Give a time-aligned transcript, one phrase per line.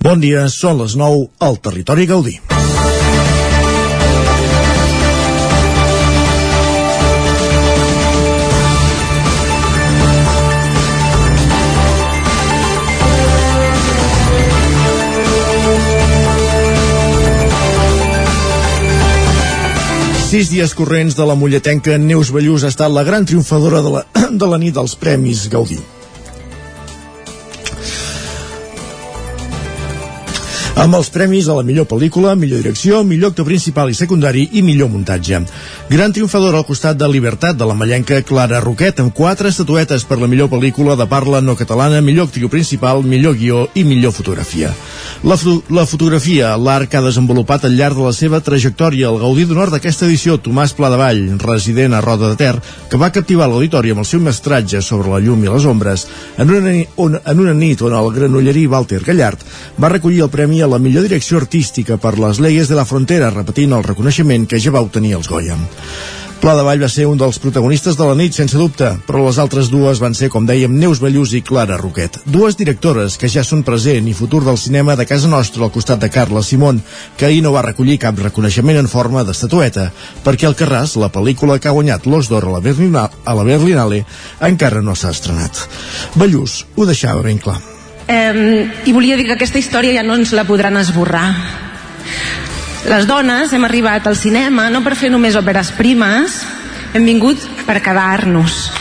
[0.00, 2.38] Bon dia, són les 9 al Territori Gaudí.
[20.30, 24.06] Sis dies corrents de la mulletenca Neus Ballús ha estat la gran triomfadora de la,
[24.32, 25.82] de la nit dels Premis Gaudí.
[30.78, 34.62] Amb els premis a la millor pel·lícula, millor direcció, millor actor principal i secundari i
[34.62, 35.40] millor muntatge.
[35.90, 40.20] Gran triomfador al costat de Libertat de la mallenca Clara Roquet amb quatre estatuetes per
[40.20, 44.70] la millor pel·lícula de parla no catalana, millor actriu principal, millor guió i millor fotografia.
[45.26, 45.36] La,
[45.68, 49.74] la fotografia, l'art que ha desenvolupat al llarg de la seva trajectòria, el gaudí d'honor
[49.74, 52.54] d'aquesta edició, Tomàs Pladevall, resident a Roda de Ter,
[52.88, 56.06] que va captivar l'auditori amb el seu mestratge sobre la llum i les ombres,
[56.38, 59.44] en una, on, en una nit on el granollerí Walter Gallard
[59.80, 63.30] va recollir el premi a la millor direcció artística per les Leyes de la Frontera,
[63.34, 65.58] repetint el reconeixement que ja va obtenir els Goya.
[66.40, 69.36] Pla de Vall va ser un dels protagonistes de la nit, sense dubte, però les
[69.42, 72.16] altres dues van ser, com dèiem, Neus Ballús i Clara Roquet.
[72.24, 76.00] Dues directores que ja són present i futur del cinema de casa nostra al costat
[76.00, 76.80] de Carla Simón,
[77.20, 79.90] que ahir no va recollir cap reconeixement en forma d'estatueta,
[80.24, 83.44] perquè el Carràs, la pel·lícula que ha guanyat l'Os d'Or a, la Berlina, a la
[83.44, 84.06] Berlinale,
[84.40, 85.66] encara no s'ha estrenat.
[86.16, 87.60] Ballús ho deixava ben clar.
[88.10, 91.28] Eh, I volia dir que aquesta història ja no ens la podran esborrar.
[92.90, 96.40] Les dones hem arribat al cinema no per fer només òperes primes,
[96.90, 98.79] hem vingut per quedar-nos.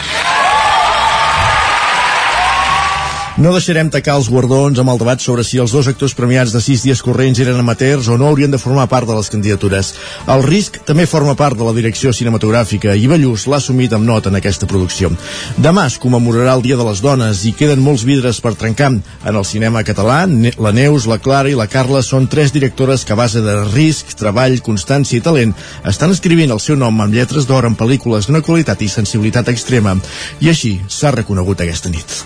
[3.39, 6.59] No deixarem tacar els guardons amb el debat sobre si els dos actors premiats de
[6.59, 9.93] sis dies corrents eren amateurs o no haurien de formar part de les candidatures.
[10.27, 14.27] El risc també forma part de la direcció cinematogràfica i Ballús l'ha assumit amb nota
[14.27, 15.13] en aquesta producció.
[15.55, 18.89] Demà es commemorarà el Dia de les Dones i queden molts vidres per trencar.
[19.23, 20.25] En el cinema català,
[20.59, 24.17] la Neus, la Clara i la Carla són tres directores que a base de risc,
[24.19, 25.55] treball, constància i talent
[25.87, 29.95] estan escrivint el seu nom amb lletres d'or en pel·lícules d'una qualitat i sensibilitat extrema.
[30.43, 32.19] I així s'ha reconegut aquesta nit.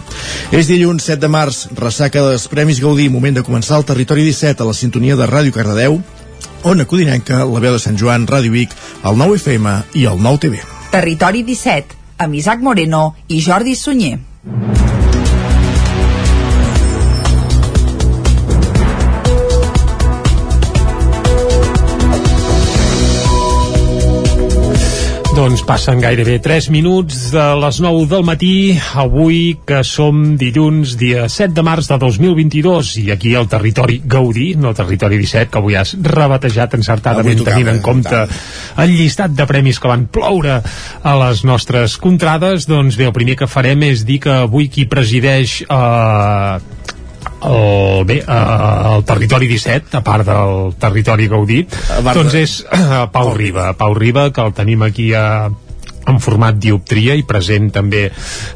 [0.50, 4.64] És dilluns 7 de març, ressaca dels Premis Gaudí, moment de començar el Territori 17
[4.64, 6.00] a la sintonia de Ràdio Cardedeu,
[6.64, 8.72] Ona Codinenca, la veu de Sant Joan, Ràdio Vic,
[9.04, 10.64] el 9 FM i el 9 TV.
[10.96, 14.83] Territori 17, amb Isaac Moreno i Jordi Sunyer.
[25.44, 31.26] Doncs passen gairebé 3 minuts de les 9 del matí, avui que som dilluns, dia
[31.28, 35.76] 7 de març de 2022, i aquí al territori Gaudí, no territori 17, que avui
[35.76, 38.22] has rebatejat encertadament tocava, tenint en compte
[38.86, 43.36] el llistat de premis que van ploure a les nostres contrades, doncs bé, el primer
[43.44, 46.93] que farem és dir que avui qui presideix eh,
[47.50, 51.76] el, bé, el territori 17, a part del territori gaudit,
[52.14, 52.56] doncs és
[53.14, 53.72] Pau Riba.
[53.80, 55.26] Pau Riba, que el tenim aquí a
[56.10, 58.06] en format dioptria i present també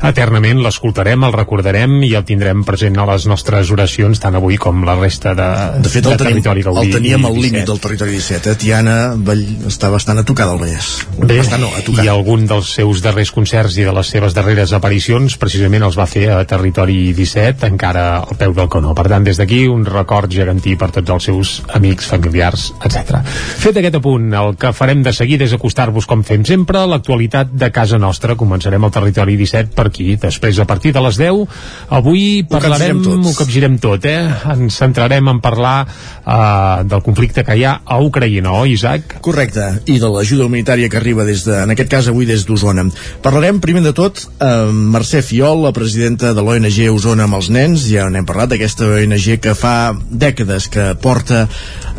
[0.05, 4.83] eternament, l'escoltarem, el recordarem i el tindrem present a les nostres oracions tant avui com
[4.87, 5.49] la resta de,
[5.83, 6.87] de fet, el de tenim, territori Gaudí.
[6.87, 8.59] El teníem al límit del territori 17, eh?
[8.59, 10.89] Tiana Vall, està bastant a tocar del Vallès.
[11.17, 12.05] Bé, bastant, no, a tocar.
[12.05, 16.07] i algun dels seus darrers concerts i de les seves darreres aparicions precisament els va
[16.09, 18.93] fer a territori 17, encara al peu del canó.
[18.97, 23.21] Per tant, des d'aquí, un record gegantí per tots els seus amics, familiars, etc.
[23.61, 27.53] Fet aquest apunt, el que farem de seguida és acostar-vos, com fem sempre, l'actualitat l'actualitat
[27.53, 28.35] de casa nostra.
[28.35, 30.15] Començarem el territori 17 per aquí.
[30.17, 31.45] Després, a partir de les 10,
[31.89, 34.27] avui parlarem, ho capgirem tot, eh?
[34.53, 39.19] Ens centrarem en parlar uh, del conflicte que hi ha a Ucraïna, oi, Isaac?
[39.21, 42.87] Correcte, i de l'ajuda humanitària que arriba des de, en aquest cas avui des d'Osona.
[43.21, 47.87] Parlarem primer de tot amb Mercè Fiol, la presidenta de l'ONG Osona amb els nens,
[47.89, 51.45] ja n'hem parlat d'aquesta ONG que fa dècades que porta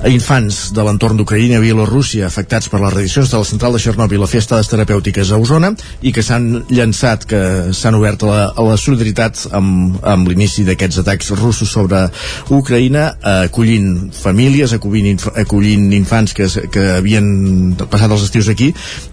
[0.06, 4.22] infants de l'entorn d'Ucraïna i Bielorússia afectats per les radiacions de la central de Chernobyl
[4.22, 5.72] a fer estades terapèutiques a Osona
[6.02, 7.40] i que s'han llançat, que
[7.76, 12.06] s'han obert a la, a la solidaritat amb, amb l'inici d'aquests atacs russos sobre
[12.54, 13.10] Ucraïna,
[13.44, 18.72] acollint famílies, acollint, acollint infants que, que havien passat els estius aquí.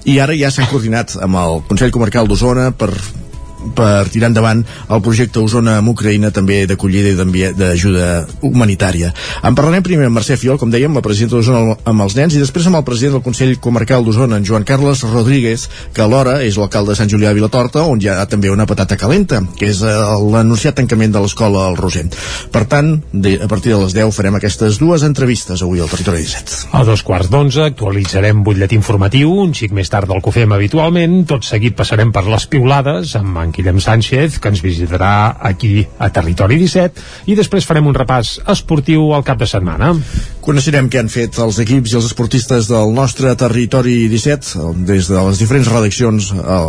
[0.10, 2.92] I ara ja s'han coordinat amb el Consell Comarcal d'Osona per
[3.76, 8.10] per tirar endavant el projecte Osona amb Ucraïna també d'acollida i d'ajuda
[8.46, 9.12] humanitària.
[9.44, 12.42] En parlarem primer amb Mercè Fiol, com dèiem, la presidenta d'Osona amb els nens, i
[12.42, 16.60] després amb el president del Consell Comarcal d'Osona, en Joan Carles Rodríguez, que alhora és
[16.60, 19.82] l'alcalde de Sant Julià de Vilatorta, on hi ha també una patata calenta, que és
[19.86, 19.96] eh,
[20.32, 22.06] l'anunciat tancament de l'escola al Roser.
[22.52, 26.76] Per tant, a partir de les 10 farem aquestes dues entrevistes avui al Territori 17.
[26.76, 30.54] A dos quarts d'onze actualitzarem butlletí informatiu, un xic més tard del que ho fem
[30.56, 35.86] habitualment, tot seguit passarem per les piulades, amb en Guillem Sánchez, que ens visitarà aquí
[35.98, 39.94] a Territori 17, i després farem un repàs esportiu al cap de setmana.
[40.46, 45.24] Coneixerem què han fet els equips i els esportistes del nostre Territori 17 des de
[45.30, 46.60] les diferents redaccions eh,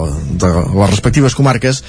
[0.41, 1.83] de les respectives comarques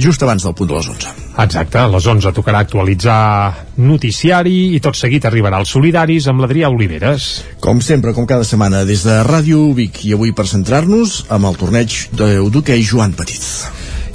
[0.00, 1.14] just abans del punt de les 11.
[1.40, 6.70] Exacte, a les 11 tocarà actualitzar noticiari i tot seguit arribarà als solidaris amb l'Adrià
[6.72, 7.30] Oliveres.
[7.64, 11.60] Com sempre, com cada setmana, des de Ràdio Vic i avui per centrar-nos amb el
[11.60, 13.44] torneig d'hoquei Joan Petit.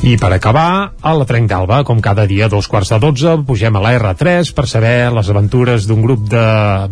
[0.06, 3.32] I per acabar, a la Trenc d'Alba, com cada dia a dos quarts de dotze,
[3.48, 6.44] pugem a la R3 per saber les aventures d'un grup de...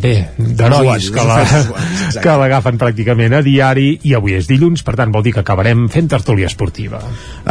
[0.01, 1.35] bé, d'herois que la,
[2.23, 5.85] que l'agafen pràcticament a diari i avui és dilluns, per tant vol dir que acabarem
[5.93, 7.03] fent tertúlia esportiva.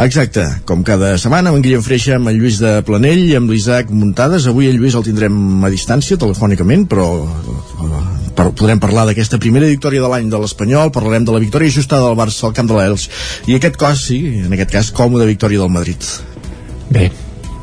[0.03, 3.55] Exacte, com cada setmana amb en Guillem Freixa, amb en Lluís de Planell i amb
[3.55, 4.49] l'Isaac Muntades.
[4.51, 8.12] Avui el Lluís el tindrem a distància, telefònicament, però per,
[8.59, 12.19] podrem parlar d'aquesta primera victòria de l'any de l'Espanyol, parlarem de la victòria ajustada del
[12.19, 13.09] Barça al camp de l'Els
[13.49, 16.09] i aquest cos, sí, en aquest cas, còmode victòria del Madrid.
[16.93, 17.09] Bé,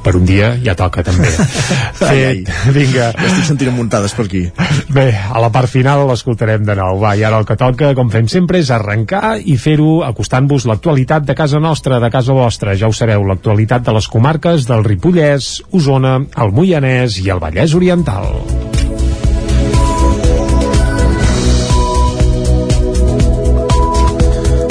[0.02, 1.28] per un dia ja toca també.
[2.00, 2.40] Fet, ai, ai.
[2.76, 3.10] vinga.
[3.12, 4.46] Ja estic sentint muntades per aquí.
[4.92, 7.00] Bé, a la part final l'escoltarem de nou.
[7.02, 11.28] Va, i ara el que toca, com fem sempre, és arrencar i fer-ho acostant-vos l'actualitat
[11.28, 15.56] de casa nostra, de casa vostra, ja ho sabeu l'actualitat de les comarques del Ripollès
[15.76, 18.79] Osona, el Moianès i el Vallès Oriental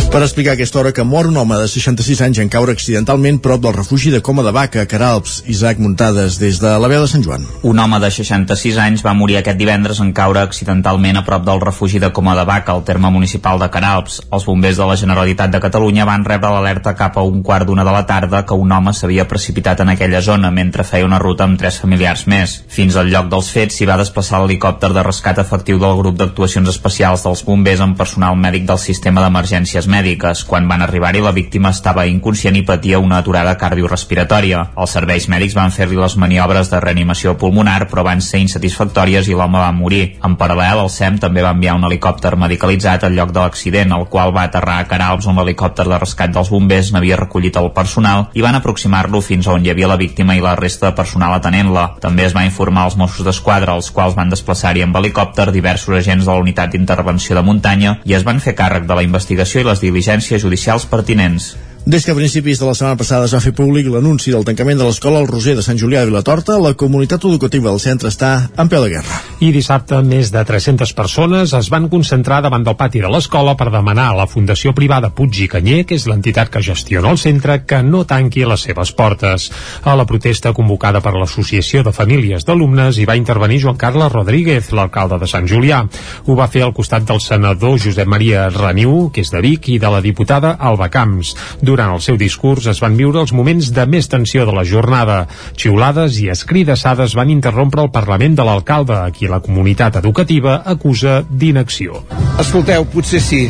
[0.10, 3.62] per explicar aquesta hora que mor un home de 66 anys en caure accidentalment prop
[3.62, 7.22] del refugi de Coma de Vaca, Caralps, Isaac Muntades, des de la veu de Sant
[7.22, 7.46] Joan.
[7.62, 11.62] Un home de 66 anys va morir aquest divendres en caure accidentalment a prop del
[11.62, 14.24] refugi de Coma de Vaca, al terme municipal de Caralps.
[14.34, 17.86] Els bombers de la Generalitat de Catalunya van rebre l'alerta cap a un quart d'una
[17.86, 21.46] de la tarda que un home s'havia precipitat en aquella zona mentre feia una ruta
[21.46, 22.64] amb tres familiars més.
[22.68, 26.74] Fins al lloc dels fets s'hi va desplaçar l'helicòpter de rescat efectiu del grup d'actuacions
[26.74, 30.44] especials dels bombers amb personal mèdic del sistema d'emergències mèdiques mèdiques.
[30.48, 34.64] Quan van arribar-hi, la víctima estava inconscient i patia una aturada cardiorrespiratòria.
[34.80, 39.36] Els serveis mèdics van fer-li les maniobres de reanimació pulmonar, però van ser insatisfactòries i
[39.36, 40.16] l'home va morir.
[40.26, 44.08] En paral·lel, el SEM també va enviar un helicòpter medicalitzat al lloc de l'accident, el
[44.12, 48.28] qual va aterrar a Caralps on l'helicòpter de rescat dels bombers n'havia recollit el personal
[48.34, 51.86] i van aproximar-lo fins on hi havia la víctima i la resta de personal atenent-la.
[52.02, 56.26] També es va informar als Mossos d'Esquadra, els quals van desplaçar-hi amb helicòpter diversos agents
[56.26, 59.68] de la unitat d'intervenció de muntanya i es van fer càrrec de la investigació i
[59.68, 61.56] les diligències judicials pertinents.
[61.90, 64.78] Des que a principis de la setmana passada es va fer públic l'anunci del tancament
[64.78, 68.44] de l'escola El Roser de Sant Julià de Vilatorta, la comunitat educativa del centre està
[68.62, 69.16] en peu de guerra.
[69.42, 73.72] I dissabte més de 300 persones es van concentrar davant del pati de l'escola per
[73.74, 77.64] demanar a la Fundació Privada Puig i Canyer, que és l'entitat que gestiona el centre,
[77.66, 79.50] que no tanqui les seves portes.
[79.82, 84.70] A la protesta convocada per l'Associació de Famílies d'Alumnes hi va intervenir Joan Carles Rodríguez,
[84.78, 85.82] l'alcalde de Sant Julià.
[86.28, 89.82] Ho va fer al costat del senador Josep Maria Reniu, que és de Vic, i
[89.82, 91.34] de la diputada Alba Camps.
[91.66, 95.22] Durant el seu discurs es van viure els moments de més tensió de la jornada.
[95.56, 101.22] Xiulades i escridassades van interrompre el Parlament de l'alcalde, a qui la comunitat educativa acusa
[101.30, 102.04] d'inacció.
[102.44, 103.46] Escolteu, potser sí,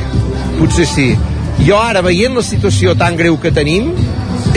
[0.60, 1.10] potser sí.
[1.66, 3.90] Jo ara, veient la situació tan greu que tenim,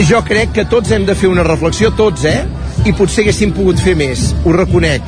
[0.07, 2.43] jo crec que tots hem de fer una reflexió, tots, eh?
[2.83, 5.05] I potser haguéssim pogut fer més, ho reconec.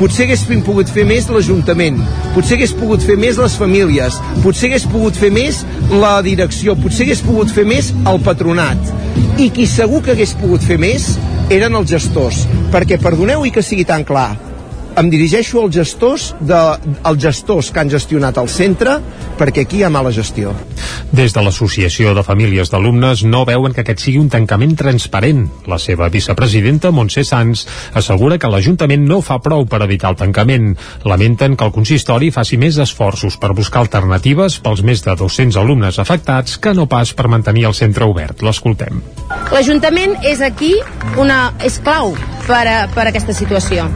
[0.00, 2.00] Potser haguéssim pogut fer més l'Ajuntament,
[2.34, 5.60] potser hagués pogut fer més les famílies, potser hagués pogut fer més
[5.92, 8.94] la direcció, potser hagués pogut fer més el patronat.
[9.38, 11.12] I qui segur que hagués pogut fer més
[11.54, 12.42] eren els gestors,
[12.74, 14.32] perquè perdoneu i que sigui tan clar,
[14.96, 16.58] em dirigeixo als gestors, de,
[17.02, 18.98] als gestors que han gestionat el centre
[19.38, 20.52] perquè aquí hi ha mala gestió.
[21.12, 25.44] Des de l'Associació de Famílies d'Alumnes no veuen que aquest sigui un tancament transparent.
[25.68, 27.66] La seva vicepresidenta, Montse Sans,
[27.98, 30.72] assegura que l'Ajuntament no fa prou per evitar el tancament.
[31.08, 36.00] Lamenten que el consistori faci més esforços per buscar alternatives pels més de 200 alumnes
[36.02, 38.44] afectats que no pas per mantenir el centre obert.
[38.44, 39.02] L'escoltem.
[39.52, 40.74] L'Ajuntament és aquí
[41.20, 42.14] una, és clau
[42.46, 43.88] per a, per a aquesta situació.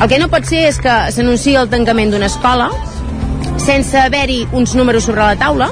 [0.00, 2.70] El que no pot ser és que s'anunciï el tancament d'una escola
[3.60, 5.70] sense haver-hi uns números sobre la taula.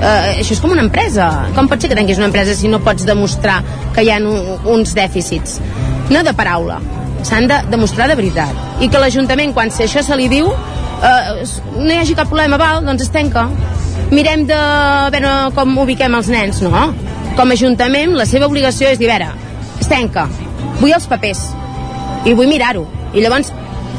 [0.00, 1.28] Eh, això és com una empresa.
[1.56, 3.60] Com pot ser que tanquis una empresa si no pots demostrar
[3.94, 5.60] que hi ha uns dèficits?
[6.10, 6.80] No de paraula.
[7.26, 8.80] S'han de demostrar de veritat.
[8.80, 11.44] I que l'Ajuntament quan si això se li diu eh,
[11.76, 13.48] no hi hagi cap problema val, doncs es tanca.
[14.10, 14.60] Mirem de
[15.14, 16.62] veure com ubiquem els nens.
[16.64, 16.90] No,
[17.36, 19.32] com a Ajuntament la seva obligació és dir, a veure,
[19.80, 20.26] es tanca.
[20.80, 21.50] Vull els papers.
[22.24, 22.86] I vull mirar-ho.
[23.14, 23.52] I llavors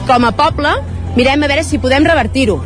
[0.07, 0.71] com a poble
[1.15, 2.59] mirem a veure si podem revertir-ho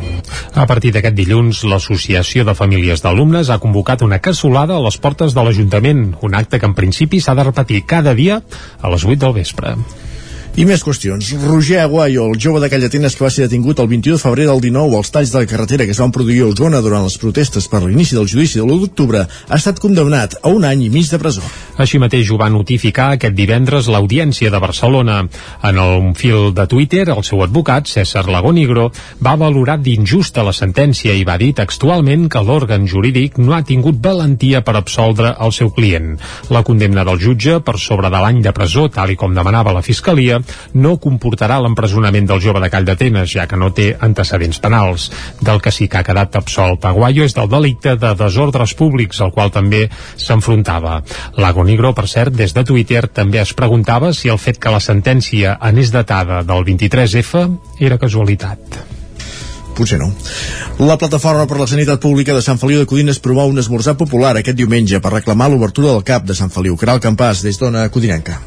[0.56, 5.36] a partir d'aquest dilluns, l'Associació de Famílies d'Alumnes ha convocat una cassolada a les portes
[5.36, 8.40] de l'Ajuntament, un acte que en principi s'ha de repetir cada dia
[8.80, 9.74] a les 8 del vespre.
[10.56, 11.34] I més qüestions.
[11.42, 14.62] Roger Aguayo, el jove de Callatenes que va ser detingut el 21 de febrer del
[14.64, 17.66] 19 als talls de la carretera que es van produir a Osona durant les protestes
[17.68, 21.10] per l'inici del judici de l'1 d'octubre, ha estat condemnat a un any i mig
[21.12, 21.44] de presó.
[21.76, 25.18] Així mateix ho va notificar aquest divendres l'Audiència de Barcelona.
[25.60, 28.86] En un fil de Twitter, el seu advocat, César Lagónigro,
[29.20, 34.00] va valorar d'injusta la sentència i va dir textualment que l'òrgan jurídic no ha tingut
[34.00, 36.16] valentia per absoldre el seu client.
[36.48, 39.84] La condemna del jutge per sobre de l'any de presó, tal i com demanava la
[39.84, 40.40] Fiscalia,
[40.74, 45.10] no comportarà l'empresonament del jove de Call d'Atenes, ja que no té antecedents penals.
[45.40, 49.32] Del que sí que ha quedat absolt Aguayo és del delicte de desordres públics, al
[49.32, 49.86] qual també
[50.16, 51.00] s'enfrontava.
[51.36, 54.82] Lago Nigro, per cert, des de Twitter també es preguntava si el fet que la
[54.82, 57.48] sentència anés datada del 23F
[57.80, 58.84] era casualitat
[59.76, 60.08] potser no.
[60.80, 64.34] La Plataforma per la Sanitat Pública de Sant Feliu de Codines promou un esmorzar popular
[64.40, 66.80] aquest diumenge per reclamar l'obertura del CAP de Sant Feliu.
[66.80, 68.40] Caral Campàs, des d'Ona Codinenca.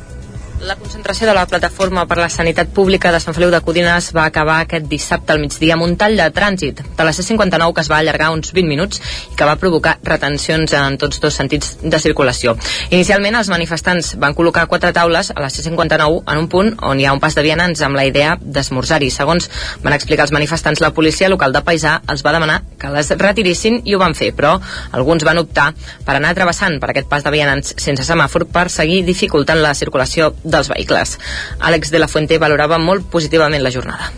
[0.60, 4.26] La concentració de la Plataforma per la Sanitat Pública de Sant Feliu de Codines va
[4.28, 7.90] acabar aquest dissabte al migdia amb un tall de trànsit de la C-59 que es
[7.92, 9.00] va allargar uns 20 minuts
[9.32, 12.58] i que va provocar retencions en tots dos sentits de circulació.
[12.90, 17.08] Inicialment els manifestants van col·locar quatre taules a la C-59 en un punt on hi
[17.08, 19.10] ha un pas de vianants amb la idea d'esmorzar-hi.
[19.16, 19.48] Segons
[19.86, 23.80] van explicar els manifestants, la policia local de Paisà els va demanar que les retirissin
[23.86, 24.58] i ho van fer, però
[24.92, 25.72] alguns van optar
[26.04, 30.34] per anar travessant per aquest pas de vianants sense semàfor per seguir dificultant la circulació
[30.50, 31.18] dels vehicles.
[31.60, 34.12] Àlex de la Fuente valorava molt positivament la jornada.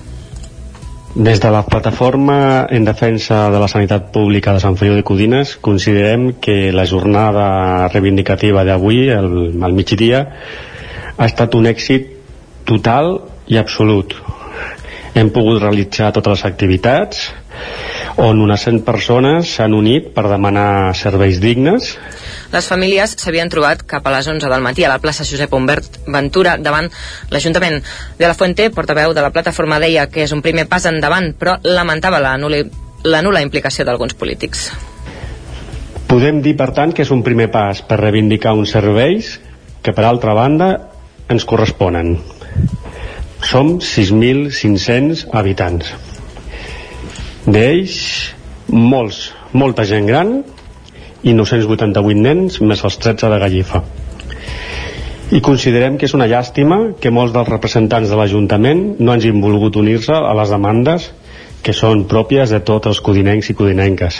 [1.13, 5.57] Des de la plataforma en defensa de la sanitat pública de Sant Feliu de Codines
[5.59, 10.21] considerem que la jornada reivindicativa d'avui, al, migdia,
[11.17, 12.07] ha estat un èxit
[12.63, 13.17] total
[13.51, 14.15] i absolut.
[15.11, 17.27] Hem pogut realitzar totes les activitats
[18.15, 21.97] on unes 100 persones s'han unit per demanar serveis dignes
[22.51, 26.01] les famílies s'havien trobat cap a les 11 del matí a la plaça Josep Humbert
[26.07, 26.89] Ventura davant
[27.31, 27.79] l'Ajuntament.
[28.19, 31.57] De la Fuente, portaveu de la plataforma, deia que és un primer pas endavant, però
[31.63, 32.63] lamentava la nula,
[33.03, 34.69] la nula implicació d'alguns polítics.
[36.11, 39.37] Podem dir, per tant, que és un primer pas per reivindicar uns serveis
[39.81, 40.73] que, per altra banda,
[41.31, 42.17] ens corresponen.
[43.47, 45.93] Som 6.500 habitants.
[47.47, 47.95] D'ells,
[48.67, 50.41] molts, molta gent gran,
[51.23, 53.83] i 988 nens més els 13 de Gallifa.
[55.31, 59.77] I considerem que és una llàstima que molts dels representants de l'Ajuntament no hagin volgut
[59.79, 61.07] unir-se a les demandes
[61.63, 64.19] que són pròpies de tots els codinencs i codinenques.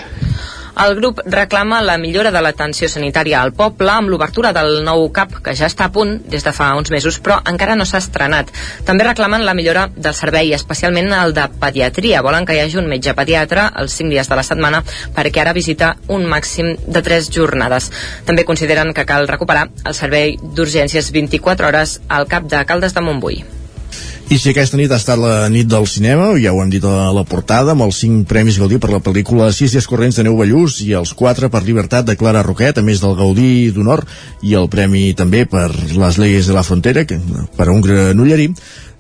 [0.80, 5.36] El grup reclama la millora de l'atenció sanitària al poble amb l'obertura del nou CAP,
[5.44, 8.50] que ja està a punt des de fa uns mesos, però encara no s'ha estrenat.
[8.88, 12.24] També reclamen la millora del servei, especialment el de pediatria.
[12.24, 14.84] Volen que hi hagi un metge pediatre els 5 dies de la setmana
[15.16, 17.92] perquè ara visita un màxim de 3 jornades.
[18.26, 23.04] També consideren que cal recuperar el servei d'urgències 24 hores al CAP de Caldes de
[23.04, 23.44] Montbui.
[24.32, 27.10] I si aquesta nit ha estat la nit del cinema, ja ho hem dit a
[27.12, 30.38] la portada, amb els 5 premis Gaudí per la pel·lícula 6 dies corrents de Neu
[30.40, 34.06] Ballús i els 4 per Libertat de Clara Roquet, a més del Gaudí d'Honor
[34.48, 37.20] i el premi també per Les Leyes de la Frontera, que,
[37.60, 38.48] per a un granollerí,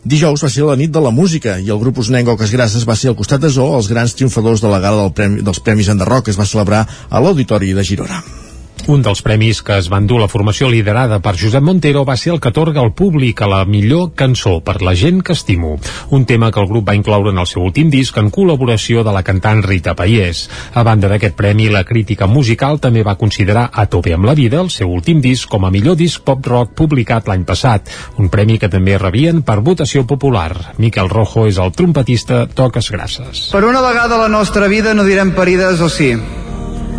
[0.03, 2.99] Dijous va ser la nit de la música i el grup Usnenc Oques Grasses va
[2.99, 5.95] ser al costat de Zoo els grans triomfadors de la gala del premi, dels Premis
[5.95, 8.50] Enderroc que es va celebrar a l'Auditori de Girona.
[8.91, 12.33] Un dels premis que es van dur la formació liderada per Josep Montero va ser
[12.33, 15.77] el que atorga al públic a la millor cançó per la gent que estimo,
[16.09, 19.13] un tema que el grup va incloure en el seu últim disc en col·laboració de
[19.15, 20.43] la cantant Rita Paiés.
[20.75, 24.59] A banda d'aquest premi, la crítica musical també va considerar A tope amb la vida,
[24.59, 27.87] el seu últim disc, com a millor disc pop-rock publicat l'any passat,
[28.19, 30.75] un premi que també rebien per votació popular.
[30.83, 33.51] Miquel Rojo és el trompetista Toques Grasses.
[33.55, 36.17] Per una vegada a la nostra vida no direm parides o sí,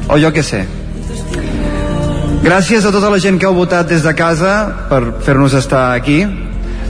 [0.08, 0.64] o jo què sé
[2.42, 4.52] Gràcies a tota la gent que heu votat des de casa
[4.90, 6.25] per fer-nos estar aquí.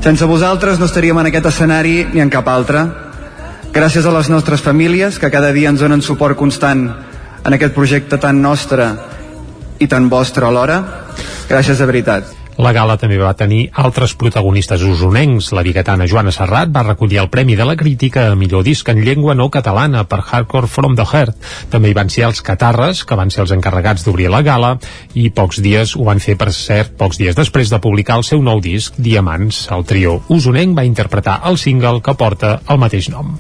[0.00, 2.87] Sense vosaltres no estaríem en aquest escenari ni en cap altre.
[3.73, 6.87] Gràcies a les nostres famílies que cada dia ens donen suport constant
[7.44, 8.94] en aquest projecte tan nostre
[9.78, 10.80] i tan vostre alhora.
[11.52, 12.42] Gràcies de veritat.
[12.61, 15.52] La gala també va tenir altres protagonistes usonencs.
[15.56, 19.00] La biguetana Joana Serrat va recollir el Premi de la Crítica a millor disc en
[19.04, 21.38] llengua no catalana per Hardcore From the Heart.
[21.73, 24.75] També hi van ser els Catarres, que van ser els encarregats d'obrir la gala,
[25.14, 28.44] i pocs dies ho van fer, per cert, pocs dies després de publicar el seu
[28.44, 29.64] nou disc, Diamants.
[29.73, 33.32] El trio usonenc va interpretar el single que porta el mateix nom.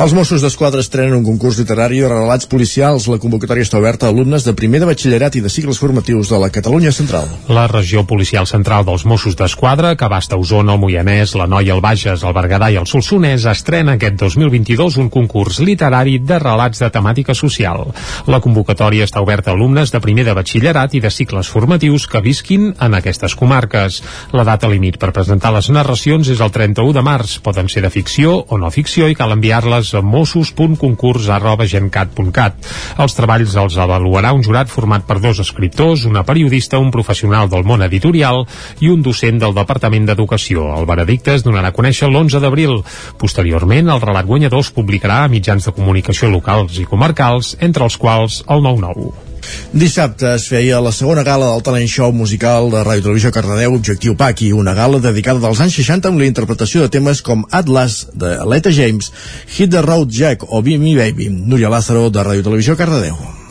[0.00, 3.04] Els Mossos d'Esquadra estrenen un concurs literari de relats policials.
[3.12, 6.38] La convocatòria està oberta a alumnes de primer de batxillerat i de cicles formatius de
[6.40, 7.28] la Catalunya Central.
[7.52, 11.82] La regió policial central dels Mossos d'Esquadra, que abasta Osona, el Moianès, la Noia, el
[11.84, 16.88] Bages, el Berguedà i el Solsonès, estrena aquest 2022 un concurs literari de relats de
[16.90, 17.84] temàtica social.
[18.32, 22.24] La convocatòria està oberta a alumnes de primer de batxillerat i de cicles formatius que
[22.24, 24.00] visquin en aquestes comarques.
[24.32, 27.38] La data límit per presentar les narracions és el 31 de març.
[27.44, 32.54] Poden ser de ficció o no ficció i cal enviar-les a mossos.concurs.gencat.cat.
[33.02, 37.66] Els treballs els avaluarà un jurat format per dos escriptors, una periodista, un professional del
[37.66, 38.46] món editorial
[38.80, 40.58] i un docent del Departament d'Educació.
[40.78, 42.72] El veredicte es donarà a conèixer l'11 d'abril.
[43.18, 47.98] Posteriorment, el relat guanyador es publicarà a mitjans de comunicació locals i comarcals, entre els
[47.98, 49.31] quals el 9-9.
[49.72, 54.16] Dissabte es feia la segona gala del talent show musical de Ràdio Televisió Cardedeu Objectiu
[54.16, 58.36] Paqui, una gala dedicada dels anys 60 amb la interpretació de temes com Atlas de
[58.48, 59.12] Leta James,
[59.56, 63.41] Hit the Road Jack o Be Me Baby, Núria Lázaro de Ràdio Televisió Cardedeu.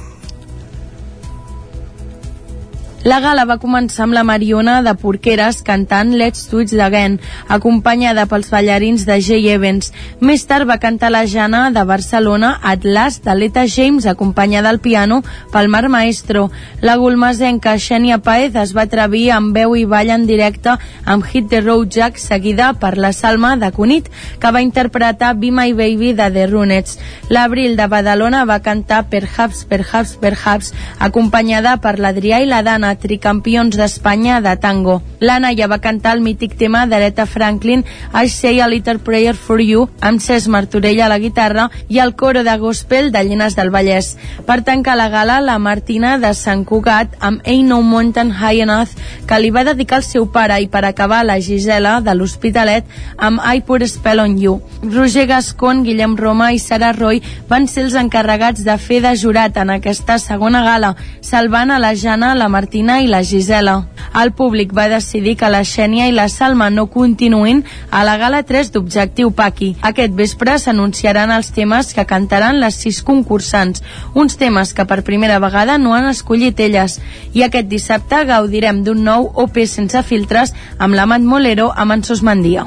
[3.01, 7.15] La gala va començar amb la Mariona de Porqueres cantant Let's Do It Again,
[7.49, 9.89] acompanyada pels ballarins de Jay Evans.
[10.21, 15.23] Més tard va cantar la Jana de Barcelona Atlas de l'Eta James, acompanyada al piano
[15.51, 16.51] pel Mar Maestro.
[16.85, 21.49] La gulmasenca Xènia Paez es va atrevir amb veu i ball en directe amb Hit
[21.49, 26.13] the Road Jack, seguida per la Salma de Cunit, que va interpretar Be My Baby
[26.13, 26.99] de The Runets.
[27.33, 33.77] L'Abril de Badalona va cantar Perhaps, Perhaps, Perhaps, acompanyada per l'Adrià i la Dana tricampions
[33.77, 35.01] d'Espanya de tango.
[35.21, 37.83] L'Anna ja va cantar el mític tema d'Aretha Franklin
[38.13, 42.15] I Say a Little Prayer for You amb Cesc Martorell a la guitarra i el
[42.15, 44.15] coro de gospel de Llenes del Vallès.
[44.47, 48.97] Per tancar la gala, la Martina de Sant Cugat amb Ain't No Mountain High Enough
[49.27, 53.39] que li va dedicar al seu pare i per acabar la Gisela de l'Hospitalet amb
[53.45, 54.57] I Put Spell on You.
[54.81, 59.57] Roger Gascon, Guillem Roma i Sara Roy van ser els encarregats de fer de jurat
[59.61, 63.85] en aquesta segona gala, salvant a la Jana, la Martina Martina i la Gisela.
[64.19, 67.61] El públic va decidir que la Xènia i la Salma no continuïn
[67.91, 69.75] a la gala 3 d'Objectiu Paqui.
[69.85, 73.83] Aquest vespre s'anunciaran els temes que cantaran les sis concursants,
[74.15, 76.97] uns temes que per primera vegada no han escollit elles.
[77.37, 82.25] I aquest dissabte gaudirem d'un nou OP sense filtres amb l'Amat Molero amb en Sos
[82.25, 82.65] Mandia.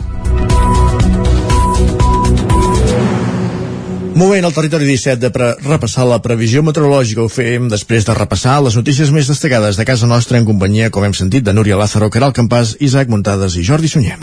[4.15, 7.25] Moment al territori 17 de pre repassar la previsió meteorològica.
[7.25, 11.03] Ho fem després de repassar les notícies més destacades de casa nostra en companyia, com
[11.03, 14.21] hem sentit, de Núria Lázaro, Caral Campàs, Isaac Muntades i Jordi Sunyer.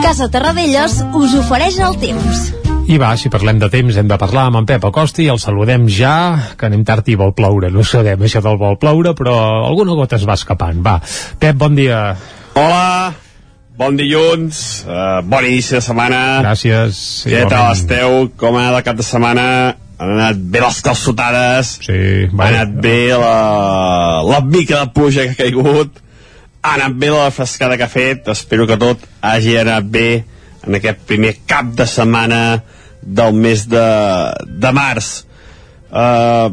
[0.00, 2.48] Casa Terradellos us ofereix el temps.
[2.88, 5.38] I va, si parlem de temps, hem de parlar amb en Pep Acosta i el
[5.38, 7.68] saludem ja, que anem tard i vol ploure.
[7.68, 9.36] No sabem això del vol ploure, però
[9.68, 10.80] alguna gota es va escapant.
[10.80, 11.02] Va,
[11.38, 12.06] Pep, bon dia.
[12.56, 13.12] Hola,
[13.80, 16.20] bon dilluns, uh, bon inici de setmana.
[16.44, 16.98] Gràcies.
[17.30, 18.26] Què tal esteu?
[18.40, 19.46] Com ha anat el cap de setmana?
[20.00, 25.34] Han anat bé les calçotades, sí, ha anat bé la, la mica de pluja que
[25.34, 25.98] ha caigut,
[26.64, 30.06] ha anat bé la frescada que ha fet, espero que tot hagi anat bé
[30.64, 32.40] en aquest primer cap de setmana
[33.02, 33.84] del mes de,
[34.64, 35.12] de març.
[35.90, 36.48] Uh,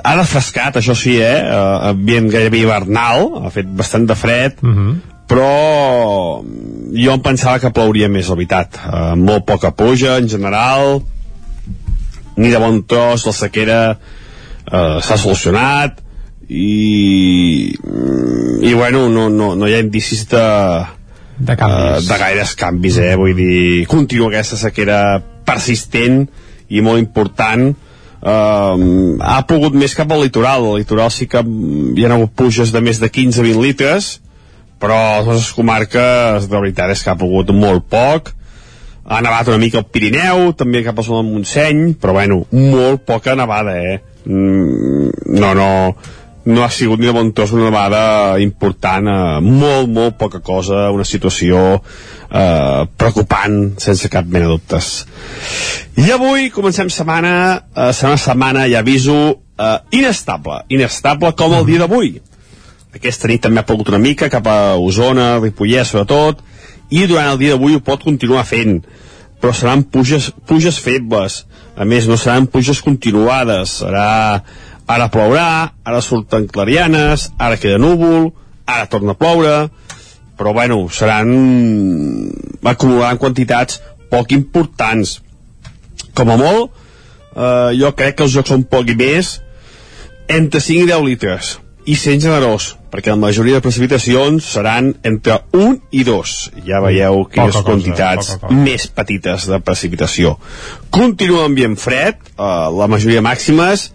[0.00, 1.38] ha refrescat, això sí, eh?
[1.44, 6.42] Uh, ambient gairebé hivernal, ha fet bastant de fred, uh -huh però
[6.92, 8.76] jo em pensava que plouria més, la veritat.
[8.84, 11.00] Uh, molt poca pluja, en general,
[12.36, 16.02] ni de bon tros, la sequera uh, s'ha solucionat,
[16.52, 20.42] i, i bueno, no, no, no hi ha indicis de,
[21.38, 22.02] de, canvis.
[22.02, 23.14] Uh, de gaires canvis, eh?
[23.16, 25.00] Vull dir, continua aquesta sequera
[25.48, 26.26] persistent
[26.68, 27.72] i molt important,
[28.22, 32.70] Uh, ha pogut més cap al litoral al litoral sí que hi ha hagut puges
[32.70, 34.10] de més de 15-20 litres
[34.82, 38.32] però a les nostres comarques de veritat és que ha pogut molt poc
[39.02, 43.06] ha nevat una mica al Pirineu també cap a zona del Montseny però bueno, molt
[43.06, 44.00] poca nevada eh?
[44.26, 45.70] Mm, no, no
[46.44, 50.88] no ha sigut ni de bon tos una nevada important, eh, molt, molt poca cosa,
[50.90, 54.90] una situació eh, preocupant, sense cap mena de dubtes.
[56.02, 57.34] I avui comencem setmana,
[57.76, 59.18] eh, serà una setmana, ja aviso,
[59.54, 62.16] eh, inestable, inestable com el dia d'avui
[62.94, 66.42] aquesta nit també ha plogut una mica cap a Osona, Ripollès sobretot
[66.92, 68.82] i durant el dia d'avui ho pot continuar fent
[69.42, 71.42] però seran puges, puges febles.
[71.74, 73.80] A més no seran puges continuades.
[73.80, 74.44] Serà
[74.86, 78.30] ara plourà ara surten clarianes ara queda núvol
[78.66, 79.54] ara torna a ploure
[80.38, 81.32] però bueno, seran
[82.62, 85.20] acumularan quantitats poc importants.
[86.14, 86.70] Com a molt
[87.34, 89.38] eh, jo crec que els jocs són poc i més
[90.30, 95.40] entre 5 i 10 litres i sent generós, perquè la majoria de precipitacions seran entre
[95.56, 96.34] 1 i 2.
[96.68, 98.60] Ja veieu quines Poca cosa, quantitats poca cosa.
[98.62, 100.36] més petites de precipitació.
[100.94, 102.44] Continua ambient fred, eh,
[102.78, 103.90] la majoria màximes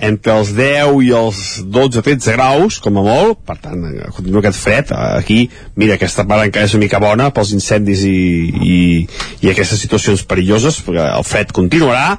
[0.00, 4.58] entre els 10 i els 12-13 graus, com a molt, per tant, eh, continua aquest
[4.58, 4.90] fred.
[4.92, 8.16] Eh, Aquí, mira, aquesta part encara és una mica bona pels incendis i,
[8.64, 9.08] i,
[9.44, 12.18] i aquestes situacions perilloses, perquè el fred continuarà,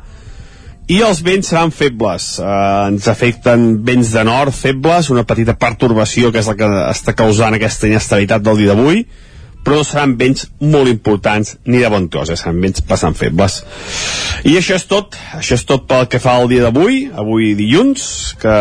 [0.92, 2.52] i els vents seran febles eh,
[2.92, 7.56] ens afecten vents de nord febles, una petita pertorbació que és la que està causant
[7.56, 9.06] aquesta inestabilitat del dia d'avui
[9.62, 12.38] però no seran vents molt importants ni de bon tros, eh?
[12.40, 13.62] seran vents bastant febles
[14.50, 18.36] i això és tot això és tot pel que fa al dia d'avui avui dilluns,
[18.42, 18.58] que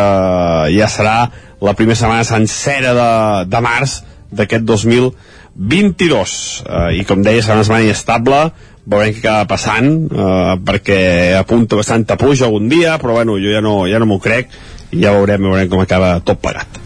[0.77, 1.17] ja serà
[1.61, 3.11] la primera setmana sencera de,
[3.51, 8.45] de març d'aquest 2022 eh, i com deia serà una setmana inestable
[8.91, 11.01] veurem què acaba passant eh, perquè
[11.39, 14.51] apunta bastanta pluja algun dia però bueno, jo ja no, ja no m'ho crec
[14.91, 16.81] i ja veurem, veurem com acaba tot plegat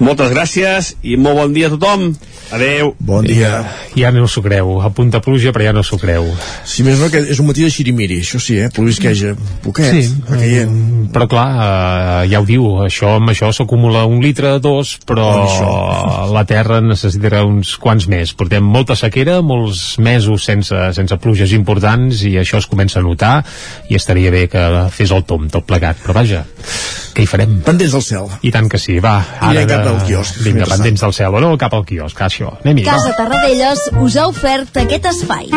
[0.00, 2.10] moltes gràcies i molt bon dia a tothom
[2.50, 3.60] adeu bon dia
[3.96, 6.26] Ja no s'ho creu, a punta pluja però ja no s'ho creu.
[6.64, 9.34] si més no que és un matí de xirimiri això sí, eh, plovisqueja
[9.64, 10.70] poquet Sí, va caient.
[10.70, 11.48] mm, però clar,
[12.24, 15.26] eh, ja ho diu, això amb això s'acumula un litre, dos, però
[16.32, 18.32] la terra necessitarà uns quants més.
[18.34, 23.44] Portem molta sequera, molts mesos sense, sense pluges importants i això es comença a notar
[23.90, 24.62] i estaria bé que
[24.94, 26.44] fes el tom tot plegat, però vaja,
[27.14, 27.58] què hi farem?
[27.66, 29.18] pendents del cel I tant que sí, va.
[29.40, 30.78] Cap al quiosc, Vinga, mentrestant.
[30.78, 31.56] pendents del cel, o no?
[31.58, 32.54] Cap al quiosc, això.
[32.64, 32.86] Anem-hi.
[32.88, 35.50] Casa Tarradellas us ha ofert aquest espai.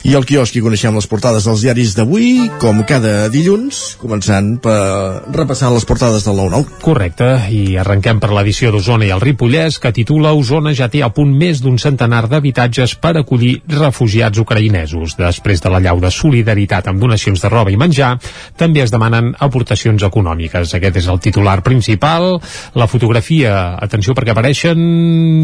[0.00, 5.28] I al quiosc hi coneixem les portades dels diaris d'avui, com cada dilluns, començant per
[5.36, 6.78] repassant les portades del 9-9.
[6.80, 11.10] Correcte, i arrenquem per l'edició d'Osona i el Ripollès, que titula Osona ja té a
[11.12, 15.18] punt més d'un centenar d'habitatges per acollir refugiats ucraïnesos.
[15.20, 18.14] Després de la llau de solidaritat amb donacions de roba i menjar,
[18.56, 20.72] també es demanen aportacions econòmiques.
[20.80, 22.38] Aquest és el titular principal.
[22.72, 24.80] La fotografia, atenció perquè apareixen...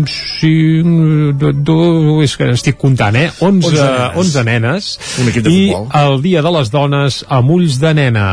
[0.09, 0.81] Sí,
[1.37, 1.79] do, do,
[2.25, 3.29] és que estic comptant, eh?
[3.45, 3.85] 11,
[4.17, 4.47] 11 nenes.
[4.47, 4.95] 11 nenes.
[5.23, 5.89] Un equip de I futbol.
[6.03, 8.27] el Dia de les Dones amb ulls de nena,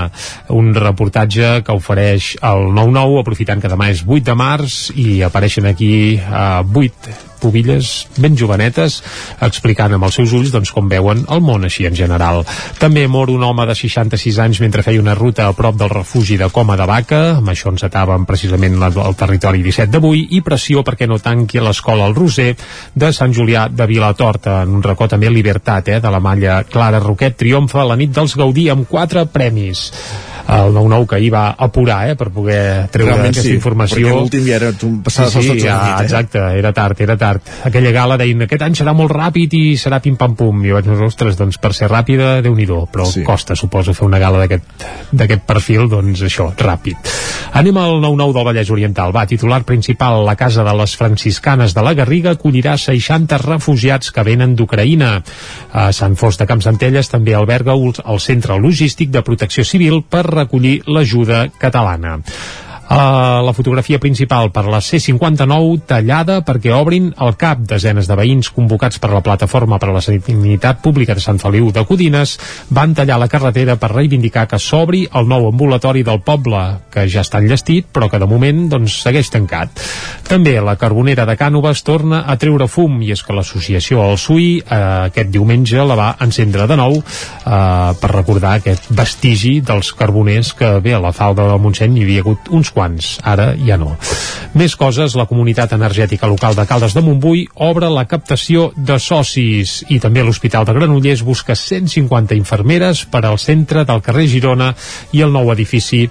[0.56, 5.70] un reportatge que ofereix el 9-9, aprofitant que demà és 8 de març i apareixen
[5.70, 9.02] aquí uh, 8 pubilles ben jovenetes
[9.44, 12.42] explicant amb els seus ulls doncs, com veuen el món així en general.
[12.80, 16.38] També mor un home de 66 anys mentre feia una ruta a prop del refugi
[16.40, 20.84] de Coma de Vaca, amb això encetaven precisament la- el territori 17 d'avui, i pressió
[20.84, 22.56] perquè no tanqui l'escola al Roser
[22.96, 27.00] de Sant Julià de Vilatorta, en un racó també Libertat, eh, de la malla Clara
[27.00, 29.92] Roquet, triomfa la nit dels Gaudí amb quatre premis
[30.48, 34.02] el 9-9 que ahir va apurar eh, per poder treure Realment aquesta sí, informació.
[34.04, 34.72] perquè l'últim ja era
[35.06, 36.04] passades sí, sí, 12 de la ja, nit, eh?
[36.06, 37.54] exacte, era tard, era tard.
[37.70, 41.38] Aquella gala deien, aquest any serà molt ràpid i serà pim-pam-pum, i vaig dir, ostres,
[41.40, 43.24] doncs per ser ràpida, déu nhi però Sí.
[43.24, 46.98] costa, suposo, fer una gala d'aquest perfil, doncs això, ràpid
[47.54, 49.12] anem al 9-9 del Vallès Oriental.
[49.16, 54.24] Va, titular principal, la casa de les franciscanes de la Garriga acollirà 60 refugiats que
[54.26, 55.12] venen d'Ucraïna.
[55.74, 60.82] A Sant Fost de Campsentelles també alberga el centre logístic de protecció civil per recollir
[60.88, 62.18] l'ajuda catalana
[62.94, 67.64] Uh, la fotografia principal per la C59 tallada perquè obrin el CAP.
[67.72, 71.72] Desenes de veïns convocats per la Plataforma per a la Sanitat Pública de Sant Feliu
[71.74, 72.36] de Codines
[72.70, 76.62] van tallar la carretera per reivindicar que s'obri el nou ambulatori del poble,
[76.94, 79.82] que ja està enllestit, però que de moment doncs, segueix tancat.
[80.30, 84.60] També la carbonera de Cànoves torna a treure fum, i és que l'associació El Sui
[84.60, 90.54] eh, aquest diumenge la va encendre de nou eh, per recordar aquest vestigi dels carboners
[90.54, 92.83] que bé, a la falda del Montseny hi havia hagut uns quants,
[93.24, 93.96] ara ja no.
[94.54, 99.80] Més coses, la comunitat energètica local de Caldes de Montbui obre la captació de socis
[99.90, 104.74] i també l'Hospital de Granollers busca 150 infermeres per al centre del carrer Girona
[105.12, 106.06] i el nou edifici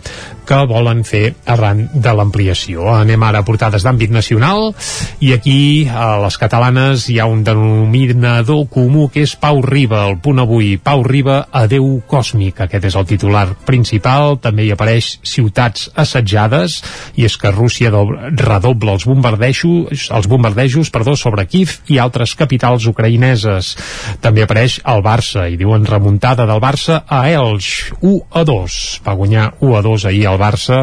[0.47, 2.89] que volen fer arran de l'ampliació.
[2.95, 4.73] Anem ara a portades d'àmbit nacional
[5.21, 10.19] i aquí a les catalanes hi ha un denominador comú que és Pau Riba, el
[10.23, 10.77] punt avui.
[10.83, 12.61] Pau Riba, adeu còsmic.
[12.67, 14.39] Aquest és el titular principal.
[14.43, 16.81] També hi apareix ciutats assetjades
[17.17, 22.35] i és que Rússia do- redobla els bombardejos, els bombardejos perdó, sobre Kiev i altres
[22.35, 23.77] capitals ucraïneses.
[24.21, 28.79] També apareix el Barça i diuen remuntada del Barça a Elx, 1 a 2.
[29.07, 30.83] Va guanyar 1 a 2 ahir el Barça,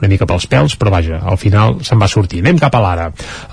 [0.00, 2.42] una mica pels pèls, però vaja, al final se'n va sortir.
[2.44, 3.06] Anem cap a l'ara.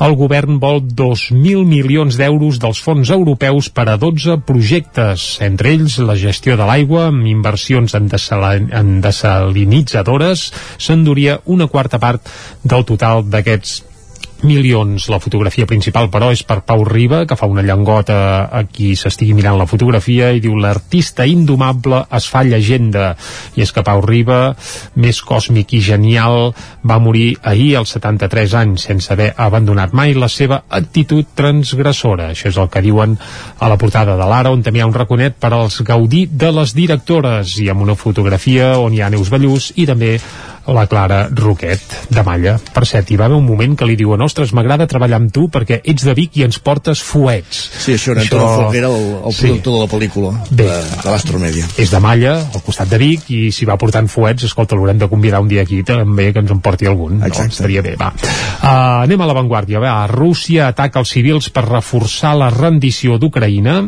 [0.03, 5.99] El govern vol 2.000 milions d'euros dels fons europeus per a 12 projectes, entre ells
[6.03, 12.29] la gestió de l'aigua amb inversions en, en desalinitzadores s'enduria una quarta part
[12.63, 13.92] del total d'aquests
[14.43, 15.08] milions.
[15.10, 18.17] La fotografia principal, però, és per Pau Riba, que fa una llangota
[18.51, 23.13] a qui s'estigui mirant la fotografia i diu l'artista indomable es fa llegenda.
[23.58, 24.53] I és que Pau Riba,
[24.95, 26.53] més còsmic i genial,
[26.84, 32.32] va morir ahir als 73 anys sense haver abandonat mai la seva actitud transgressora.
[32.34, 33.17] Això és el que diuen
[33.60, 36.51] a la portada de l'Ara, on també hi ha un raconet per als gaudir de
[36.53, 40.17] les directores i amb una fotografia on hi ha Neus Ballús i també
[40.67, 42.56] la Clara Roquet de Malla.
[42.73, 45.47] Per cert, hi va haver un moment que li diuen ostres, m'agrada treballar amb tu
[45.52, 47.63] perquè ets de Vic i ens portes fuets.
[47.84, 49.47] Sí, això era Antonio Folguera, el, el sí.
[49.47, 51.67] productor de la pel·lícula Bé, de, de l'Astromèdia.
[51.84, 55.10] És de Malla, al costat de Vic, i si va portant fuets, escolta, l'haurem de
[55.12, 57.19] convidar un dia aquí també que ens en porti algun.
[57.21, 57.49] Exacte.
[57.49, 57.58] No?
[57.58, 58.12] Estaria bé, va.
[58.13, 59.82] Uh, anem a l'avantguàrdia.
[59.84, 63.82] Va, Rússia ataca els civils per reforçar la rendició d'Ucraïna.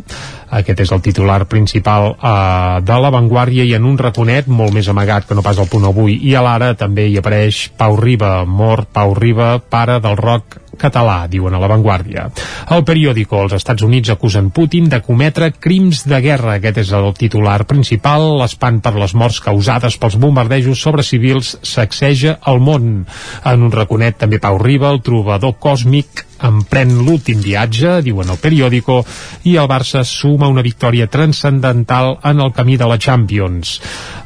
[0.56, 5.28] Aquest és el titular principal uh, de l'avantguàrdia i en un raconet molt més amagat
[5.28, 8.92] que no pas el punt avui i a l'ara també hi apareix Pau Riba, mort
[8.96, 12.28] Pau Riba, pare del rock català, diuen a l'avantguàrdia.
[12.76, 16.58] El periòdico, els Estats Units acusen Putin de cometre crims de guerra.
[16.60, 18.28] Aquest és el titular principal.
[18.42, 23.06] L'espant per les morts causades pels bombardejos sobre civils sacseja el món.
[23.46, 29.00] En un raconet també Pau Riba, el trobador còsmic, emprèn l'últim viatge, diuen el periòdico,
[29.48, 33.80] i el Barça suma una victòria transcendental en el camí de la Champions.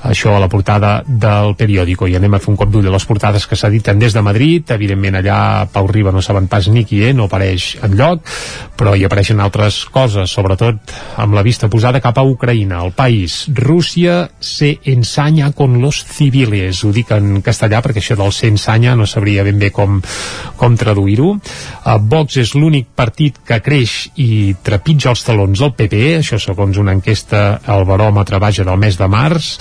[0.10, 2.08] Això a la portada del periòdico.
[2.08, 4.72] I anem a fer un cop d'ull a les portades que s'editen des de Madrid.
[4.72, 8.24] Evidentment allà Pau Riba no saben pas ni qui és, no apareix en lloc,
[8.80, 13.44] però hi apareixen altres coses, sobretot amb la vista posada cap a Ucraïna, el país.
[13.54, 16.84] Rússia se ensanya con los civiles.
[16.84, 20.00] Ho dic en castellà perquè això del se ensanya no sabria ben bé com,
[20.56, 21.36] com traduir-ho.
[22.00, 26.96] Vox és l'únic partit que creix i trepitja els talons del PP, això segons una
[26.96, 29.52] enquesta al baròmetre vaja del mes de març,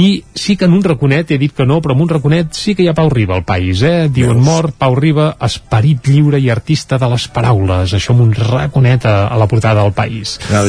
[0.00, 2.74] i sí que en un raconet, he dit que no, però en un raconet sí
[2.74, 4.08] que hi ha Pau Riba al país, eh?
[4.08, 4.46] Diuen Veus?
[4.46, 9.16] mort, Pau Riba, esperit lliure i artista de les paraules, això amb un raconet a,
[9.28, 10.38] a la portada del país.
[10.50, 10.64] No,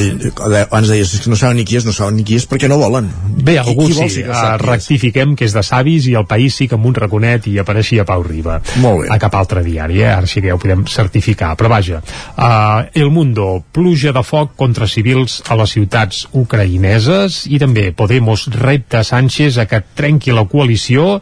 [0.62, 2.80] abans deies, que no saben ni qui és, no saben ni qui és perquè no
[2.82, 3.10] volen.
[3.42, 6.58] Bé, algú qui, qui sí, que uh, rectifiquem que és de savis i el país
[6.58, 8.60] sí que amb un raconet i apareixia Pau Riba.
[8.84, 9.12] Molt bé.
[9.14, 10.12] A cap altre diari, eh?
[10.14, 14.56] Ara sí que ja ho podem certificar, però vaja uh, El Mundo, pluja de foc
[14.56, 20.46] contra civils a les ciutats ucraïneses i també Podemos repta Sánchez a que trenqui la
[20.46, 21.20] coalició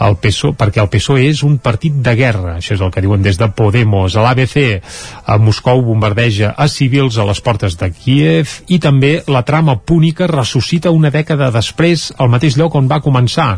[0.00, 3.22] el PSOE, perquè el PSOE és un partit de guerra, això és el que diuen
[3.22, 4.56] des de Podemos, a l'ABC
[5.26, 10.28] a Moscou bombardeja a civils a les portes de Kiev i també la trama púnica
[10.30, 13.56] ressuscita una dècada després al mateix lloc on va començar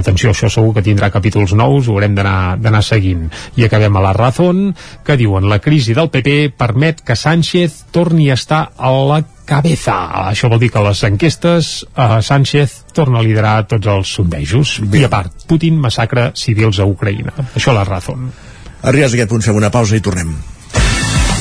[0.00, 3.28] atenció, això segur que tindrà capítols nous, ho haurem d'anar seguint.
[3.56, 8.30] I acabem a la Razón, que diuen la crisi del PP permet que Sánchez torni
[8.30, 9.96] a estar a la cabeza.
[10.28, 14.78] Això vol dir que les enquestes eh, Sánchez torna a liderar tots els sondejos.
[14.84, 15.02] Bé.
[15.02, 17.34] I a part, Putin massacra civils a Ucraïna.
[17.56, 18.30] Això la Razón.
[18.82, 20.36] Arribats a aquest punt fem una pausa i tornem.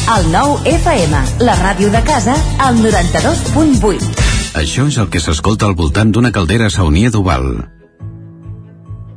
[0.08, 4.28] El nou FM, la ràdio de casa, al 92.8.
[4.58, 7.77] Això és el que s'escolta al voltant d'una caldera saunia d'Oval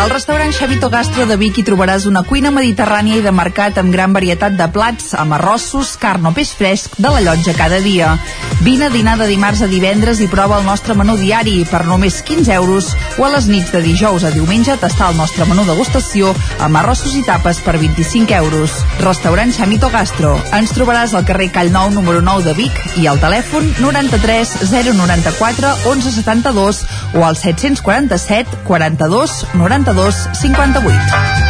[0.00, 3.92] Al restaurant Xavito Gastro de Vic hi trobaràs una cuina mediterrània i de mercat amb
[3.92, 8.14] gran varietat de plats, amb arrossos, carn o peix fresc de la llotja cada dia.
[8.60, 12.20] Vine a dinar de dimarts a divendres i prova el nostre menú diari per només
[12.22, 16.34] 15 euros o a les nits de dijous a diumenge tastar el nostre menú degustació
[16.60, 18.76] amb arrossos i tapes per 25 euros.
[19.00, 20.36] Restaurant Xamito Gastro.
[20.56, 26.84] Ens trobaràs al carrer Callnou número 9 de Vic i al telèfon 93 094 1172
[27.16, 31.49] o al 747 42 90 42 58.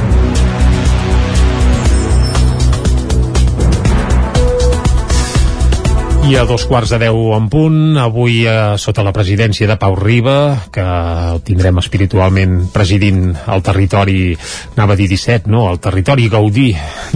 [6.21, 9.95] I a dos quarts de deu en punt, avui eh, sota la presidència de Pau
[9.97, 14.35] Riba, que el tindrem espiritualment presidint el territori,
[14.75, 16.67] anava a dir 17, no?, el territori Gaudí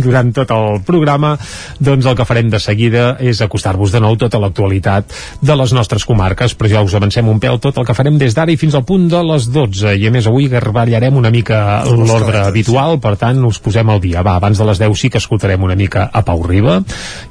[0.02, 1.36] durant tot el programa,
[1.78, 6.04] doncs el que farem de seguida és acostar-vos de nou tota l'actualitat de les nostres
[6.10, 8.76] comarques, però ja us avancem un pèl tot el que farem des d'ara i fins
[8.76, 13.16] al punt de les 12, i a més avui garballarem una mica l'ordre habitual, per
[13.22, 14.26] tant us posem al dia.
[14.26, 16.82] Va, abans de les 10 sí que escoltarem una mica a Pau Riba,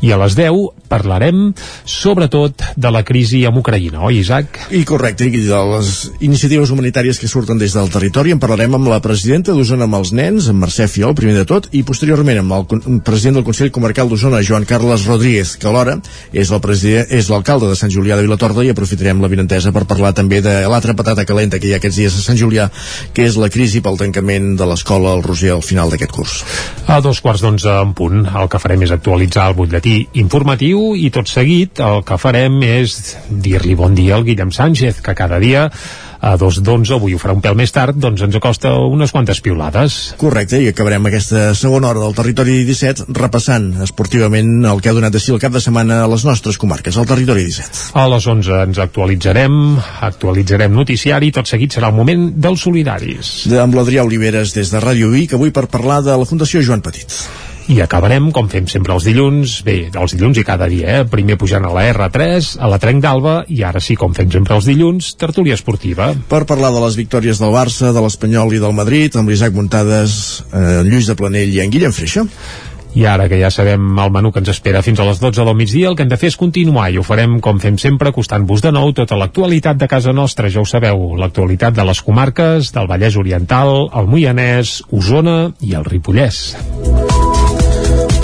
[0.06, 1.50] i a les 10 parlarem
[1.84, 4.58] sobretot de la crisi amb Ucraïna, oi, Isaac?
[4.74, 5.90] I correcte, i de les
[6.24, 10.12] iniciatives humanitàries que surten des del territori en parlarem amb la presidenta d'Osona amb els
[10.16, 14.08] nens, amb Mercè Fiol, primer de tot, i posteriorment amb el president del Consell Comarcal
[14.10, 15.98] d'Osona, Joan Carles Rodríguez, que alhora
[16.32, 19.84] és el president- és l'alcalde de Sant Julià de Vilatorda i aprofitarem la vinentesa per
[19.86, 22.68] parlar també de l'altra patata calenta que hi ha aquests dies a Sant Julià,
[23.12, 26.44] que és la crisi pel tancament de l'escola al Roser al final d'aquest curs.
[26.86, 31.10] A dos quarts d'onze en punt, el que farem és actualitzar el butlletí informatiu i
[31.14, 35.68] tot seguit el que farem és dir-li bon dia al Guillem Sánchez, que cada dia
[36.24, 39.42] a dos d'onze, avui ho farà un pèl més tard, doncs ens acosta unes quantes
[39.44, 40.14] piulades.
[40.20, 45.12] Correcte, i acabarem aquesta segona hora del territori 17 repassant esportivament el que ha donat
[45.12, 47.92] de si el cap de setmana a les nostres comarques, al territori 17.
[48.00, 49.58] A les 11 ens actualitzarem,
[50.08, 53.34] actualitzarem noticiari, tot seguit serà el moment dels solidaris.
[53.50, 56.84] De, amb l'Adrià Oliveres des de Ràdio Vic, avui per parlar de la Fundació Joan
[56.84, 57.20] Petit.
[57.64, 61.06] I acabarem, com fem sempre els dilluns, bé, els dilluns i cada dia, eh?
[61.08, 64.58] primer pujant a la R3, a la Trenc d'Alba, i ara sí, com fem sempre
[64.58, 66.10] els dilluns, tertúlia esportiva.
[66.28, 70.44] Per parlar de les victòries del Barça, de l'Espanyol i del Madrid, amb l'Isaac Muntades,
[70.52, 72.26] eh, en Lluís de Planell i en Guillem Freixa.
[72.94, 75.56] I ara que ja sabem el menú que ens espera fins a les 12 del
[75.58, 78.62] migdia, el que hem de fer és continuar i ho farem com fem sempre, acostant-vos
[78.62, 82.86] de nou tota l'actualitat de casa nostra, ja ho sabeu, l'actualitat de les comarques, del
[82.92, 86.44] Vallès Oriental, el Moianès, Osona i el Ripollès.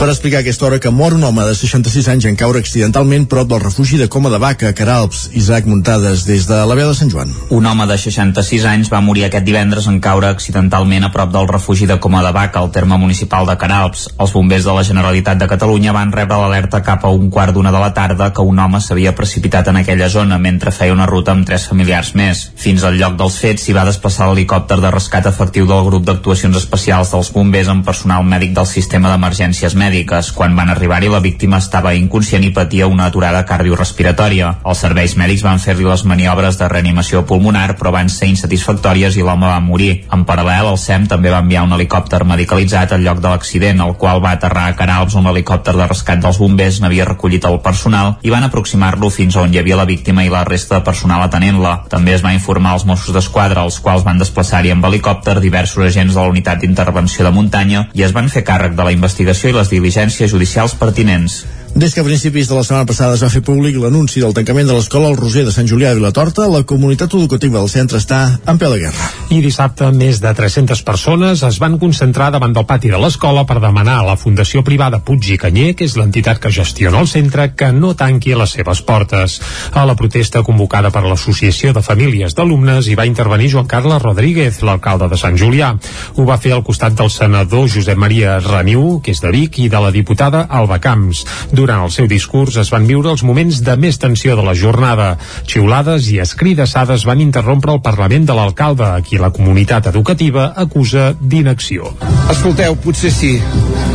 [0.01, 3.51] Per explicar aquesta hora que mor un home de 66 anys en caure accidentalment prop
[3.51, 6.95] del refugi de Coma de Vaca, a Caralps, Isaac Muntades, des de la veu de
[6.97, 7.35] Sant Joan.
[7.53, 11.51] Un home de 66 anys va morir aquest divendres en caure accidentalment a prop del
[11.51, 14.07] refugi de Coma de Vaca, al terme municipal de Caralps.
[14.17, 17.69] Els bombers de la Generalitat de Catalunya van rebre l'alerta cap a un quart d'una
[17.77, 21.37] de la tarda que un home s'havia precipitat en aquella zona mentre feia una ruta
[21.37, 22.47] amb tres familiars més.
[22.57, 26.57] Fins al lloc dels fets s'hi va desplaçar l'helicòpter de rescat efectiu del grup d'actuacions
[26.57, 29.90] especials dels bombers amb personal mèdic del sistema d'emergències mèdiques.
[30.35, 34.53] Quan van arribar-hi la víctima estava inconscient i patia una aturada cardiorespiratòria.
[34.65, 39.25] Els serveis mèdics van fer-li les maniobres de reanimació pulmonar però van ser insatisfactòries i
[39.27, 40.05] l'home va morir.
[40.15, 43.97] En paral·lel, el SEM també va enviar un helicòpter medicalitzat al lloc de l'accident, el
[43.99, 48.15] qual va aterrar a Canals on l'helicòpter de rescat dels bombers n'havia recollit el personal
[48.23, 51.75] i van aproximar-lo fins on hi havia la víctima i la resta de personal atenent-la.
[51.91, 56.15] També es va informar als Mossos d'Esquadra, els quals van desplaçar-hi amb helicòpter diversos agents
[56.15, 59.57] de la unitat d'intervenció de muntanya i es van fer càrrec de la investigació i
[59.57, 61.41] les diligències judicials pertinents.
[61.75, 64.67] Des que a principis de la setmana passada es va fer públic l'anunci del tancament
[64.67, 68.19] de l'escola al Roser de Sant Julià de Vilatorta, la comunitat educativa del centre està
[68.51, 69.07] en peu de guerra.
[69.31, 73.61] I dissabte més de 300 persones es van concentrar davant del pati de l'escola per
[73.63, 77.53] demanar a la Fundació Privada Puig i Canyer, que és l'entitat que gestiona el centre,
[77.55, 79.39] que no tanqui les seves portes.
[79.71, 84.61] A la protesta convocada per l'Associació de Famílies d'Alumnes hi va intervenir Joan Carles Rodríguez,
[84.67, 85.71] l'alcalde de Sant Julià.
[86.19, 89.71] Ho va fer al costat del senador Josep Maria Raniu, que és de Vic, i
[89.71, 91.25] de la diputada Alba Camps.
[91.61, 95.11] Durant el seu discurs es van viure els moments de més tensió de la jornada.
[95.45, 101.11] Xiulades i escridassades van interrompre el Parlament de l'alcalde, a qui la comunitat educativa acusa
[101.21, 101.93] d'inacció.
[102.33, 103.35] Escolteu, potser sí,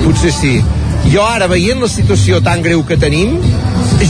[0.04, 0.54] potser sí.
[1.10, 3.40] Jo ara, veient la situació tan greu que tenim,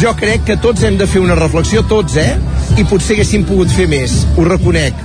[0.04, 2.36] jo crec que tots hem de fer una reflexió, tots, eh?
[2.76, 4.98] I potser haguéssim pogut fer més, ho reconec.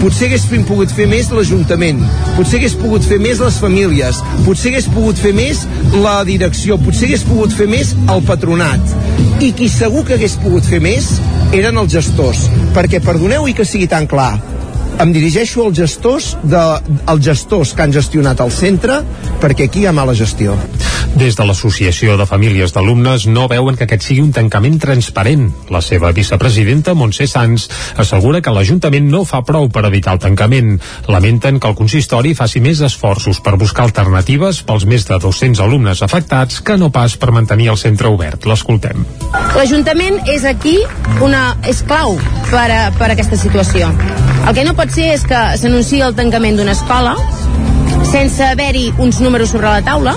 [0.00, 2.02] Potser haguéssim pogut fer més l'Ajuntament,
[2.36, 5.62] potser hagués pogut fer més les famílies, potser hagués pogut fer més
[5.94, 8.96] la direcció, potser hagués pogut fer més el patronat.
[9.44, 11.14] I qui segur que hagués pogut fer més
[11.56, 14.34] eren els gestors, perquè perdoneu i que sigui tan clar,
[15.00, 16.64] em dirigeixo als gestors, de,
[17.06, 19.02] als gestors que han gestionat el centre
[19.42, 20.56] perquè aquí hi ha mala gestió.
[21.14, 25.44] Des de l'Associació de Famílies d'Alumnes no veuen que aquest sigui un tancament transparent.
[25.70, 27.68] La seva vicepresidenta, Montse Sans,
[28.02, 30.72] assegura que l'Ajuntament no fa prou per evitar el tancament.
[31.06, 36.02] Lamenten que el consistori faci més esforços per buscar alternatives pels més de 200 alumnes
[36.02, 38.48] afectats que no pas per mantenir el centre obert.
[38.50, 39.06] L'escoltem.
[39.54, 40.80] L'Ajuntament és aquí
[41.22, 42.18] una, és clau
[42.50, 43.92] per a, per a aquesta situació.
[44.44, 47.14] El que no pot ser és que s'anunciï el tancament d'una escola
[48.14, 50.14] sense haver-hi uns números sobre la taula.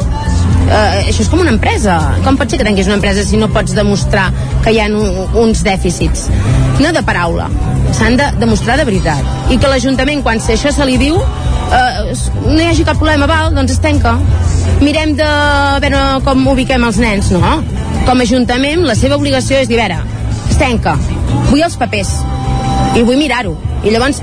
[0.68, 1.96] Eh, això és com una empresa.
[2.26, 4.28] Com pot ser que tanquis una empresa si no pots demostrar
[4.66, 6.28] que hi ha uns dèficits?
[6.84, 7.48] No de paraula.
[7.98, 9.24] S'han de demostrar de veritat.
[9.50, 12.14] I que l'Ajuntament quan això se li diu eh,
[12.46, 14.18] no hi hagi cap problema val, doncs es tanca.
[14.84, 15.30] Mirem de
[15.84, 17.58] veure com ubiquem els nens no,
[18.06, 20.04] com a Ajuntament la seva obligació és dir, a veure,
[20.52, 20.98] es tanca.
[21.50, 22.14] Vull els papers.
[22.98, 23.56] I vull mirar-ho.
[23.84, 24.22] I llavors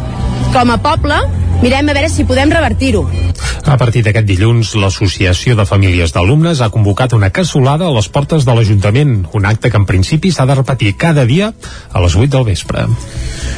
[0.55, 1.17] com a poble
[1.65, 3.09] mirem a veure si podem revertir-ho
[3.65, 8.45] a partir d'aquest dilluns, l'Associació de Famílies d'Alumnes ha convocat una cassolada a les portes
[8.45, 11.49] de l'Ajuntament, un acte que en principi s'ha de repetir cada dia
[11.91, 12.85] a les 8 del vespre.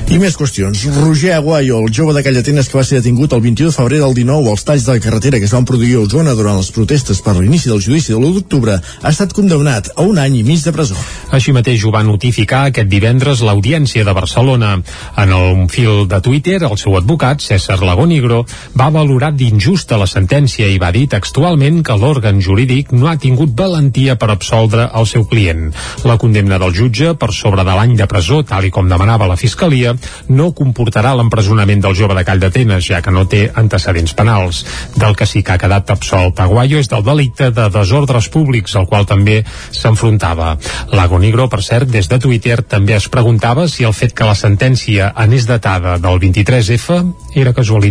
[0.06, 0.84] I més qüestions.
[1.00, 4.14] Roger Aguayo, el jove de Callatenes que va ser detingut el 21 de febrer del
[4.14, 7.20] 19 als talls de la carretera que es van produir a Osona durant les protestes
[7.26, 10.62] per l'inici del judici de l'1 d'octubre, ha estat condemnat a un any i mig
[10.62, 10.94] de presó.
[11.34, 14.76] Així mateix ho va notificar aquest divendres l'Audiència de Barcelona.
[15.18, 18.42] En el fil de Twitter, el seu advocat, César Lagonigro,
[18.76, 23.54] va valorar d'injusta la sentència i va dir textualment que l'òrgan jurídic no ha tingut
[23.56, 25.70] valentia per absoldre el seu client.
[26.04, 29.38] La condemna del jutge per sobre de l'any de presó, tal i com demanava la
[29.40, 29.94] Fiscalia,
[30.28, 34.60] no comportarà l'empresonament del jove de Call d'Atenes, ja que no té antecedents penals.
[35.00, 38.90] Del que sí que ha quedat absolt Aguayo és del delicte de desordres públics, al
[38.92, 39.38] qual també
[39.70, 40.58] s'enfrontava.
[40.92, 45.14] Lagonigro, per cert, des de Twitter també es preguntava si el fet que la sentència
[45.16, 47.00] anés datada del 23F
[47.40, 47.85] era casualitat.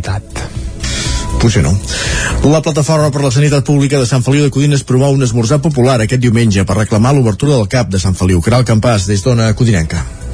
[1.41, 1.75] Potser no.
[2.49, 5.99] La Plataforma per la Sanitat Pública de Sant Feliu de Codines promou un esmorzar popular
[6.01, 8.41] aquest diumenge per reclamar l'obertura del CAP de Sant Feliu.
[8.41, 10.24] Caral Campàs, des d'Ona Codinenca.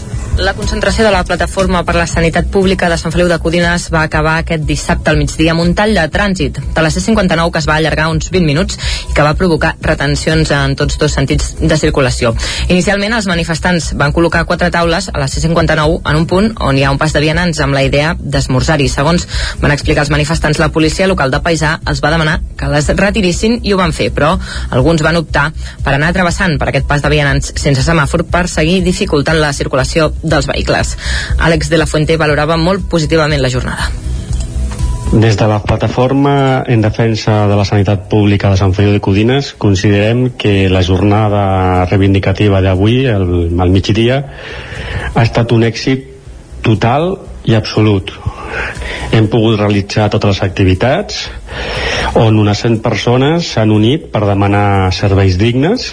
[0.42, 4.00] La concentració de la Plataforma per la Sanitat Pública de Sant Feliu de Codines va
[4.08, 7.68] acabar aquest dissabte al migdia amb un tall de trànsit de la C-59 que es
[7.70, 8.80] va allargar uns 20 minuts
[9.12, 12.32] i que va provocar retencions en tots dos sentits de circulació.
[12.74, 16.88] Inicialment els manifestants van col·locar quatre taules a la C-59 en un punt on hi
[16.88, 18.90] ha un pas de vianants amb la idea d'esmorzar-hi.
[18.90, 19.28] Segons
[19.62, 23.60] van explicar els manifestants, la policia local de Paisà els va demanar que les retirissin
[23.62, 24.34] i ho van fer, però
[24.72, 25.52] alguns van optar
[25.86, 30.10] per anar travessant per aquest pas de vianants sense semàfor per seguir dificultant la circulació
[30.32, 30.96] dels vehicles.
[31.38, 33.92] Àlex de la Fuente valorava molt positivament la jornada.
[35.12, 39.52] Des de la plataforma en defensa de la sanitat pública de Sant Feliu de Codines
[39.60, 43.28] considerem que la jornada reivindicativa d'avui, al,
[43.76, 44.22] migdia,
[45.12, 46.08] ha estat un èxit
[46.64, 48.16] total i absolut.
[49.12, 51.26] Hem pogut realitzar totes les activitats
[52.16, 55.92] on unes 100 persones s'han unit per demanar serveis dignes.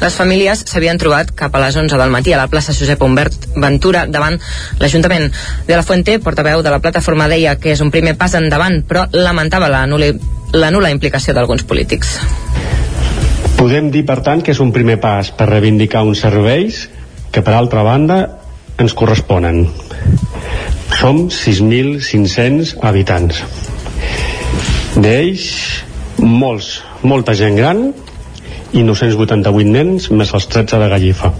[0.00, 3.48] Les famílies s'havien trobat cap a les 11 del matí a la plaça Josep Humbert
[3.56, 4.38] Ventura davant
[4.80, 5.30] l'Ajuntament.
[5.66, 9.06] De la Fuente, portaveu de la plataforma, deia que és un primer pas endavant, però
[9.12, 10.12] lamentava la nula,
[10.54, 12.18] la nula implicació d'alguns polítics.
[13.58, 16.88] Podem dir, per tant, que és un primer pas per reivindicar uns serveis
[17.30, 18.22] que, per altra banda,
[18.82, 19.68] ens corresponen.
[20.98, 23.42] Som 6.500 habitants.
[24.96, 25.46] D'ells,
[26.20, 27.86] molts, molta gent gran
[28.72, 31.32] i 988 nens més els 13 de Gallifa.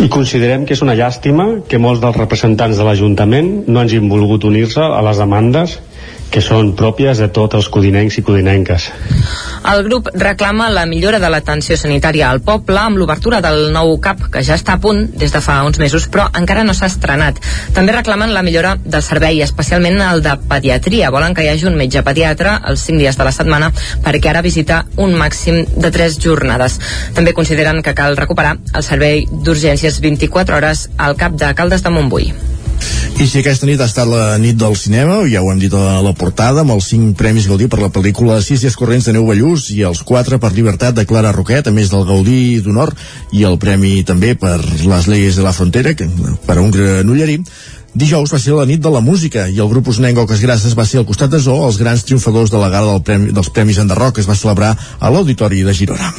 [0.00, 4.46] I considerem que és una llàstima que molts dels representants de l'Ajuntament no hagin volgut
[4.48, 5.76] unir-se a les demandes
[6.30, 8.86] que són pròpies de tots els codinencs i codinenques.
[9.70, 14.28] El grup reclama la millora de l'atenció sanitària al poble amb l'obertura del nou CAP,
[14.32, 17.40] que ja està a punt des de fa uns mesos, però encara no s'ha estrenat.
[17.76, 21.10] També reclamen la millora del servei, especialment el de pediatria.
[21.10, 23.72] Volen que hi hagi un metge pediatre els 5 dies de la setmana
[24.04, 26.78] perquè ara visita un màxim de 3 jornades.
[27.14, 31.94] També consideren que cal recuperar el servei d'urgències 24 hores al CAP de Caldes de
[31.94, 32.32] Montbui.
[33.20, 35.98] I si aquesta nit ha estat la nit del cinema, ja ho hem dit a
[36.00, 39.26] la portada, amb els 5 premis Gaudí per la pel·lícula Sis dies corrents de Neu
[39.28, 42.94] Ballús i els 4 per Llibertat de Clara Roquet, a més del Gaudí d'Honor
[43.36, 46.08] i el premi també per Les Leyes de la Frontera, que,
[46.46, 47.42] per a un granollerí,
[47.90, 50.86] Dijous va ser la nit de la música i el grup Usnenc Oques Grasses va
[50.86, 53.82] ser al costat de Zoo els grans triomfadors de la gala del premi, dels Premis
[53.82, 56.14] Enderroc que es va celebrar a l'Auditori de Girona.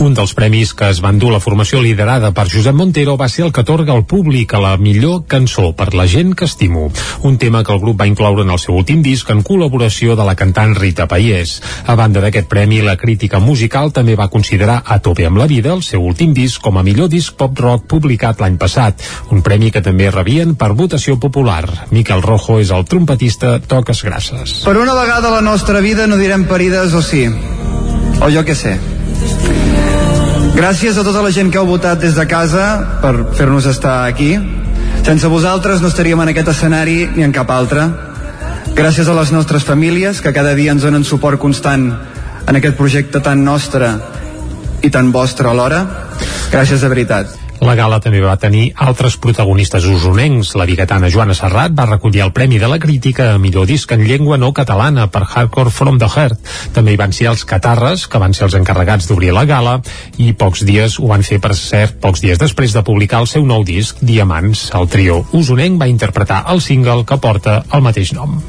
[0.00, 3.44] Un dels premis que es van dur la formació liderada per Josep Montero va ser
[3.44, 6.90] el que atorga al públic a la millor cançó per la gent que estimo,
[7.22, 10.24] un tema que el grup va incloure en el seu últim disc en col·laboració de
[10.24, 11.58] la cantant Rita Paiés.
[11.86, 15.72] A banda d'aquest premi, la crítica musical també va considerar A tope amb la vida,
[15.72, 19.82] el seu últim disc, com a millor disc pop-rock publicat l'any passat, un premi que
[19.82, 21.88] també rebien per votació popular.
[21.90, 24.62] Miquel Rojo és el trompetista Toques Grasses.
[24.64, 27.28] Per una vegada a la nostra vida no direm parides o sí,
[28.20, 28.91] o jo què sé.
[30.52, 34.34] Gràcies a tota la gent que heu votat des de casa per fer-nos estar aquí.
[35.02, 37.88] Sense vosaltres no estaríem en aquest escenari ni en cap altre.
[38.76, 41.88] Gràcies a les nostres famílies que cada dia ens donen suport constant
[42.46, 43.94] en aquest projecte tan nostre
[44.82, 45.86] i tan vostre alhora.
[46.52, 47.41] Gràcies de veritat.
[47.62, 50.48] La gala també va tenir altres protagonistes usonencs.
[50.58, 54.02] La biguetana Joana Serrat va recollir el Premi de la Crítica a millor disc en
[54.02, 56.40] llengua no catalana per Hardcore From the Heart.
[56.74, 59.76] També hi van ser els Catarres, que van ser els encarregats d'obrir la gala,
[60.18, 63.46] i pocs dies ho van fer, per cert, pocs dies després de publicar el seu
[63.46, 64.72] nou disc, Diamants.
[64.74, 68.40] El trio usonenc va interpretar el single que porta el mateix nom.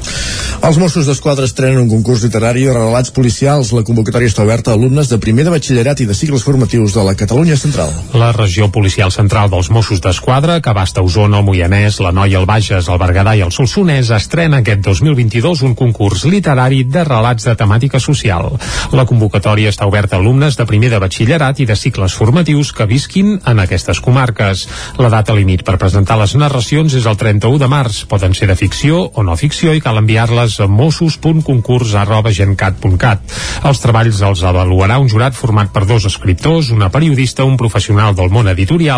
[0.64, 3.74] Els Mossos d'Esquadra estrenen un concurs literari de relats policials.
[3.76, 7.04] La convocatòria està oberta a alumnes de primer de batxillerat i de cicles formatius de
[7.04, 7.92] la Catalunya Central.
[8.16, 12.46] La regió policial central dels Mossos d'Esquadra, que abasta Osona, el Moianès, la Noia, el
[12.46, 17.56] Bages, el Berguedà i el Solsonès, estrena aquest 2022 un concurs literari de relats de
[17.60, 18.56] temàtica social.
[18.94, 22.86] La convocatòria està oberta a alumnes de primer de batxillerat i de cicles formatius que
[22.88, 24.68] visquin en aquestes comarques.
[25.02, 28.06] La data límit per presentar les narracions és el 31 de març.
[28.08, 33.20] Poden ser de ficció o no ficció i cal enviar-les a mossos.concurs.gencat.cat.
[33.66, 38.30] Els treballs els avaluarà un jurat format per dos escriptors, una periodista, un professional del
[38.30, 38.93] món editorial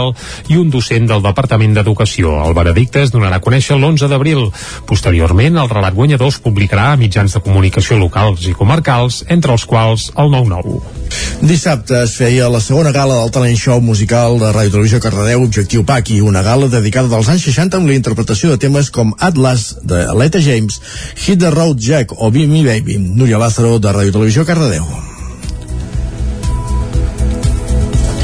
[0.51, 2.35] i un docent del Departament d'Educació.
[2.45, 4.49] El veredicte es donarà a conèixer l'11 d'abril.
[4.89, 9.65] Posteriorment, el relat guanyador es publicarà a mitjans de comunicació locals i comarcals, entre els
[9.69, 10.81] quals el 9-9.
[11.45, 15.85] Dissabte es feia la segona gala del talent show musical de Ràdio Televisió Cardedeu Objectiu
[15.87, 20.05] Paqui, una gala dedicada dels anys 60 amb la interpretació de temes com Atlas de
[20.15, 20.79] Aleta James,
[21.15, 25.14] Hit the Road Jack o Be Me Baby, Núria Lázaro de Ràdio Televisió Cardedeu.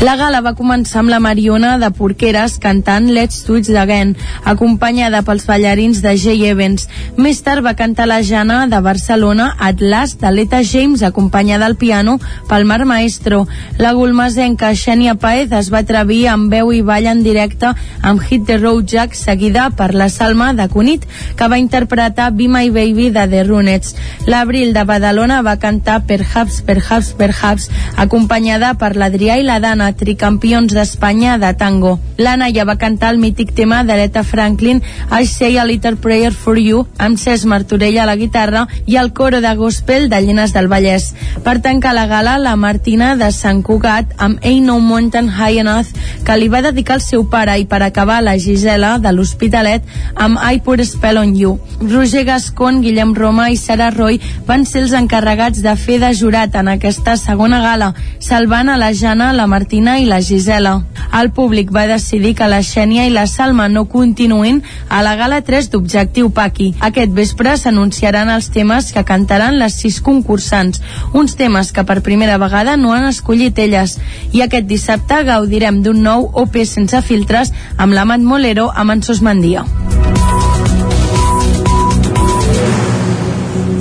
[0.01, 4.15] La gala va començar amb la Mariona de Porqueres cantant Let's Do It Again,
[4.49, 6.87] acompanyada pels ballarins de Jay Evans.
[7.21, 12.15] Més tard va cantar la Jana de Barcelona Atlas de l'Eta James, acompanyada al piano
[12.49, 13.43] pel Mar Maestro.
[13.77, 17.69] La gulmasenca Xènia Paez es va atrevir amb veu i ball en directe
[18.01, 21.05] amb Hit the Road Jack, seguida per la Salma de Cunit,
[21.37, 23.93] que va interpretar Be My Baby de The Runettes.
[24.25, 27.69] L'Abril de Badalona va cantar Perhaps, Perhaps, Perhaps,
[28.01, 31.97] acompanyada per l'Adrià i la Dana, tricampions d'Espanya de tango.
[32.17, 34.81] L'Anna ja va cantar el mític tema d'Aretha Franklin
[35.11, 39.11] I Say a Little Prayer for You amb Cesc Martorell a la guitarra i el
[39.13, 41.11] coro de gospel de Llenes del Vallès.
[41.43, 45.95] Per tancar la gala, la Martina de Sant Cugat amb Ain't No Mountain High Enough
[46.25, 49.85] que li va dedicar al seu pare i per acabar la Gisela de l'Hospitalet
[50.15, 51.57] amb I Put Spell on You.
[51.81, 56.55] Roger Gascon, Guillem Roma i Sara Roy van ser els encarregats de fer de jurat
[56.55, 60.83] en aquesta segona gala, salvant a la Jana, la Martina i la Gisela.
[61.19, 65.41] El públic va decidir que la Xènia i la Salma no continuïn a la gala
[65.47, 66.71] 3 d'Objectiu Paqui.
[66.79, 70.81] Aquest vespre s'anunciaran els temes que cantaran les sis concursants,
[71.13, 73.97] uns temes que per primera vegada no han escollit elles.
[74.31, 79.25] I aquest dissabte gaudirem d'un nou OP sense filtres amb l'Amat Molero amb en Sos
[79.25, 79.65] Mandia.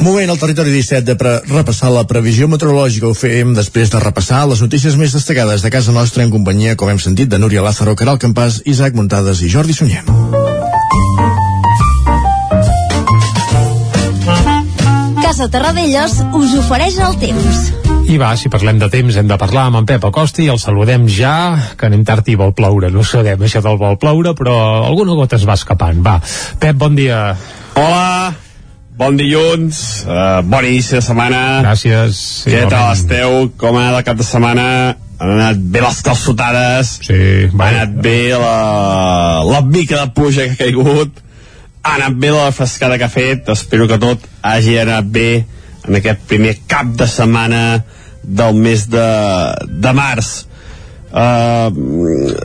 [0.01, 3.11] Moment al territori 17 de pre repassar la previsió meteorològica.
[3.11, 6.89] Ho fem després de repassar les notícies més destacades de casa nostra en companyia, com
[6.89, 10.01] hem sentit, de Núria Lázaro, Caral Campàs, Isaac Muntades i Jordi Sunyer.
[15.21, 17.63] Casa Terradellos us ofereix el temps.
[18.09, 20.59] I va, si parlem de temps, hem de parlar amb en Pep Acosta i el
[20.59, 22.89] saludem ja, que anem tard i vol ploure.
[22.91, 24.57] No sabem això del vol ploure, però
[24.89, 26.01] alguna gota es va escapant.
[26.03, 26.23] Va,
[26.59, 27.37] Pep, bon dia.
[27.77, 28.40] Hola,
[29.01, 31.63] bon dilluns, uh, bon inici de setmana.
[31.65, 32.19] Gràcies.
[32.45, 33.47] Què tal esteu?
[33.61, 34.67] Com ha anat el cap de setmana?
[35.21, 37.23] Han anat bé les calçotades, sí,
[37.53, 41.21] ha anat bé la, la mica de pluja que ha caigut,
[41.85, 45.27] ha anat bé la frescada que ha fet, espero que tot hagi anat bé
[45.85, 47.83] en aquest primer cap de setmana
[48.25, 49.07] del mes de,
[49.85, 50.33] de març.
[51.11, 51.69] Uh,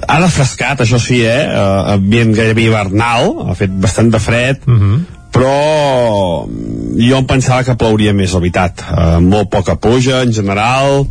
[0.09, 1.43] ha refrescat, això sí, eh?
[1.47, 5.03] Uh, ambient gairebé hivernal, ha fet bastant de fred, uh -huh.
[5.35, 6.47] Però
[6.95, 8.85] jo em pensava que plouria més, la veritat.
[8.87, 11.03] Uh, molt poca pluja, en general,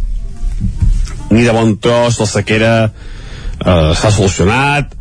[1.30, 4.94] ni de bon tros, la sequera uh, s'ha solucionat,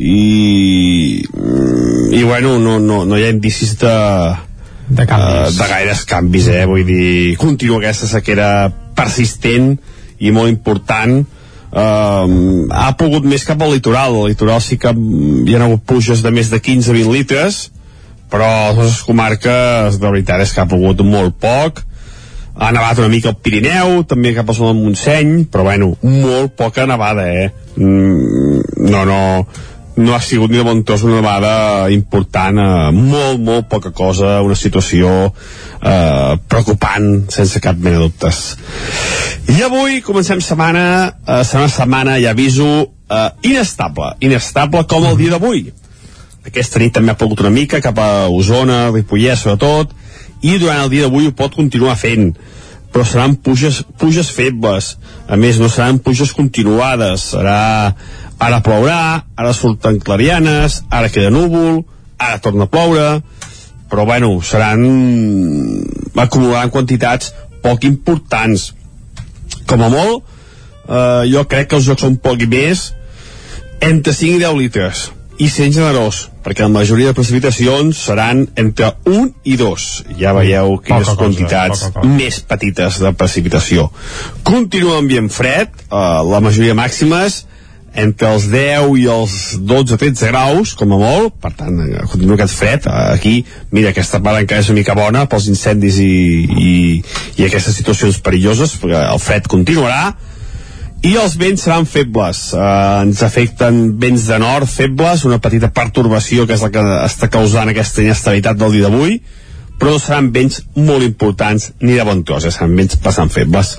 [0.00, 3.96] i, i bueno, no, no, no hi ha indicis de,
[4.88, 5.50] de, canvis.
[5.52, 6.64] uh, de gaires canvis, eh?
[6.70, 9.74] vull dir, continua aquesta sequera persistent
[10.20, 12.24] i molt important eh,
[12.76, 16.32] ha pogut més cap al litoral al litoral sí que hi ha hagut pluges de
[16.34, 17.60] més de 15-20 litres
[18.30, 21.84] però les comarques de veritat és que ha pogut molt poc
[22.60, 26.52] ha nevat una mica al Pirineu, també cap a zona del Montseny, però bueno, molt
[26.58, 27.48] poca nevada, eh?
[27.76, 28.60] Mm,
[28.90, 29.20] no, no,
[29.96, 34.40] no ha sigut ni de bon tros una nevada important, eh, molt, molt poca cosa,
[34.44, 38.42] una situació eh, preocupant, sense cap mena de dubtes.
[39.56, 40.84] I avui comencem setmana,
[41.24, 42.68] eh, serà una setmana, ja aviso,
[43.08, 45.70] eh, inestable, inestable com el dia d'avui.
[46.46, 49.92] Aquesta nit també ha plogut una mica cap a Osona, Ripollès sobretot,
[50.40, 52.32] i durant el dia d'avui ho pot continuar fent
[52.90, 54.96] però seran puges, puges febles.
[55.30, 57.28] A més no seran puges continuades.
[57.34, 57.94] Serà
[58.40, 59.00] ara plourà
[59.36, 61.82] ara surten clarianes ara queda núvol
[62.16, 63.08] ara torna a ploure
[63.90, 64.80] però bueno, seran
[66.16, 68.70] acumularan quantitats poc importants.
[69.68, 70.24] Com a molt
[70.88, 72.90] eh, jo crec que els jocs són poc i més
[73.80, 75.08] entre 5 i 10 litres
[75.40, 79.86] i sent generós, perquè la majoria de precipitacions seran entre 1 i 2.
[80.20, 82.16] Ja veieu quines Poca cosa, quantitats poca cosa.
[82.18, 83.86] més petites de precipitació.
[84.44, 87.46] Continua ambient fred, eh, la majoria màximes
[87.92, 89.32] entre els 10 i els
[89.66, 92.86] 12-13 graus, com a molt, per tant, eh, continua aquest fred.
[92.86, 96.12] Eh, Aquí, mira, aquesta part encara és una mica bona pels incendis i,
[96.46, 96.74] i,
[97.40, 100.12] i aquestes situacions perilloses, perquè el fred continuarà,
[101.06, 102.50] i els vents seran febles.
[102.52, 102.64] Eh,
[103.04, 107.72] ens afecten vents de nord febles, una petita pertorbació que és la que està causant
[107.72, 109.20] aquesta inestabilitat del dia d'avui
[109.80, 112.52] però no seran vents molt importants ni de bon tros, eh?
[112.52, 113.72] seran vents bastant febles.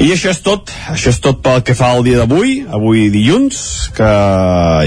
[0.00, 0.72] I això és tot.
[0.88, 3.60] Això és tot pel que fa al dia d'avui avui dilluns,
[3.96, 4.10] que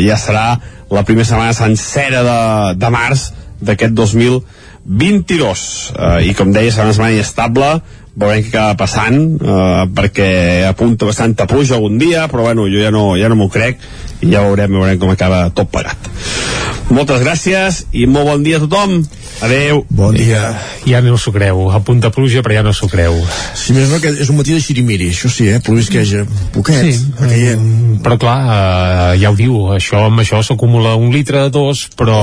[0.01, 0.47] ja serà
[0.89, 2.39] la primera setmana sencera de,
[2.81, 3.27] de març
[3.63, 7.69] d'aquest 2022 eh, i com deia serà una setmana inestable
[8.13, 10.29] veurem què acaba passant eh, perquè
[10.69, 13.81] apunta bastanta pluja algun dia però bueno, jo ja no, ja no m'ho crec
[14.21, 16.09] i ja veurem, veurem com acaba tot plegat.
[16.93, 19.01] Moltes gràcies i molt bon dia a tothom
[19.41, 20.53] adeu bon dia
[20.85, 23.15] Ja no s'ho creu, a punta pluja però ja no s'ho creu.
[23.55, 26.97] si més no que és un matí de xirimiri això sí, eh, plovisqueja poquet Sí,
[27.19, 28.01] caient.
[28.03, 28.37] Però clar,
[29.13, 32.17] eh, ja ho diu, això amb això s'acumula un litre, dos, però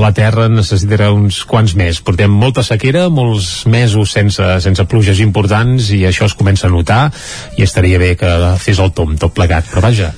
[0.00, 2.00] la Terra necessitarà uns quants més.
[2.00, 7.10] Portem molta sequera, molts mesos sense, sense pluges importants i això es comença a notar
[7.58, 8.30] i estaria bé que
[8.62, 9.68] fes el tom tot plegat.
[9.70, 10.12] Però vaja,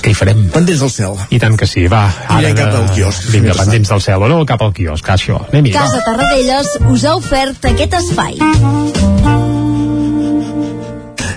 [0.00, 0.46] què hi farem?
[0.54, 1.18] Pendents del cel.
[1.30, 2.06] I tant que sí, va.
[2.30, 3.28] Anirem cap al quiosc.
[3.34, 4.40] Vinga, pendents del cel, o no?
[4.48, 5.38] Cap al quiosc, això.
[5.52, 5.76] Anem-hi.
[5.76, 9.49] Casa Tarradellas us ha ofert aquest espai.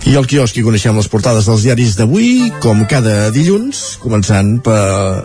[0.03, 4.75] I al quiosc hi coneixem les portades dels diaris d'avui, com cada dilluns, començant per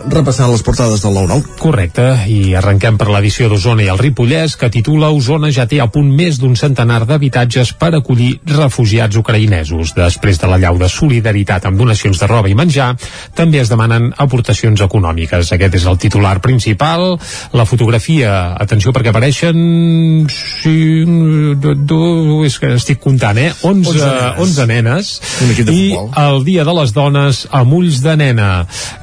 [0.07, 1.57] repassar les portades del 9-9.
[1.59, 5.89] Correcte, i arrenquem per l'edició d'Osona i el Ripollès, que titula Osona ja té a
[5.91, 9.91] punt més d'un centenar d'habitatges per acollir refugiats ucraïnesos.
[9.97, 12.93] Després de la llau de solidaritat amb donacions de roba i menjar,
[13.35, 15.51] també es demanen aportacions econòmiques.
[15.57, 17.17] Aquest és el titular principal.
[17.51, 19.59] La fotografia, atenció perquè apareixen...
[20.29, 21.03] Sí,
[21.59, 22.01] do, do,
[22.47, 23.51] és que estic comptant, eh?
[23.67, 25.11] 11, 11 nenes, 11 nenes
[25.65, 28.49] i el Dia de les Dones amb ulls de nena.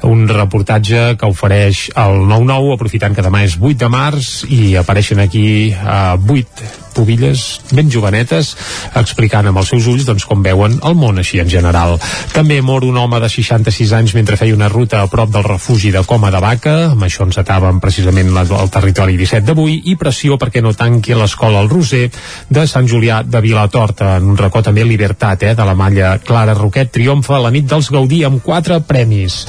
[0.07, 5.23] Un reportatge que ofereix el 9-9 aprofitant que demà és 8 de març i apareixen
[5.23, 8.55] aquí uh, 8 pubilles ben jovenetes
[8.97, 11.97] explicant amb els seus ulls doncs, com veuen el món així en general.
[12.33, 15.91] També mor un home de 66 anys mentre feia una ruta a prop del refugi
[15.93, 20.37] de Coma de Vaca, amb això ens ataven precisament el territori 17 d'avui, i pressió
[20.41, 22.07] perquè no tanqui l'escola al Roser
[22.49, 24.15] de Sant Julià de Vilatorta.
[24.17, 27.91] En un racó també Libertat, eh, de la malla Clara Roquet, triomfa la nit dels
[27.91, 29.39] Gaudí amb quatre premis.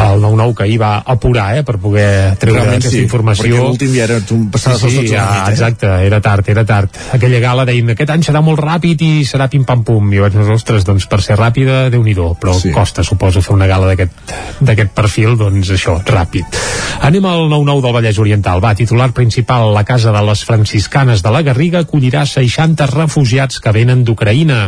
[0.00, 3.50] El 9-9 que ahir va apurar eh, per poder treure Realment aquesta sí, informació.
[3.50, 5.52] perquè l'últim ja era un passades sí, sí, 12 de la ja, nit, eh?
[5.52, 6.79] exacte, era tard, era tard.
[7.16, 10.12] Aquella gala deien, aquest any serà molt ràpid i serà pim-pam-pum.
[10.14, 12.72] I vaig dir, ostres, doncs per ser ràpida, déu nhi però sí.
[12.74, 16.58] costa, suposo, fer una gala d'aquest perfil, doncs això, ràpid.
[17.06, 18.60] Anem al 9-9 del Vallès Oriental.
[18.60, 23.72] Va, titular principal, la Casa de les Franciscanes de la Garriga acollirà 60 refugiats que
[23.72, 24.58] venen d'Ucraïna.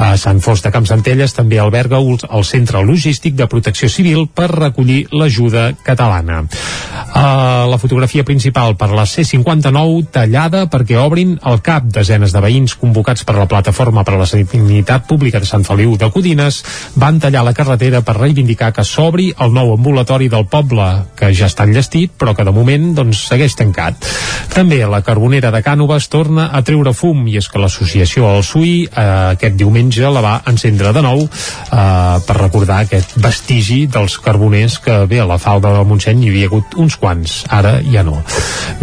[0.00, 5.02] A Sant Fost de Campsentelles també alberga el Centre Logístic de Protecció Civil per recollir
[5.12, 6.42] l'ajuda catalana.
[6.46, 11.90] Uh, la fotografia principal per la C59 tallada perquè obrin el CAP.
[11.96, 15.96] Desenes de veïns convocats per la Plataforma per a la Sanitat Pública de Sant Feliu
[15.96, 16.62] de Codines
[16.98, 20.86] van tallar la carretera per reivindicar que s'obri el nou ambulatori del poble,
[21.16, 24.08] que ja està enllestit, però que de moment doncs, segueix tancat.
[24.52, 28.74] També la Carbonera de Cànoves torna a treure fum, i és que l'associació El Sui
[28.84, 34.78] eh, aquest diumenge la va encendre de nou eh, per recordar aquest vestigi dels carboners
[34.82, 37.38] que bé, a la falda del Montseny hi havia hagut uns quants.
[37.52, 38.18] Ara ja no.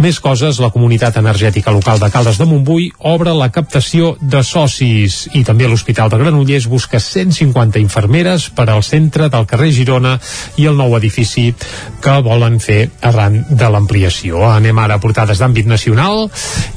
[0.02, 5.24] Més coses, la comunitat energètica local de Caldes de Montbui obre la captació de socis.
[5.34, 10.12] I també l'Hospital de Granollers busca 150 infermeres per al centre del carrer Girona
[10.60, 11.48] i el nou edifici
[12.04, 14.44] que volen fer arran de l'ampliació.
[14.46, 16.28] Anem ara a portades d'àmbit nacional.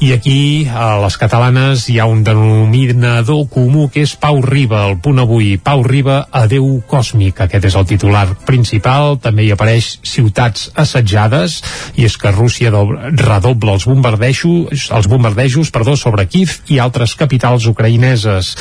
[0.02, 4.98] I aquí a les catalanes hi ha un denominador comú que és Pau Riba, el
[5.04, 5.54] punt avui.
[5.62, 7.44] Pau Riba, adeu còsmic.
[7.46, 11.60] Aquest és el titular principal, també hi apareix ciutats assetjades
[11.94, 17.66] i és que Rússia redobla els bombardejos, els bombardejos perdó, sobre Kiev i altres capitals
[17.70, 18.54] ucraïneses.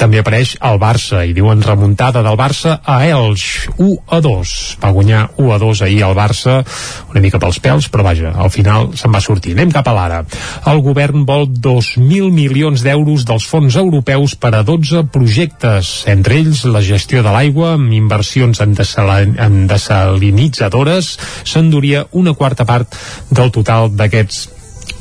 [0.00, 4.54] També apareix el Barça i diuen remuntada del Barça a Elx, 1 a 2.
[4.82, 6.60] Va guanyar 1 a 2 ahir el Barça,
[7.10, 9.54] una mica pels pèls, però vaja, al final se'n va sortir.
[9.56, 10.22] Anem cap a l'ara.
[10.70, 16.64] El govern vol 2.000 milions d'euros dels fons europeus per a 12 projectes, entre ells
[16.68, 22.96] la gestió de l'aigua amb inversions en, en desalinitzadores s'enduria una quarta part
[23.30, 24.53] del total d'aquests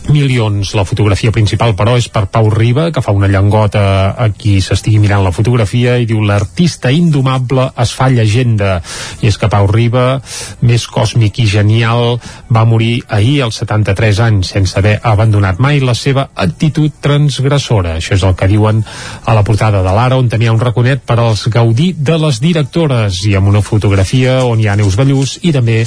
[0.09, 0.73] milions.
[0.75, 3.83] La fotografia principal, però, és per Pau Riba, que fa una llangota
[4.17, 8.79] a qui s'estigui mirant la fotografia i diu l'artista indomable es fa llegenda.
[9.21, 10.19] I és que Pau Riba,
[10.61, 12.17] més còsmic i genial,
[12.53, 17.97] va morir ahir als 73 anys sense haver abandonat mai la seva actitud transgressora.
[17.99, 18.83] Això és el que diuen
[19.25, 23.23] a la portada de l'Ara, on tenia un raconet per als gaudir de les directores
[23.27, 25.83] i amb una fotografia on hi ha Neus Ballús i també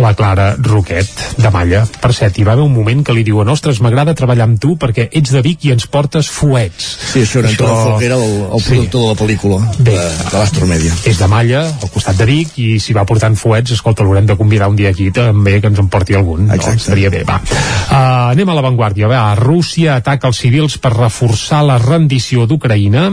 [0.00, 1.84] la Clara Roquet de Malla.
[2.00, 4.74] Per cert, hi va haver un moment que li diuen ostres, m'agrada treballar amb tu
[4.80, 6.88] perquè ets de Vic i ens portes fuets.
[7.12, 7.68] Sí, això era Això...
[7.68, 8.74] Folguera, el, el sí.
[8.74, 10.96] productor de la pel·lícula Bé, de, de l'Astromedia.
[11.10, 14.38] És de Malla, al costat de Vic, i si va portant fuets, escolta, l'haurem de
[14.40, 16.48] convidar un dia aquí també que ens en porti algun.
[16.50, 16.74] Exacte.
[16.74, 16.84] No?
[16.84, 17.38] Estaria bé, va.
[17.44, 19.10] Uh, anem a l'avantguàrdia.
[19.10, 23.06] Va, Rússia ataca els civils per reforçar la rendició d'Ucraïna.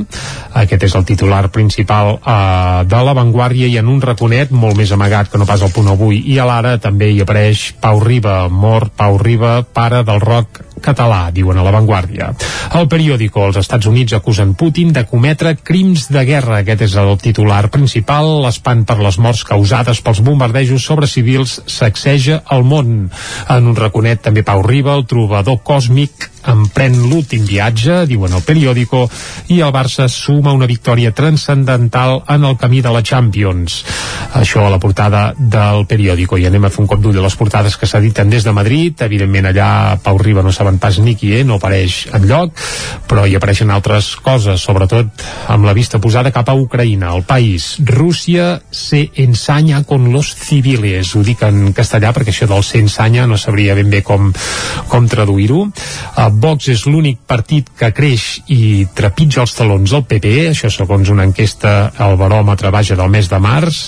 [0.62, 5.32] Aquest és el titular principal uh, de l'avantguàrdia i en un raconet molt més amagat
[5.32, 8.94] que no pas el punt avui i a l'ara també hi apareix Pau Riba, mort
[8.96, 12.32] Pau Riba, pare del rock català, diuen a l'avantguàrdia.
[12.80, 16.62] El periòdico, els Estats Units acusen Putin de cometre crims de guerra.
[16.62, 18.30] Aquest és el titular principal.
[18.46, 23.10] L'espant per les morts causades pels bombardejos sobre civils sacseja el món.
[23.50, 29.04] En un raconet també Pau Riba, el trobador còsmic, emprèn l'últim viatge, diuen el periòdico,
[29.54, 33.82] i el Barça suma una victòria transcendental en el camí de la Champions.
[34.42, 36.40] Això a la portada del periòdico.
[36.40, 39.02] I anem a fer un cop d'ull a les portades que s'editen des de Madrid.
[39.06, 42.54] Evidentment allà Pau Riba no saben pas ni qui és, no apareix en lloc,
[43.10, 47.74] però hi apareixen altres coses, sobretot amb la vista posada cap a Ucraïna, el país.
[47.82, 51.16] Rússia se ensanya con los civiles.
[51.16, 54.30] Ho dic en castellà perquè això del se ensanya no sabria ben bé com,
[54.92, 55.64] com traduir-ho.
[55.66, 61.10] Uh, Vox és l'únic partit que creix i trepitja els talons al PP, això segons
[61.10, 63.82] una enquesta al baròmetre vaja del mes de març,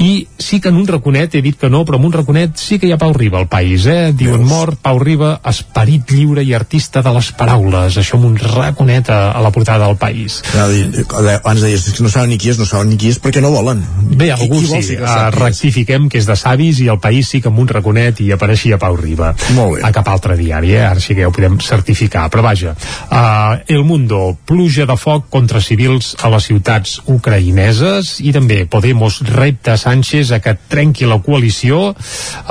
[0.00, 2.78] i sí que en un raconet, he dit que no, però en un raconet sí
[2.80, 4.12] que hi ha Pau Riba al país, eh?
[4.16, 9.10] Diuen mort, Pau Riba, esperit lliure i artista de les paraules, això amb un raconet
[9.12, 10.40] a, a la portada del país.
[10.54, 13.52] Abans deies que no saben ni qui és, no saben ni qui és perquè no
[13.54, 13.82] volen.
[14.14, 17.42] Bé, algú qui, qui sí, uh, rectifiquem que és de savis i el país sí
[17.42, 19.34] que amb un raconet i apareixia Pau Riba.
[19.58, 19.84] Molt bé.
[19.86, 20.84] A cap altre diari, eh?
[20.86, 25.28] Ara sí que ja ho podem certificar, però vaja uh, El Mundo, pluja de foc
[25.32, 31.20] contra civils a les ciutats ucraïneses i també Podemos repta Sánchez a que trenqui la
[31.24, 31.94] coalició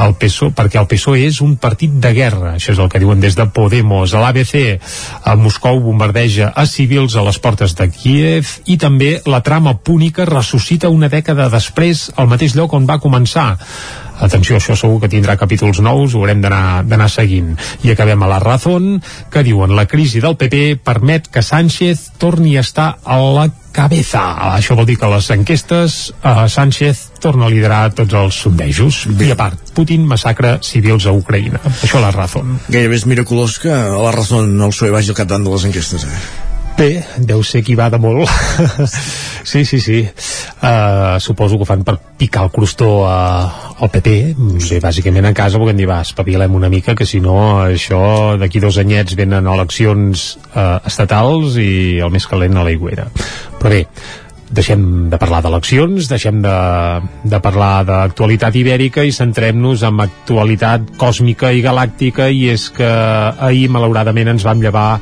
[0.04, 3.22] el PSOE, perquè el PSOE és un partit de guerra, això és el que diuen
[3.24, 4.80] des de Podemos, l'ABC
[5.24, 10.26] a Moscou bombardeja a civils a les portes de Kiev i també la trama púnica
[10.30, 13.54] ressuscita una dècada després al mateix lloc on va començar
[14.20, 17.56] atenció, això segur que tindrà capítols nous, ho haurem d'anar seguint.
[17.84, 19.02] I acabem a la Razón,
[19.32, 24.22] que diuen la crisi del PP permet que Sánchez torni a estar a la cabeza.
[24.54, 29.04] Això vol dir que les enquestes eh, Sánchez torna a liderar tots els sondejos.
[29.18, 29.32] Bé.
[29.32, 31.62] I a part, Putin massacra civils a Ucraïna.
[31.82, 32.60] Això a la Razón.
[32.70, 36.06] Gairebé és miraculós que a la Razón el PSOE vagi al capdant de les enquestes,
[36.06, 36.52] eh?
[36.74, 38.30] Bé, deu ser qui va de molt.
[39.52, 40.00] sí, sí, sí.
[40.58, 44.16] Uh, suposo que ho fan per picar el crostó a, al PP.
[44.64, 48.64] Bé, bàsicament a casa perquè dir, va, espavilem una mica, que si no, això d'aquí
[48.64, 53.10] dos anyets venen eleccions uh, estatals i el més calent a l'aigüera.
[53.60, 53.84] Però bé,
[54.54, 56.56] deixem de parlar d'eleccions, deixem de,
[57.26, 63.68] de parlar d'actualitat ibèrica i centrem-nos en actualitat còsmica i galàctica i és que ahir
[63.74, 65.00] malauradament ens vam llevar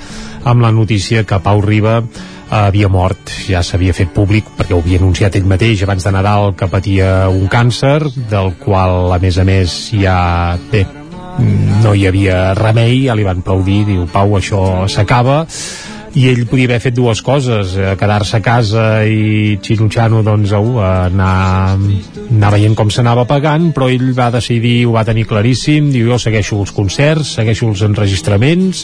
[0.47, 4.81] amb la notícia que Pau Riba eh, havia mort, ja s'havia fet públic perquè ho
[4.83, 7.99] havia anunciat ell mateix abans de Nadal que patia un càncer
[8.31, 10.83] del qual a més a més ja bé,
[11.83, 15.45] no hi havia remei, ja li van aplaudir diu Pau això s'acaba
[16.17, 20.73] i ell podia haver fet dues coses eh, quedar-se a casa i xinutxano doncs au,
[20.83, 26.09] anar, anar veient com s'anava pagant però ell va decidir, ho va tenir claríssim diu
[26.11, 28.83] jo segueixo els concerts, segueixo els enregistraments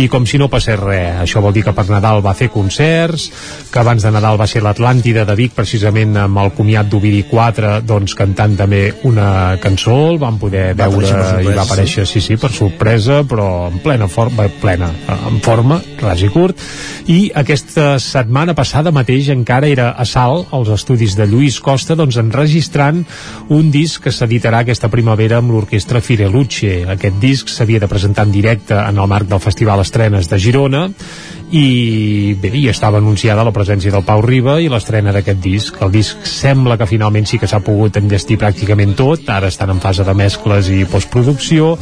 [0.00, 3.28] i com si no passés res això vol dir que per Nadal va fer concerts
[3.72, 7.74] que abans de Nadal va ser l'Atlàntida de Vic precisament amb el comiat d'Ovidi 4
[7.84, 11.12] doncs cantant també una cançó el van poder Va veure
[11.42, 14.88] i va aparèixer, sí, sí, per sorpresa però en plena forma, plena,
[15.28, 16.61] en forma ras i curt
[17.10, 22.18] i aquesta setmana passada mateix encara era a Salt, als estudis de Lluís Costa, doncs
[22.20, 23.02] enregistrant
[23.50, 26.82] un disc que s'editarà aquesta primavera amb l'orquestra Fireluce.
[26.94, 30.88] Aquest disc s'havia de presentar en directe en el marc del Festival Estrenes de Girona
[31.52, 35.80] i bé, hi estava anunciada la presència del Pau Riba i l'estrena d'aquest disc.
[35.84, 39.82] El disc sembla que finalment sí que s'ha pogut enllestir pràcticament tot, ara estan en
[39.82, 41.74] fase de mescles i postproducció,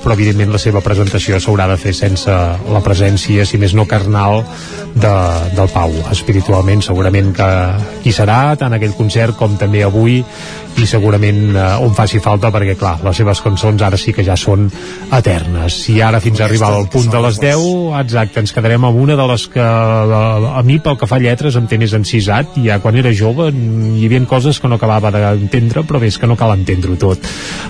[0.00, 4.40] però evidentment la seva presentació s'haurà de fer sense la presència, si més no carnal,
[4.96, 5.14] de,
[5.56, 5.92] del Pau.
[6.10, 7.50] Espiritualment segurament que
[8.08, 10.22] hi serà, tant aquell concert com també avui,
[10.78, 14.36] i segurament eh, on faci falta perquè clar, les seves cançons ara sí que ja
[14.38, 14.68] són
[15.14, 15.80] eternes.
[15.92, 17.66] I ara fins a arribar al punt de les 10,
[18.02, 21.22] exacte, ens quedarem amb una de les que a, a mi pel que fa a
[21.22, 25.10] lletres em té més encisat, ja quan era jove hi havia coses que no acabava
[25.14, 27.26] d'entendre però bé, és que no cal entendre-ho tot.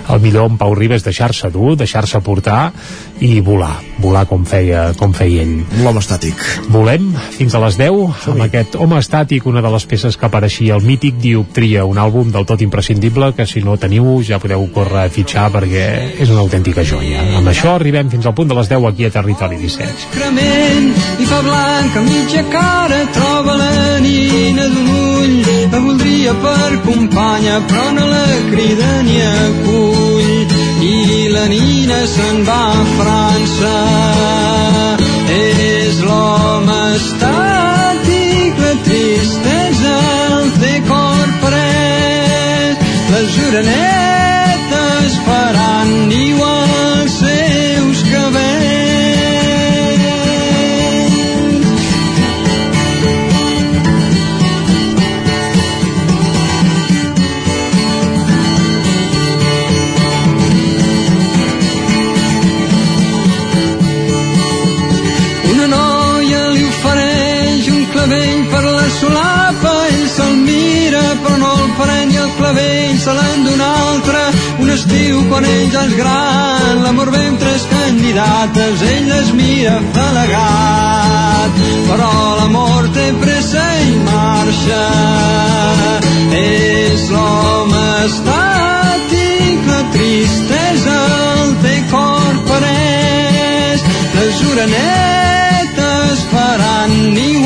[0.09, 2.71] El millor en Pau Riba és deixar-se dur, deixar-se portar
[3.25, 5.59] i volar, volar com feia, com feia ell.
[5.83, 6.39] L'home estàtic.
[6.73, 10.77] Volem fins a les 10 amb aquest home estàtic, una de les peces que apareixia
[10.77, 12.98] el mític Dioptria, un àlbum del tot imprescindible
[13.35, 17.21] que si no teniu ja podeu córrer a fitxar perquè és una autèntica joia.
[17.37, 20.09] Amb això arribem fins al punt de les 10 aquí a Territori 17.
[20.13, 25.35] crement i fa blanca mitja cara troba la nina d'un ull
[25.71, 30.47] la voldria per companya però no la crida ni acull
[30.81, 33.75] i la nina se'n va a França
[35.39, 36.81] és l'home
[43.61, 43.98] les orenetes
[74.79, 81.59] estiu quan ell ja és gran, l'amor ve amb tres candidates, ell les mira falagat,
[81.89, 84.83] però l'amor té pressa i marxa.
[86.39, 90.97] És l'home estàtic, la tristesa
[91.43, 97.39] el té cor parès, les orenetes faran niu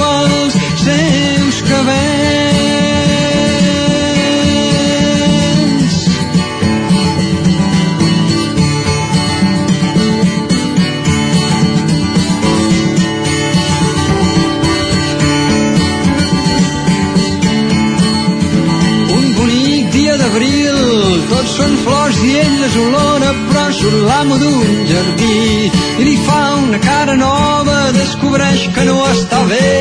[24.09, 25.71] l'amo d'un jardí.
[25.99, 29.73] I li fa una cara nova, descobreix que no està bé.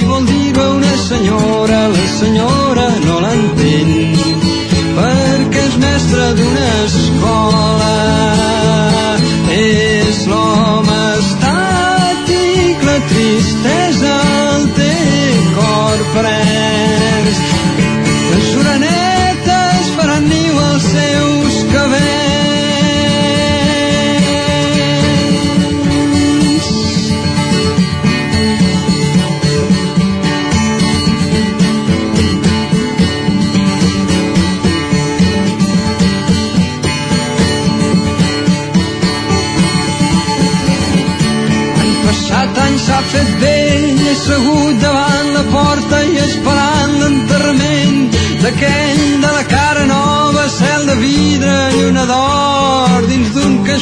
[0.00, 4.38] I vol dir-ho a una senyora, la senyora no l'entén
[4.98, 8.37] perquè és mestre d'una escola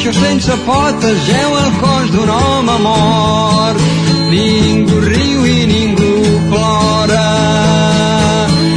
[0.07, 3.80] caixó sense potes, geu el cos d'un home mort.
[4.30, 6.14] Ningú riu i ningú
[6.50, 7.24] plora,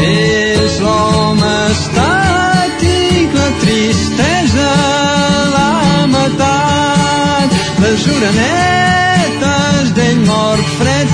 [0.05, 4.73] és l'home estàtic, la tristesa
[5.53, 11.09] l'ha matat, les orenetes d'ell mort fred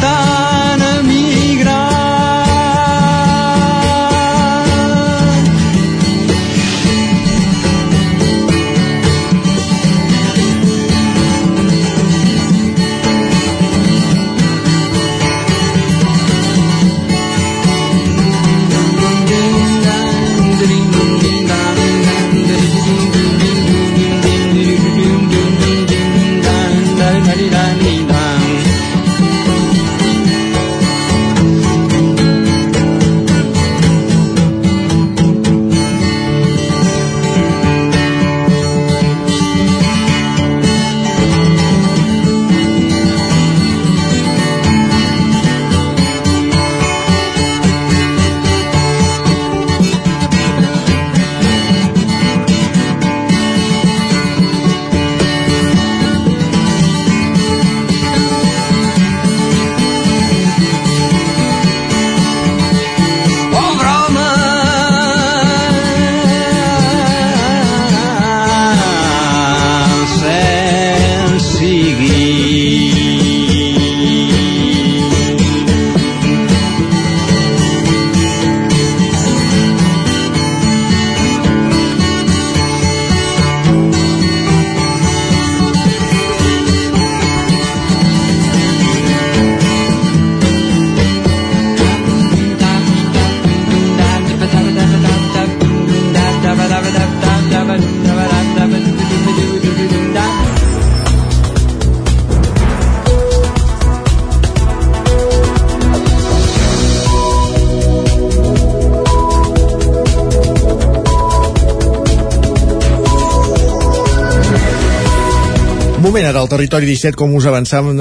[116.56, 117.98] territori 17, com us avançàvem,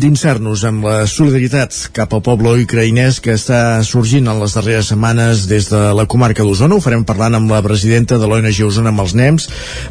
[0.00, 5.42] d'insar-nos amb la solidaritat cap al poble ucraïnès que està sorgint en les darreres setmanes
[5.50, 6.78] des de la comarca d'Osona.
[6.78, 9.48] Ho farem parlant amb la presidenta de l'ONG Osona amb els NEMS,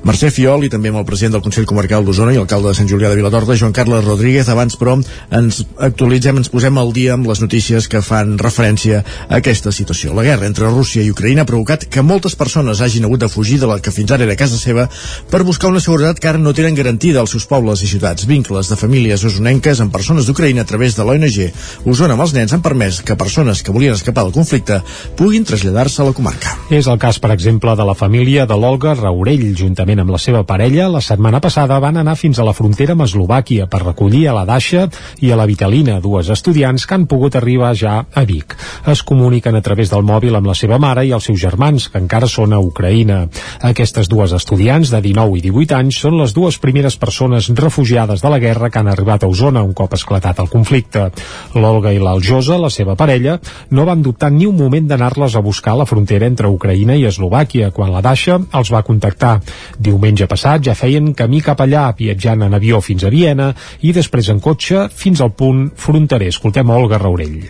[0.10, 2.89] Mercè Fiol, i també amb el president del Consell Comarcal d'Osona i alcalde de Sant
[2.89, 4.49] Julià de Vilatorta, Joan Carles Rodríguez.
[4.49, 4.97] Abans, però,
[5.30, 10.16] ens actualitzem, ens posem al dia amb les notícies que fan referència a aquesta situació.
[10.18, 13.62] La guerra entre Rússia i Ucraïna ha provocat que moltes persones hagin hagut de fugir
[13.62, 14.89] de la que fins ara era casa seva
[15.30, 17.99] per buscar una seguretat que ara no tenen garantida als seus pobles i ciutats.
[18.26, 21.51] Vincles de famílies osonenques amb persones d'Ucraïna a través de l'ONG
[21.86, 24.80] Osona amb els nens han permès que persones que volien escapar del conflicte
[25.20, 26.55] puguin traslladar-se a la comarca.
[26.74, 29.45] És el cas, per exemple, de la família de l'Olga Raurell.
[29.60, 33.05] Juntament amb la seva parella, la setmana passada van anar fins a la frontera amb
[33.05, 34.88] Eslovàquia per recollir a la Dasha
[35.22, 38.57] i a la Vitalina, dues estudiants que han pogut arribar ja a Vic.
[38.89, 42.01] Es comuniquen a través del mòbil amb la seva mare i els seus germans, que
[42.01, 43.22] encara són a Ucraïna.
[43.70, 47.49] Aquestes dues estudiants de 19 i 18 anys són les dues primeres persones persones
[47.89, 51.09] refugiades de la guerra que han arribat a Osona un cop esclatat el conflicte.
[51.55, 53.39] L'Olga i l'Aljosa, la seva parella,
[53.71, 57.07] no van dubtar ni un moment d'anar-les a buscar a la frontera entre Ucraïna i
[57.09, 59.39] Eslovàquia, quan la Dasha els va contactar.
[59.79, 64.29] Diumenge passat ja feien camí cap allà, viatjant en avió fins a Viena i després
[64.29, 66.29] en cotxe fins al punt fronterer.
[66.29, 67.41] Escoltem Olga Raurell.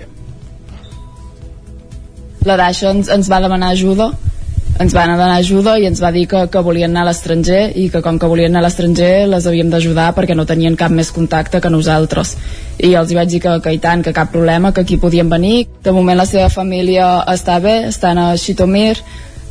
[2.47, 4.13] La Dasha ens, ens va demanar ajuda
[4.79, 7.89] ens van donar ajuda i ens va dir que, que volien anar a l'estranger i
[7.91, 11.11] que com que volien anar a l'estranger les havíem d'ajudar perquè no tenien cap més
[11.11, 12.37] contacte que nosaltres.
[12.79, 15.67] I els vaig dir que, que i tant, que cap problema que aquí podien venir,
[15.83, 18.95] de moment la seva família està bé, estan a Xitomir.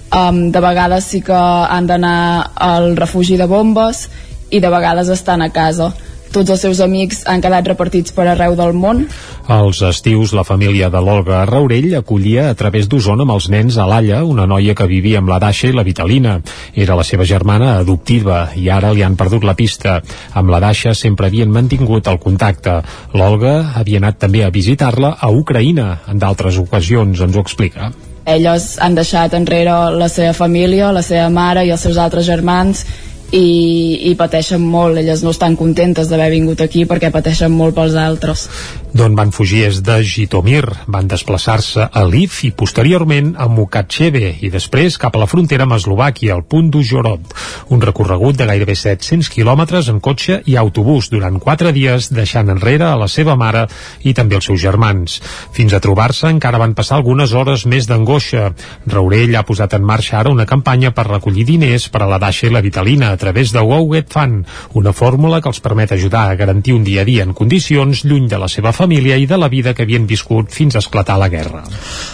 [0.09, 4.07] Um, de vegades sí que han d'anar al refugi de bombes
[4.49, 5.91] i de vegades estan a casa
[6.33, 9.05] tots els seus amics han quedat repartits per arreu del món.
[9.49, 13.87] Als estius, la família de l'Olga Raurell acollia a través d'Osona amb els nens a
[13.89, 16.39] l'Alla, una noia que vivia amb la Dasha i la Vitalina.
[16.75, 20.01] Era la seva germana adoptiva i ara li han perdut la pista.
[20.35, 22.81] Amb la Dasha sempre havien mantingut el contacte.
[23.15, 27.93] L'Olga havia anat també a visitar-la a Ucraïna en d'altres ocasions, ens ho explica.
[28.29, 32.85] Elles han deixat enrere la seva família, la seva mare i els seus altres germans
[33.33, 37.97] i, i pateixen molt, elles no estan contentes d'haver vingut aquí perquè pateixen molt pels
[38.01, 38.49] altres.
[38.89, 44.49] D'on van fugir és de Jitomir, van desplaçar-se a Liv i posteriorment a Mukatxeve i
[44.49, 47.35] després cap a la frontera amb Eslovàquia, al punt d'Ujorod.
[47.75, 52.87] Un recorregut de gairebé 700 quilòmetres en cotxe i autobús durant 4 dies, deixant enrere
[52.89, 53.67] a la seva mare
[54.09, 55.19] i també els seus germans.
[55.53, 58.49] Fins a trobar-se encara van passar algunes hores més d'angoixa.
[58.89, 62.49] Raurell ha posat en marxa ara una campanya per recollir diners per a la Dasha
[62.49, 64.41] i la Vitalina a través de Wow Get Fun,
[64.81, 68.33] una fórmula que els permet ajudar a garantir un dia a dia en condicions lluny
[68.33, 71.29] de la seva família i de la vida que havien viscut fins a esclatar la
[71.33, 71.65] guerra.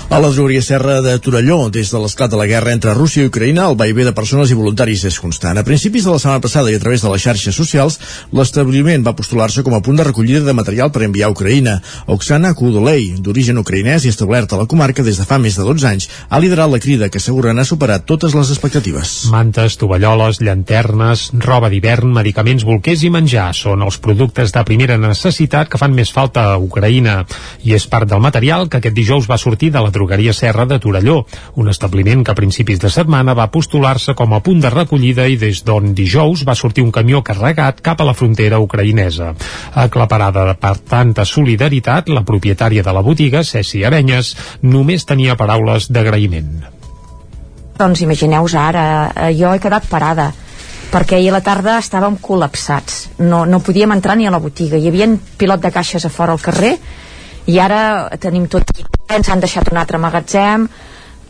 [0.09, 3.29] A la Glòria Serra de Torelló, des de l'esclat de la guerra entre Rússia i
[3.29, 5.59] Ucraïna, el vaivé de persones i voluntaris és constant.
[5.59, 7.99] A principis de la setmana passada i a través de les xarxes socials,
[8.33, 11.79] l'establiment va postular-se com a punt de recollida de material per enviar a Ucraïna.
[12.15, 15.89] Oksana Kudolei, d'origen ucraïnès i establerta a la comarca des de fa més de 12
[15.91, 19.15] anys, ha liderat la crida que asseguren ha superat totes les expectatives.
[19.35, 25.71] Mantes, tovalloles, llanternes, roba d'hivern, medicaments, bolquers i menjar són els productes de primera necessitat
[25.71, 27.23] que fan més falta a Ucraïna
[27.65, 30.79] i és part del material que aquest dijous va sortir de la drogueria Serra de
[30.79, 31.25] Torelló,
[31.57, 35.39] un establiment que a principis de setmana va postular-se com a punt de recollida i
[35.41, 39.33] des d'on dijous va sortir un camió carregat cap a la frontera ucraïnesa.
[39.75, 46.65] Aclaparada per tanta solidaritat, la propietària de la botiga, Ceci Arenyes, només tenia paraules d'agraïment.
[47.75, 50.31] Doncs imagineu-vos ara, eh, jo he quedat parada
[50.95, 53.19] perquè ahir a la tarda estàvem col·lapsats.
[53.19, 54.79] No, no podíem entrar ni a la botiga.
[54.79, 56.77] Hi havia pilot de caixes a fora al carrer
[57.51, 58.71] i ara tenim tot
[59.11, 60.69] ens han deixat un altre magatzem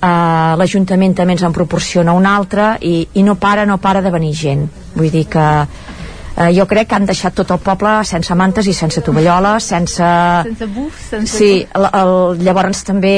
[0.04, 4.12] uh, l'Ajuntament també ens en proporciona un altre i, i no para, no para de
[4.14, 4.68] venir gent.
[4.94, 8.76] Vull dir que uh, jo crec que han deixat tot el poble sense mantes i
[8.76, 10.12] sense tovalloles, sense...
[10.50, 11.40] Sense buf, sense...
[11.40, 13.16] Sí, el, el, llavors també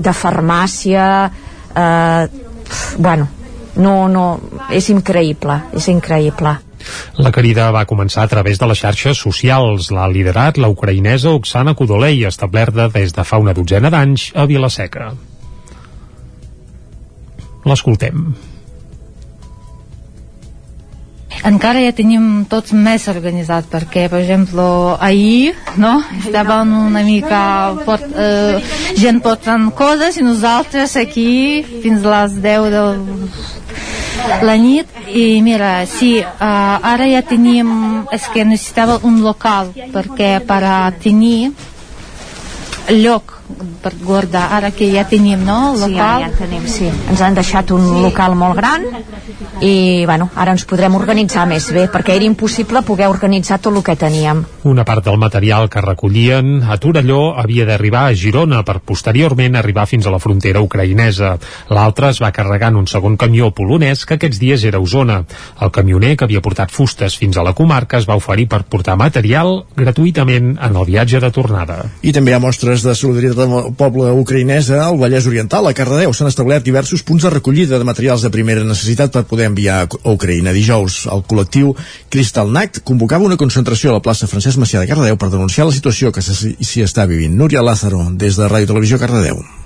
[0.00, 1.06] de farmàcia,
[1.76, 2.26] eh,
[2.96, 3.28] bueno,
[3.76, 4.26] no, no,
[4.70, 6.54] és increïble, és increïble.
[7.16, 9.90] La crida va començar a través de les xarxes socials.
[9.94, 15.12] L'ha liderat la ucraïnesa Oksana Kudolei, establerta des de fa una dotzena d'anys a Vilaseca.
[17.64, 18.34] L'escoltem
[21.48, 24.64] encara ja tenim tots més organitzat perquè, per exemple,
[25.00, 25.96] ahir no?
[26.20, 27.42] estaven una mica
[27.84, 28.62] pot, eh,
[29.00, 32.84] gent portant coses i nosaltres aquí fins a les 10 de
[34.44, 37.68] la nit i mira, sí, uh, ara ja tenim
[38.14, 41.52] és que necessitava un local perquè per a tenir
[42.90, 43.33] lloc
[43.82, 45.74] per guardar, ara que ja tenim, no?
[45.74, 46.00] El Sí, local.
[46.00, 46.88] ara ja en tenim, sí.
[47.10, 48.02] Ens han deixat un sí.
[48.02, 48.84] local molt gran
[49.60, 53.82] i, bueno, ara ens podrem organitzar més bé, perquè era impossible poder organitzar tot el
[53.84, 54.44] que teníem.
[54.64, 59.86] Una part del material que recollien a Torelló havia d'arribar a Girona per posteriorment arribar
[59.86, 61.34] fins a la frontera ucraïnesa.
[61.68, 65.20] L'altre es va carregar en un segon camió polonès que aquests dies era a Osona.
[65.60, 68.96] El camioner que havia portat fustes fins a la comarca es va oferir per portar
[68.96, 71.84] material gratuïtament en el viatge de tornada.
[72.02, 73.33] I també hi ha mostres de solidaritat
[73.78, 75.66] poble ucraïnès al Vallès Oriental.
[75.66, 79.50] A Cardedeu s'han establert diversos punts de recollida de materials de primera necessitat per poder
[79.50, 80.54] enviar a Ucraïna.
[80.56, 81.74] Dijous, el col·lectiu
[82.10, 85.76] Crystal Nact convocava una concentració a la plaça Francesc Macià de Cardedeu per denunciar la
[85.76, 87.36] situació que s'hi està vivint.
[87.36, 89.63] Núria Lázaro, des de Ràdio Televisió Cardedeu.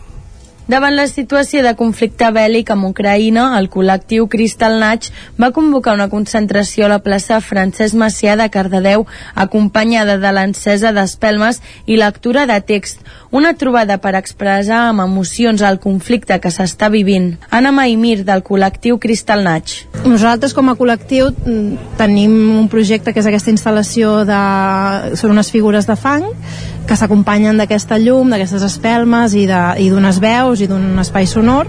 [0.68, 5.08] Davant la situació de conflicte bèl·lic amb Ucraïna, el col·lectiu Crystal Natch
[5.40, 11.62] va convocar una concentració a la plaça Francesc Macià de Cardedeu, acompanyada de l'encesa d'espelmes
[11.88, 13.00] i lectura de text.
[13.32, 17.38] Una trobada per expressar amb emocions el conflicte que s'està vivint.
[17.48, 19.86] Anna Maimir, del col·lectiu Crystal Natch.
[20.04, 24.42] Nosaltres com a col·lectiu mm, tenim un projecte que és aquesta instal·lació de...
[25.16, 26.28] són unes figures de fang
[26.88, 31.68] que s'acompanyen d'aquesta llum, d'aquestes espelmes i d'unes veus i d'un espai sonor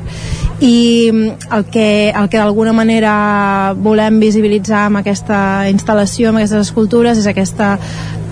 [0.60, 6.68] i mm, el que, el que d'alguna manera volem visibilitzar amb aquesta instal·lació, amb aquestes
[6.70, 7.76] escultures és aquesta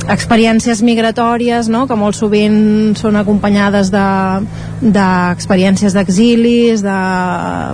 [0.08, 1.86] experiències migratòries no?
[1.88, 4.44] que molt sovint són acompanyades de-
[4.82, 6.98] d'experiències de, d'exilis de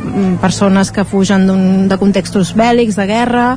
[0.02, 1.46] mm, persones que fugen
[1.90, 3.48] de contextos bèl·lics, de guerra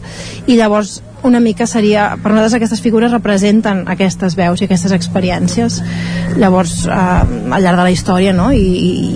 [0.46, 5.80] i llavors una mica seria, per nosaltres aquestes figures representen aquestes veus i aquestes experiències
[6.38, 8.50] llavors eh, al llarg de la història no?
[8.52, 8.62] I,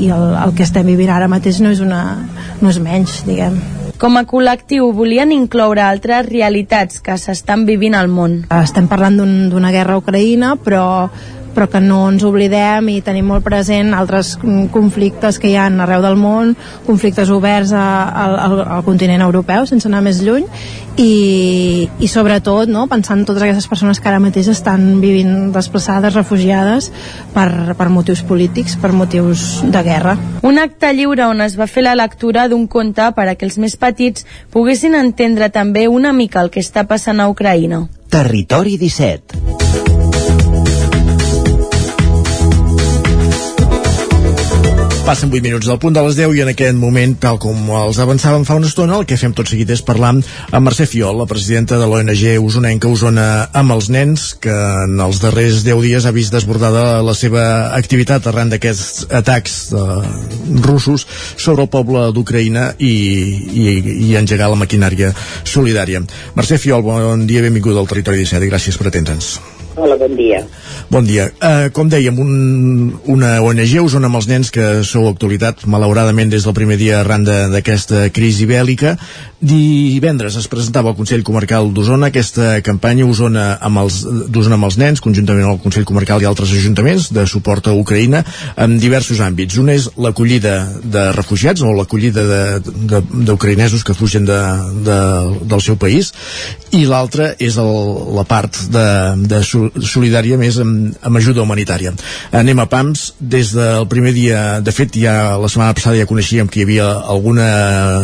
[0.07, 2.03] i, el, el que estem vivint ara mateix no és, una,
[2.61, 3.61] no és menys diguem
[4.01, 8.39] Com a col·lectiu volien incloure altres realitats que s'estan vivint al món.
[8.63, 11.11] estem parlant d'un- d'una guerra a Ucraïna però
[11.55, 15.69] però que no ens oblidem i tenim molt present altres mm, conflictes que hi ha
[15.71, 16.55] arreu del món,
[16.87, 17.87] conflictes oberts a,
[18.25, 20.47] al, al, al continent europeu, sense anar més lluny,
[21.01, 26.15] i, i sobretot no, pensant en totes aquestes persones que ara mateix estan vivint desplaçades,
[26.17, 26.91] refugiades,
[27.35, 27.49] per,
[27.79, 30.17] per motius polítics, per motius de guerra.
[30.47, 33.59] Un acte lliure on es va fer la lectura d'un conte per a que els
[33.63, 37.87] més petits poguessin entendre també una mica el que està passant a Ucraïna.
[38.11, 39.60] Territori 17.
[45.05, 47.99] Passen 8 minuts del punt de les 10 i en aquest moment, tal com els
[48.03, 51.27] avançàvem fa una estona, el que fem tot seguit és parlar amb Mercè Fiol, la
[51.31, 53.27] presidenta de l'ONG Usonenca Osona
[53.57, 57.45] amb els nens, que en els darrers 10 dies ha vist desbordada la seva
[57.77, 59.87] activitat arran d'aquests atacs eh,
[60.67, 63.79] russos sobre el poble d'Ucraïna i, i,
[64.11, 66.05] i engegar la maquinària solidària.
[66.37, 69.35] Mercè Fiol, bon dia, benvinguda al Territori 17 i gràcies per atendre'ns.
[69.77, 70.43] Hola, bon dia.
[70.91, 71.29] Bon dia.
[71.39, 72.31] Uh, com dèiem, un,
[73.13, 77.23] una ONG Osona amb els nens que sou actualitat, malauradament des del primer dia arran
[77.23, 78.97] d'aquesta crisi bèl·lica.
[79.41, 84.81] Divendres es presentava al Consell Comarcal d'Osona aquesta campanya Osona amb els, d'Osona amb els
[84.83, 88.25] nens, conjuntament amb el Consell Comarcal i altres ajuntaments de suport a Ucraïna,
[88.59, 89.61] en diversos àmbits.
[89.63, 92.27] Un és l'acollida de refugiats o l'acollida
[92.59, 94.41] d'ucraïnesos que fugen de,
[94.91, 95.01] de,
[95.47, 96.11] del seu país
[96.75, 97.73] i l'altre és el,
[98.19, 98.87] la part de,
[99.31, 99.41] de
[99.83, 101.93] solidària més amb, amb ajuda humanitària.
[102.37, 106.49] Anem a PAMS, des del primer dia, de fet ja la setmana passada ja coneixíem
[106.51, 107.49] que hi havia alguna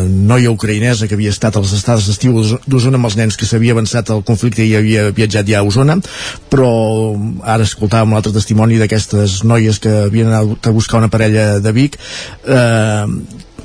[0.07, 2.37] noia ucraïnesa que havia estat a les estades d'estiu
[2.67, 5.99] d'Osona amb els nens que s'havia avançat el conflicte i havia viatjat ja a Osona,
[6.53, 6.71] però
[7.43, 11.73] ara escoltàvem un altre testimoni d'aquestes noies que havien anat a buscar una parella de
[11.77, 11.99] Vic.
[12.47, 13.07] Eh,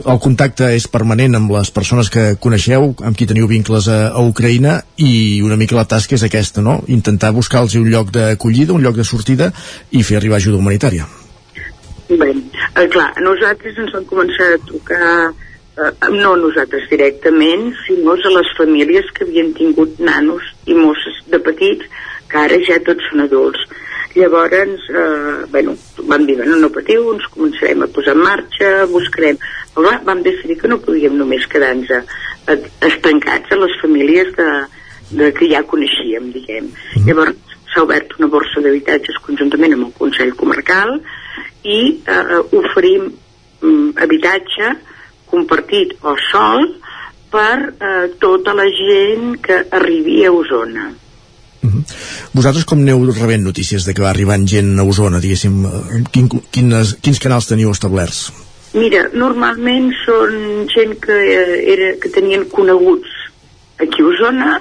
[0.05, 4.23] el contacte és permanent amb les persones que coneixeu, amb qui teniu vincles a, a
[4.25, 6.79] Ucraïna i una mica la tasca és aquesta, no?
[6.87, 9.51] Intentar buscar-los un lloc d'acollida, un lloc de sortida
[9.91, 11.07] i fer arribar ajuda humanitària.
[12.11, 18.33] Bé, eh, clar, nosaltres ens van començar a trucar, eh, no nosaltres directament, sinó a
[18.37, 21.87] les famílies que havien tingut nanos i mosses de petits,
[22.27, 23.63] que ara ja tots són adults.
[24.15, 25.75] Llavors, eh, bueno,
[26.09, 29.39] vam dir, bueno, no patiu, ens començarem a posar en marxa, buscarem...
[29.71, 31.93] Però clar, vam decidir que no podíem només quedar-nos
[32.83, 34.49] estancats a les famílies de,
[35.15, 36.67] de que ja coneixíem, diguem.
[37.05, 37.39] Llavors,
[37.71, 40.97] s'ha obert una borsa d'habitatges conjuntament amb el Consell Comarcal
[41.63, 44.73] i eh, oferim mm, habitatge
[45.31, 46.67] compartit o sol
[47.31, 50.89] per eh, tota la gent que arribi a Osona.
[52.33, 56.29] Vosaltres com aneu rebent notícies de que va arribant gent a Osona, diguéssim, eh, quin,
[56.51, 58.31] quines, quins canals teniu establerts?
[58.73, 63.17] Mira, normalment són gent que, eh, era, que tenien coneguts
[63.83, 64.51] aquí a Osona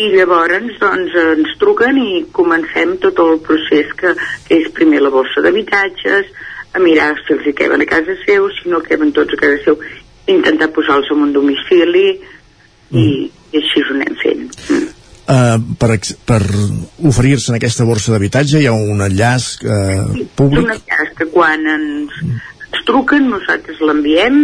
[0.00, 4.14] i llavors doncs ens truquen i comencem tot el procés que,
[4.48, 6.32] que és primer la bossa d'habitatges
[6.74, 9.60] a mirar si els hi queben a casa seu si no queben tots a casa
[9.62, 9.78] seu
[10.26, 12.08] intentar posar-los en un domicili
[12.90, 13.06] i,
[13.54, 14.93] i així ho anem fent mm.
[15.24, 15.94] Uh, per,
[16.28, 16.42] per
[17.08, 20.66] oferir-se en aquesta borsa d'habitatge hi ha un enllaç uh, És públic?
[20.66, 24.42] una enllaç que quan ens, ens truquen nosaltres l'enviem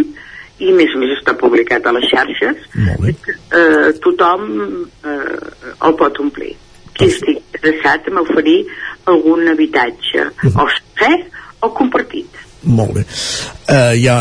[0.57, 2.63] i més a més està publicat a les xarxes
[3.13, 4.47] eh, tothom
[5.05, 5.37] eh,
[5.85, 6.51] el pot omplir.
[6.97, 8.57] Qui estigui interessat en oferir
[9.09, 11.13] algun habitatge o sencer
[11.65, 12.41] o compartit.
[12.63, 13.03] Molt bé.
[13.69, 14.17] Uh, hi, ha,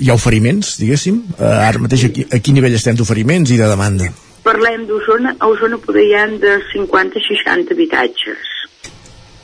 [0.00, 1.18] hi ha oferiments diguéssim?
[1.38, 4.08] Uh, ara mateix a, qui- a quin nivell estem d'oferiments i de demanda
[4.44, 5.36] parlem d'Osona.
[5.38, 8.50] A Osona poder hi ha de 50-60 habitatges.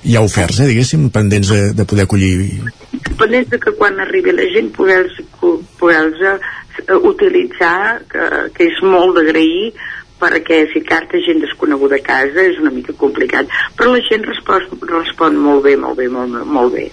[0.08, 2.62] Hi ha oferts, eh, diguéssim, pendents de, de poder acollir
[3.18, 5.18] pendents de que quan arribi la gent poder-los
[5.78, 6.38] poder
[7.02, 9.72] utilitzar que, que és molt d'agrair
[10.18, 13.50] perquè ficar-te gent desconeguda a casa és una mica complicat.
[13.78, 16.88] Però la gent respon, respon molt bé molt bé, molt, molt bé.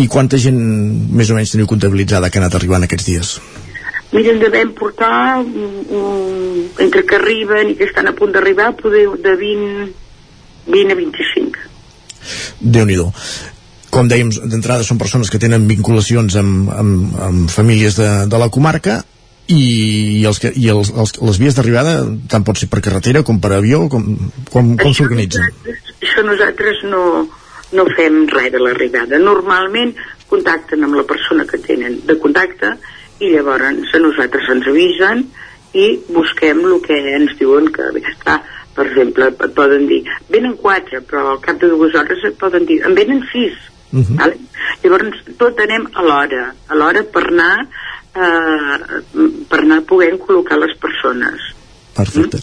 [0.00, 0.56] I quanta gent
[1.12, 3.36] més o menys teniu comptabilitzada que ha anat arribant aquests dies
[4.14, 8.72] Mira, en devem portar un, un, entre que arriben i que estan a punt d'arribar
[8.78, 9.88] poder de 20,
[10.70, 11.64] 20 a 25
[12.60, 12.98] déu nhi
[13.94, 18.48] com dèiem, d'entrada són persones que tenen vinculacions amb, amb, amb famílies de, de la
[18.50, 19.02] comarca
[19.46, 22.00] i, els que, i els, els, les vies d'arribada
[22.30, 24.08] tant pot ser per carretera com per avió com,
[24.50, 25.46] com, com s'organitzen.
[26.00, 27.04] això nosaltres no,
[27.76, 29.20] no fem res de l'arribada.
[29.20, 29.94] Normalment
[30.30, 32.74] contacten amb la persona que tenen de contacte
[33.20, 35.24] i llavors a nosaltres ens avisen
[35.74, 38.40] i busquem el que ens diuen que està.
[38.74, 40.00] Per exemple, et poden dir,
[40.34, 43.54] venen quatre, però al cap de dues hores et poden dir, en venen sis.
[43.92, 44.18] Uh -huh.
[44.18, 44.38] vale?
[44.82, 47.68] Llavors, tot anem a l'hora, a l'hora per anar
[48.14, 48.78] eh,
[49.48, 51.53] per anar podent col·locar les persones.
[51.94, 52.40] Perfecte.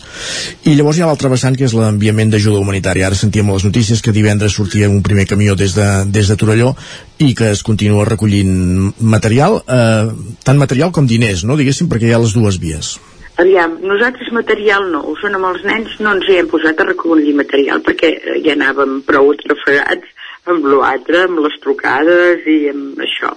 [0.65, 3.09] I llavors hi ha l'altre vessant que és l'enviament d'ajuda humanitària.
[3.09, 6.73] Ara sentíem les notícies que divendres sortia un primer camió des de, des de Torelló
[7.19, 11.59] i que es continua recollint material, eh, tant material com diners, no?
[11.59, 12.95] Diguéssim, perquè hi ha les dues vies.
[13.41, 16.87] Aviam, nosaltres material no, ho són amb els nens, no ens hi hem posat a
[16.89, 23.01] recollir material perquè eh, ja anàvem prou atrafegats amb l'altre, amb les trucades i amb
[23.05, 23.31] això.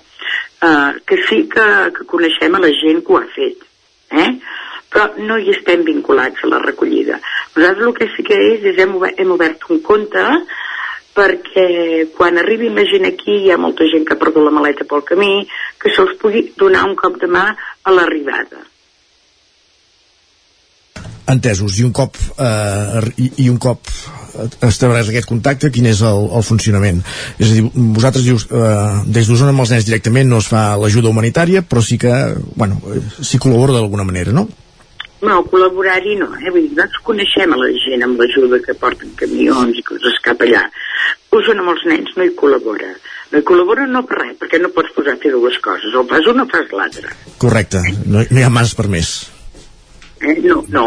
[0.65, 1.65] Uh, que sí que,
[1.97, 3.65] que coneixem a la gent que ho ha fet,
[4.17, 4.31] eh?
[4.95, 7.19] Però no hi estem vinculats a la recollida.
[7.57, 10.23] Nosaltres el que sí que és, és hem obert, hem obert un compte
[11.15, 11.67] perquè
[12.15, 15.05] quan arribi la gent aquí hi ha molta gent que ha perdut la maleta pel
[15.07, 15.45] camí,
[15.79, 18.63] que se'ls pugui donar un cop de mà a l'arribada.
[21.31, 23.87] Entesos, i un cop eh, i, i un cop
[24.67, 27.01] establert aquest contacte, quin és el, el funcionament?
[27.39, 27.63] És a dir,
[27.95, 28.75] vosaltres dius eh,
[29.15, 32.13] des d'Osona amb els nens directament no es fa l'ajuda humanitària, però sí que
[32.59, 34.49] bueno, eh, s'hi col·labora d'alguna manera, no?
[35.25, 36.51] No, col·laborar-hi no, eh?
[36.53, 40.43] Vull dir, nosaltres coneixem a la gent amb l'ajuda que porten camions i coses cap
[40.45, 40.65] allà.
[41.35, 42.91] Osona amb els nens no hi col·labora.
[43.33, 46.05] No hi col·labora no per res, perquè no pots posar a fer dues coses, o
[46.11, 47.15] fas una o fas l'altra.
[47.41, 49.15] Correcte, no, no hi ha mans per més.
[50.21, 50.39] Eh?
[50.45, 50.87] No, no.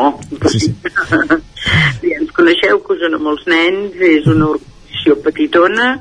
[0.53, 0.73] Sí, sí.
[2.07, 5.91] I ens coneixeu que Osona amb els nens és una organització petitona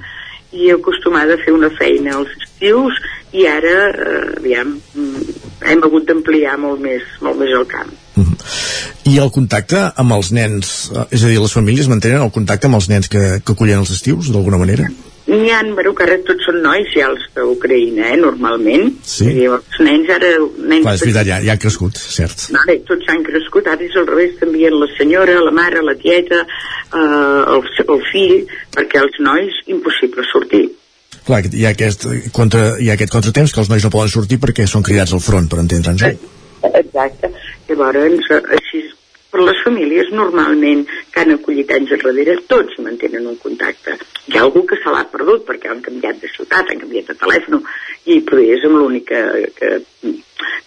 [0.56, 3.00] i acostumada a fer una feina als estius
[3.36, 5.38] i ara, eh, aviam, mm,
[5.72, 7.92] hem hagut d'ampliar molt més, molt més el camp.
[8.16, 12.70] I el contacte amb els nens, eh, és a dir, les famílies mantenen el contacte
[12.70, 14.88] amb els nens que, que acullen els estius, d'alguna manera?
[15.26, 18.92] N'hi ha, bueno, que ara tots són nois ja els d'Ucraïna, eh, normalment.
[19.02, 19.26] Sí.
[19.42, 20.30] I els nens ara...
[20.38, 22.46] Nens Clar, és veritat, ja, ja ha crescut, cert.
[22.54, 26.44] Vale, tots han crescut, ara és al revés, també la senyora, la mare, la tieta,
[26.46, 28.36] eh, el, el fill,
[28.78, 30.68] perquè els nois impossible sortir.
[31.26, 34.38] Clar, hi ha, aquest, contra, hi ha aquest contratemps que els nois no poden sortir
[34.38, 36.06] perquè són cridats al front, per entendre'ns.
[36.06, 36.70] Eh?
[36.70, 37.32] Exacte.
[37.68, 38.82] Llavors, així,
[39.30, 43.96] per les famílies normalment que han acollit anys enrere, tots mantenen un contacte.
[44.30, 47.18] Hi ha algú que se l'ha perdut perquè han canviat de ciutat, han canviat de
[47.20, 47.62] telèfon
[48.06, 49.22] i potser és amb l'únic que,
[49.58, 49.70] que,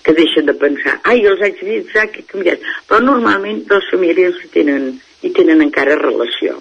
[0.04, 2.66] que deixen de pensar ai, els haig vist, ah, que he canviat.
[2.90, 4.90] Però normalment les famílies hi tenen,
[5.24, 6.60] hi tenen encara relació.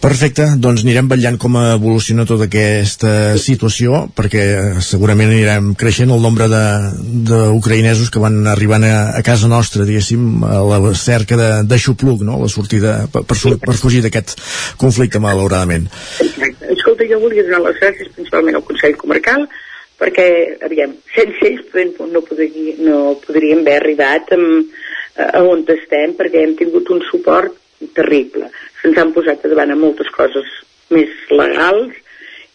[0.00, 4.44] Perfecte, doncs anirem vetllant com evoluciona tota aquesta situació perquè
[4.80, 10.62] segurament anirem creixent el nombre d'ucraïnesos que van arribant a, a casa nostra, diguéssim, a
[10.64, 11.36] la cerca
[11.68, 12.38] d'aixopluc, no?
[12.40, 14.38] la sortida per, per, per fugir d'aquest
[14.80, 15.90] conflicte, malauradament.
[16.24, 16.72] Exacte.
[16.72, 19.44] Escolta, jo volia donar les gràcies principalment al Consell Comarcal
[20.00, 20.26] perquè,
[20.64, 24.72] aviam, sense ells no, podria, no podríem haver arribat amb,
[25.20, 27.52] a on estem perquè hem tingut un suport
[27.96, 28.48] terrible
[28.80, 30.48] se'ns han posat a davant a moltes coses
[30.90, 31.94] més legals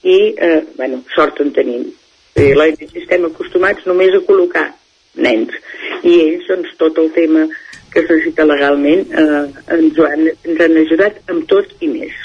[0.03, 1.85] i, eh, bueno, sort en tenim.
[2.35, 4.67] Eh, L'ONG estem acostumats només a col·locar
[5.15, 5.53] nens
[6.03, 7.45] i ells, doncs, tot el tema
[7.93, 9.43] que es necessita legalment eh,
[9.77, 12.17] ens, han, ens han ajudat amb tot i més.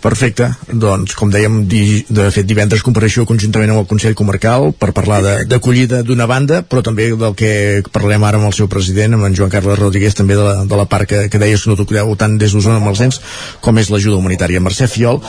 [0.00, 4.94] Perfecte, doncs com dèiem di, de fet divendres compareixo conjuntament amb el Consell Comarcal per
[4.96, 5.20] parlar
[5.50, 7.50] d'acollida d'una banda però també del que
[7.92, 10.76] parlarem ara amb el seu president amb en Joan Carles Rodríguez també de la, de
[10.80, 13.20] la part que, que deies que no tocreu tant des d'Osona amb els nens
[13.60, 14.62] com és l'ajuda humanitària.
[14.64, 15.20] Mercè Fiol,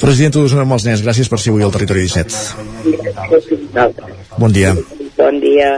[0.00, 2.32] president d'Osona amb els nens gràcies per ser avui al Territori 17
[4.40, 4.72] Bon dia.
[5.16, 5.70] Bon dia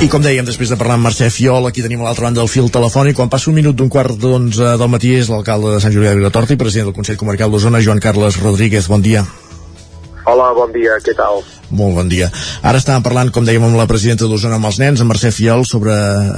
[0.00, 2.48] I com dèiem, després de parlar amb Mercè Fiol, aquí tenim a l'altra banda del
[2.48, 3.18] fil telefònic.
[3.18, 6.22] Quan passa un minut d'un quart d'onze del matí és l'alcalde de Sant Julià de
[6.22, 8.88] Vilatorta i president del Consell Comarcal d'Osona, Joan Carles Rodríguez.
[8.88, 9.26] Bon dia.
[10.30, 11.42] Hola, bon dia, què tal?
[11.74, 12.28] Molt bon dia.
[12.66, 15.64] Ara estàvem parlant, com dèiem, amb la presidenta d'Osona amb els nens, amb Mercè Fiol,
[15.66, 15.94] sobre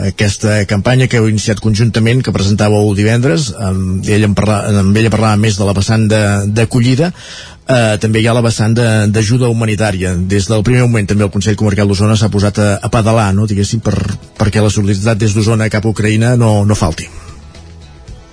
[0.08, 3.50] aquesta campanya que heu iniciat conjuntament, que presentàveu divendres.
[3.52, 8.28] Amb ella, en parla, amb ella parlava més de la vessant d'acollida eh, també hi
[8.28, 10.14] ha la vessant d'ajuda humanitària.
[10.16, 13.46] Des del primer moment també el Consell Comarcal d'Osona s'ha posat a, a pedalar, no,
[13.50, 13.96] diguéssim, per,
[14.38, 17.08] perquè la solidaritat des d'Osona cap a Ucraïna no, no falti.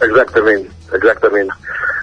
[0.05, 1.51] Exactament, exactament.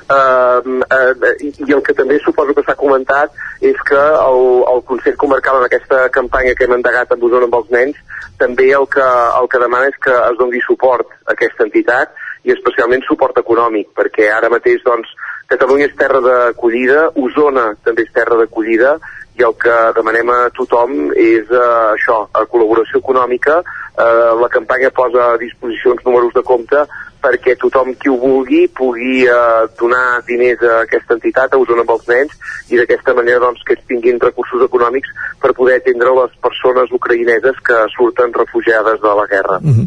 [0.07, 5.16] Uh, uh, i el que també suposo que s'ha comentat és que el, el Consell
[5.19, 7.99] Comarcal en aquesta campanya que hem endegat a Osona amb els nens
[8.39, 9.03] també el que,
[9.41, 12.15] el que demana és que es doni suport a aquesta entitat
[12.47, 15.11] i especialment suport econòmic, perquè ara mateix doncs,
[15.47, 18.97] Catalunya és terra d'acollida, Osona també és terra d'acollida,
[19.39, 23.61] i el que demanem a tothom és uh, això, a col·laboració econòmica.
[23.97, 26.82] Uh, la campanya posa a disposició uns números de compte
[27.27, 31.94] perquè tothom qui ho vulgui pugui uh, donar diners a aquesta entitat, a Osona amb
[31.94, 32.35] els nens,
[32.68, 37.62] i d'aquesta manera doncs, que es tinguin recursos econòmics per poder atendre les persones ucraïneses
[37.66, 39.59] que surten refugiades de la guerra.
[39.62, 39.86] Uh -huh.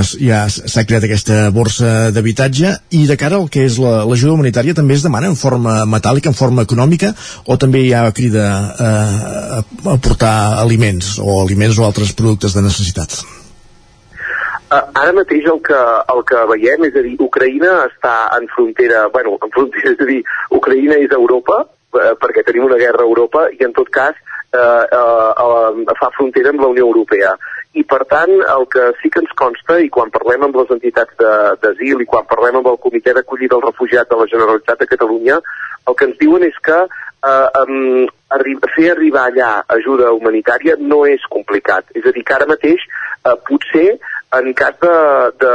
[0.00, 4.34] es, ja s'ha creat aquesta borsa d'habitatge i de cara al que és l'ajuda la,
[4.34, 7.14] humanitària també es demana en forma metàl·lica, en forma econòmica,
[7.46, 12.62] o també hi ha crida eh, a portar aliments o aliments o altres productes de
[12.62, 13.35] necessitat?
[14.70, 15.78] Ara mateix el que,
[16.12, 20.08] el que veiem, és a dir, Ucraïna està en frontera, bueno, en frontera, és a
[20.08, 20.22] dir,
[20.58, 24.16] Ucraïna és Europa, uh, perquè tenim una guerra a Europa, i en tot cas
[24.56, 27.34] eh, eh, fa frontera amb la Unió Europea.
[27.76, 31.18] I per tant, el que sí que ens consta, i quan parlem amb les entitats
[31.62, 35.40] d'asil i quan parlem amb el Comitè d'Acollida dels Refugiats de la Generalitat de Catalunya,
[35.86, 38.06] el que ens diuen és que eh, um,
[38.36, 41.92] arri fer arribar allà ajuda humanitària no és complicat.
[41.94, 43.90] És a dir, que ara mateix eh, potser
[44.38, 44.94] en cas de,
[45.42, 45.52] de,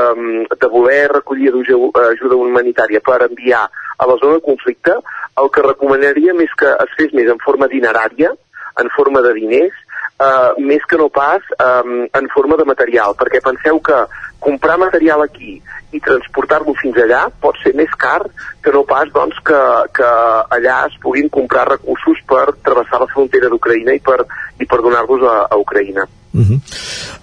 [0.61, 3.67] de voler recollir ajuda humanitària per enviar
[3.97, 4.97] a la zona de conflicte,
[5.41, 8.33] el que recomanaríem és que es fes més en forma dinerària,
[8.81, 9.75] en forma de diners,
[10.21, 13.99] eh, més que no pas eh, en forma de material, perquè penseu que
[14.41, 15.59] comprar material aquí
[15.91, 18.23] i transportar-lo fins allà pot ser més car
[18.63, 19.59] que no pas doncs, que,
[19.97, 20.09] que
[20.57, 24.23] allà es puguin comprar recursos per travessar la frontera d'Ucraïna i per,
[24.57, 26.07] i per donar-los a, a Ucraïna.
[26.33, 26.59] Uh -huh.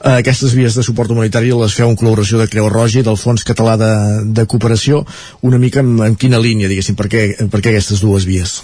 [0.04, 3.16] uh, aquestes vies de suport humanitari les feu en col·laboració de Creu Roja i del
[3.16, 3.92] Fons Català de,
[4.24, 5.06] de Cooperació
[5.40, 8.62] una mica en, en quina línia, diguéssim, per què, per què aquestes dues vies?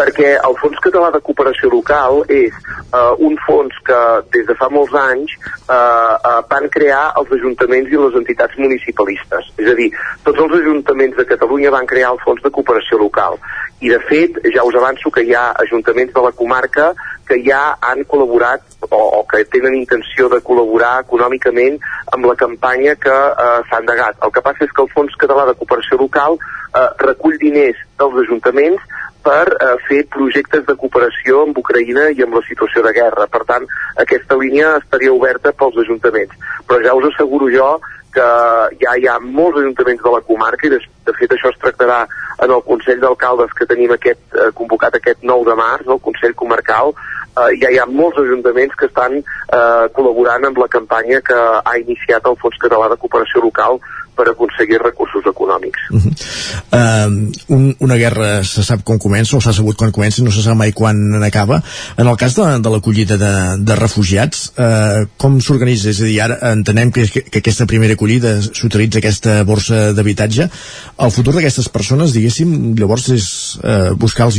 [0.00, 2.56] Perquè el Fons Català de Cooperació Local és
[2.96, 3.98] uh, un fons que
[4.32, 9.52] des de fa molts anys uh, uh, van crear els ajuntaments i les entitats municipalistes.
[9.60, 9.90] És a dir,
[10.24, 13.36] tots els ajuntaments de Catalunya van crear el Fons de Cooperació Local.
[13.80, 16.92] I de fet, ja us avanço que hi ha ajuntaments de la comarca
[17.28, 21.78] que ja han col·laborat o, o que tenen intenció de col·laborar econòmicament
[22.12, 24.18] amb la campanya que eh, s'ha endegat.
[24.26, 28.18] El que passa és que el Fons Català de Cooperació Local eh, recull diners dels
[28.24, 33.28] ajuntaments per eh, fer projectes de cooperació amb Ucraïna i amb la situació de guerra.
[33.30, 33.66] Per tant,
[34.04, 36.36] aquesta línia estaria oberta pels ajuntaments.
[36.68, 37.70] Però ja us asseguro jo
[38.10, 38.26] que
[38.80, 42.00] ja hi ha molts ajuntaments de la comarca i de, de fet això es tractarà
[42.42, 46.34] en el Consell d'Alcaldes que tenim aquest, eh, convocat aquest 9 de març, el Consell
[46.34, 51.38] Comarcal, eh, ja hi ha molts ajuntaments que estan eh, col·laborant amb la campanya que
[51.38, 53.78] ha iniciat el Fons Català de Cooperació Local
[54.20, 55.86] per aconseguir recursos econòmics.
[55.90, 56.12] Uh -huh.
[56.76, 60.42] uh, un, una guerra se sap com comença, o s'ha sabut quan comença, no se
[60.42, 61.62] sap mai quan acaba.
[61.96, 63.32] En el cas de, de l'acollida de,
[63.64, 65.88] de refugiats, uh, com s'organitza?
[65.90, 70.50] És a dir, ara entenem que, que, que aquesta primera acollida s'utilitza aquesta borsa d'habitatge.
[70.98, 73.26] El futur d'aquestes persones, diguéssim, llavors és
[73.64, 74.36] uh, buscar-los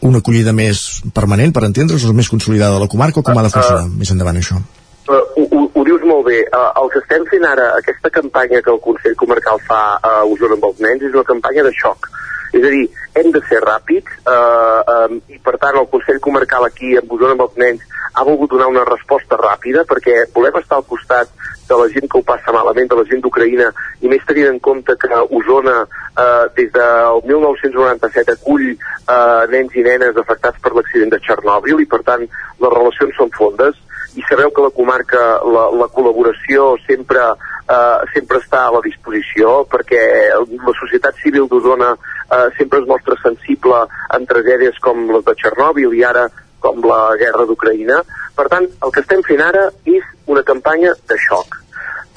[0.00, 3.46] una acollida més permanent, per entendre's, o més consolidada a la comarca, o com ha
[3.46, 4.60] de funcionar uh, més endavant això?
[5.08, 5.67] Uh,
[6.08, 6.38] molt bé.
[6.48, 10.58] Uh, el que estem fent ara, aquesta campanya que el Consell Comarcal fa a Osona
[10.58, 12.08] amb els nens, és una campanya de xoc.
[12.52, 12.86] És a dir,
[13.20, 17.34] hem de ser ràpids eh, eh, i per tant el Consell Comarcal aquí a Osona
[17.36, 21.32] amb els nens ha volgut donar una resposta ràpida perquè volem estar al costat
[21.68, 23.68] de la gent que ho passa malament, de la gent d'Ucraïna
[24.00, 29.84] i més tenint en compte que Osona eh, des del 1997 acull eh, nens i
[29.84, 33.76] nenes afectats per l'accident de Txernòbil i per tant les relacions són fondes
[34.16, 37.24] i sabeu que la comarca, la, la col·laboració sempre,
[37.68, 40.02] eh, sempre està a la disposició perquè
[40.32, 43.84] la societat civil d'Osona eh, sempre es mostra sensible
[44.16, 46.28] en tragèdies com les de Txernòbil i ara
[46.58, 48.02] com la guerra d'Ucraïna.
[48.34, 51.60] Per tant, el que estem fent ara és una campanya de xoc.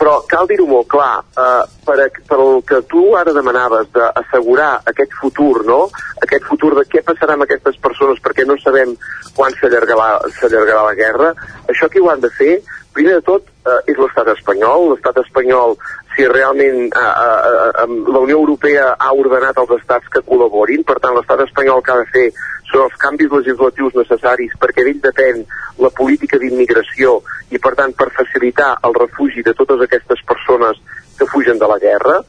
[0.01, 4.71] Però cal dir-ho molt clar, eh, per, a, per el que tu ara demanaves d'assegurar
[4.89, 5.83] aquest futur, no?
[6.25, 8.95] aquest futur de què passarà amb aquestes persones perquè no sabem
[9.37, 11.35] quan s'allargarà la guerra,
[11.69, 12.55] això qui ho han de fer,
[12.93, 14.89] primer de tot, eh, és l'estat espanyol.
[14.91, 15.77] L'estat espanyol,
[16.15, 20.97] si realment eh, eh, eh, la Unió Europea ha ordenat als estats que col·laborin, per
[21.03, 22.27] tant l'estat espanyol que ha de fer
[22.71, 25.43] són els canvis legislatius necessaris perquè d'ell depèn
[25.83, 27.19] la política d'immigració
[27.51, 30.79] i per tant per facilitar el refugi de totes aquestes persones
[31.19, 32.21] que fugen de la guerra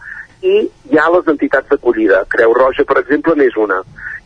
[0.43, 0.57] i
[0.91, 2.25] hi ha les entitats d'acollida.
[2.29, 3.79] Creu Roja, per exemple, n'és una.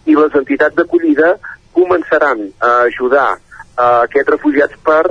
[0.08, 1.34] I les entitats d'acollida
[1.76, 3.28] començaran a ajudar
[3.76, 5.02] a aquests refugiats per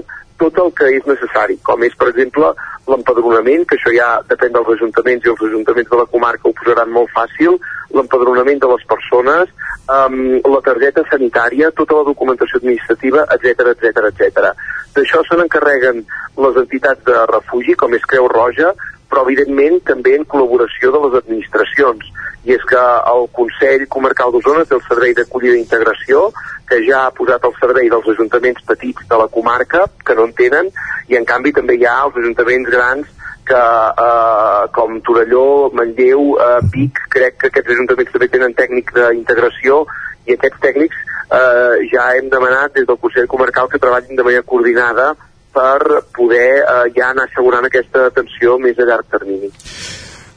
[0.42, 2.50] tot el que és necessari, com és, per exemple,
[2.90, 6.92] l'empadronament, que això ja depèn dels ajuntaments i els ajuntaments de la comarca ho posaran
[6.92, 7.56] molt fàcil,
[7.96, 9.54] l'empadronament de les persones,
[9.90, 14.52] um, la targeta sanitària, tota la documentació administrativa, etc etc etc.
[14.96, 16.04] D'això se n'encarreguen
[16.46, 18.74] les entitats de refugi, com és Creu Roja,
[19.10, 22.12] però evidentment també en col·laboració de les administracions.
[22.46, 26.30] I és que el Consell Comarcal d'Osona té el servei d'acollida i integració,
[26.70, 30.34] que ja ha posat al servei dels ajuntaments petits de la comarca, que no en
[30.38, 30.70] tenen,
[31.10, 33.15] i en canvi també hi ha els ajuntaments grans
[33.48, 33.62] que
[34.06, 39.84] eh, com Torelló, Manlleu, eh, Vic, crec que aquests ajuntaments també tenen tècnic d'integració
[40.26, 40.98] i aquests tècnics
[41.30, 45.14] eh, ja hem demanat des del Consell Comarcal que treballin de manera coordinada
[45.56, 49.52] per poder eh, ja anar assegurant aquesta atenció més a llarg termini.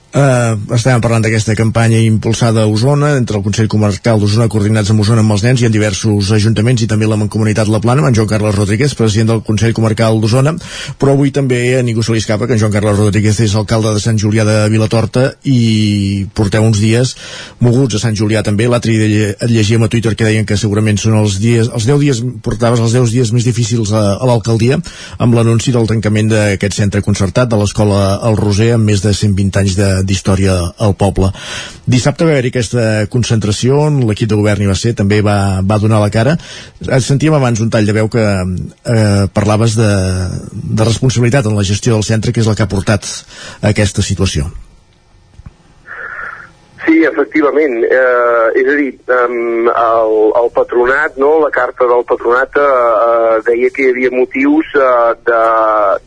[0.08, 5.02] Uh, estàvem parlant d'aquesta campanya impulsada a Osona, entre el Consell Comarcal d'Osona coordinats amb
[5.02, 8.08] Osona amb els nens i en diversos ajuntaments i també la Mancomunitat La Plana, amb
[8.08, 10.54] en Joan Carles Rodríguez, president del Consell Comarcal d'Osona,
[10.96, 13.92] però avui també a ningú se li escapa que en Joan Carles Rodríguez és alcalde
[13.98, 17.12] de Sant Julià de Vilatorta i porteu uns dies
[17.60, 21.18] moguts a Sant Julià també, l'altre dia llegíem a Twitter que deien que segurament són
[21.20, 24.80] els dies, els 10 dies, portaves els 10 dies més difícils a, a l'alcaldia
[25.20, 29.62] amb l'anunci del tancament d'aquest centre concertat de l'escola El Roser amb més de 120
[29.66, 31.30] anys de d'història al poble.
[31.86, 35.80] Dissabte va haver-hi aquesta concentració on l'equip de govern hi va ser, també va, va
[35.82, 36.36] donar la cara.
[37.00, 39.90] Sentíem abans un tall de veu que eh, parlaves de,
[40.52, 43.06] de responsabilitat en la gestió del centre, que és la que ha portat
[43.62, 44.48] a aquesta situació.
[46.88, 47.82] Sí, efectivament.
[47.84, 53.68] Eh, és a dir, um, el, el patronat, no, la carta del patronat eh, deia
[53.74, 55.42] que hi havia motius eh, de,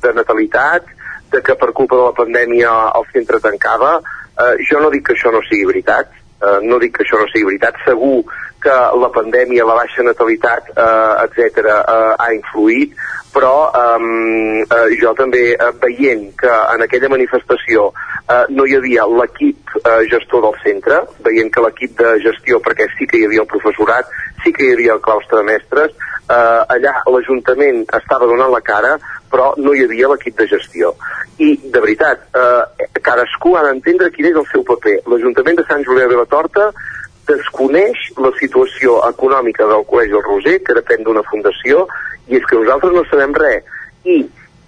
[0.02, 0.90] de natalitat,
[1.32, 4.00] de que per culpa de la pandèmia el centre tancava.
[4.42, 7.28] Eh, jo no dic que això no sigui veritat, eh, no dic que això no
[7.32, 7.80] sigui veritat.
[7.86, 8.24] Segur
[8.62, 12.94] que la pandèmia, la baixa natalitat, eh, etc eh, ha influït,
[13.34, 17.90] però eh, eh, jo també eh, veient que en aquella manifestació
[18.28, 22.90] eh, no hi havia l'equip eh, gestor del centre, veient que l'equip de gestió, perquè
[22.98, 24.12] sí que hi havia el professorat,
[24.44, 25.96] sí que hi havia el claustre de mestres,
[26.32, 28.96] eh, allà l'Ajuntament estava donant la cara,
[29.32, 30.94] però no hi havia l'equip de gestió.
[31.38, 34.98] I, de veritat, eh, cadascú ha d'entendre quin és el seu paper.
[35.12, 36.72] L'Ajuntament de Sant Julià de la Torta
[37.30, 41.88] desconeix la situació econòmica del Col·legi del Roser, que depèn d'una fundació,
[42.28, 43.68] i és que nosaltres no sabem res.
[44.04, 44.22] I,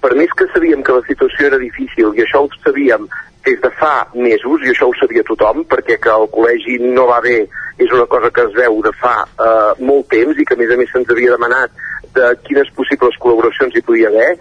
[0.03, 3.07] per més que sabíem que la situació era difícil, i això ho sabíem
[3.45, 7.19] des de fa mesos, i això ho sabia tothom, perquè que el col·legi no va
[7.23, 7.41] bé
[7.77, 10.71] és una cosa que es veu de fa eh, molt temps i que a més
[10.71, 11.73] a més se'ns havia demanat
[12.15, 14.35] de quines possibles col·laboracions hi podia haver,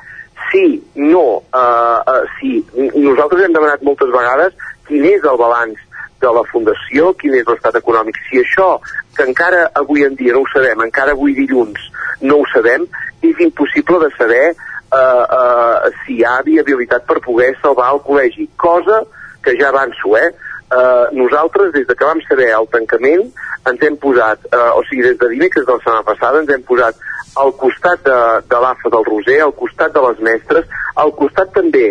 [0.50, 2.52] sí, no, eh, eh, sí,
[2.94, 4.54] nosaltres hem demanat moltes vegades
[4.86, 5.80] quin és el balanç
[6.22, 8.18] de la Fundació, quin és l'estat econòmic.
[8.28, 8.76] Si això,
[9.16, 11.88] que encara avui en dia no ho sabem, encara avui dilluns
[12.22, 12.84] no ho sabem,
[13.26, 14.52] és impossible de saber
[14.92, 19.02] eh, eh, si hi ha viabilitat per poder salvar el col·legi, cosa
[19.42, 20.30] que ja avanço, eh?
[20.72, 23.32] eh nosaltres, des de que vam saber el tancament,
[23.70, 26.62] ens hem posat, eh, o sigui, des de dimecres de la setmana passada, ens hem
[26.62, 26.96] posat
[27.36, 30.64] al costat de, de l'AFA del Roser, al costat de les mestres,
[30.96, 31.86] al costat també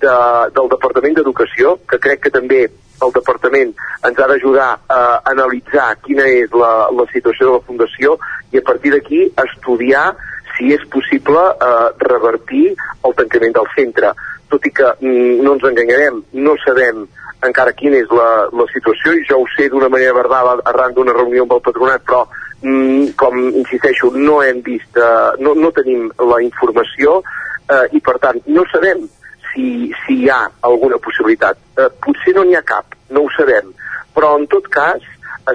[0.00, 0.18] de,
[0.56, 2.68] del Departament d'Educació, que crec que també
[3.02, 3.74] el departament
[4.06, 8.16] ens ha d'ajudar a analitzar quina és la, la situació de la Fundació
[8.50, 10.16] i a partir d'aquí estudiar
[10.58, 12.74] si és possible eh, revertir
[13.06, 14.12] el tancament del centre.
[14.48, 17.02] tot i que mm, no ens enganyarem, no sabem
[17.44, 21.12] encara quina és la, la situació i jo ho sé d'una manera verbal arran d'una
[21.12, 22.22] reunió amb el patronat, però
[22.62, 28.16] mm, com insisteixo, no hem vist, eh, no, no tenim la informació eh, i per
[28.24, 29.04] tant no sabem
[29.52, 31.60] si, si hi ha alguna possibilitat.
[31.76, 33.70] Eh, potser no n'hi ha cap, no ho sabem,
[34.16, 35.04] però en tot cas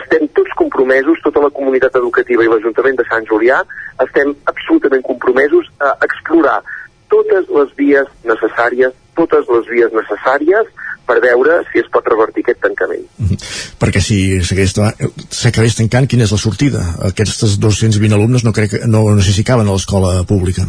[0.01, 3.59] estem tots compromesos, tota la comunitat educativa i l'Ajuntament de Sant Julià,
[4.05, 6.61] estem absolutament compromesos a explorar
[7.13, 10.71] totes les vies necessàries, totes les vies necessàries
[11.07, 13.03] per veure si es pot revertir aquest tancament.
[13.81, 16.81] perquè si s'acabés tancant, quina és la sortida?
[17.11, 20.65] Aquests 220 alumnes no, crec, no, no sé si caben a l'escola pública.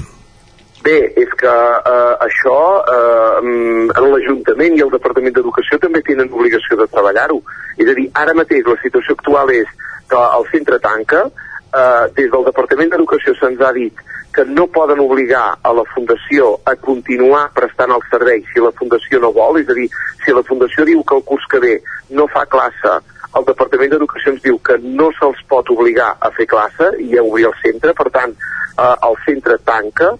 [0.84, 2.58] Bé, és que eh, això,
[2.92, 7.38] eh, mm, l'Ajuntament i el Departament d'Educació també tenen obligació de treballar-ho.
[7.80, 9.70] És a dir, ara mateix la situació actual és
[10.10, 14.02] que el centre tanca, eh, des del Departament d'Educació se'ns ha dit
[14.34, 19.22] que no poden obligar a la Fundació a continuar prestant el servei si la Fundació
[19.22, 19.88] no vol, és a dir,
[20.24, 21.74] si la Fundació diu que el curs que ve
[22.10, 22.98] no fa classe,
[23.38, 27.24] el Departament d'Educació ens diu que no se'ls pot obligar a fer classe i a
[27.24, 28.36] obrir el centre, per tant,
[28.76, 30.12] eh, el centre tanca,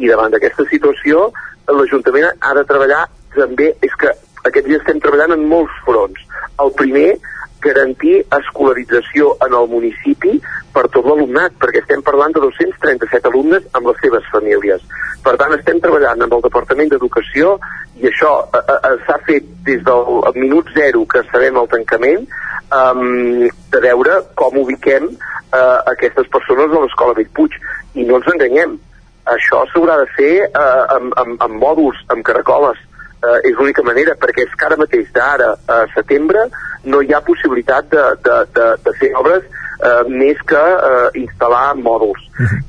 [0.00, 1.28] i davant d'aquesta situació
[1.70, 3.04] l'Ajuntament ha de treballar
[3.36, 4.10] també, és que
[4.48, 6.22] aquests dies estem treballant en molts fronts.
[6.64, 7.10] El primer,
[7.60, 10.38] garantir escolarització en el municipi
[10.74, 14.84] per tot l'alumnat, perquè estem parlant de 237 alumnes amb les seves famílies.
[15.24, 17.58] Per tant, estem treballant amb el Departament d'Educació
[18.00, 22.24] i això eh, eh, s'ha fet des del minut zero que sabem el tancament
[22.72, 27.58] um, de veure com ubiquem eh, aquestes persones a l'escola Bellpuig.
[28.00, 28.78] I no ens enganyem,
[29.34, 32.78] això s'haurà de fer eh, amb, amb, amb mòduls, amb caracoles.
[33.20, 36.46] Eh, és l'única manera, perquè és que ara mateix, d'ara a setembre,
[36.88, 41.74] no hi ha possibilitat de, de, de, de fer obres eh, més que eh, instal·lar
[41.80, 42.22] mòduls.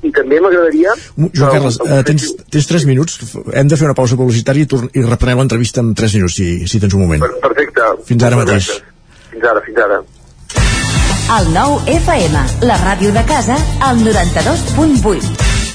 [0.07, 0.95] I també m'agradaria...
[1.17, 3.19] Joan Carles, eh, tens, tens 3 minuts,
[3.55, 6.83] hem de fer una pausa publicitària i, i reprenem l'entrevista en 3 minuts, si, si
[6.83, 7.27] tens un moment.
[7.43, 7.93] Perfecte.
[8.09, 8.73] Fins ara mateix.
[9.31, 10.01] Fins ara, fins ara.
[11.31, 13.55] El nou FM, la ràdio de casa,
[13.87, 15.60] al 92.8.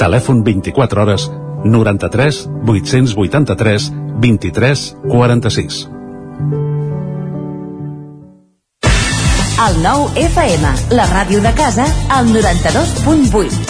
[0.00, 1.30] Telèfon 24 hores
[1.64, 5.80] 93 883 23 46.
[9.60, 11.84] El nou FM, la ràdio de casa,
[12.16, 13.69] al 92.8.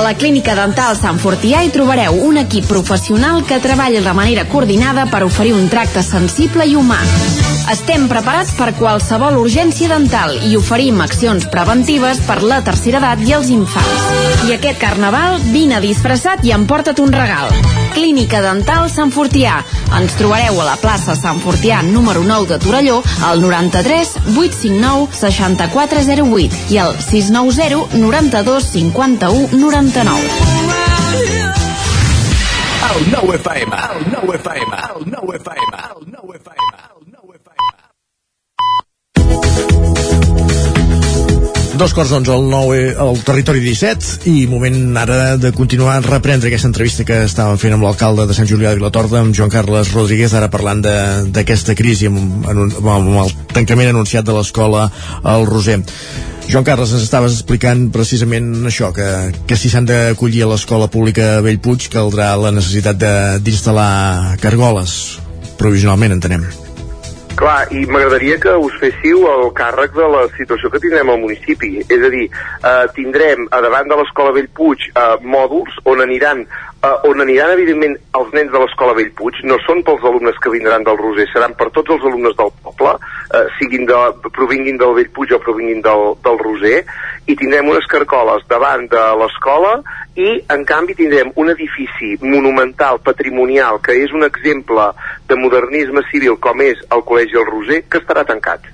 [0.00, 5.04] La Clínica Dental Sant Fortià hi trobareu un equip professional que treballa de manera coordinada
[5.12, 6.98] per oferir un tracte sensible i humà.
[7.70, 13.36] Estem preparats per qualsevol urgència dental i oferim accions preventives per la tercera edat i
[13.36, 14.08] els infants.
[14.48, 17.52] I aquest carnaval, vine disfressat i emporta't un regal.
[17.94, 19.60] Clínica Dental Sant Fortià.
[19.98, 26.74] Ens trobareu a la plaça Sant Fortià número 9 de Torelló al 93 859 6408
[26.74, 29.60] i al 690 92 51
[29.92, 30.30] 99.
[32.90, 37.68] El nou FM, el nou FM, el nou FM, el nou FM, el nou FM.
[41.80, 46.50] Dos quarts d'onze al 9 al territori 17 i moment ara de continuar a reprendre
[46.52, 49.90] aquesta entrevista que estàvem fent amb l'alcalde de Sant Julià de Vilatorta, amb Joan Carles
[49.96, 54.90] Rodríguez, ara parlant de- d'aquesta crisi amb, amb, amb el tancament anunciat de l'escola
[55.24, 55.80] al Roser.
[56.50, 59.04] Joan Carles, ens estaves explicant precisament això, que,
[59.46, 62.98] que si s'han d'acollir a l'escola pública Bellpuig caldrà la necessitat
[63.44, 64.96] d'instal·lar cargoles,
[65.60, 66.48] provisionalment entenem.
[67.38, 71.70] Clar, i m'agradaria que us féssiu el càrrec de la situació que tindrem al municipi.
[71.86, 76.42] És a dir, eh, tindrem a davant de l'escola Bellpuig eh, mòduls on aniran
[76.82, 80.84] eh, on aniran evidentment els nens de l'escola Bellpuig, no són pels alumnes que vindran
[80.86, 82.96] del Roser, seran per tots els alumnes del poble,
[83.36, 84.00] eh, siguin de,
[84.30, 86.82] provinguin del Bellpuig o provinguin del, del Roser,
[87.30, 89.76] i tindrem unes carcoles davant de l'escola
[90.18, 94.90] i en canvi tindrem un edifici monumental, patrimonial, que és un exemple
[95.28, 98.66] de modernisme civil com és el Col·legi El Roser, que estarà tancat.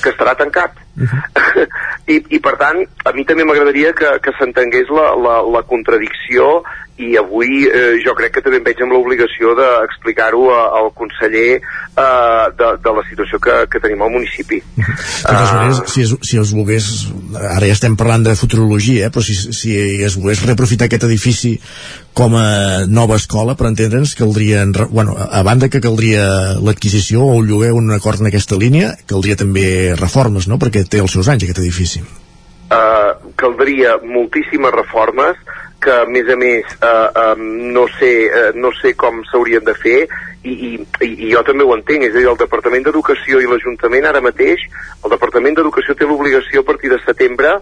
[0.00, 0.78] Que estarà tancat.
[2.12, 6.62] I, I per tant, a mi també m'agradaria que, que s'entengués la, la, la contradicció
[7.00, 12.44] i avui eh, jo crec que també em veig amb l'obligació d'explicar-ho al conseller eh,
[12.58, 14.60] de, de la situació que, que tenim al municipi.
[14.76, 14.84] De
[15.24, 16.90] totes maneres, si es, si es volgués,
[17.40, 19.74] ara ja estem parlant de futurologia, eh, però si, si
[20.04, 21.54] es volgués reaprofitar aquest edifici
[22.14, 26.26] com a nova escola, per entendre'ns, caldrien, re- bueno, a banda que caldria
[26.60, 30.84] l'adquisició o el lloguer o un acord en aquesta línia, caldria també reformes, no?, perquè
[30.90, 32.02] té els seus anys aquest edifici.
[32.70, 35.38] eh, caldria moltíssimes reformes
[35.80, 37.34] que a més a més eh, eh,
[37.76, 39.98] no, sé, eh, no sé com s'haurien de fer
[40.44, 40.70] i, i,
[41.04, 44.62] i jo també ho entenc, és a dir, el Departament d'Educació i l'Ajuntament ara mateix,
[45.04, 47.58] el Departament d'Educació té l'obligació a partir de setembre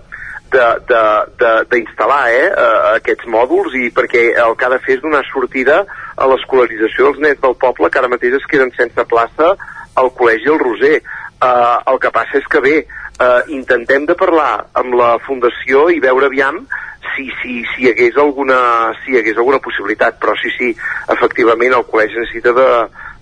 [0.48, 5.82] d'instal·lar eh, eh, aquests mòduls i perquè el que ha de fer és donar sortida
[6.16, 9.54] a l'escolarització dels nens del poble que ara mateix es queden sense plaça
[9.98, 11.02] al Col·legi El Roser.
[11.38, 12.76] Uh, el que passa és que bé,
[13.22, 16.64] uh, intentem de parlar amb la Fundació i veure aviam
[17.18, 20.70] si, si, si, hi hagués alguna, si hi hagués alguna possibilitat, però sí, sí,
[21.10, 22.68] efectivament el col·legi necessita de,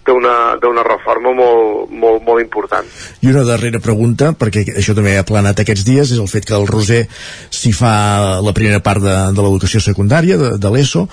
[0.07, 2.87] d'una reforma molt, molt, molt important.
[3.25, 6.55] I una darrera pregunta, perquè això també ha planat aquests dies, és el fet que
[6.59, 7.97] el Roser s'hi fa
[8.45, 11.07] la primera part de, de l'educació secundària, de, de l'ESO,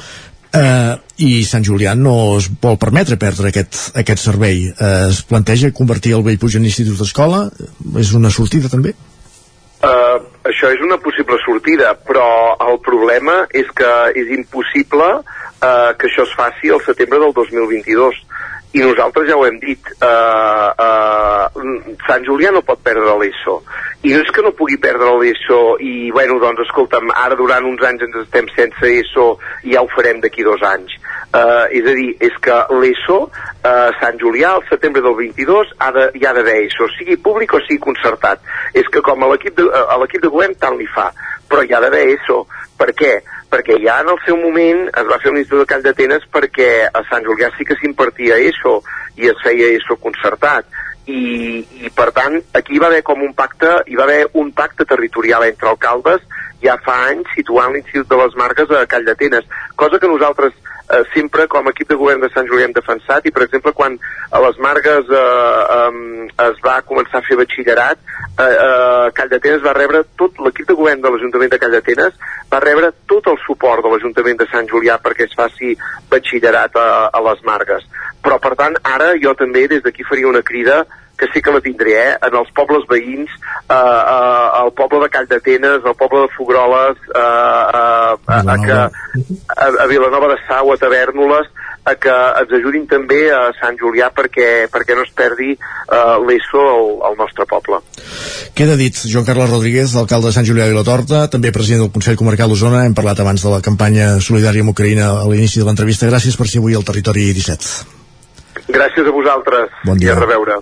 [0.54, 0.94] eh,
[1.24, 4.68] i Sant Julià no es vol permetre perdre aquest, aquest servei.
[4.70, 7.48] Eh, es planteja convertir el Bellpuig en institut d'escola?
[8.02, 8.94] És una sortida també?
[9.84, 16.08] Uh, això és una possible sortida, però el problema és que és impossible uh, que
[16.08, 18.22] això es faci al setembre del 2022.
[18.74, 21.66] I nosaltres ja ho hem dit, uh, uh,
[22.08, 23.60] Sant Julià no pot perdre l'ESO.
[24.02, 27.84] I no és que no pugui perdre l'ESO i, bueno, doncs, escolta'm, ara durant uns
[27.86, 29.28] anys ens estem sense ESO
[29.70, 30.95] ja ho farem d'aquí dos anys.
[31.34, 35.91] Uh, és a dir, és que l'ESO, uh, Sant Julià, al setembre del 22, ha
[35.94, 38.41] de, hi ha d'haver ESO, sigui públic o sigui concertat.
[38.74, 41.12] És que com a l'equip de, a l'equip de govern tant li fa,
[41.50, 42.41] però hi ha d'haver ESO.
[42.82, 43.20] Per què?
[43.54, 46.70] Perquè ja en el seu moment es va fer un institut de Call d'Atenes perquè
[46.90, 48.80] a Sant Julià sí que s'impartia ESO
[49.22, 50.66] i es feia ESO concertat.
[51.06, 54.88] I, i per tant aquí va haver com un pacte hi va haver un pacte
[54.88, 56.24] territorial entre alcaldes
[56.64, 60.56] ja fa anys situant l'Institut de les Marques a Call d'Atenes cosa que nosaltres
[60.94, 63.74] eh, sempre com a equip de govern de Sant Julià hem defensat i per exemple
[63.78, 63.98] quan
[64.32, 65.24] a les Margues eh,
[65.78, 70.70] eh, es va començar a fer batxillerat eh, eh, Call d'Atenes va rebre tot l'equip
[70.70, 72.18] de govern de l'Ajuntament de Call d'Atenes
[72.53, 75.74] va rebre tot el suport de l'Ajuntament de Sant Julià perquè es faci
[76.11, 77.86] batxillerat a, a les Margues.
[78.24, 80.84] Però per tant ara jo també des d'aquí faria una crida
[81.18, 82.14] que sí que la tindré, eh?
[82.27, 83.31] en els pobles veïns,
[83.69, 88.57] eh, eh, el poble de Call d'Atenes, el poble de Fogroles, eh, eh, a, a,
[88.65, 91.52] que, a, a Vilanova de Sau, a Tavernoles,
[91.84, 96.64] a que ens ajudin també a Sant Julià perquè, perquè no es perdi eh, l'ESO
[96.64, 97.81] al, al nostre poble.
[98.56, 102.19] Queda dit, Joan Carles Rodríguez, alcalde de Sant Julià de Vilatorta, també president del Consell
[102.19, 106.07] Comarcal d'Osona, hem parlat abans de la campanya solidària amb Ucraïna a l'inici de l'entrevista.
[106.10, 108.02] Gràcies per ser avui al Territori 17.
[108.72, 110.14] Gràcies a vosaltres Bon dia.
[110.14, 110.61] i a reveure.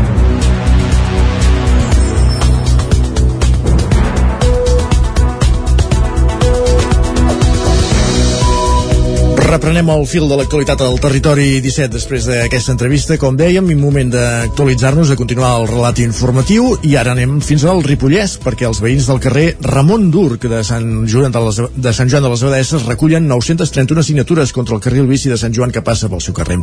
[9.51, 14.07] Reprenem el fil de l'actualitat al territori 17 després d'aquesta entrevista, com dèiem, i moment
[14.13, 19.09] d'actualitzar-nos, de continuar el relat informatiu, i ara anem fins al Ripollès, perquè els veïns
[19.11, 22.85] del carrer Ramon Durc de Sant Joan de, les, de Sant Joan de les Abadesses
[22.87, 26.61] recullen 931 signatures contra el carril bici de Sant Joan que passa pel seu carrer.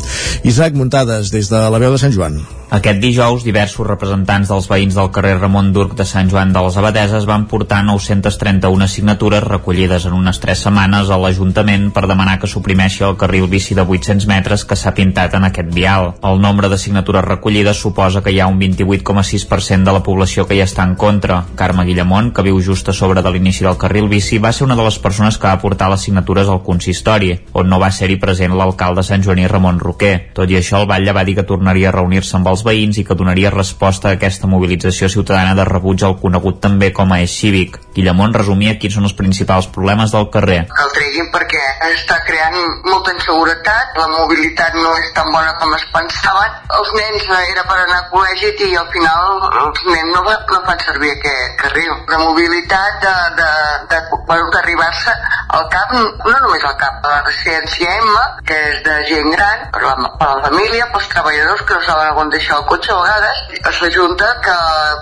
[0.49, 2.41] Isaac Muntades, des de la veu de Sant Joan.
[2.73, 6.81] Aquest dijous, diversos representants dels veïns del carrer Ramon Durc de Sant Joan de les
[6.81, 12.49] Abadeses van portar 931 signatures recollides en unes 3 setmanes a l'Ajuntament per demanar que
[12.49, 16.15] suprimeixi el carril bici de 800 metres que s'ha pintat en aquest vial.
[16.23, 20.55] El nombre de signatures recollides suposa que hi ha un 28,6% de la població que
[20.55, 21.45] hi està en contra.
[21.57, 24.77] Carme Guillamont, que viu just a sobre de l'inici del carril bici, va ser una
[24.77, 28.55] de les persones que va portar les signatures al consistori, on no va ser-hi present
[28.57, 30.31] l'alcalde Sant Joaní Ramon Roquer.
[30.35, 33.05] Tot i això, el batlle va dir que tornaria a reunir-se amb els veïns i
[33.05, 37.35] que donaria resposta a aquesta mobilització ciutadana de rebuig al conegut també com a eix
[37.41, 37.81] cívic.
[37.95, 40.65] Guillamont resumia quins són els principals problemes del carrer.
[40.71, 45.75] Que el treguin perquè està creant molta inseguretat, la mobilitat no és tan bona com
[45.77, 50.23] es pensaven, els nens era per anar a col·legi i al final els nens no,
[50.25, 51.93] no fan servir aquest carril.
[52.13, 53.51] La mobilitat de, de,
[53.93, 55.15] de, bueno, d'arribar-se
[55.59, 58.17] al cap, no només al cap, a la residència M,
[58.49, 62.23] que és de gent gran, per la, per la família, pels treballadors que no saben
[62.25, 64.57] on deixar el cotxe a vegades, es ajunta que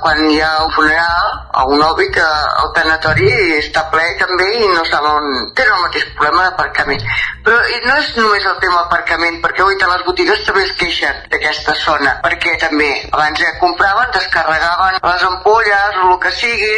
[0.05, 1.33] quan hi ha un funeral
[1.63, 2.27] o un obi que
[2.63, 7.03] el tanatori està ple també i no saben, tenen el mateix problema d'aparcament.
[7.47, 11.25] Però i no és només el tema aparcament, perquè avui les botigues també es queixen
[11.33, 16.77] d'aquesta zona, perquè també abans ja compraven, descarregaven les ampolles, el que sigui,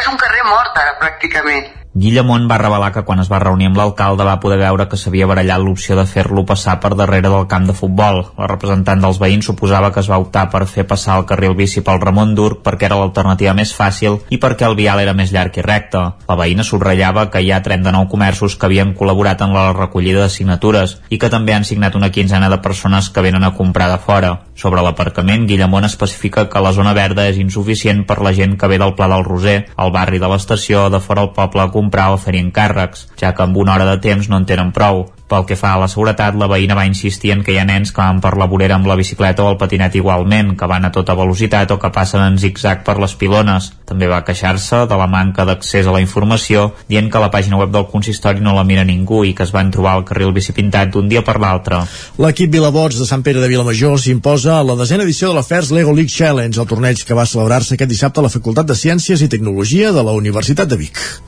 [0.00, 1.77] és un carrer mort ara pràcticament.
[1.94, 5.26] Guillamont va revelar que quan es va reunir amb l'alcalde va poder veure que s'havia
[5.26, 8.20] barallat l'opció de fer-lo passar per darrere del camp de futbol.
[8.36, 11.80] La representant dels veïns suposava que es va optar per fer passar el carril bici
[11.80, 15.56] pel Ramon Durc perquè era l'alternativa més fàcil i perquè el vial era més llarg
[15.56, 16.02] i recte.
[16.28, 20.34] La veïna subratllava que hi ha 39 comerços que havien col·laborat en la recollida de
[20.34, 23.98] signatures i que també han signat una quinzena de persones que venen a comprar de
[24.04, 24.34] fora.
[24.58, 28.78] Sobre l'aparcament, Guillamont especifica que la zona verda és insuficient per la gent que ve
[28.78, 32.36] del Pla del Roser, al barri de l'estació, de fora al poble comprar o fer
[32.42, 35.06] encàrrecs, ja que amb una hora de temps no en tenen prou.
[35.28, 37.90] Pel que fa a la seguretat, la veïna va insistir en que hi ha nens
[37.92, 40.90] que van per la vorera amb la bicicleta o el patinet igualment, que van a
[40.94, 43.68] tota velocitat o que passen en zig-zag per les pilones.
[43.84, 47.76] També va queixar-se de la manca d'accés a la informació, dient que la pàgina web
[47.76, 50.96] del consistori no la mira ningú i que es van trobar el carril bici pintat
[50.96, 51.84] d'un dia per l'altre.
[52.16, 55.92] L'equip Vilabots de Sant Pere de Vilamajor s'imposa a la desena edició de l'Afers Lego
[55.92, 59.28] League Challenge, el torneig que va celebrar-se aquest dissabte a la Facultat de Ciències i
[59.28, 61.27] Tecnologia de la Universitat de Vic.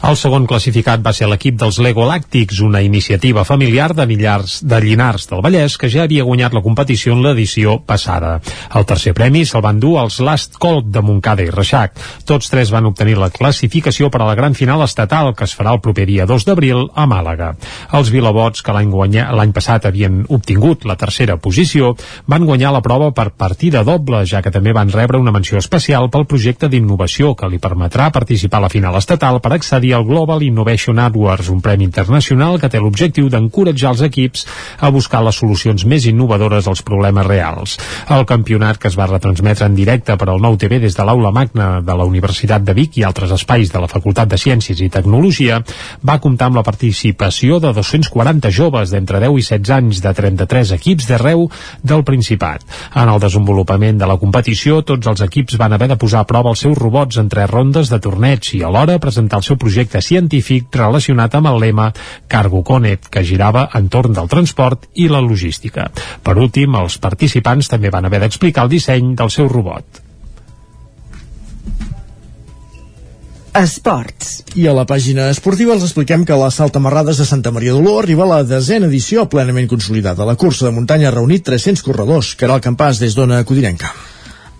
[0.00, 4.78] El segon classificat va ser l'equip dels Lego Làctics, una iniciativa familiar de millars de
[4.80, 8.38] Llinars del Vallès que ja havia guanyat la competició en l'edició passada.
[8.74, 12.00] El tercer premi se'l van dur els Last Call de Montcada i Reixac.
[12.24, 15.76] Tots tres van obtenir la classificació per a la gran final estatal que es farà
[15.76, 17.50] el proper dia 2 d'abril a Màlaga.
[17.92, 21.92] Els Vilabots, que l'any passat havien obtingut la tercera posició,
[22.26, 26.08] van guanyar la prova per partida doble, ja que també van rebre una menció especial
[26.08, 30.42] pel projecte d'innovació que li permetrà participar a la final estatal per accedir al Global
[30.42, 34.46] Innovation Awards, un premi internacional que té l'objectiu d'encoratjar els equips
[34.78, 37.76] a buscar les solucions més innovadores als problemes reals.
[38.08, 41.32] El campionat que es va retransmetre en directe per al nou TV des de l'Aula
[41.34, 44.90] Magna de la Universitat de Vic i altres espais de la Facultat de Ciències i
[44.92, 45.60] Tecnologia
[46.06, 50.74] va comptar amb la participació de 240 joves d'entre 10 i 16 anys de 33
[50.78, 51.48] equips d'arreu
[51.82, 52.64] del Principat.
[52.94, 56.52] En el desenvolupament de la competició, tots els equips van haver de posar a prova
[56.54, 60.68] els seus robots en tres rondes de torneig i alhora presentar el seu projecte científic
[60.76, 61.88] relacionat amb el lema
[62.28, 65.88] Cargo Connect, que girava entorn del transport i la logística.
[66.22, 70.04] Per últim, els participants també van haver d'explicar el disseny del seu robot.
[73.50, 74.44] Esports.
[74.54, 78.22] I a la pàgina esportiva els expliquem que la Saltamarrades de Santa Maria d'Oló arriba
[78.22, 80.28] a la desena edició plenament consolidada.
[80.28, 83.90] La cursa de muntanya ha reunit 300 corredors, que era el campàs des d'Ona Codinenca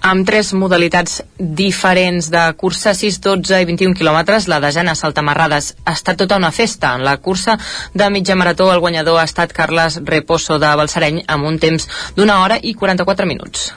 [0.01, 5.95] amb tres modalitats diferents de cursa, 6, 12 i 21 quilòmetres, la desena Saltamarrades ha
[5.97, 6.95] estat tota una festa.
[6.97, 7.59] En la cursa
[7.95, 12.41] de mitja marató el guanyador ha estat Carles Reposo de Balsareny amb un temps d'una
[12.43, 13.73] hora i 44 minuts.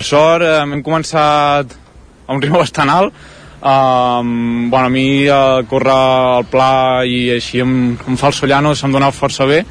[0.00, 1.72] Sort, eh, hem començat
[2.26, 3.26] a un ritme bastant alt,
[3.66, 8.92] Um, bueno, a mi uh, córrer al pla i així amb, amb falso llano se'm
[8.92, 9.62] dona força bé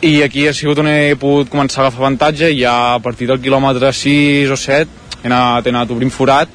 [0.00, 3.26] i aquí ha sigut on he pogut començar a agafar avantatge i ja a partir
[3.26, 4.86] del quilòmetre 6 o 7
[5.24, 6.48] he anat, he anat obrint forat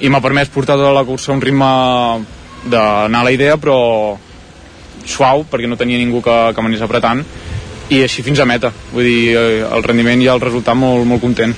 [0.00, 1.68] i m'ha permès portar tota la cursa a un ritme
[2.64, 4.16] d'anar a la idea però
[5.04, 7.20] suau perquè no tenia ningú que, que m'anés apretant
[7.92, 11.20] i així fins a meta vull dir, eh, el rendiment i el resultat molt, molt
[11.20, 11.52] content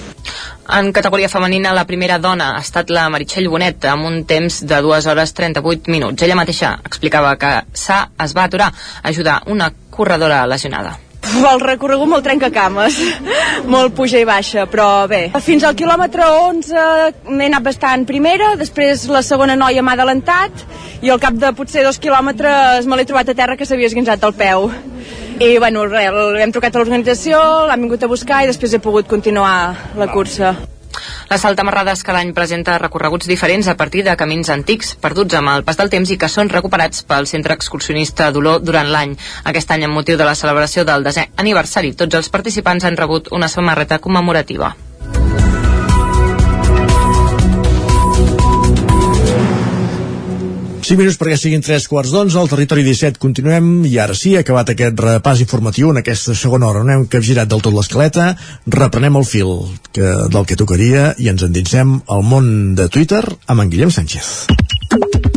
[0.75, 4.81] En categoria femenina, la primera dona ha estat la Meritxell Bonet, amb un temps de
[4.81, 6.25] 2 hores 38 minuts.
[6.25, 11.04] Ella mateixa explicava que Sa es va aturar a ajudar una corredora lesionada.
[11.45, 12.99] El recorregut molt trencacames,
[13.75, 15.23] molt puja i baixa, però bé.
[15.45, 20.67] Fins al quilòmetre 11 m'he anat bastant primera, després la segona noia m'ha adelantat
[21.05, 24.25] i al cap de potser dos quilòmetres me l'he trobat a terra que s'havia esguinçat
[24.25, 24.71] el peu.
[25.35, 26.15] I bueno, res,
[26.45, 29.57] hem trucat a l'organització, l'han vingut a buscar i després he pogut continuar
[29.99, 30.55] la cursa.
[31.31, 35.67] La Saltamarrades cada any presenta recorreguts diferents a partir de camins antics, perduts amb el
[35.67, 39.17] pas del temps i que són recuperats pel Centre Excursionista d'Olor durant l'any.
[39.53, 43.33] Aquest any, amb motiu de la celebració del desè aniversari, tots els participants han rebut
[43.33, 44.75] una samarreta commemorativa.
[50.85, 54.75] Cinc minuts perquè siguin tres quarts d'onze, al territori 17 continuem i ara sí, acabat
[54.75, 56.83] aquest repàs informatiu en aquesta segona hora.
[56.85, 58.35] On hem capgirat del tot l'escaleta,
[58.69, 59.55] reprenem el fil
[59.97, 65.34] que, del que tocaria i ens endinsem al món de Twitter amb en Guillem Sánchez.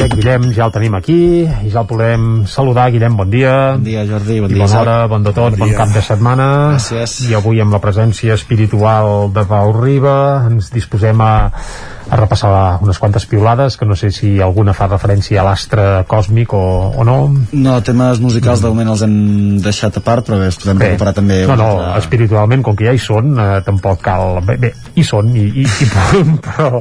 [0.00, 1.14] I en Guillem ja el tenim aquí
[1.44, 2.86] i ja el podem saludar.
[2.88, 3.74] Guillem, bon dia.
[3.74, 4.38] Bon dia, Jordi.
[4.40, 5.10] Bon I dia, bona hora, Isaac.
[5.12, 6.46] bon de tot, bon, Bon cap de setmana.
[6.78, 7.16] Gràcies.
[7.28, 11.34] I avui amb la presència espiritual de Pau Riba ens disposem a,
[12.10, 16.52] a repassar unes quantes piulades, que no sé si alguna fa referència a l'astre còsmic
[16.58, 16.62] o,
[16.98, 17.18] o no.
[17.52, 19.14] No, temes musicals de moment els hem
[19.62, 21.40] deixat a part, però bé, els podem Bé, recuperar també.
[21.46, 24.40] no, no, altre- espiritualment, com que ja hi són, eh, tampoc cal...
[24.46, 26.80] Bé, bé hi són i, i, i punt, però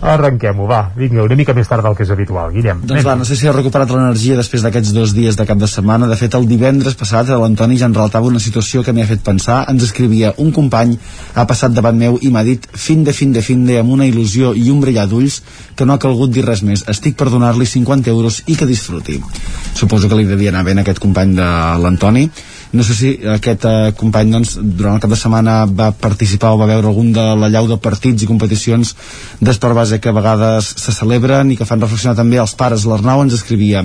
[0.00, 2.80] arrenquem-ho, va, vinga, una mica més tard del que és habitual, Guillem.
[2.88, 5.68] Doncs va, no sé si ha recuperat l'energia després d'aquests dos dies de cap de
[5.70, 6.08] setmana.
[6.10, 9.22] De fet, el divendres passat l'Antoni ja en relatava una situació que m'hi ha fet
[9.26, 9.62] pensar.
[9.70, 10.96] Ens escrivia, un company
[11.36, 14.06] ha passat davant meu i m'ha dit fin de fin de fin de amb una
[14.08, 15.40] il·lusió i un brillar d'ulls
[15.74, 16.84] que no ha calgut dir res més.
[16.88, 19.18] Estic per donar-li 50 euros i que disfruti.
[19.74, 21.48] Suposo que li devia anar bé a aquest company de
[21.82, 22.28] l'Antoni.
[22.72, 26.60] No sé si aquest eh, company doncs, durant el cap de setmana va participar o
[26.60, 28.94] va veure algun de la llau de partits i competicions
[29.40, 32.86] d'esport base que a vegades se celebren i que fan reflexionar també els pares.
[32.88, 33.84] L'Arnau ens escrivia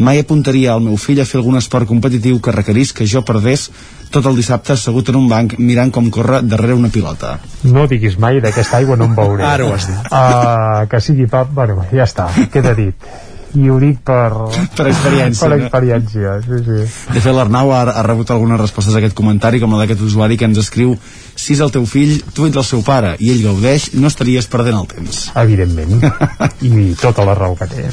[0.00, 3.68] mai apuntaria al meu fill a fer algun esport competitiu que requerís que jo perdés
[4.10, 7.36] tot el dissabte assegut en un banc mirant com corre darrere una pilota.
[7.64, 9.44] No diguis mai d'aquesta aigua no en veuré.
[9.46, 10.08] Ara ho has dit.
[10.10, 13.10] Uh, que sigui pap, bueno, ja està, queda dit.
[13.50, 14.30] I ho dic per...
[14.78, 15.64] Per experiència, Per no?
[15.64, 16.82] experiència, sí, sí.
[17.10, 20.38] De fet, l'Arnau ha, ha rebut algunes respostes a aquest comentari, com la d'aquest usuari
[20.38, 20.94] que ens escriu
[21.40, 24.46] si és el teu fill, tu ets el seu pare i ell gaudeix, no estaries
[24.50, 25.22] perdent el temps.
[25.40, 26.04] Evidentment.
[26.68, 27.86] I tota la raó que té.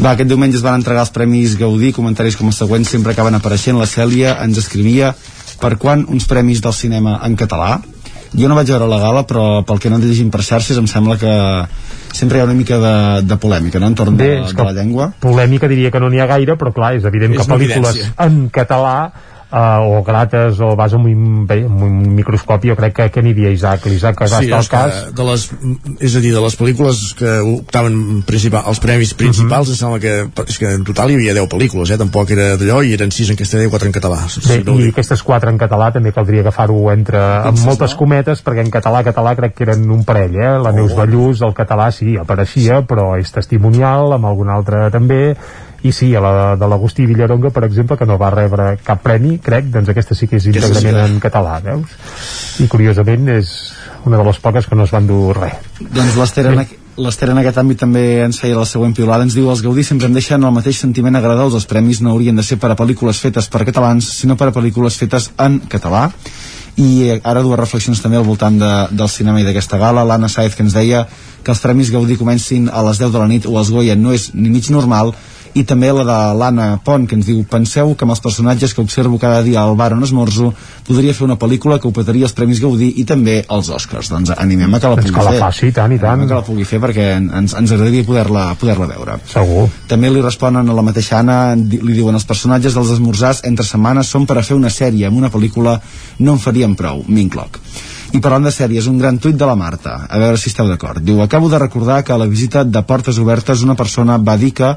[0.00, 3.36] Va, aquest diumenge es van entregar els Premis Gaudí, comentaris com els següents sempre acaben
[3.36, 3.76] apareixent.
[3.78, 5.12] La Cèlia ens escrivia
[5.60, 7.76] per quan uns premis del cinema en català.
[8.28, 11.16] Jo no vaig veure la gala, però pel que no llegim per xarxes em sembla
[11.20, 11.30] que
[12.12, 12.92] sempre hi ha una mica de,
[13.24, 15.06] de polèmica, no?, entorn de, Bé, de que la llengua.
[15.20, 18.12] polèmica diria que no n'hi ha gaire, però clar, és evident És que pel·lícules evidència.
[18.26, 18.96] en català
[19.50, 23.32] uh, o grates o vas amb un, amb un microscopi jo crec que, que n'hi
[23.36, 25.46] havia Isaac l'Isaac que va Sí, és, que cas de les,
[26.00, 29.72] és a dir, de les pel·lícules que optaven principal, els premis principals, Mhm.
[29.74, 31.98] em sembla que, és que en total hi havia 10 pel·lícules, eh?
[31.98, 34.18] tampoc era d'allò, i eren 6 en castellà i 4 en català.
[34.28, 34.92] Sí, Bé, i dic.
[34.92, 37.98] aquestes quatre en català també caldria agafar-ho entre amb moltes no?
[37.98, 40.58] cometes perquè en català català crec que eren un parell eh?
[40.62, 40.96] la Neus Oh.
[40.96, 45.36] Ballús, el català sí, apareixia però és testimonial, amb algun altre també
[45.82, 49.36] i sí, a la de l'Agustí Villaronga per exemple, que no va rebre cap premi
[49.38, 51.94] crec, doncs aquesta sí que és sí, íntegrament en català, veus?
[52.58, 53.54] i curiosament és
[54.08, 55.54] una de les poques que no es van dur res.
[55.78, 56.64] Doncs l'Ester en,
[56.98, 60.10] l'Ester en aquest àmbit també ens feia la següent piulada, ens diu els Gaudí sempre
[60.10, 63.22] em deixen el mateix sentiment agradós, els premis no haurien de ser per a pel·lícules
[63.22, 66.08] fetes per catalans, sinó per a pel·lícules fetes en català.
[66.78, 70.30] I eh, ara dues reflexions també al voltant de, del cinema i d'aquesta gala, l'Anna
[70.30, 71.06] Saez que ens deia
[71.42, 74.14] que els Premis Gaudí comencin a les 10 de la nit o els Goya no
[74.14, 75.10] és ni mig normal
[75.58, 78.82] i també la de l'Anna Pont que ens diu penseu que amb els personatges que
[78.84, 80.52] observo cada dia al bar on esmorzo
[80.86, 84.12] podria fer una pel·lícula que opetaria els Premis Gaudí i també els Oscars.
[84.12, 85.42] Doncs animem a que la pugui que la fer.
[85.42, 86.12] faci, tant, i tant.
[86.14, 89.18] Animem que la pugui fer perquè ens, ens agradaria poder-la poder veure.
[89.32, 89.66] Segur.
[89.90, 94.12] També li responen a la mateixa Anna, li diuen els personatges dels esmorzars entre setmanes
[94.14, 95.78] són per a fer una sèrie, amb una pel·lícula
[96.20, 97.58] no en faríem prou, m'incloc.
[98.16, 101.02] I parlant de sèries, un gran tuit de la Marta, a veure si esteu d'acord.
[101.04, 104.54] Diu, acabo de recordar que a la visita de Portes Obertes una persona va dir
[104.56, 104.70] que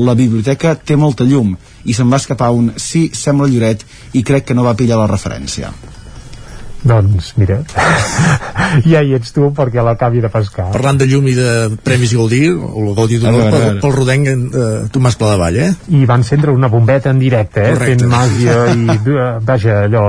[0.00, 1.54] la biblioteca té molta llum
[1.84, 3.84] i se'n va escapar un sí, sembla Lloret
[4.18, 5.72] i crec que no va pillar la referència.
[6.78, 7.56] doncs mira
[8.92, 11.48] ja hi ets tu perquè l'acabi de pescar Parlant de llum i de
[11.82, 15.72] Premis Gaudí, el Gaudí d'Honor pel, pel rodenc eh, Tomàs Pladevall, eh?
[15.90, 17.74] i van encendre una bombeta en directe, eh?
[17.74, 18.04] Correcte.
[18.04, 20.06] fent màgia i, eh, vaja, allò,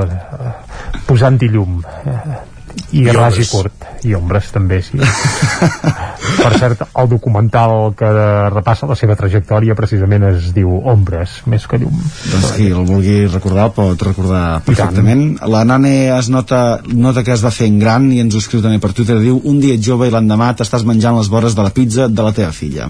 [1.10, 1.82] posant-hi llum.
[2.92, 3.86] I I ras i curt.
[4.08, 4.98] I ombres, també, sí.
[6.40, 8.10] Per cert, el documental que
[8.54, 12.00] repassa la seva trajectòria precisament es diu Ombres, més que llum.
[12.32, 15.26] Doncs qui el vulgui recordar el pot recordar perfectament.
[15.52, 18.82] La Nane es nota, nota que es va fent gran i ens ho escriu també
[18.82, 19.20] per Twitter.
[19.22, 22.36] Diu, un dia jove i l'endemà t'estàs menjant les vores de la pizza de la
[22.36, 22.90] teva filla.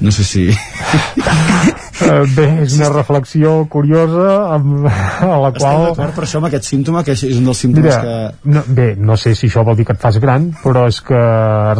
[0.00, 0.48] No sé si...
[1.98, 5.84] Uh, bé, és una reflexió curiosa amb, a la Estem qual...
[5.88, 8.52] d'acord per això amb aquest símptoma, que és un dels símptomes Mira, que...
[8.54, 11.22] no, bé, no sé si això vol dir que et fas gran, però és que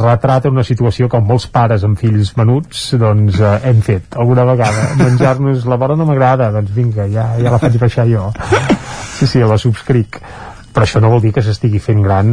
[0.00, 4.90] retrata una situació que molts pares amb fills menuts doncs eh, hem fet alguna vegada.
[5.04, 8.30] Menjar-nos la vora no m'agrada, doncs vinga, ja, ja la faig baixar jo.
[9.18, 10.20] Sí, sí, la subscric
[10.78, 12.28] però això no vol dir que s'estigui fent gran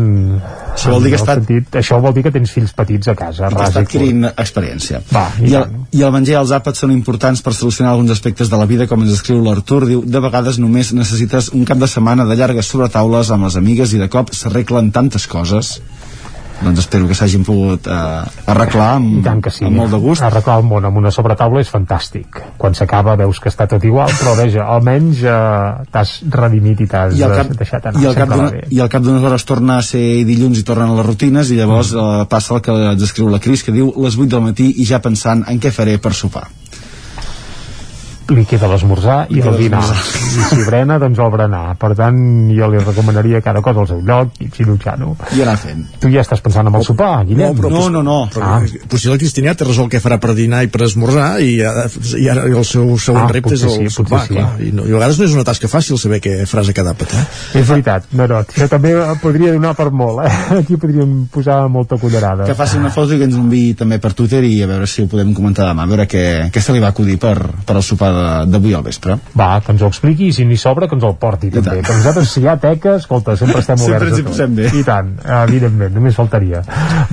[0.76, 3.50] Això vol dir que està- sentit, això vol dir que tens fills petits a casa
[3.50, 5.02] que ras està i adquirint experiència.
[5.10, 8.14] Va, i I, el, I el menjar i els àpats són importants per solucionar alguns
[8.14, 9.82] aspectes de la vida, com ens escriu l'Artur.
[9.90, 13.94] Diu, de vegades només necessites un cap de setmana de llargues sobretaules amb les amigues
[13.98, 15.80] i de cop s'arreglen tantes coses.
[16.64, 19.66] Doncs espero que s'hagin pogut eh, arreglar amb, I tant que sí.
[19.68, 20.24] amb molt de gust.
[20.24, 22.40] Arreglar el món amb una sobretaula és fantàstic.
[22.58, 27.16] Quan s'acaba veus que està tot igual, però veja, almenys eh, t'has redimit i t'has
[27.58, 28.02] deixat anar.
[28.02, 28.34] i al cap
[28.72, 31.60] i al cap d'unes hores torna a ser dilluns i tornen a les rutines i
[31.60, 32.22] llavors Mm.
[32.22, 34.86] eh, passa el que ens escriu la Cris que diu les 8 del matí i
[34.86, 36.48] ja pensant en què faré per sopar
[38.34, 42.16] li queda l'esmorzar i el dinar i si brena doncs el berenar per tant
[42.58, 46.24] jo li recomanaria cada cosa al seu lloc i xinutxano i anar fent tu ja
[46.24, 47.92] estàs pensant en el sopar Guillem però pos-
[48.34, 48.62] Però, ah.
[48.90, 51.86] Potser la Cristina té resolt què farà per dinar i per esmorzar i, ara-
[52.18, 54.34] i ara el seu següent Ah, repte és el sí, sopar, potser sí.
[54.40, 54.50] clar.
[54.62, 56.96] I, no, I a vegades no és una tasca fàcil saber què faràs a cada
[56.98, 57.24] eh?
[57.62, 60.34] és veritat, no, no, això també podria donar per molt eh?
[60.60, 64.14] aquí podríem posar molta cullerada que faci una foto i que ens enviï també per
[64.18, 66.82] Twitter i a veure si ho podem comentar demà a veure què, què se li
[66.84, 67.36] va acudir per,
[67.66, 68.12] per el sopar
[68.50, 69.18] d'avui al vespre.
[69.38, 71.96] Va, que ens ho expliqui i si n'hi sobra que ens el porti també, que
[71.98, 74.70] nosaltres si hi ha teca escolta, sempre estem Sempre oberts ens hi posem bé.
[74.80, 75.12] i tant,
[75.44, 76.64] evidentment, només faltaria.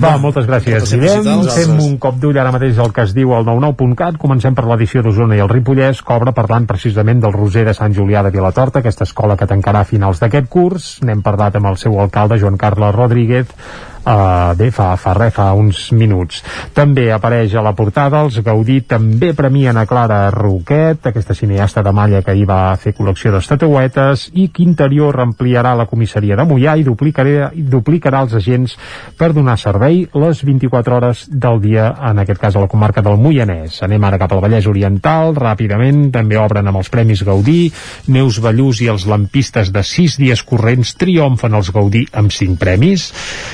[0.01, 1.67] Va, moltes gràcies Moltes gràcies Guillem, a vosaltres.
[1.67, 5.03] fem un cop d'ull ara mateix al que es diu al 99.cat comencem per l'edició
[5.03, 6.01] d'Osona i el Ripollès.
[6.13, 9.89] Obre parlant precisament del Roser de Sant Julià de Vilatorta, aquesta escola que tancarà a
[9.89, 13.47] finals d'aquest curs, n'hem parlat amb el seu alcalde Joan Carles Rodríguez
[14.03, 16.41] Uh, bé, fa, fa res, fa uns minuts.
[16.75, 21.93] També apareix a la portada els Gaudí també premien a Clara Roquet, aquesta cineasta de
[21.95, 26.73] malla que ahir va fer col·lecció d'estatuetes, i que Interior ampliarà la comissaria de Mollà
[26.75, 28.73] i duplicarà, i duplicarà els agents
[29.15, 33.15] per donar servei les 24 hores del dia, en aquest cas a la comarca del
[33.23, 33.79] Moianès.
[33.87, 37.71] Anem ara cap al Vallès Oriental, ràpidament, també obren amb els Premis Gaudí,
[38.11, 43.07] Neus Ballús i els lampistes de 6 dies corrents triomfen els Gaudí amb 5 premis,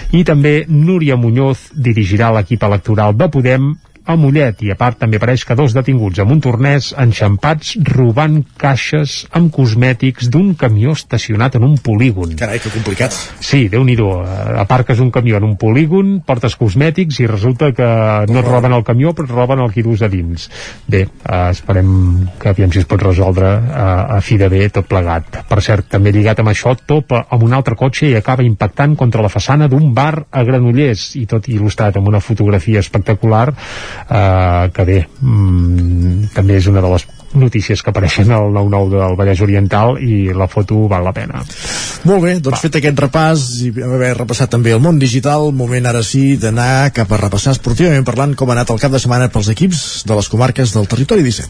[0.10, 3.74] i també Núria Muñoz dirigirà l'equip electoral de Podem
[4.10, 8.40] a Mollet i a part també apareix que dos detinguts amb un tornès enxampats robant
[8.58, 12.34] caixes amb cosmètics d'un camió estacionat en un polígon.
[12.40, 13.14] Carai, que complicat.
[13.46, 17.90] Sí, déu nhi aparques un camió en un polígon, portes cosmètics i resulta que
[18.32, 20.48] no et roben el camió però et roben el que dus a dins.
[20.88, 21.92] Bé, eh, esperem
[22.40, 25.44] que aviam si es pot resoldre eh, a fi de bé tot plegat.
[25.50, 29.22] Per cert, també lligat amb això, topa amb un altre cotxe i acaba impactant contra
[29.22, 33.48] la façana d'un bar a Granollers i tot il·lustrat amb una fotografia espectacular
[34.08, 39.16] eh, que bé, mm, també és una de les notícies que apareixen al 9-9 del
[39.20, 41.44] Vallès Oriental i la foto val la pena.
[42.10, 46.04] Molt bé, doncs fet aquest repàs i haver repassat també el món digital, moment ara
[46.04, 49.52] sí d'anar cap a repassar esportivament parlant com ha anat el cap de setmana pels
[49.54, 51.50] equips de les comarques del territori 17.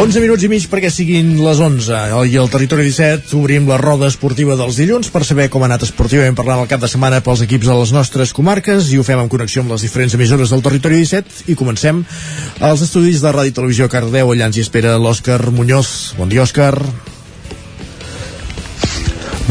[0.00, 1.96] 11 minuts i mig perquè siguin les 11
[2.32, 5.84] i al Territori 17 obrim la roda esportiva dels dilluns per saber com ha anat
[5.84, 9.20] esportivament parlant el cap de setmana pels equips de les nostres comarques i ho fem
[9.20, 12.00] en connexió amb les diferents emissores del Territori 17 i comencem
[12.64, 14.32] als estudis de Ràdio i Televisió Cardeu.
[14.32, 16.14] Allà ens hi espera l'Òscar Muñoz.
[16.16, 16.72] Bon dia Òscar.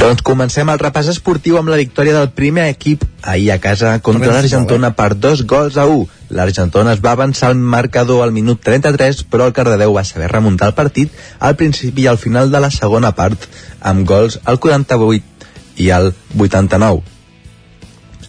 [0.02, 4.34] Doncs comencem el repàs esportiu amb la victòria del primer equip ahir a casa contra
[4.34, 6.19] l'Argentona per dos gols a 1.
[6.30, 10.70] L'Argentona es va avançar al marcador al minut 33, però el Cardedeu va saber remuntar
[10.70, 13.48] el partit al principi i al final de la segona part,
[13.82, 17.02] amb gols al 48 i al 89.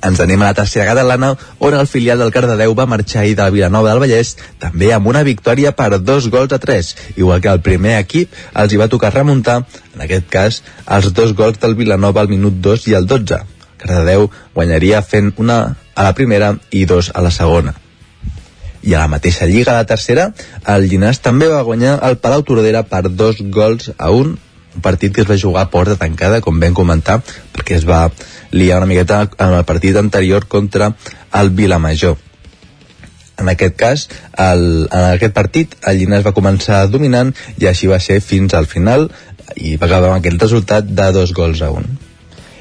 [0.00, 3.42] Ens anem a la tercera catalana, on el filial del Cardedeu va marxar ahir de
[3.42, 4.32] la Vilanova del Vallès,
[4.62, 8.72] també amb una victòria per dos gols a tres, igual que el primer equip els
[8.72, 9.58] hi va tocar remuntar,
[9.92, 13.42] en aquest cas, els dos gols del Vilanova al minut 2 i al 12.
[13.76, 15.60] Cardedeu guanyaria fent una
[15.94, 17.76] a la primera i dos a la segona.
[18.82, 20.30] I a la mateixa lliga, la tercera,
[20.74, 24.36] el Llinàs també va guanyar el Palau Tordera per dos gols a un,
[24.74, 27.20] un partit que es va jugar a porta tancada, com vam comentar,
[27.52, 28.06] perquè es va
[28.50, 30.94] liar una miqueta en el partit anterior contra
[31.40, 32.16] el Vilamajor.
[33.40, 38.00] En aquest cas, el, en aquest partit, el Llinàs va començar dominant i així va
[38.00, 39.10] ser fins al final
[39.56, 41.88] i va acabar amb aquest resultat de dos gols a un.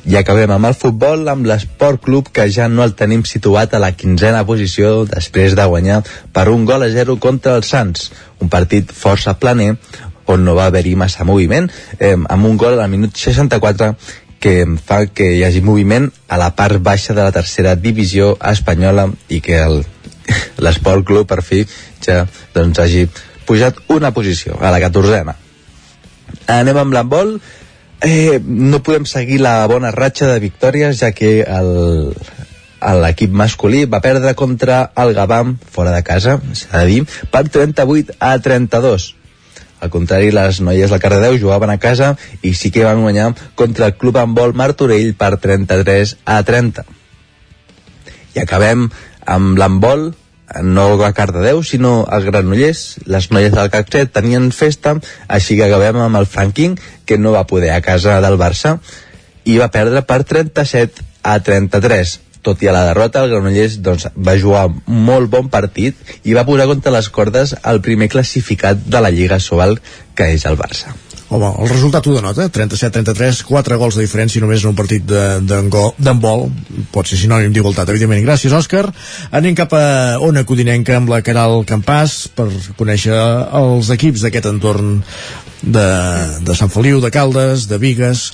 [0.09, 3.81] I acabem amb el futbol, amb l'Esport Club, que ja no el tenim situat a
[3.83, 5.99] la quinzena posició després de guanyar
[6.33, 8.07] per un gol a zero contra el Sants.
[8.41, 9.75] Un partit força planer,
[10.25, 11.69] on no va haver-hi massa moviment,
[11.99, 13.91] eh, amb un gol al minut 64
[14.41, 19.11] que fa que hi hagi moviment a la part baixa de la tercera divisió espanyola
[19.29, 19.61] i que
[20.63, 21.61] l'Esport Club per fi
[22.01, 22.23] ja
[22.55, 23.05] doncs, hagi
[23.45, 25.35] pujat una posició a la catorzena
[26.47, 27.35] anem amb l'handbol
[28.01, 31.71] eh, no podem seguir la bona ratxa de victòries ja que el,
[33.03, 38.19] l'equip masculí va perdre contra el Gabam fora de casa, s'ha de dir, per 38
[38.19, 39.13] a 32
[39.79, 43.87] al contrari, les noies del Cardedeu jugaven a casa i sí que van guanyar contra
[43.87, 46.83] el Club Handbol Martorell per 33 a 30.
[48.35, 48.89] I acabem
[49.25, 50.09] amb l'handbol,
[50.63, 52.99] no a Cardedeu, sinó a Granollers.
[53.05, 54.95] Les noies del Cacset tenien festa,
[55.27, 58.79] així que acabem amb el Franking, que no va poder a casa del Barça,
[59.45, 64.07] i va perdre per 37 a 33 tot i a la derrota, el Granollers doncs,
[64.15, 69.03] va jugar molt bon partit i va posar contra les cordes el primer classificat de
[69.03, 69.77] la Lliga Sobal,
[70.15, 70.95] que és el Barça.
[71.29, 76.47] Home, el resultat ho denota, 37-33, 4 gols de diferència només en un partit d'handbol,
[76.89, 78.23] pot ser sinònim d'igualtat, evidentment.
[78.25, 78.87] Gràcies, Òscar.
[79.37, 82.49] Anem cap a Ona Codinenca amb la Caral Campàs per
[82.81, 83.13] conèixer
[83.61, 85.03] els equips d'aquest entorn
[85.61, 85.89] de,
[86.49, 88.31] de Sant Feliu, de Caldes, de Vigues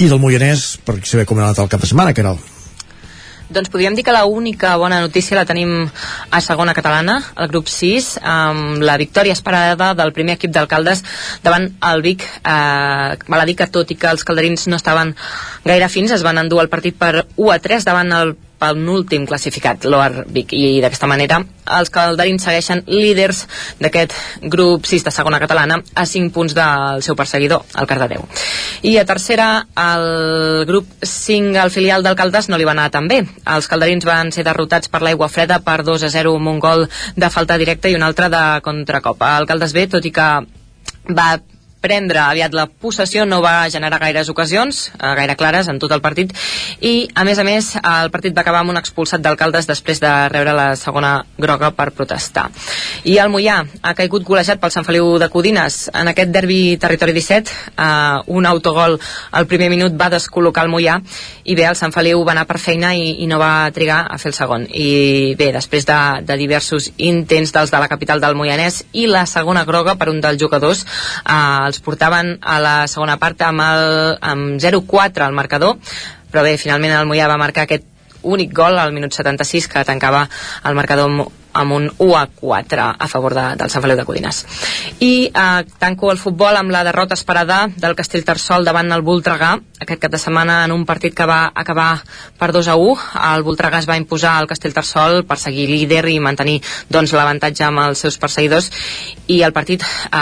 [0.00, 2.42] i del Moianès, per saber com ha anat el cap de setmana, Caral.
[3.50, 5.88] Doncs podríem dir que la única bona notícia la tenim
[6.30, 11.02] a segona catalana, al grup 6, amb la victòria esperada del primer equip d'alcaldes
[11.42, 12.22] davant el Vic.
[12.22, 15.16] Eh, val a dir que tot i que els calderins no estaven
[15.64, 19.86] gaire fins, es van endur el partit per 1 a 3 davant el penúltim classificat,
[19.88, 21.40] l'Oar Vic, i d'aquesta manera
[21.78, 23.44] els calderins segueixen líders
[23.80, 24.14] d'aquest
[24.52, 28.26] grup 6 de segona catalana a 5 punts del seu perseguidor, el Cardedeu.
[28.82, 33.08] I a tercera, el grup 5, el filial del Caldes, no li va anar tan
[33.08, 33.22] bé.
[33.46, 36.88] Els calderins van ser derrotats per l'aigua freda per 2 a 0 amb un gol
[37.16, 39.22] de falta directa i un altre de contracop.
[39.38, 40.30] El Caldes B, tot i que
[41.14, 41.30] va
[41.80, 46.02] prendre aviat la possessió no va generar gaires ocasions, eh, gaire clares en tot el
[46.04, 46.32] partit.
[46.80, 50.12] I a més a més el partit va acabar amb un expulsat d'alcaldes després de
[50.28, 52.50] rebre la segona groga per protestar.
[53.04, 55.90] I el Mollà ha caigut golejat pel Sant Feliu de Codines.
[55.94, 58.98] En aquest derbi territori 17 eh, un autogol
[59.32, 61.00] al primer minut va descol·locar el Mollà
[61.44, 64.18] i bé, el Sant Feliu va anar per feina i, i no va trigar a
[64.18, 64.66] fer el segon.
[64.68, 69.24] I bé, després de, de diversos intents dels de la capital del Moianès i la
[69.26, 74.16] segona groga per un dels jugadors eh, els portaven a la segona part amb, el,
[74.20, 75.78] amb 0-4 al marcador
[76.30, 77.86] però bé, finalment el Mollà va marcar aquest
[78.22, 80.26] únic gol al minut 76 que tancava
[80.68, 84.44] el marcador amb, un 1 a 4 a favor de, del Sant Feliu de Codines.
[85.00, 89.56] I eh, tanco el futbol amb la derrota esperada del Castell Tarsol davant el Voltregà
[89.80, 92.02] aquest cap de setmana en un partit que va acabar
[92.38, 92.96] per 2 a 1
[93.30, 96.58] el Voltregà es va imposar al Castell Tarsol per seguir líder i mantenir
[96.88, 98.70] doncs, l'avantatge amb els seus perseguidors.
[99.28, 100.18] I el partit eh,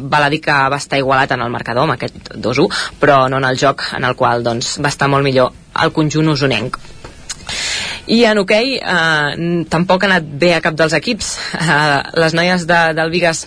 [0.00, 3.40] val a dir que va estar igualat en el marcador amb aquest 2-1 però no
[3.40, 5.52] en el joc en el qual doncs, va estar molt millor
[5.84, 6.78] el conjunt usonenc
[8.06, 11.34] i en hoquei eh, tampoc ha anat bé a cap dels equips.
[11.64, 13.44] Eh, les noies de, del Vigas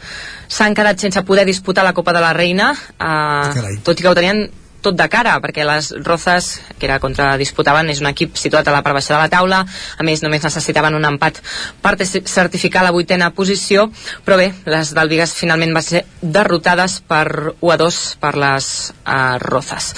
[0.47, 2.71] s'han quedat sense poder disputar la Copa de la Reina.
[2.97, 4.47] Eh, tot i que ho tenien
[4.81, 8.75] tot de cara, perquè les Rozas, que era contra disputaven, és un equip situat a
[8.75, 11.41] la part baixa de la taula, a més només necessitaven un empat
[11.81, 13.87] per certificar la vuitena posició,
[14.25, 18.69] però bé, les del Vigas finalment van ser derrotades per 1 a 2 per les
[19.05, 19.93] uh, Rozas.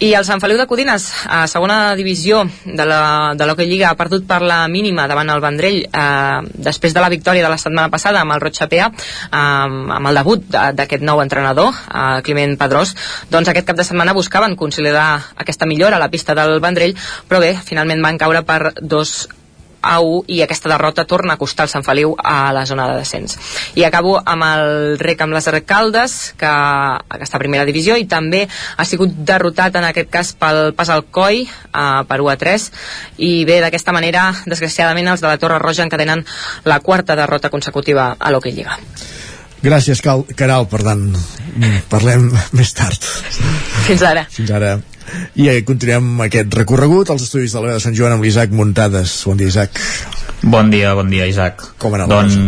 [0.00, 3.00] I el Sant Feliu de Codines, a segona divisió de la,
[3.36, 7.10] de l'Hockey Lliga, ha perdut per la mínima davant el Vendrell, eh, després de la
[7.12, 11.20] victòria de la setmana passada amb el Roig Chapea, eh, amb el debut d'aquest nou
[11.20, 12.94] entrenador, eh, Climent Pedrós,
[13.30, 15.10] doncs aquest cap de setmana buscaven consolidar
[15.40, 16.96] aquesta millora a la pista del Vendrell,
[17.28, 19.28] però bé, finalment van caure per dos
[19.82, 22.98] a 1 i aquesta derrota torna a costar el Sant Feliu a la zona de
[23.00, 23.38] descens.
[23.74, 26.52] I acabo amb el rec amb les Caldes, que,
[27.16, 30.90] que està a primera divisió i també ha sigut derrotat en aquest cas pel pas
[30.90, 32.68] al Coi uh, per 1 a 3
[33.18, 36.24] i bé, d'aquesta manera desgraciadament els de la Torre Roja encadenen
[36.64, 38.78] la quarta derrota consecutiva a l'Hockey Lliga.
[39.60, 41.02] Gràcies, Cal Caral, per tant,
[41.92, 43.04] parlem més tard.
[43.84, 44.24] Fins ara.
[44.32, 44.78] Fins ara.
[45.36, 49.18] I eh, continuem aquest recorregut als estudis de l'Hora de Sant Joan amb l'Isaac Muntades.
[49.28, 49.80] Bon dia, Isaac.
[50.42, 51.64] Bon dia, bon dia, Isaac.
[51.82, 52.38] Com anava doncs,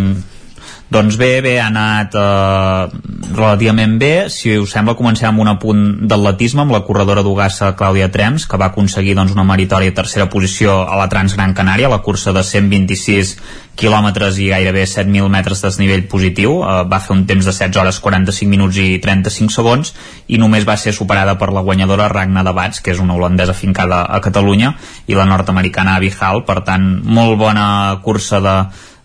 [0.92, 3.00] doncs bé, bé, ha anat eh,
[3.32, 4.28] relativament bé.
[4.32, 8.60] Si us sembla, comencem amb un apunt d'atletisme amb la corredora d'Ugassa, Clàudia Trems, que
[8.60, 13.36] va aconseguir doncs, una meritòria tercera posició a la Transgran Canària, la cursa de 126
[13.78, 16.58] quilòmetres i gairebé 7.000 metres desnivell positiu.
[16.60, 19.94] Eh, va fer un temps de 16 hores 45 minuts i 35 segons
[20.28, 23.56] i només va ser superada per la guanyadora Ragna de Bats, que és una holandesa
[23.56, 24.76] fincada a Catalunya,
[25.08, 26.44] i la nord-americana Abby Hall.
[26.44, 27.66] Per tant, molt bona
[28.04, 28.56] cursa de,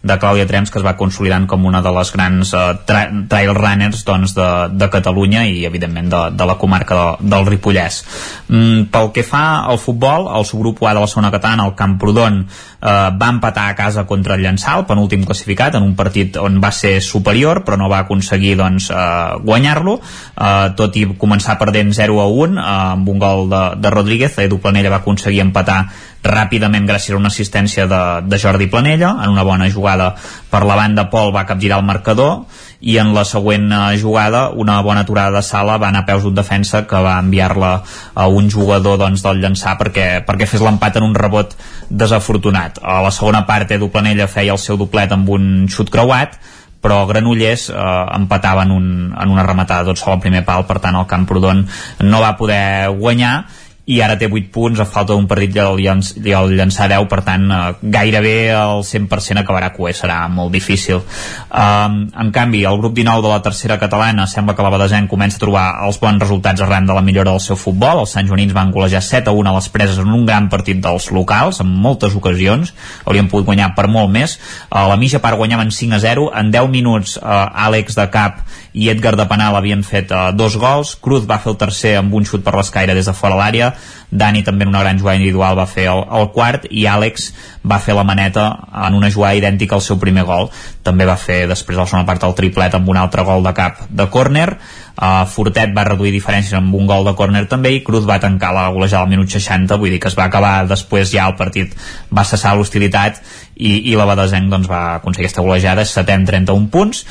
[0.07, 3.53] de Clàudia Trems que es va consolidant com una de les grans uh, tra trail
[3.57, 8.01] runners doncs, de, de Catalunya i evidentment de, de la comarca de, del Ripollès.
[8.47, 12.45] Mm, pel que fa al futbol el subgrup A de la segona catalana el Camprodon
[12.81, 16.71] eh, va empatar a casa contra el Llançal, penúltim classificat, en un partit on va
[16.71, 22.21] ser superior, però no va aconseguir doncs, eh, guanyar-lo, eh, tot i començar perdent 0
[22.21, 22.67] a 1 eh,
[22.97, 25.85] amb un gol de, de Rodríguez, Edu Planella va aconseguir empatar
[26.27, 29.13] ràpidament gràcies a una assistència de, de Jordi Planella.
[29.23, 30.13] En una bona jugada
[30.51, 32.45] per la banda Pol va capgirar el marcador
[32.79, 36.23] i en la següent eh, jugada una bona aturada de sala va anar a peus
[36.23, 37.71] d'un defensa que va enviar-la
[38.13, 41.55] a un jugador doncs, del llançar perquè, perquè fes l'empat en un rebot
[41.89, 42.79] desafortunat.
[42.83, 46.37] A la segona part Edu Planella feia el seu doblet amb un xut creuat
[46.81, 47.77] però Granollers eh,
[48.15, 51.65] empatava en, un, en una rematada tot sol al primer pal, per tant el Camprodon
[52.05, 53.47] no va poder guanyar
[53.87, 56.89] i ara té 8 punts a falta d'un partit i el, llanç, i el llançar
[56.91, 57.59] 10 per tant eh,
[57.95, 60.99] gairebé el 100% acabarà cué, serà molt difícil.
[61.47, 65.39] Um, en canvi el grup 19 de la tercera catalana sembla que la Badesenc comença
[65.39, 68.03] a trobar els bons resultats arran de la millora del seu futbol.
[68.03, 70.83] Els Sant Joanins van golejar 7 a 1 a les preses en un gran partit
[70.83, 72.73] dels locals en moltes ocasions,
[73.05, 74.35] haurien pogut guanyar per molt més,
[74.67, 78.43] uh, la mitja part guanyaven 5 a 0, en 10 minuts uh, Àlex de Cap
[78.75, 82.13] i Edgar de Penal havien fet uh, dos gols, Cruz va fer el tercer amb
[82.19, 83.76] un xut per l'escaire des de fora l'àrea
[84.09, 87.31] Dani també en una gran jugada individual va fer el, el quart i Àlex
[87.67, 88.47] va fer la maneta
[88.87, 90.49] en una jugada idèntica al seu primer gol.
[90.83, 93.53] També va fer després de la segona part el triplet amb un altre gol de
[93.57, 94.49] cap de córner
[94.97, 98.53] uh, Fortet va reduir diferències amb un gol de córner també i Cruz va tancar
[98.55, 100.67] la golejada al minut 60 vull dir que es va acabar.
[100.69, 101.75] Després ja el partit
[102.13, 103.21] va cessar l'hostilitat
[103.57, 107.03] i, i la Badesenc doncs, va aconseguir aquesta golejada setem 31 punts.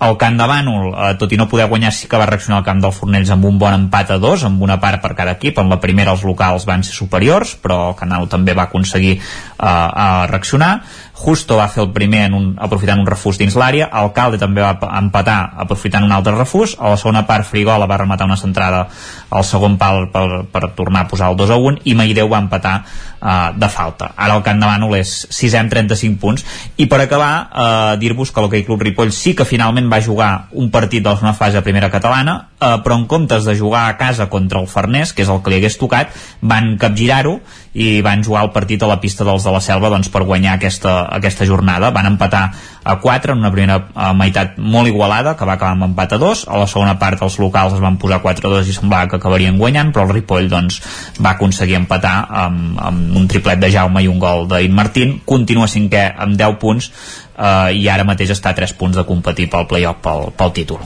[0.00, 2.64] El Camp de Bànol, eh, tot i no poder guanyar sí que va reaccionar al
[2.64, 5.60] camp del Fornells amb un bon empat a dos, amb una part per cada equip.
[5.60, 10.26] En la primera els locals van ser superiors però el Canal també va aconseguir eh,
[10.32, 10.72] reaccionar
[11.20, 14.72] Justo va fer el primer en un, aprofitant un refús dins l'àrea, Alcalde també va
[14.96, 18.86] empatar aprofitant un altre refús, a la segona part Frigola va rematar una centrada
[19.28, 22.40] al segon pal per, per tornar a posar el 2 a 1 i Maideu va
[22.40, 22.78] empatar
[23.20, 24.12] uh, de falta.
[24.16, 26.44] Ara el Camp de Bànol és 6 amb 35 punts
[26.80, 30.70] i per acabar uh, dir-vos que l'Hockey Club Ripoll sí que finalment va jugar un
[30.70, 34.60] partit de la fase primera catalana uh, però en comptes de jugar a casa contra
[34.60, 37.38] el Farners, que és el que li hagués tocat van capgirar-ho
[37.74, 40.56] i van jugar el partit a la pista dels de la Selva doncs, per guanyar
[40.56, 41.92] aquesta, aquesta jornada.
[41.94, 42.48] Van empatar
[42.82, 46.44] a 4 en una primera meitat molt igualada, que va acabar amb empat a 2.
[46.48, 49.20] A la segona part els locals es van posar 4 a 2 i semblava que
[49.20, 50.80] acabarien guanyant, però el Ripoll doncs,
[51.20, 55.18] va aconseguir empatar amb, amb un triplet de Jaume i un gol d'In Martín.
[55.24, 59.50] Continua cinquè amb 10 punts uh, i ara mateix està a 3 punts de competir
[59.52, 60.84] pel play-off pel, pel títol.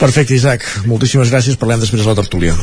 [0.00, 0.66] Perfecte, Isaac.
[0.86, 1.60] Moltíssimes gràcies.
[1.60, 2.56] Parlem després de la tertúlia.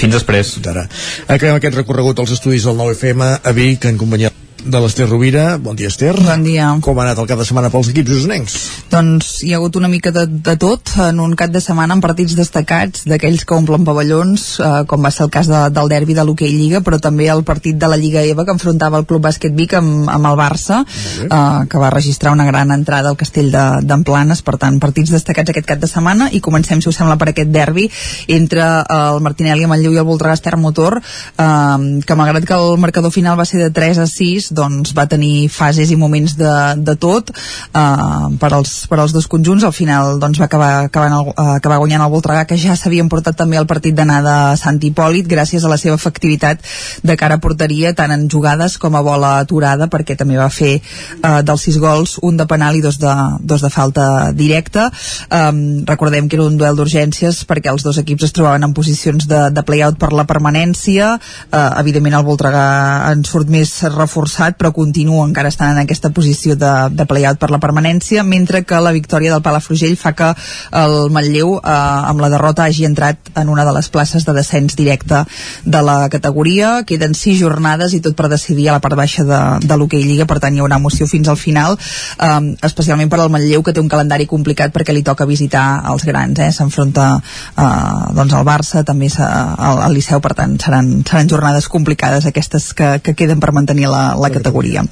[0.00, 0.56] Fins després.
[0.70, 0.86] Ara.
[1.26, 4.32] Acabem aquest recorregut als estudis del 9FM a Vic en companyia
[4.64, 5.56] de l'Ester Rovira.
[5.58, 6.12] Bon dia, Ester.
[6.16, 6.68] Bon dia.
[6.84, 8.56] Com ha anat el cap de setmana pels equips usonencs?
[8.92, 12.04] Doncs hi ha hagut una mica de, de tot en un cap de setmana amb
[12.04, 16.16] partits destacats d'aquells que omplen pavellons, eh, com va ser el cas de, del derbi
[16.16, 19.24] de l'Hockey Lliga, però també el partit de la Lliga EVA que enfrontava el Club
[19.24, 20.82] Bàsquet Vic amb, amb el Barça,
[21.24, 25.54] eh, que va registrar una gran entrada al castell d'Emplanes, de, per tant, partits destacats
[25.54, 27.88] aquest cap de setmana i comencem, si us sembla, per aquest derbi
[28.28, 32.46] entre eh, el Martinelli amb el Lleu i el Voltregà Ester Motor, eh, que malgrat
[32.46, 35.98] que el marcador final va ser de 3 a 6, doncs va tenir fases i
[35.98, 39.64] moments de, de tot uh, per, als, per als dos conjunts.
[39.64, 43.10] Al final doncs va acabar, acabar, el, uh, acabar guanyant el Voltregà que ja s'havien
[43.12, 46.64] portat també el partit d'anar de Sant Hipòlit gràcies a la seva efectivitat
[47.02, 50.78] de cara a porteria tant en jugades com a bola aturada perquè també va fer
[50.80, 54.88] uh, dels sis gols un de penal i dos de, dos de falta directa.
[55.30, 59.26] Um, recordem que era un duel d'urgències perquè els dos equips es trobaven en posicions
[59.30, 61.14] de, de play-out per la permanència.
[61.50, 62.66] Uh, evidentment el Voltregà
[63.10, 67.38] en surt més reforçat passat, però continua encara estant en aquesta posició de, de play-out
[67.38, 70.32] per la permanència, mentre que la victòria del Palafrugell fa que
[70.72, 74.76] el Manlleu, eh, amb la derrota, hagi entrat en una de les places de descens
[74.76, 75.24] directe
[75.64, 76.82] de la categoria.
[76.86, 80.26] Queden sis jornades i tot per decidir a la part baixa de, de l'hoquei Lliga,
[80.26, 83.82] per tant hi haurà emoció fins al final, eh, especialment per al Manlleu, que té
[83.82, 86.50] un calendari complicat perquè li toca visitar els grans, eh?
[86.54, 92.26] s'enfronta eh, doncs al Barça, també al, al Liceu, per tant seran, seran jornades complicades
[92.26, 94.84] aquestes que, que queden per mantenir la, la categoria.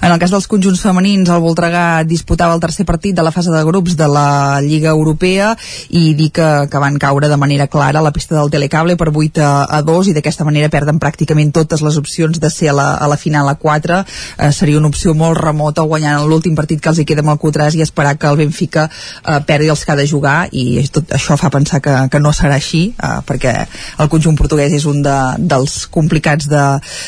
[0.00, 3.52] En el cas dels conjunts femenins, el Voltregà disputava el tercer partit de la fase
[3.52, 5.54] de grups de la Lliga Europea
[5.90, 9.10] i dir que, que van caure de manera clara a la pista del Telecable per
[9.12, 12.76] 8 a, a 2 i d'aquesta manera perden pràcticament totes les opcions de ser a
[12.76, 16.80] la, a la final a 4 eh, seria una opció molt remota guanyar l'últim partit
[16.80, 19.84] que els hi queda amb el Cutràs i esperar que el Benfica eh, perdi els
[19.84, 23.18] que ha de jugar i tot això fa pensar que, que no serà així eh,
[23.26, 23.54] perquè
[24.00, 26.64] el conjunt portuguès és un de, dels complicats de,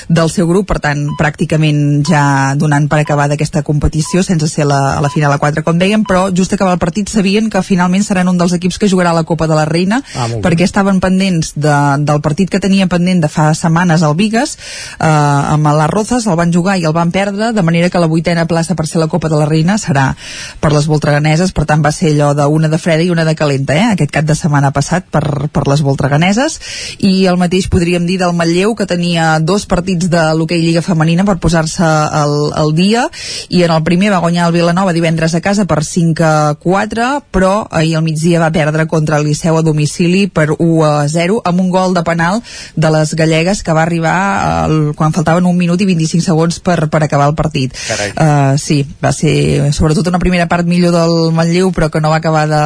[0.09, 1.72] del seu grup, per tant pràcticament
[2.07, 5.79] ja donant per acabar d'aquesta competició sense ser la, a la final a 4 com
[5.79, 9.15] dèiem, però just acabar el partit sabien que finalment seran un dels equips que jugarà
[9.17, 13.23] la Copa de la Reina ah, perquè estaven pendents de, del partit que tenia pendent
[13.23, 14.57] de fa setmanes al Vigas
[14.99, 18.11] eh, amb les Rozas, el van jugar i el van perdre, de manera que la
[18.11, 20.13] vuitena plaça per ser la Copa de la Reina serà
[20.61, 23.77] per les voltreganeses, per tant va ser allò d'una de freda i una de calenta,
[23.77, 23.93] eh?
[23.93, 26.59] aquest cap de setmana passat per, per les voltreganeses
[27.03, 31.27] i el mateix podríem dir del Matlleu que tenia dos partits de l'hoquei Lliga Femenina
[31.29, 33.09] per posar-se al, al dia.
[33.49, 37.23] I en el primer va guanyar el Vilanova divendres a casa per 5 a 4
[37.33, 41.41] però ahir al migdia va perdre contra el Liceu a domicili per 1 a 0
[41.45, 42.43] amb un gol de penal
[42.77, 46.89] de les gallegues que va arribar el, quan faltaven un minut i 25 segons per,
[46.89, 47.75] per acabar el partit.
[48.17, 52.21] Uh, sí, va ser sobretot una primera part millor del Manlleu però que no va
[52.21, 52.65] acabar de,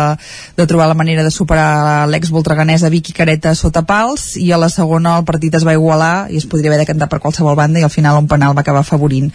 [0.57, 4.71] de trobar la manera de superar l'ex voltreganesa Vicky Careta sota pals i a la
[4.73, 7.81] segona el partit es va igualar i es podria haver de cantar per qualsevol banda
[7.81, 9.33] i al final un penal va acabar afavorint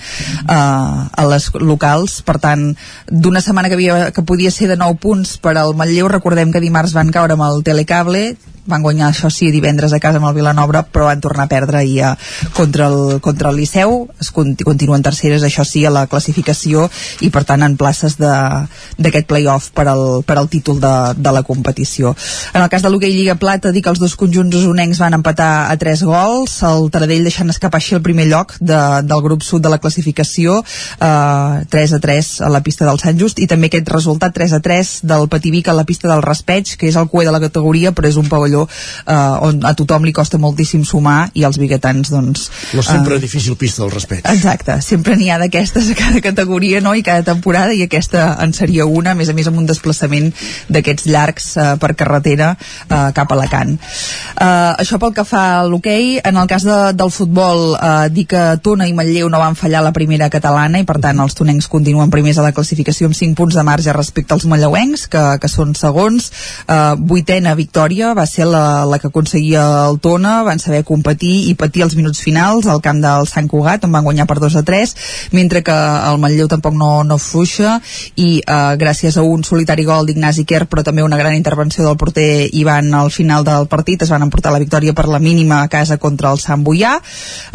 [0.47, 2.21] uh, a les locals.
[2.25, 2.71] Per tant
[3.11, 6.63] d'una setmana que, havia, que podia ser de 9 punts per al Manlleu recordem que
[6.63, 8.31] dimarts van caure amb el Telecable
[8.65, 11.81] van guanyar això sí divendres a casa amb el Vilanova però van tornar a perdre
[11.81, 12.11] ahir a,
[12.53, 14.09] contra, el, contra el Liceu.
[14.21, 16.87] Es continuen terceres això sí a la classificació
[17.21, 21.43] i per tant en places d'aquest play-off per, al, per al títol de, de la
[21.43, 22.15] competició.
[22.53, 25.71] En el cas de l'Hockey Lliga Plata dic que els dos conjunts usonencs van empatar
[25.71, 26.59] a 3 gols.
[26.67, 30.59] El Taradell deixant escapar així el primer lloc de, del grup sud de la classificació
[30.61, 34.57] eh, 3 a 3 a la pista del Sant Just i també aquest resultat 3
[34.57, 37.41] a 3 del Pativic a la pista del Raspeig que és el cué de la
[37.43, 38.67] categoria però és un pavelló pavelló
[39.07, 42.49] eh, on a tothom li costa moltíssim sumar i els biguetans doncs...
[42.75, 44.29] No sempre eh, difícil pista del respecte.
[44.31, 46.93] Exacte, sempre n'hi ha d'aquestes a cada categoria no?
[46.95, 50.31] i cada temporada i aquesta en seria una, a més a més amb un desplaçament
[50.69, 53.77] d'aquests llargs eh, per carretera eh, cap a Alacant.
[53.77, 58.27] Eh, això pel que fa a l'hoquei, en el cas de, del futbol eh, dir
[58.29, 61.69] que Tona i Manlleu no van fallar la primera catalana i per tant els tonencs
[61.71, 65.49] continuen primers a la classificació amb 5 punts de marge respecte als malleuencs que, que
[65.51, 66.29] són segons
[66.67, 71.55] eh, vuitena victòria va ser la, la que aconseguia el Tona, van saber competir i
[71.59, 74.63] patir els minuts finals al camp del Sant Cugat, on van guanyar per 2 a
[74.67, 74.93] 3,
[75.35, 77.79] mentre que el Manlleu tampoc no, no fluixa
[78.15, 81.97] i eh, gràcies a un solitari gol d'Ignasi Kerr, però també una gran intervenció del
[81.97, 85.69] porter Ivan al final del partit, es van emportar la victòria per la mínima a
[85.71, 86.97] casa contra el Sant Boià.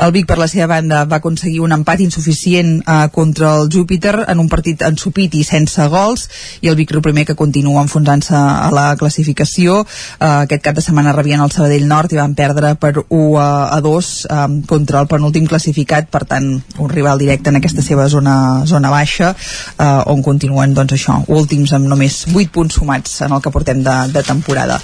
[0.03, 4.27] El Vic, per la seva banda, va aconseguir un empat insuficient eh, contra el Júpiter
[4.29, 6.29] en un partit ensupit i sense gols,
[6.61, 9.83] i el Vic primer que continua enfonsant-se a la classificació.
[9.83, 13.49] Eh, aquest cap de setmana rebien el Sabadell Nord i van perdre per 1 a,
[13.73, 18.05] a 2 um, contra el penúltim classificat, per tant un rival directe en aquesta seva
[18.13, 18.37] zona,
[18.69, 23.41] zona baixa uh, on continuen doncs això, últims amb només 8 punts sumats en el
[23.41, 24.77] que portem de, de temporada.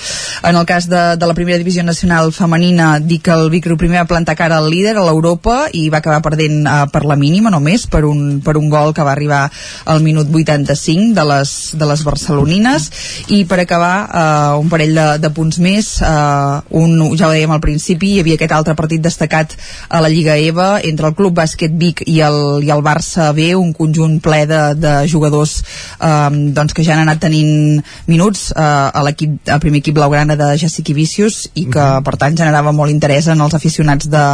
[0.49, 4.01] En el cas de, de la primera divisió nacional femenina dic que el Vicro primer
[4.01, 7.53] va plantar cara al líder a l'Europa i va acabar perdent uh, per la mínima
[7.53, 9.45] només per un, per un gol que va arribar
[9.85, 12.89] al minut 85 de les, de les barcelonines
[13.37, 17.53] i per acabar uh, un parell de, de punts més eh, un, ja ho dèiem
[17.53, 19.57] al principi, hi havia aquest altre partit destacat
[19.89, 23.53] a la Lliga EVA entre el Club Bàsquet Vic i el, i el Barça B,
[23.59, 25.59] un conjunt ple de, de jugadors
[26.01, 30.37] eh, doncs que ja han anat tenint minuts eh, a l'equip, al primer equip blaugrana
[30.39, 32.03] de Jessica Vicius i que -huh.
[32.03, 34.25] per tant generava molt interès en els aficionats de,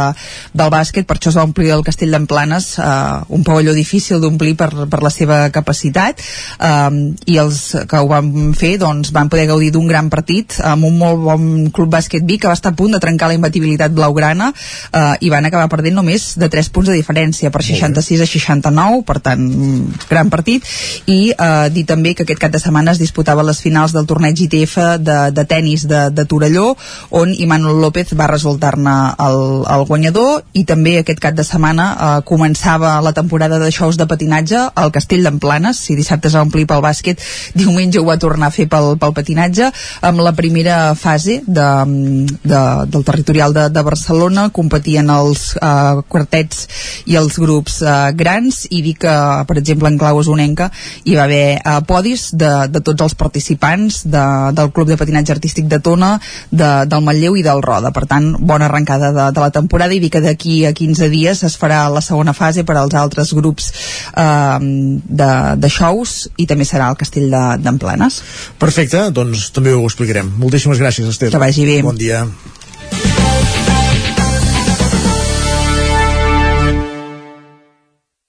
[0.53, 4.55] del bàsquet, per això es va omplir el Castell d'Emplanes, eh, un pavelló difícil d'omplir
[4.59, 9.47] per, per la seva capacitat eh, i els que ho van fer doncs van poder
[9.49, 12.73] gaudir d'un gran partit amb un molt bon un club bàsquet Vic que va estar
[12.73, 16.69] a punt de trencar la imbatibilitat blaugrana eh, i van acabar perdent només de 3
[16.75, 19.43] punts de diferència per 66 a 69 per tant,
[20.09, 20.65] gran partit.
[21.07, 24.39] I eh, dir també que aquest cap de setmana es disputava les finals del torneig
[24.45, 26.73] ITF de, de tennis de, de Torelló
[27.15, 28.95] on Imanol López va resultar-ne
[29.25, 33.97] el, el guanyador i també aquest cap de setmana eh, començava la temporada de shows
[33.99, 37.21] de patinatge al Castell d'Emplanes, si dissabte es va omplir pel bàsquet,
[37.55, 39.71] diumenge ho va tornar a fer pel, pel patinatge,
[40.09, 41.67] amb la primera fase de,
[42.43, 42.61] de,
[42.91, 46.65] del territorial de, de Barcelona competien els eh, quartets
[47.09, 49.15] i els grups eh, grans i dir que,
[49.49, 50.69] per exemple, en clau osonenca
[51.03, 54.25] hi va haver eh, podis de, de tots els participants de,
[54.57, 56.15] del Club de Patinatge Artístic de Tona,
[56.51, 57.93] de, del Matlleu i del Roda.
[57.95, 61.43] Per tant, bona arrencada de, de la temporada i dir que d'aquí a 15 dies
[61.47, 63.71] es farà la segona fase per als altres grups
[64.15, 67.29] eh, de, de shows i també serà al Castell
[67.63, 68.19] d'Emplanes.
[68.19, 70.29] De, Perfecte, doncs també ho explicarem.
[70.39, 71.31] Moltíssimes gràcies, Esther.
[71.31, 71.81] Que vagi bé.
[71.81, 72.27] Bon dia.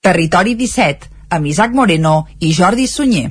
[0.01, 3.29] Territori 17, amb Isaac Moreno i Jordi Sunyer.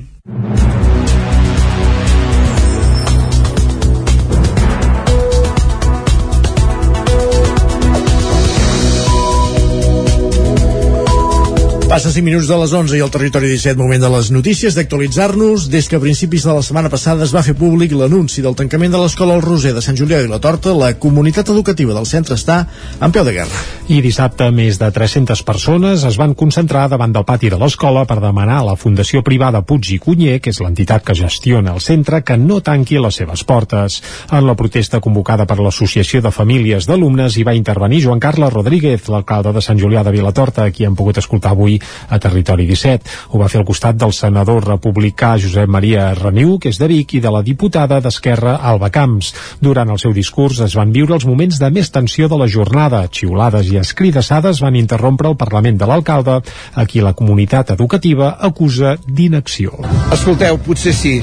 [11.91, 15.65] Passa 5 minuts de les 11 i el territori 17, moment de les notícies, d'actualitzar-nos.
[15.67, 18.93] Des que a principis de la setmana passada es va fer públic l'anunci del tancament
[18.93, 22.37] de l'escola El Roser de Sant Julià i la Torta, la comunitat educativa del centre
[22.39, 22.61] està
[22.95, 23.63] en peu de guerra.
[23.91, 28.21] I dissabte més de 300 persones es van concentrar davant del pati de l'escola per
[28.23, 32.21] demanar a la Fundació Privada Puig i Cunyer, que és l'entitat que gestiona el centre,
[32.23, 33.99] que no tanqui les seves portes.
[34.31, 39.11] En la protesta convocada per l'Associació de Famílies d'Alumnes hi va intervenir Joan Carles Rodríguez,
[39.11, 43.09] l'alcalde de Sant Julià de Vilatorta, qui hem pogut escoltar avui a Territori 17.
[43.31, 47.15] Ho va fer al costat del senador republicà Josep Maria Reniu, que és de Vic,
[47.17, 49.33] i de la diputada d'Esquerra Alba Camps.
[49.61, 53.03] Durant el seu discurs es van viure els moments de més tensió de la jornada.
[53.11, 56.41] Xiulades i escridassades van interrompre el Parlament de l'alcalde,
[56.73, 59.77] a qui la comunitat educativa acusa d'inacció.
[60.11, 61.19] Escolteu, potser sí,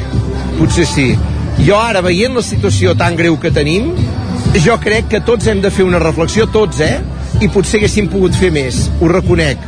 [0.59, 1.11] potser sí.
[1.59, 3.91] Jo ara, veient la situació tan greu que tenim,
[4.65, 6.99] jo crec que tots hem de fer una reflexió, tots, eh?
[7.39, 9.63] I potser haguéssim pogut fer més, ho reconec.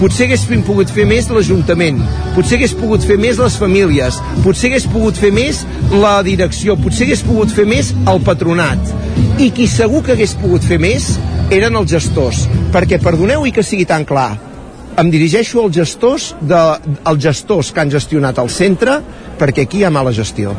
[0.00, 2.00] Potser haguéssim pogut fer més l'Ajuntament,
[2.34, 5.62] potser hagués pogut fer més les famílies, potser hagués pogut fer més
[5.92, 8.94] la direcció, potser hagués pogut fer més el patronat.
[9.38, 11.12] I qui segur que hagués pogut fer més
[11.54, 14.32] eren els gestors, perquè perdoneu i que sigui tan clar,
[14.98, 16.58] em dirigeixo als gestors, de,
[17.04, 18.98] als gestors que han gestionat el centre
[19.42, 20.54] perquè aquí hi ha mala gestió.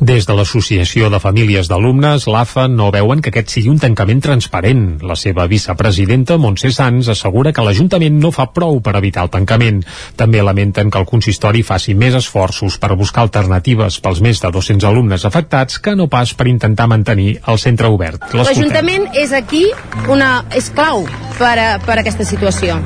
[0.00, 4.86] Des de l'Associació de Famílies d'Alumnes, l'AFA, no veuen que aquest sigui un tancament transparent.
[5.04, 9.82] La seva vicepresidenta, Montse Sans, assegura que l'Ajuntament no fa prou per evitar el tancament.
[10.16, 14.88] També lamenten que el consistori faci més esforços per buscar alternatives pels més de 200
[14.88, 18.32] alumnes afectats que no pas per intentar mantenir el centre obert.
[18.32, 19.66] L'Ajuntament és aquí
[20.08, 21.04] una, és clau
[21.38, 22.80] per a, per a aquesta situació.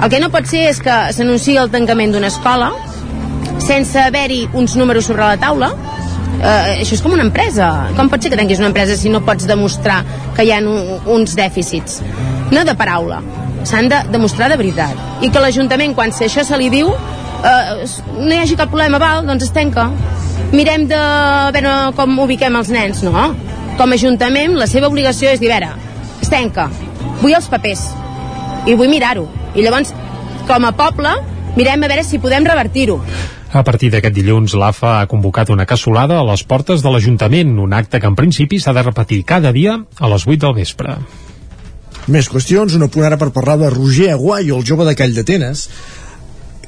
[0.00, 2.70] El que no pot ser és que s'anunciï el tancament d'una escola
[3.60, 5.74] sense haver-hi uns números sobre la taula
[6.40, 7.68] eh, això és com una empresa.
[7.96, 10.02] Com pot ser que tanquis una empresa si no pots demostrar
[10.36, 12.00] que hi ha un, uns dèficits?
[12.54, 13.20] No de paraula.
[13.68, 14.96] S'han de demostrar de veritat.
[15.24, 19.00] I que l'Ajuntament quan si això se li diu eh, no hi hagi cap problema
[19.02, 19.90] val, doncs es tanca.
[20.50, 21.00] Mirem de
[21.54, 23.30] veure com ubiquem els nens no,
[23.78, 25.74] com a Ajuntament la seva obligació és dir, veure,
[26.20, 26.70] es tanca.
[27.20, 27.90] Vull els papers.
[28.68, 29.28] I vull mirar-ho.
[29.54, 29.92] I llavors
[30.48, 31.12] com a poble
[31.56, 33.00] mirem a veure si podem revertir-ho
[33.52, 37.72] a partir d'aquest dilluns, l'AFA ha convocat una cassolada a les portes de l'Ajuntament, un
[37.74, 40.94] acte que en principi s'ha de repetir cada dia a les 8 del vespre.
[42.06, 45.66] Més qüestions, una punt ara per parlar de Roger Aguayo, el jove de Call d'Atenes,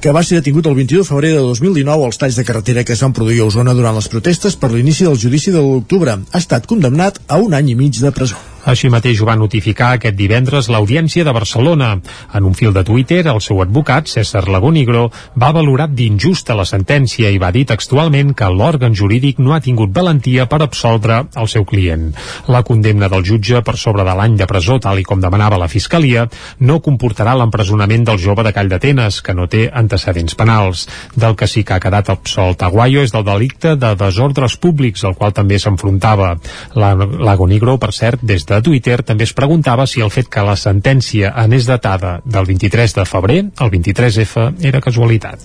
[0.03, 2.97] que va ser detingut el 22 de febrer de 2019 als talls de carretera que
[2.97, 6.19] es van produir a Osona durant les protestes per l'inici del judici de l'octubre.
[6.19, 8.52] Ha estat condemnat a un any i mig de presó.
[8.63, 11.97] Així mateix ho va notificar aquest divendres l'Audiència de Barcelona.
[12.35, 17.31] En un fil de Twitter, el seu advocat, César Lagónigro, va valorar d'injusta la sentència
[17.35, 21.67] i va dir textualment que l'òrgan jurídic no ha tingut valentia per absoldre el seu
[21.67, 22.13] client.
[22.47, 25.71] La condemna del jutge per sobre de l'any de presó, tal i com demanava la
[25.73, 26.29] Fiscalia,
[26.61, 30.87] no comportarà l'empresonament del jove de Call d'Atenes, que no té antecedents penals.
[31.17, 35.19] Del que sí que ha quedat absolt Aguayo és del delicte de desordres públics, al
[35.19, 36.37] qual també s'enfrontava.
[36.79, 40.57] Lagónigro, per cert, des de de Twitter també es preguntava si el fet que la
[40.61, 45.41] sentència anés datada del 23 de febrer, el 23F, era casualitat.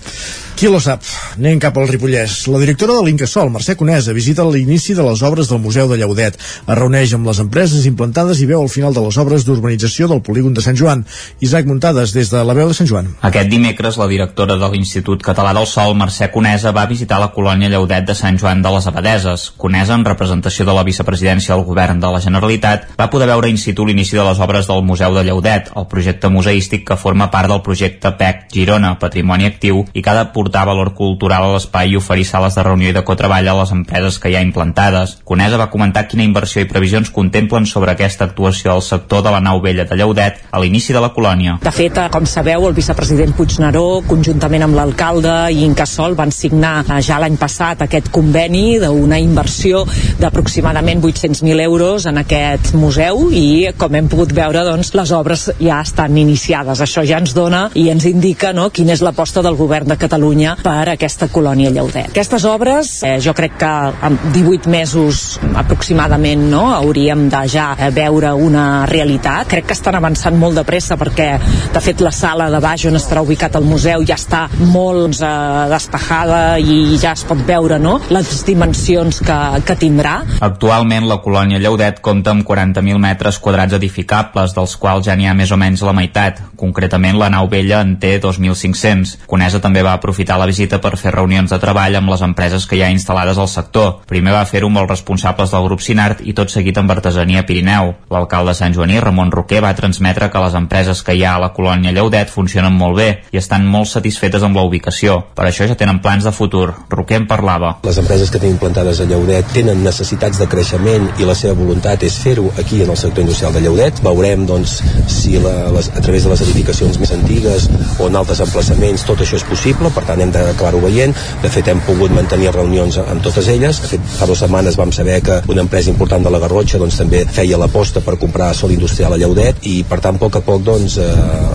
[0.58, 1.04] Qui lo sap?
[1.36, 2.32] Anem cap al Ripollès.
[2.50, 6.34] La directora de l'Incasol, Mercè Conesa, visita l'inici de les obres del Museu de Llaudet.
[6.34, 10.22] Es reuneix amb les empreses implantades i veu el final de les obres d'urbanització del
[10.26, 11.04] polígon de Sant Joan.
[11.38, 13.12] Isaac Muntades, des de la veu de Sant Joan.
[13.22, 17.70] Aquest dimecres, la directora de l'Institut Català del Sol, Mercè Conesa, va visitar la colònia
[17.70, 19.52] Llaudet de Sant Joan de les Abadeses.
[19.56, 23.58] Conesa, en representació de la vicepresidència del govern de la Generalitat, va poder veure in
[23.62, 27.46] situ l'inici de les obres del Museu de Llaudet, el projecte museístic que forma part
[27.46, 31.92] del projecte PEC Girona, Patrimoni Actiu, i que ha de portar valor cultural a l'espai
[31.92, 35.14] i oferir sales de reunió i de cotreball a les empreses que hi ha implantades.
[35.22, 39.40] Conesa va comentar quina inversió i previsions contemplen sobre aquesta actuació al sector de la
[39.46, 41.60] nau vella de Llaudet a l'inici de la colònia.
[41.62, 47.22] De fet, com sabeu, el vicepresident Puigneró, conjuntament amb l'alcalde i Incasol, van signar ja
[47.22, 49.86] l'any passat aquest conveni d'una inversió
[50.18, 55.80] d'aproximadament 800.000 euros en aquest museu i, com hem pogut veure, doncs, les obres ja
[55.84, 56.80] estan iniciades.
[56.80, 60.56] Això ja ens dona i ens indica no, quina és l'aposta del govern de Catalunya
[60.62, 62.08] per aquesta colònia Llaudet.
[62.10, 63.72] Aquestes obres, eh, jo crec que
[64.08, 69.48] en 18 mesos aproximadament no, hauríem de ja eh, veure una realitat.
[69.52, 71.28] Crec que estan avançant molt de pressa perquè,
[71.74, 75.32] de fet, la sala de baix on estarà ubicat el museu ja està molt eh,
[75.72, 80.22] despejada i ja es pot veure no, les dimensions que, que tindrà.
[80.40, 82.46] Actualment, la colònia Llaudet compta amb
[82.78, 86.40] 40.000 metres quadrats edificables, dels quals ja n'hi ha més o menys la meitat.
[86.58, 89.26] Concretament, la nau vella en té 2.500.
[89.26, 92.78] Conesa també va aprofitar la visita per fer reunions de treball amb les empreses que
[92.78, 94.02] hi ha instal·lades al sector.
[94.08, 97.94] Primer va fer-ho amb els responsables del grup Sinart i tot seguit amb Artesania Pirineu.
[98.10, 101.52] L'alcalde Sant Joaní, Ramon Roquer, va transmetre que les empreses que hi ha a la
[101.56, 105.20] colònia Llaudet funcionen molt bé i estan molt satisfetes amb la ubicació.
[105.34, 106.72] Per això ja tenen plans de futur.
[106.90, 107.76] Roquer en parlava.
[107.84, 112.02] Les empreses que tenim implantades a Llaudet tenen necessitats de creixement i la seva voluntat
[112.06, 114.00] és fer-ho aquí en el sector industrial de Llaudet.
[114.04, 114.78] Veurem doncs,
[115.08, 117.68] si la, les, a través de les edificacions més antigues
[117.98, 121.14] o en altres emplaçaments tot això és possible, per tant hem d'acabar-ho veient.
[121.42, 123.80] De fet, hem pogut mantenir reunions amb totes elles.
[123.82, 127.00] De fet, fa dues setmanes vam saber que una empresa important de la Garrotxa doncs,
[127.00, 130.44] també feia l'aposta per comprar sol industrial a Llaudet i, per tant, a poc a
[130.44, 131.08] poc doncs, eh,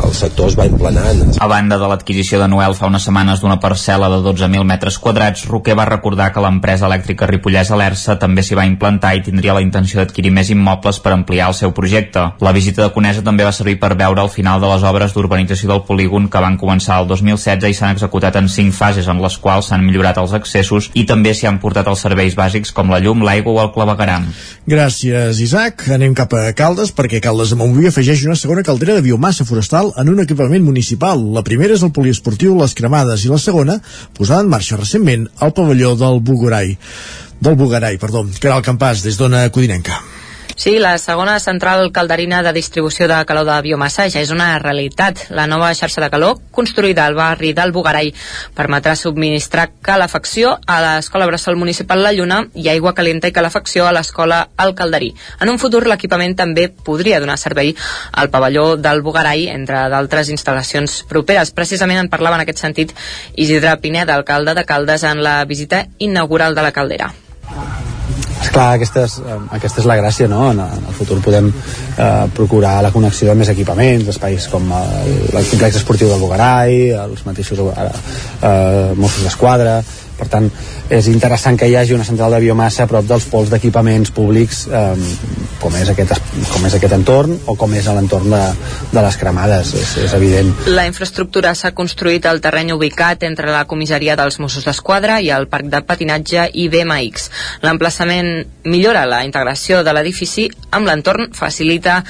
[0.08, 1.38] el sector es va emplenant.
[1.40, 5.46] A banda de l'adquisició de Noel fa unes setmanes d'una parcel·la de 12.000 metres quadrats,
[5.52, 9.64] Roquer va recordar que l'empresa elèctrica Ripollès Alersa també s'hi va implantar i tindria la
[9.66, 12.24] intenció d'adquirir més immobles per ampliar el seu projecte.
[12.44, 15.70] La visita de Conesa també va servir per veure el final de les obres d'urbanització
[15.70, 19.38] del polígon que van començar el 2016 i s'han executat en cinc fases en les
[19.44, 23.02] quals s'han millorat els accessos i també s'hi han portat els serveis bàsics com la
[23.04, 24.30] llum, l'aigua o el clavegaram.
[24.70, 25.86] Gràcies, Isaac.
[25.94, 29.92] Anem cap a Caldes, perquè Caldes de Montbui afegeix una segona caldera de biomassa forestal
[30.00, 31.22] en un equipament municipal.
[31.36, 33.80] La primera és el poliesportiu Les Cremades i la segona,
[34.18, 36.78] posada en marxa recentment, al pavelló del Bugurai
[37.44, 40.00] del Bugarai, perdó, que era el campàs des d'Ona Codinenca.
[40.56, 45.26] Sí, la segona central calderina de distribució de calor de biomassa ja és una realitat.
[45.34, 48.14] La nova xarxa de calor, construïda al barri del Bugarai,
[48.56, 53.94] permetrà subministrar calefacció a l'escola Bressol Municipal La Lluna i aigua calenta i calefacció a
[53.96, 55.14] l'escola El Calderí.
[55.42, 57.74] En un futur l'equipament també podria donar servei
[58.12, 61.52] al pavelló del Bugarai, entre d'altres instal·lacions properes.
[61.52, 62.94] Precisament en parlava en aquest sentit
[63.34, 67.14] Isidre Pineda, alcalde de Caldes, en la visita inaugural de la caldera.
[68.44, 70.46] Esclar, aquesta és, eh, aquesta és la gràcia, no?
[70.52, 75.12] En, en el futur podem eh, procurar la connexió de més equipaments, espais com el,
[75.32, 79.80] el complex esportiu del Bogarai, els mateixos eh, Mossos d'Esquadra,
[80.24, 80.50] per tant
[80.94, 84.64] és interessant que hi hagi una central de biomassa a prop dels pols d'equipaments públics
[84.72, 84.94] eh,
[85.62, 86.16] com, és aquest,
[86.52, 88.42] com és aquest entorn o com és l'entorn de,
[88.94, 90.52] de les cremades és, és evident.
[90.72, 95.50] La infraestructura s'ha construït al terreny ubicat entre la comissaria dels Mossos d'Esquadra i el
[95.52, 97.30] parc de patinatge i BMX.
[97.68, 98.34] L'emplaçament
[98.66, 102.02] millora la integració de l'edifici amb l'entorn, facilita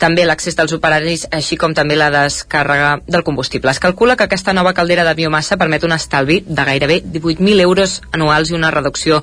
[0.00, 3.70] també l'accés dels operaris, així com també la descàrrega del combustible.
[3.70, 8.00] Es calcula que aquesta nova caldera de biomassa permet un estalvi de gairebé 18.000 euros
[8.16, 9.20] anuals i una reducció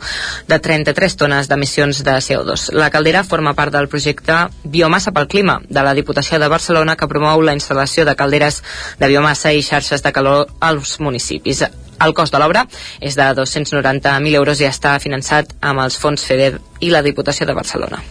[0.47, 2.69] de 33 tones d'emissions de CO2.
[2.77, 7.09] La caldera forma part del projecte Biomassa pel Clima de la Diputació de Barcelona que
[7.09, 8.61] promou la instal·lació de calderes
[8.99, 11.65] de biomassa i xarxes de calor als municipis.
[12.05, 12.67] El cost de l'obra
[13.01, 16.53] és de 290.000 euros i està finançat amb els fons FEDER
[16.85, 18.03] i la Diputació de Barcelona.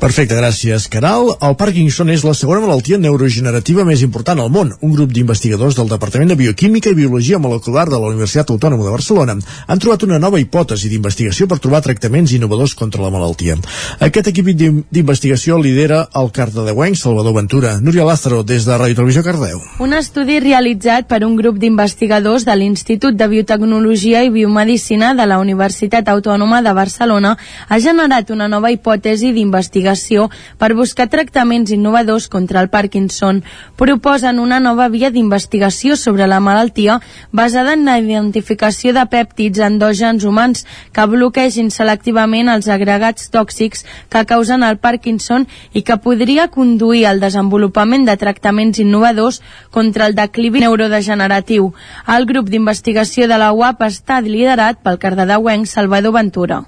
[0.00, 1.30] Perfecte, gràcies, Caral.
[1.40, 4.72] El Parkinson és la segona malaltia neurogenerativa més important al món.
[4.84, 8.92] Un grup d'investigadors del Departament de Bioquímica i Biologia Molecular de la Universitat Autònoma de
[8.92, 13.56] Barcelona han trobat una nova hipòtesi d'investigació per trobar tractaments innovadors contra la malaltia.
[14.00, 17.78] Aquest equip d'investigació lidera el cardedeuenc Salvador Ventura.
[17.80, 19.62] Núria Lázaro, des de Ràdio Televisió Cardeu.
[19.80, 25.38] Un estudi realitzat per un grup d'investigadors de l'Institut de Biotecnologia i Biomedicina de la
[25.38, 27.36] Universitat Autònoma de Barcelona
[27.68, 33.42] ha generat una nova hipòtesi d'investigació d'investigació per buscar tractaments innovadors contra el Parkinson.
[33.76, 37.00] Proposen una nova via d'investigació sobre la malaltia
[37.32, 44.24] basada en la identificació de pèptids endògens humans que bloquegin selectivament els agregats tòxics que
[44.24, 50.60] causen el Parkinson i que podria conduir al desenvolupament de tractaments innovadors contra el declivi
[50.60, 51.72] neurodegeneratiu.
[52.08, 56.64] El grup d'investigació de la UAP està liderat pel cardedeuenc Salvador Ventura.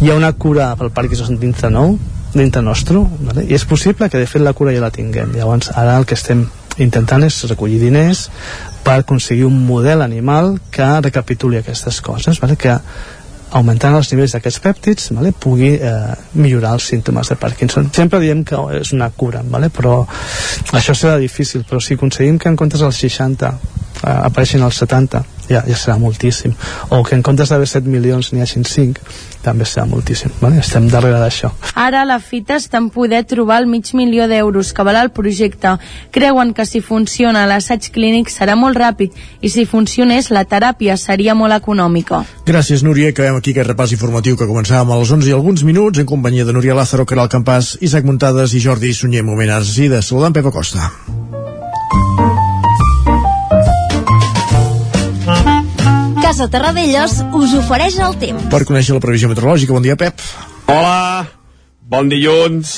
[0.00, 1.98] Hi ha una cura pel Parkinson dintre nou,
[2.34, 3.44] dintre nostre, vale?
[3.48, 5.34] i és possible que de fet la cura ja la tinguem.
[5.36, 6.46] Llavors ara el que estem
[6.80, 8.28] intentant és recollir diners
[8.84, 12.56] per aconseguir un model animal que recapituli aquestes coses, vale?
[12.56, 12.76] que
[13.50, 17.90] augmentant els nivells d'aquests pèptids vale, pugui eh, millorar els símptomes de Parkinson.
[17.94, 20.04] Sempre diem que és una cura, vale, però
[20.78, 25.24] això serà difícil, però si aconseguim que en comptes dels 60 eh, apareixin els 70,
[25.50, 26.54] ja, ja serà moltíssim.
[26.90, 29.02] O que en comptes d'haver 7 milions n'hi hagin 5,
[29.42, 30.32] també serà moltíssim.
[30.40, 30.60] Vale?
[30.62, 31.50] Estem darrere d'això.
[31.74, 35.76] Ara la fita està en poder trobar el mig milió d'euros que val el projecte.
[36.14, 41.34] Creuen que si funciona l'assaig clínic serà molt ràpid i si funcionés la teràpia seria
[41.34, 42.24] molt econòmica.
[42.46, 43.10] Gràcies, Núria.
[43.10, 46.46] Acabem aquí aquest repàs informatiu que començàvem a les 11 i alguns minuts en companyia
[46.46, 49.24] de Núria Lázaro, Caral Campàs, Isaac Muntades i Jordi Sunyer.
[49.26, 50.92] Moment ara sí de saludar en Pepa Costa.
[56.30, 58.44] Casa Terradellos us ofereix el temps.
[58.52, 60.20] Per conèixer la previsió meteorològica, bon dia, Pep.
[60.70, 61.24] Hola,
[61.90, 62.74] bon dilluns.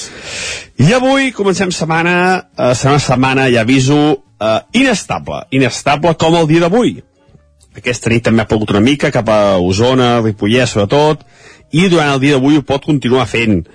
[0.81, 2.15] I avui comencem setmana,
[2.57, 3.99] eh, serà una setmana, ja aviso,
[4.41, 5.43] eh, inestable.
[5.51, 6.95] Inestable com el dia d'avui.
[7.77, 11.21] Aquesta nit també ha pogut una mica cap a Osona, Ripollès sobretot,
[11.73, 13.67] i durant el dia d'avui ho pot continuar fent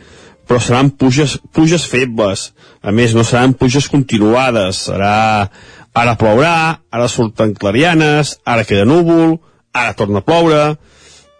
[0.47, 5.49] però seran puges, puges febles a més no seran puges continuades serà
[5.93, 9.37] ara plourà ara surten clarianes ara queda núvol
[9.83, 10.61] ara torna a ploure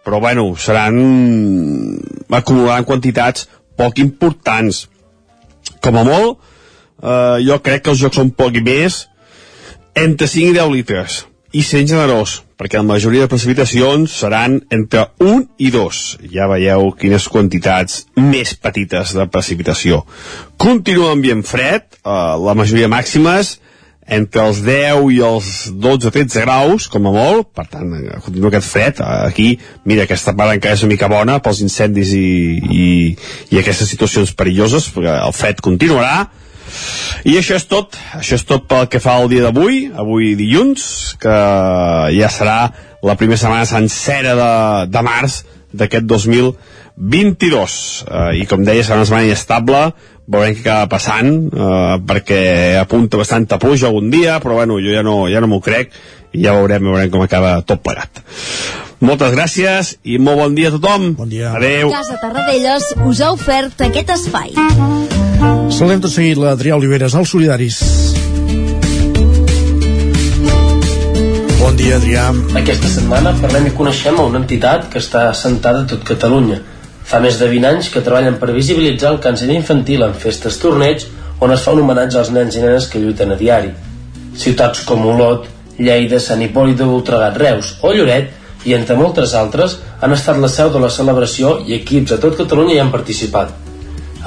[0.08, 0.98] però bueno, seran
[2.32, 4.86] acumularan quantitats poc importants
[5.84, 6.38] com a molt
[7.04, 9.06] eh, jo crec que els jocs són poc i més
[9.98, 11.24] entre 5 i 10 litres
[11.58, 16.02] i sent generós perquè la majoria de precipitacions seran entre 1 i 2.
[16.34, 20.02] Ja veieu quines quantitats més petites de precipitació.
[20.58, 22.10] Continua ambient fred, eh,
[22.48, 23.60] la majoria màximes
[24.08, 28.72] entre els 10 i els 12-13 graus, com a molt, per tant, eh, continua aquest
[28.72, 29.02] fred.
[29.04, 29.50] Aquí,
[29.86, 32.28] mira, aquesta part encara és una mica bona pels incendis i,
[32.58, 32.90] i,
[33.52, 36.28] i aquestes situacions perilloses, perquè el fred continuarà,
[37.28, 41.16] i això és tot, això és tot pel que fa al dia d'avui, avui dilluns,
[41.22, 41.38] que
[42.16, 42.60] ja serà
[43.04, 44.52] la primera setmana sencera de,
[44.92, 45.42] de març
[45.78, 47.78] d'aquest 2022.
[48.08, 49.82] Eh, I com deia, serà una setmana inestable,
[50.28, 52.42] veurem què acaba passant, eh, perquè
[52.82, 55.96] apunta bastanta pluja algun dia, però bueno, jo ja no, ja no m'ho crec,
[56.36, 58.22] i ja veurem, veurem com acaba tot plegat.
[59.00, 61.12] Moltes gràcies i molt bon dia a tothom.
[61.20, 61.52] Bon dia.
[61.54, 61.92] Adéu.
[61.94, 64.56] Casa Tarradellas us ha ofert aquest espai.
[65.70, 67.78] Saludem tot seguit l'Adrià Oliveres, als Solidaris.
[71.62, 72.32] Bon dia, Adrià.
[72.58, 76.64] Aquesta setmana parlem i coneixem una entitat que està assentada a tot Catalunya.
[77.08, 81.06] Fa més de 20 anys que treballen per visibilitzar el càncer infantil en festes torneigs
[81.40, 83.70] on es fa un homenatge als nens i nenes que lluiten a diari.
[84.36, 85.46] Ciutats com Olot,
[85.78, 90.52] Lleida, Sant Hipòlit de Voltregat, Reus o Lloret i entre moltes altres han estat la
[90.52, 93.56] seu de la celebració i equips a tot Catalunya hi han participat.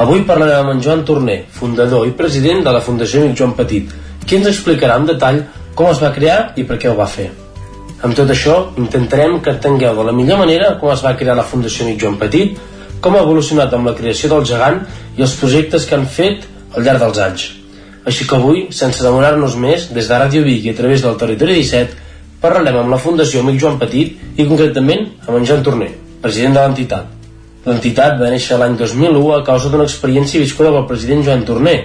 [0.00, 3.92] Avui parlarem amb en Joan Torner, fundador i president de la Fundació Amic Joan Petit,
[4.24, 5.44] qui ens explicarà en detall
[5.76, 7.28] com es va crear i per què ho va fer.
[8.00, 11.44] Amb tot això, intentarem que entengueu de la millor manera com es va crear la
[11.44, 12.56] Fundació Amic Joan Petit,
[13.04, 14.80] com ha evolucionat amb la creació del gegant
[15.18, 16.46] i els projectes que han fet
[16.76, 17.44] al llarg dels anys.
[18.08, 21.58] Així que avui, sense demorar-nos més, des de Ràdio Vic i a través del Territori
[21.60, 22.08] 17,
[22.40, 25.90] parlarem amb la Fundació Amic Joan Petit i concretament amb en Joan Torner,
[26.24, 27.16] president de l'entitat.
[27.66, 31.76] L'entitat va néixer l'any 2001 a causa d'una experiència viscuda amb el president Joan Torner.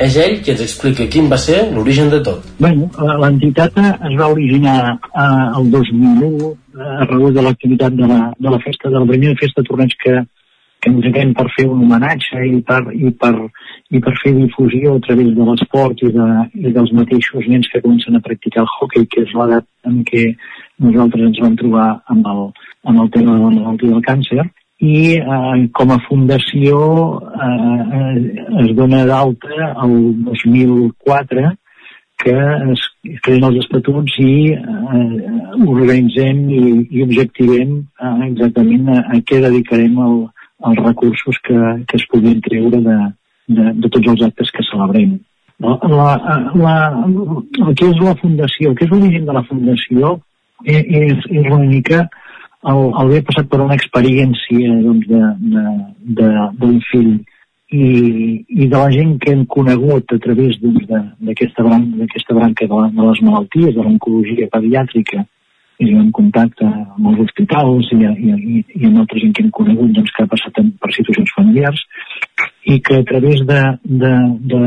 [0.00, 2.44] És ell qui ens explica quin va ser l'origen de tot.
[2.58, 2.88] Bueno,
[3.20, 5.24] l'entitat es va originar eh,
[5.58, 9.36] el 2001 eh, a raó de l'activitat de, la, de la festa, de la primera
[9.40, 10.14] festa de torneig que,
[10.80, 13.34] que ens fem per fer un homenatge i per, i per,
[13.92, 16.28] i per fer difusió a través de l'esport i, de,
[16.62, 20.30] i dels mateixos nens que comencen a practicar el hockey, que és l'edat en què
[20.86, 22.42] nosaltres ens vam trobar amb el,
[22.88, 24.48] amb el tema de la malaltia del càncer
[24.80, 26.76] i eh, com a fundació
[27.20, 28.14] eh, eh,
[28.64, 31.50] es dona d'alta el 2004
[32.20, 32.34] que
[32.72, 32.82] es
[33.24, 35.04] creen els estatuts i eh,
[35.64, 36.62] organitzem i,
[36.96, 40.16] i objectivem eh, exactament a, a què dedicarem el,
[40.70, 42.96] els recursos que, que es puguin treure de,
[43.56, 45.18] de, de tots els actes que celebrem.
[45.60, 46.10] La, la,
[46.56, 50.14] la, el que és la fundació, el que és l'origen de la fundació
[50.64, 52.06] és, és, és una mica
[52.68, 55.42] el, el haver passat per una experiència doncs, d'un
[56.16, 56.30] de,
[56.60, 57.12] de, fill.
[57.70, 57.84] I,
[58.50, 62.88] i de la gent que hem conegut a través doncs, d'aquesta branca, branca de, la,
[62.96, 65.22] de les malalties, de l'oncologia pediàtrica,
[65.80, 69.94] i en contacte amb els hospitals i, i, i, amb altra gent que hem conegut
[69.96, 71.80] doncs, que ha passat per situacions familiars
[72.68, 74.10] i que a través d'un de, de,
[74.52, 74.64] de,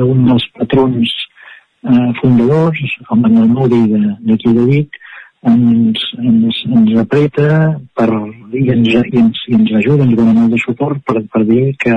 [0.00, 3.80] de dels patrons eh, fundadors, el Manuel Mouri
[4.26, 4.99] d'aquí de Vic,
[5.46, 7.48] ens, ens, ens apreta
[7.96, 8.08] per,
[8.52, 11.62] i, ens, i, ens, i ens ajuda, ens dona molt de suport per, per dir
[11.80, 11.94] que,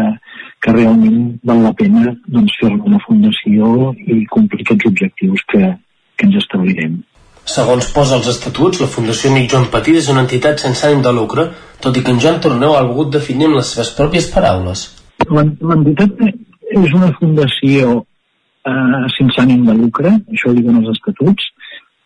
[0.64, 5.74] que realment val la pena doncs, fer una fundació i complir aquests objectius que,
[6.16, 7.02] que ens establirem.
[7.44, 11.12] Segons posa els estatuts, la Fundació Amic Joan Petit és una entitat sense ànim de
[11.12, 11.50] lucre,
[11.84, 14.86] tot i que en Joan Torneu ha volgut definir amb les seves pròpies paraules.
[15.28, 21.50] L'entitat és una fundació eh, sense ànim de lucre, això ho diuen els estatuts,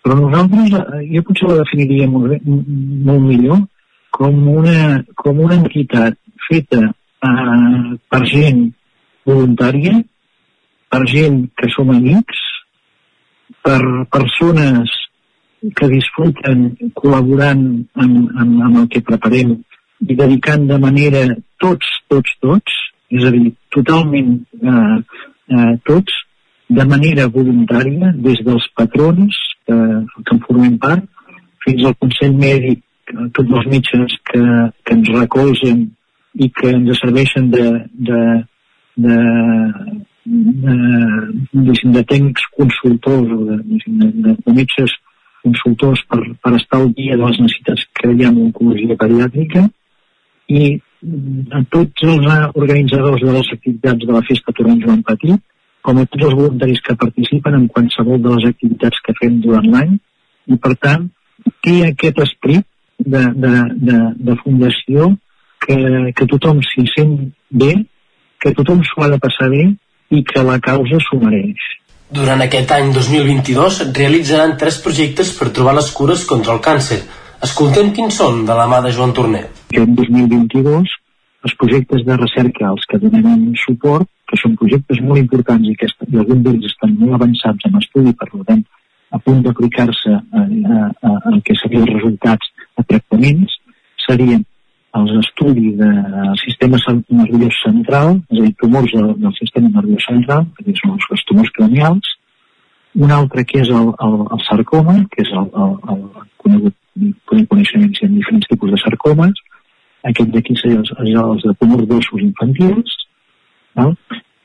[0.07, 3.57] però nosaltres, eh, jo potser la definiria molt, molt millor
[4.15, 6.15] com una, com una entitat
[6.47, 8.61] feta eh, per gent
[9.27, 9.97] voluntària,
[10.87, 12.39] per gent que som amics,
[13.67, 13.81] per
[14.13, 14.95] persones
[15.75, 17.65] que disfruten col·laborant
[17.99, 19.57] amb, amb, amb el que preparem
[20.07, 21.25] i dedicant de manera
[21.59, 22.79] tots, tots, tots,
[23.11, 24.97] és a dir, totalment eh,
[25.51, 26.23] eh, tots,
[26.71, 29.35] de manera voluntària, des dels patrons
[29.73, 31.05] eh, que en formem part,
[31.65, 32.83] fins al Consell Mèdic,
[33.35, 34.43] tots els metges que,
[34.83, 35.85] que ens recolzen
[36.37, 37.65] i que ens serveixen de,
[38.09, 38.21] de,
[39.05, 39.17] de,
[40.27, 40.77] de,
[41.53, 44.95] de, de tècnics consultors o de, de, de, de metges
[45.45, 49.67] consultors per, per estar al dia de les necessitats que hi ha en oncologia pediàtrica
[50.57, 50.63] i
[51.53, 55.39] a tots els organitzadors de les activitats de la Festa Torrent Joan Petit,
[55.87, 59.67] com a tots els voluntaris que participen en qualsevol de les activitats que fem durant
[59.71, 59.93] l'any,
[60.51, 61.07] i per tant
[61.63, 62.65] té aquest esperit
[62.99, 63.53] de, de,
[63.87, 63.99] de,
[64.29, 65.13] de fundació
[65.63, 65.77] que,
[66.17, 67.13] que tothom s'hi sent
[67.63, 67.73] bé,
[68.43, 69.63] que tothom s'ho ha de passar bé
[70.11, 71.69] i que la causa s'ho mereix.
[72.17, 77.01] Durant aquest any 2022 realitzaran tres projectes per trobar les cures contra el càncer.
[77.47, 79.45] Escoltem quins són de la mà de Joan Torner.
[79.75, 80.95] En 2022
[81.47, 85.87] els projectes de recerca als que donem suport, que són projectes molt importants i que
[86.07, 88.65] i alguns d'ells estan molt avançats en estudi, per tant,
[89.11, 93.57] a punt d'aplicar-se al que serien els resultats de tractaments,
[94.03, 94.43] serien
[94.97, 100.47] els estudis del sistema nerviós central, és a dir, tumors del, del sistema nerviós central,
[100.57, 102.13] que són els, els tumors cranials,
[102.97, 106.03] un altre que és el, el, el sarcoma, que és el, el, el
[106.43, 106.75] conegut,
[107.29, 109.43] podem hi ha diferents tipus de sarcomes,
[110.11, 112.97] aquest d'aquí seria els, els de tumors d'ossos infantils,
[113.77, 113.93] val?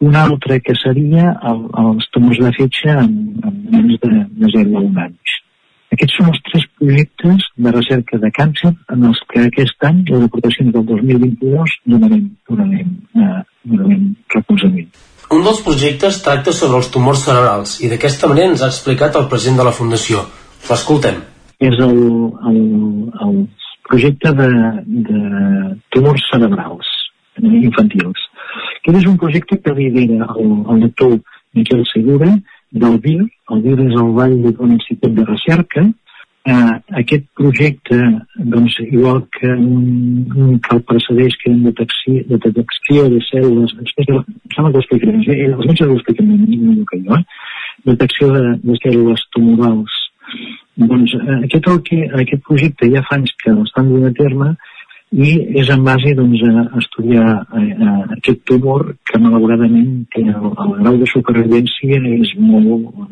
[0.03, 3.15] Un altre que seria el, els tumors de fetge en,
[3.47, 4.11] en nens de,
[4.43, 5.37] de 0 a 1 anys.
[5.95, 10.25] Aquests són els tres projectes de recerca de càncer en els que aquest any, les
[10.27, 13.43] aportacions del 2022, donarem, donarem, eh,
[13.75, 14.89] donarem recolzament.
[15.33, 19.29] Un dels projectes tracta sobre els tumors cerebrals i d'aquesta manera ens ha explicat el
[19.31, 20.25] president de la Fundació.
[20.71, 21.23] L'escoltem.
[21.63, 22.03] És el,
[22.51, 22.59] el,
[23.29, 23.39] el
[23.87, 24.51] projecte de,
[25.07, 25.23] de
[25.95, 26.91] tumors cerebrals
[27.41, 28.27] infantils.
[28.83, 31.19] Aquest és un projecte que lidera el, el doctor
[31.55, 32.33] Miquel Segura,
[32.73, 35.85] del VIR, el VIR és el Vall de l'Institut de Recerca,
[36.45, 37.99] eh, aquest projecte,
[38.55, 43.91] doncs, igual que, un, que el precedeix, que en detecció, de detecció de cèl·lules, em
[43.95, 47.25] sembla que ho explicaré, eh, els metges ho expliquen millor que jo, eh?
[47.93, 50.01] detecció de, de cèl·lules tumorals.
[50.81, 54.55] Doncs eh, aquest, el que, aquest projecte ja fa anys que l'estan duent a terme
[55.13, 57.27] i és en base doncs, a estudiar
[57.61, 63.11] eh, aquest tumor que malauradament té el, el grau de supervivència és molt,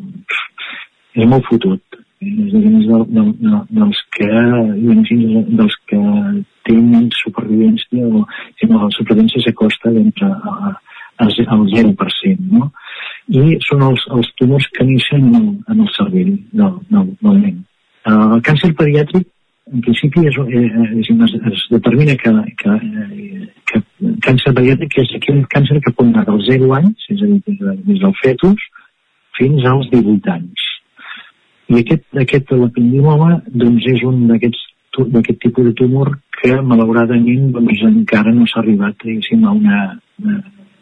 [1.13, 4.29] és molt fotut és a dir, del, del, del, dels que
[5.57, 6.01] dels que
[6.69, 8.25] tenen supervivència o
[8.59, 10.29] si no, la supervivència s'acosta d'entre
[11.21, 12.69] al 0%, no?
[13.29, 16.31] I són els, els tumors que neixen en el, en el cervell
[16.61, 17.59] del, del, del nen.
[18.09, 19.27] El càncer pediàtric
[19.71, 20.63] en principi és, eh,
[20.99, 22.75] és, es, es determina que, que,
[23.71, 23.81] que
[24.25, 27.79] càncer pediàtric és aquell càncer que pot anar dels 0 anys, és a dir, des,
[27.87, 28.67] des del fetus,
[29.39, 30.67] fins als 18 anys.
[31.71, 37.83] I aquest, aquest l'ependimoma doncs, és un d'aquests d'aquest tipus de tumor que malauradament doncs,
[37.87, 39.77] encara no s'ha arribat a una,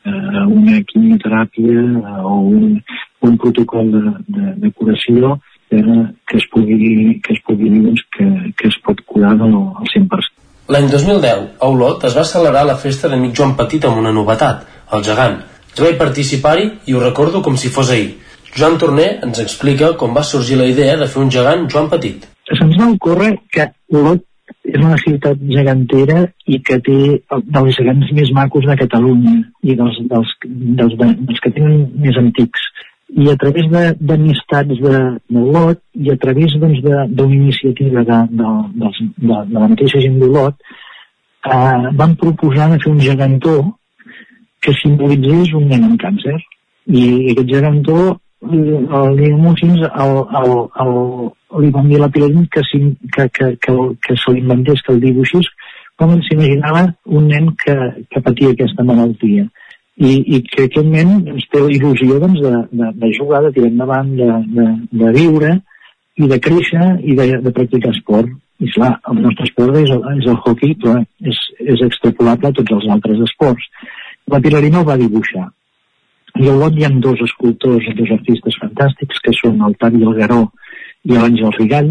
[0.09, 1.83] a una quimioteràpia
[2.25, 2.79] o un,
[3.21, 4.01] un protocol de,
[4.33, 5.37] de, de curació
[5.69, 9.91] que es pugui, que es pugui dir doncs, que, que es pot curar al, al
[9.93, 10.35] 100%.
[10.69, 14.67] L'any 2010, a Olot es va celebrar la festa d'Amic Joan Petit amb una novetat,
[14.93, 15.39] el gegant.
[15.77, 18.11] Jo vaig participar-hi i ho recordo com si fos ahir.
[18.55, 22.25] Joan Torner ens explica com va sorgir la idea de fer un gegant Joan Petit.
[22.49, 24.25] Se'ns va ocórrer que Olot
[24.69, 26.97] és una ciutat gegantera i que té
[27.55, 32.69] dels gegants més macos de Catalunya i dels, dels, dels, dels que tenen més antics.
[33.19, 33.65] I a través
[33.99, 34.99] d'amistats de,
[35.35, 36.79] de Lot i a través doncs,
[37.25, 40.55] iniciativa de, de, de, de, de la mateixa gent d'Olot,
[41.49, 43.57] eh, van proposar de fer un gegantó
[44.63, 46.37] que simbolitzés un nen amb càncer.
[46.87, 47.99] I aquest gegantó
[48.41, 50.93] el Guillem Mossins el, el, el,
[51.63, 53.75] li van dir a la Pilarín que, que, que, que,
[54.05, 55.49] que se l'inventés, que el dibuixés
[55.99, 57.75] com s'imaginava un nen que,
[58.07, 59.49] que patia aquesta malaltia
[59.99, 63.53] i, i que aquest nen doncs, té la il·lusió doncs, de, de, de jugar, de
[63.55, 64.67] tirar endavant, de, de,
[65.03, 65.55] de viure
[66.19, 68.31] i de créixer i de, de practicar esport.
[68.59, 71.37] I clar, el nostre esport és el, és el hockey, però és,
[71.75, 73.69] és extrapolable a tots els altres esports.
[74.29, 75.47] La Pilarina el va dibuixar
[76.37, 80.43] i lot hi ha dos escultors, dos artistes fantàstics, que són el Tavi Garó
[81.03, 81.89] i l'Àngel Rigall,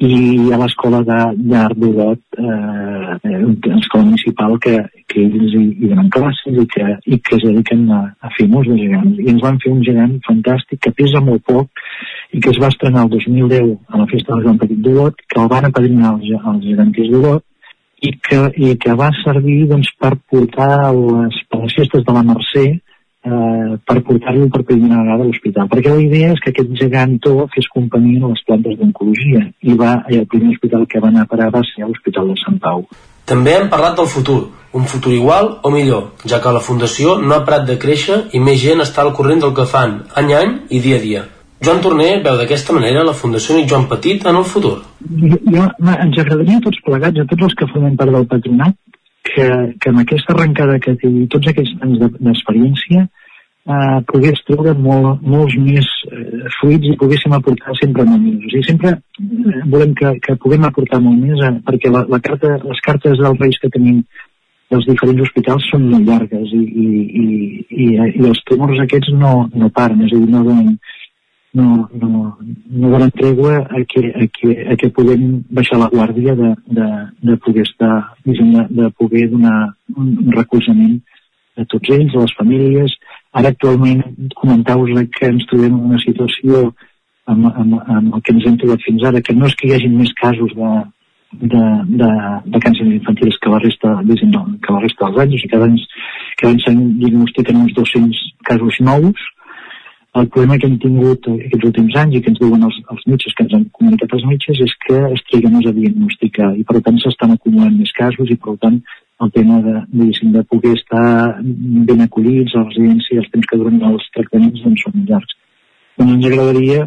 [0.00, 6.08] i a l'escola d'art d'Olot, eh, una escola municipal que, que ells hi, hi donen
[6.14, 9.20] classes i que, i que es dediquen a, a fer molts de gegants.
[9.20, 11.84] I ens van fer un gegant fantàstic que pesa molt poc
[12.32, 15.40] i que es va estrenar el 2010 a la festa del Joan Petit d'Olot, que
[15.42, 17.44] el van apadrinar els, els geganters d'Olot
[18.00, 22.70] i que, i que va servir doncs, per portar les, les festes de la Mercè
[23.24, 25.68] eh, per portar-lo per primera vegada a l'hospital.
[25.72, 29.96] Perquè la idea és que aquest gegantó fes companyia a les plantes d'oncologia i va,
[30.08, 32.60] i el primer hospital que va anar a parar va ser a l'Hospital de Sant
[32.62, 32.86] Pau.
[33.30, 34.40] També hem parlat del futur,
[34.74, 38.40] un futur igual o millor, ja que la Fundació no ha parat de créixer i
[38.42, 41.26] més gent està al corrent del que fan, any a any i dia a dia.
[41.60, 44.78] Joan Torner veu d'aquesta manera la Fundació Nic Joan Petit en el futur.
[45.04, 48.78] Jo, jo, ens agradaria a tots plegats, a tots els que formem part del patronat,
[49.26, 49.48] que,
[49.80, 55.56] que amb aquesta arrencada que té tots aquests anys d'experiència eh, pogués treure molt, molts
[55.60, 58.40] més eh, fruits i poguéssim aportar sempre molt més.
[58.46, 62.20] O sigui, sempre eh, volem que, que puguem aportar molt més eh, perquè la, la
[62.24, 64.02] carta, les cartes dels reis que tenim
[64.70, 66.88] dels diferents hospitals són molt llargues i, i,
[67.20, 67.28] i,
[67.74, 70.76] i, i els tumors aquests no, no paren, és a dir, no donen,
[71.52, 72.38] no, no,
[72.70, 76.90] no donen tregua a que, a, que, a que puguem baixar la guàrdia de, de,
[77.30, 81.00] de poder estar, de, de poder donar un, recolzament
[81.58, 82.94] a tots ells, a les famílies.
[83.34, 84.04] Ara actualment
[84.38, 86.70] comentau-vos que ens trobem en una situació
[87.30, 89.74] amb, amb, amb el que ens hem trobat fins ara, que no és que hi
[89.74, 90.70] hagi més casos de,
[91.32, 91.64] de,
[92.00, 92.12] de,
[92.54, 95.76] de càncer infantils que la resta, que la resta dels anys, o sigui, cada any,
[96.40, 99.28] cada any se'n diagnostiquen uns 200 casos nous,
[100.18, 103.34] el problema que hem tingut aquests últims anys i que ens diuen els, els metges,
[103.36, 106.80] que ens han comunicat els metges, és que es triga més a diagnosticar i per
[106.86, 108.80] tant s'estan acumulant més casos i per tant
[109.20, 109.76] el tema de,
[110.34, 111.04] de poder estar
[111.42, 115.36] ben acollits a la residència i els temps que duren els tractaments doncs són llargs.
[116.00, 116.86] Doncs ens agradaria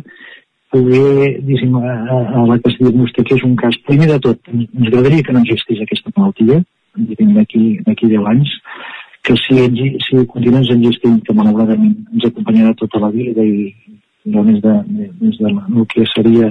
[0.74, 1.96] poder, diguéssim, a,
[2.42, 3.78] a la que es diagnostiqués un cas.
[3.88, 6.64] Primer de tot, ens agradaria que no existís aquesta malaltia,
[6.98, 8.58] d'aquí 10 anys,
[9.24, 9.56] que si,
[10.04, 13.72] si continues existint, que malauradament ens acompanyarà tota la vida i
[14.34, 14.74] no des de,
[15.22, 16.50] des de el que seria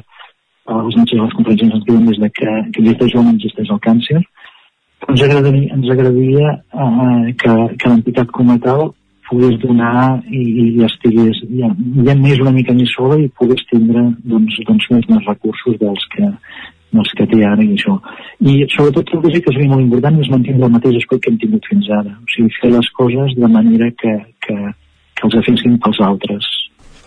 [0.73, 3.81] els metges de les conferències ens diuen des de que, que existeix no existeix el
[3.87, 4.23] càncer,
[5.09, 8.93] ens agradaria, ens agradaria eh, que, que l'entitat com a tal
[9.29, 10.43] pogués donar i,
[10.79, 11.71] i estigués ja,
[12.09, 16.09] ja més una mica més sola i pogués tindre doncs, doncs més, més recursos dels
[16.15, 16.31] que,
[16.93, 17.97] dels que té ara i això.
[18.41, 21.33] I sobretot el que sí que seria molt important és mantenir el mateix espai que
[21.33, 22.13] hem tingut fins ara.
[22.21, 24.15] O sigui, fer les coses de manera que,
[24.47, 24.59] que,
[25.17, 26.51] que els afectin pels altres.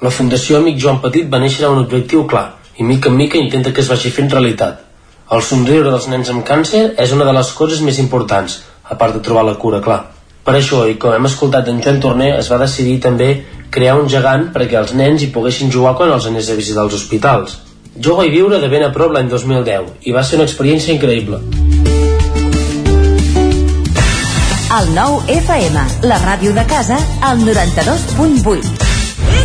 [0.02, 2.48] La Fundació Amic Joan Petit va néixer amb un objectiu clar
[2.78, 4.82] i mica en mica intenta que es vagi fent realitat.
[5.36, 9.16] El somriure dels nens amb càncer és una de les coses més importants, a part
[9.16, 10.02] de trobar la cura, clar.
[10.46, 13.30] Per això, i com hem escoltat en Joan Torner, es va decidir també
[13.74, 16.94] crear un gegant perquè els nens hi poguessin jugar quan els anés a visitar els
[17.00, 17.56] hospitals.
[17.96, 21.40] Jo vaig viure de ben a prop l'any 2010 i va ser una experiència increïble.
[24.76, 28.95] El nou FM, la ràdio de casa, al 92.8.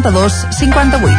[0.00, 1.14] 92 58.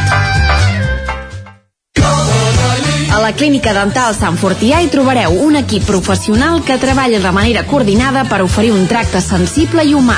[3.14, 7.66] A la Clínica Dental Sant Fortià hi trobareu un equip professional que treballa de manera
[7.70, 10.18] coordinada per oferir un tracte sensible i humà.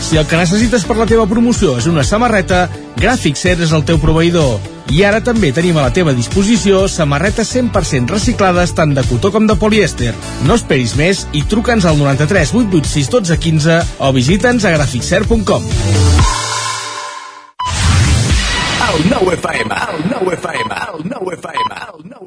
[0.00, 2.68] si el que necessites per la teva promoció és una samarreta,
[2.98, 4.58] Gràfic Cert és el teu proveïdor.
[4.88, 9.46] I ara també tenim a la teva disposició samarretes 100% reciclades tant de cotó com
[9.46, 10.14] de polièster.
[10.48, 14.72] No esperis més i truca'ns al 93 886 12 15 o visita'ns a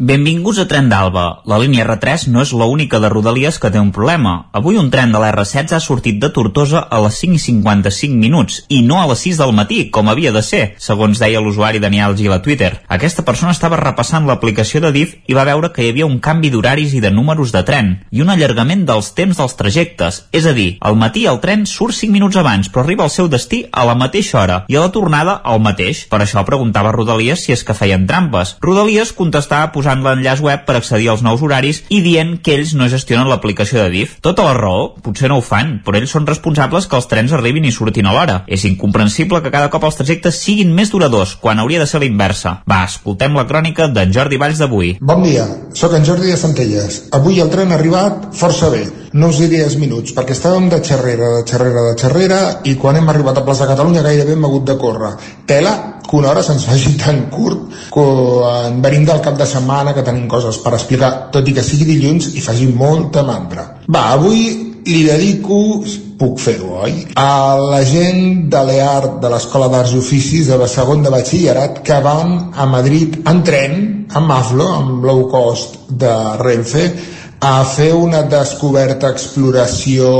[0.00, 1.42] Benvinguts a Tren d'Alba.
[1.44, 4.46] La línia R3 no és l'única de Rodalies que té un problema.
[4.56, 8.96] Avui un tren de l'R16 ha sortit de Tortosa a les 5.55 minuts i no
[8.96, 12.38] a les 6 del matí, com havia de ser, segons deia l'usuari Daniel Gil a
[12.40, 12.70] Twitter.
[12.88, 16.48] Aquesta persona estava repassant l'aplicació de DIF i va veure que hi havia un canvi
[16.48, 20.22] d'horaris i de números de tren i un allargament dels temps dels trajectes.
[20.32, 23.28] És a dir, al matí el tren surt 5 minuts abans, però arriba al seu
[23.28, 26.06] destí a la mateixa hora i a la tornada al mateix.
[26.08, 28.56] Per això preguntava Rodalies si és que feien trampes.
[28.64, 32.74] Rodalies contestava posant posant l'enllaç web per accedir als nous horaris i dient que ells
[32.78, 34.18] no gestionen l'aplicació de DIF.
[34.22, 37.66] Tota la raó, potser no ho fan, però ells són responsables que els trens arribin
[37.66, 38.44] i surtin a l'hora.
[38.46, 42.06] És incomprensible que cada cop els trajectes siguin més duradors, quan hauria de ser la
[42.06, 42.60] inversa.
[42.70, 44.96] Va, escoltem la crònica d'en Jordi Valls d'avui.
[45.00, 47.02] Bon dia, sóc en Jordi de Centelles.
[47.16, 48.86] Avui el tren ha arribat força bé.
[49.12, 52.94] No us diré els minuts, perquè estàvem de xerrera, de xerrera, de xerrera, i quan
[52.94, 55.16] hem arribat a Plaça Catalunya gairebé hem hagut de córrer.
[55.50, 55.72] Tela,
[56.06, 60.28] que una hora se'ns faci tan curt quan venim del cap de setmana que tenim
[60.28, 63.66] coses per explicar, tot i que sigui dilluns i faci molta mandra.
[63.88, 64.42] Va, avui
[64.86, 65.60] li dedico
[66.20, 67.06] puc fer-ho, oi?
[67.16, 72.00] A la gent de l'EART de l'Escola d'Arts i Oficis de segon de batxillerat que
[72.04, 73.78] van a Madrid en tren,
[74.12, 76.12] amb Maflo, amb low cost de
[76.42, 76.84] Renfe,
[77.40, 80.10] a fer una descoberta, exploració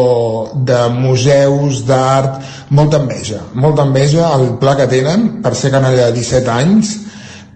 [0.55, 2.40] de museus d'art,
[2.73, 6.94] molta enveja, molta enveja el pla que tenen per ser canalla de 17 anys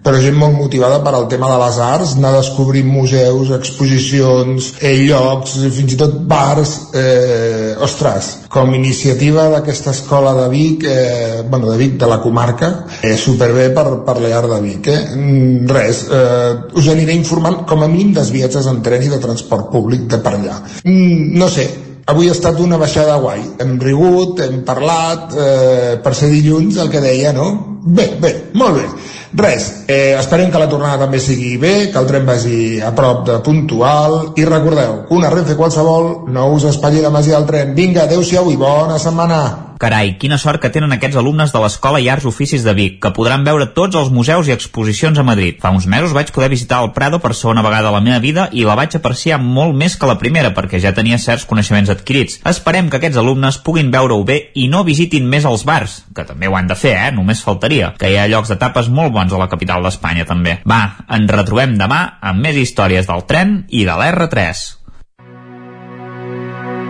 [0.05, 4.75] però gent molt motivada per al tema de les arts, anar a descobrir museus, exposicions,
[4.79, 6.75] eh, llocs, fins i tot bars.
[6.93, 12.19] Eh, ostres, com a iniciativa d'aquesta escola de Vic, eh, bueno, de Vic, de la
[12.21, 14.91] comarca, eh, superbé per, per l'EAR de Vic.
[14.93, 15.01] Eh?
[15.15, 19.19] Mm, res, eh, us aniré informant com a mínim dels viatges en tren i de
[19.19, 20.61] transport públic de per allà.
[20.83, 21.67] Mm, no sé,
[22.05, 23.41] avui ha estat una baixada guai.
[23.59, 27.49] Hem rigut, hem parlat, eh, per ser dilluns, el que deia, no?
[27.85, 28.87] Bé, bé, molt bé.
[29.35, 33.25] Res, eh, esperem que la tornada també sigui bé, que el tren vagi a prop
[33.27, 37.75] de puntual i recordeu una Renfe qualsevol no us espatlli la masia del tren.
[37.75, 39.74] Vinga, adeu-siau i bona setmana!
[39.75, 43.11] Carai, quina sort que tenen aquests alumnes de l'Escola i Arts Oficis de Vic, que
[43.15, 45.57] podran veure tots els museus i exposicions a Madrid.
[45.59, 48.47] Fa uns mesos vaig poder visitar el Prado per segona vegada a la meva vida
[48.55, 52.39] i la vaig apreciar molt més que la primera perquè ja tenia certs coneixements adquirits.
[52.47, 56.47] Esperem que aquests alumnes puguin veure-ho bé i no visitin més els bars, que també
[56.47, 57.11] ho han de fer, eh?
[57.15, 60.61] Només faltaria, que hi ha llocs de tapes molt bons a la capital d'Espanya també.
[60.63, 60.83] Va,
[61.19, 64.63] ens retrobem demà amb més històries del tren i de l'R3.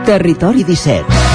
[0.06, 1.35] Territori 17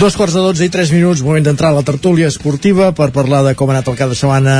[0.00, 3.42] Dos quarts de dotze i tres minuts, moment d'entrar a la tertúlia esportiva per parlar
[3.44, 4.54] de com ha anat el cap de setmana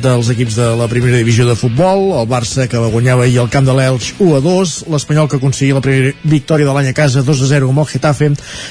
[0.00, 3.50] dels equips de la primera divisió de futbol, el Barça que va guanyar ahir al
[3.52, 6.94] camp de l'Elx 1 a 2, l'Espanyol que aconseguia la primera victòria de l'any a
[6.96, 8.30] casa 2 a 0 amb el Getafe,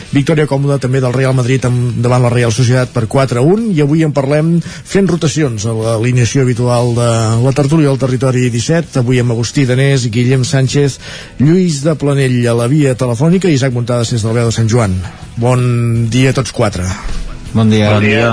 [0.10, 1.70] victòria còmoda també del Real Madrid
[2.02, 5.76] davant la Real Societat per 4 a 1 i avui en parlem fent rotacions a
[5.78, 7.12] l'alineació habitual de
[7.46, 10.98] la tertúlia del territori 17, avui amb Agustí Danés, Guillem Sánchez,
[11.46, 14.74] Lluís de Planell a la via telefònica i Isaac Montades des del veu de Sant
[14.74, 14.98] Joan.
[15.38, 16.86] Bon dia a tots quatre.
[17.54, 17.92] Bon dia.
[17.94, 18.32] Bon dia.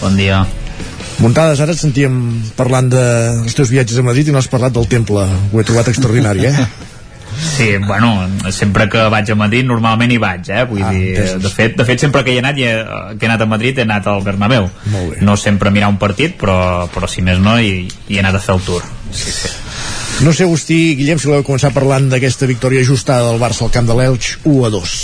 [0.00, 0.44] Bon dia.
[1.20, 2.14] Muntades, ara et sentíem
[2.56, 5.26] parlant dels teus viatges a Madrid i no has parlat del temple.
[5.52, 6.54] Ho he trobat extraordinari, eh?
[7.40, 10.64] Sí, bueno, sempre que vaig a Madrid normalment hi vaig, eh?
[10.68, 11.42] Vull ah, dir, entesos.
[11.44, 12.72] de fet, de fet sempre que hi he anat, he,
[13.16, 14.68] que he anat a Madrid he anat al Bernabéu.
[15.24, 18.36] No sempre a mirar un partit, però, però si més no, hi, hi he anat
[18.36, 18.84] a fer el tour.
[19.12, 19.52] Sí, sí.
[20.20, 23.86] No sé, Agustí, Guillem, si voleu començar parlant d'aquesta victòria ajustada del Barça al camp
[23.88, 24.96] de l'Elx 1 a 2.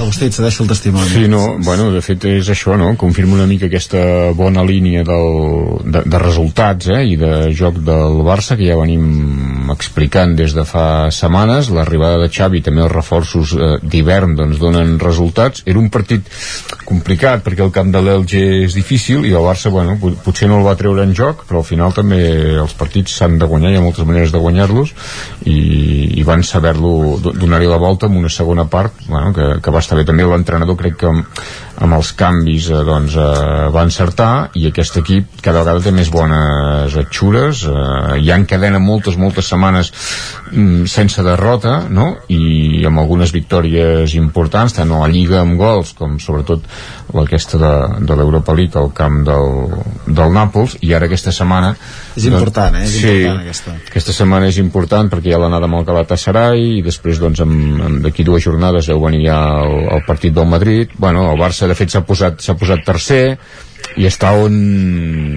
[0.00, 1.10] Agustí, et cedeixo el testimoni.
[1.10, 2.94] Sí, no, bueno, de fet és això, no?
[2.96, 7.02] Confirma una mica aquesta bona línia del, de, de resultats eh?
[7.12, 11.68] i de joc del Barça que ja venim explicant des de fa setmanes.
[11.68, 15.60] L'arribada de Xavi, també els reforços eh, d'hivern, doncs donen resultats.
[15.68, 16.32] Era un partit
[16.88, 20.66] complicat perquè el camp de l'Elx és difícil i el Barça, bueno, potser no el
[20.66, 22.24] va treure en joc, però al final també
[22.64, 24.94] els partits s'han de guanyar, hi ha moltes maneres de guanyar guanyar-los
[25.50, 29.82] i, i van saber-lo donar-hi la volta en una segona part bueno, que, que va
[29.82, 30.06] estar bé.
[30.06, 31.12] També l'entrenador crec que
[31.82, 36.10] amb, els canvis eh, doncs, eh, va encertar i aquest equip cada vegada té més
[36.12, 39.90] bones atxures eh, ja encadena moltes, moltes setmanes
[40.52, 42.10] mm, sense derrota no?
[42.32, 46.66] i amb algunes victòries importants tant a la Lliga amb gols com sobretot
[47.22, 47.74] aquesta de,
[48.06, 49.74] de l'Europa League al camp del,
[50.06, 51.74] del Nàpols i ara aquesta setmana
[52.14, 52.84] és important, eh?
[52.86, 53.74] És sí, important aquesta.
[53.90, 57.42] aquesta setmana és important perquè hi ha l'anada amb el Galatasaray i després doncs
[58.04, 61.76] d'aquí dues jornades deu venir ja el, el partit del Madrid bueno, el Barça de
[61.78, 63.22] fet s'ha posat, posat tercer
[63.96, 64.54] i està on,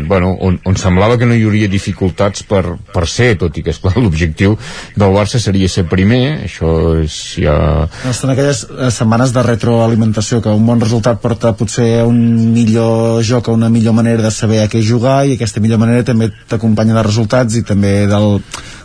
[0.09, 3.73] bueno, on, on semblava que no hi hauria dificultats per, per ser, tot i que
[3.73, 4.55] esclar l'objectiu
[4.97, 6.71] del Barça seria ser primer això
[7.03, 7.57] és ja...
[7.85, 12.17] No, estan aquelles eh, setmanes de retroalimentació que un bon resultat porta potser un
[12.55, 16.31] millor joc, una millor manera de saber a què jugar i aquesta millor manera també
[16.49, 18.39] t'acompanya de resultats i també del,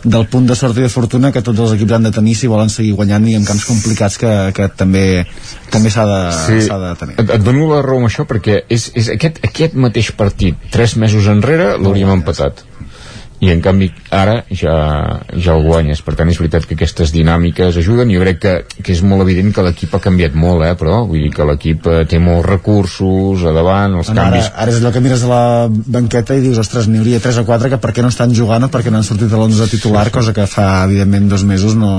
[0.05, 2.51] del punt de sort i de fortuna que tots els equips han de tenir si
[2.51, 5.25] volen seguir guanyant i en camps complicats que, que també
[5.73, 7.15] també s'ha de, sí, de tenir.
[7.17, 10.97] Et, et dono la raó amb això perquè és, és aquest, aquest mateix partit tres
[10.97, 12.65] mesos enrere l'hauríem empatat.
[13.43, 14.73] I en canvi ara ja,
[15.35, 15.99] ja el guanyes.
[16.05, 18.11] Per tant és veritat que aquestes dinàmiques ajuden.
[18.15, 21.25] Jo crec que, que és molt evident que l'equip ha canviat molt eh, però vull
[21.25, 24.93] dir que l'equip eh, té molts recursos a davant, els canvis ara, ara és allò
[24.95, 27.91] que mires a la banqueta i dius ostres, n'hi hauria 3 o 4 que per
[27.91, 30.17] què no estan jugant o per què no han sortit a l'11 titular sí, sí.
[30.21, 31.93] cosa que fa evidentment dos mesos no,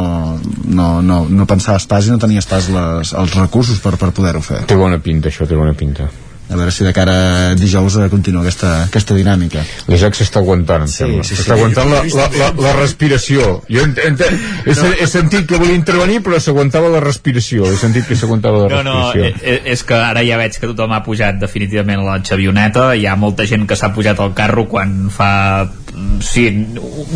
[0.64, 4.40] no, no, no pensaves pas i no tenies pas les, els recursos per, per poder-ho
[4.44, 4.64] fer.
[4.70, 6.08] Té bona pinta això, té bona pinta
[6.48, 7.14] a veure si de cara
[7.50, 9.62] a dijous continua aquesta, aquesta dinàmica.
[9.88, 13.62] l'Isaac s'està aguantant sí, sí, sí, està aguantant la, la, la, la respiració.
[13.70, 14.90] Jo ent, ent, he, no.
[15.00, 17.68] he sentit que volia intervenir però s'aguantava la respiració.
[17.70, 20.68] He sentit que s'aguantava la respiració no, no, eh, és que ara ja veig que
[20.70, 22.90] tothom ha pujat definitivament a la xavioneta.
[22.94, 25.32] Hi ha molta gent que s'ha pujat al carro quan fa
[26.20, 26.48] sí,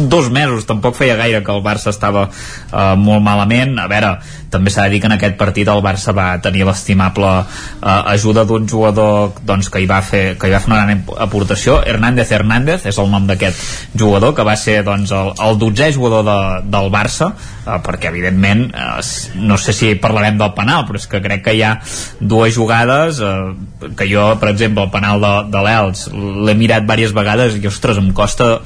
[0.08, 3.76] dos mesos tampoc feia gaire que el Barça estava uh, molt malament.
[3.78, 4.14] A veure,
[4.52, 8.46] també s'ha de dir que en aquest partit el Barça va tenir l'estimable uh, ajuda
[8.48, 11.80] d'un jugador doncs, que, hi va fer, que hi va fer una gran aportació.
[11.84, 16.26] Hernández Hernández és el nom d'aquest jugador que va ser doncs, el, el dotzè jugador
[16.28, 16.40] de,
[16.70, 17.32] del Barça
[17.68, 18.98] uh, perquè evidentment uh,
[19.44, 21.76] no sé si parlarem del penal però és que crec que hi ha
[22.18, 23.52] dues jugades uh,
[23.98, 28.00] que jo per exemple el penal de, de l'Els l'he mirat diverses vegades i ostres
[28.00, 28.56] em costa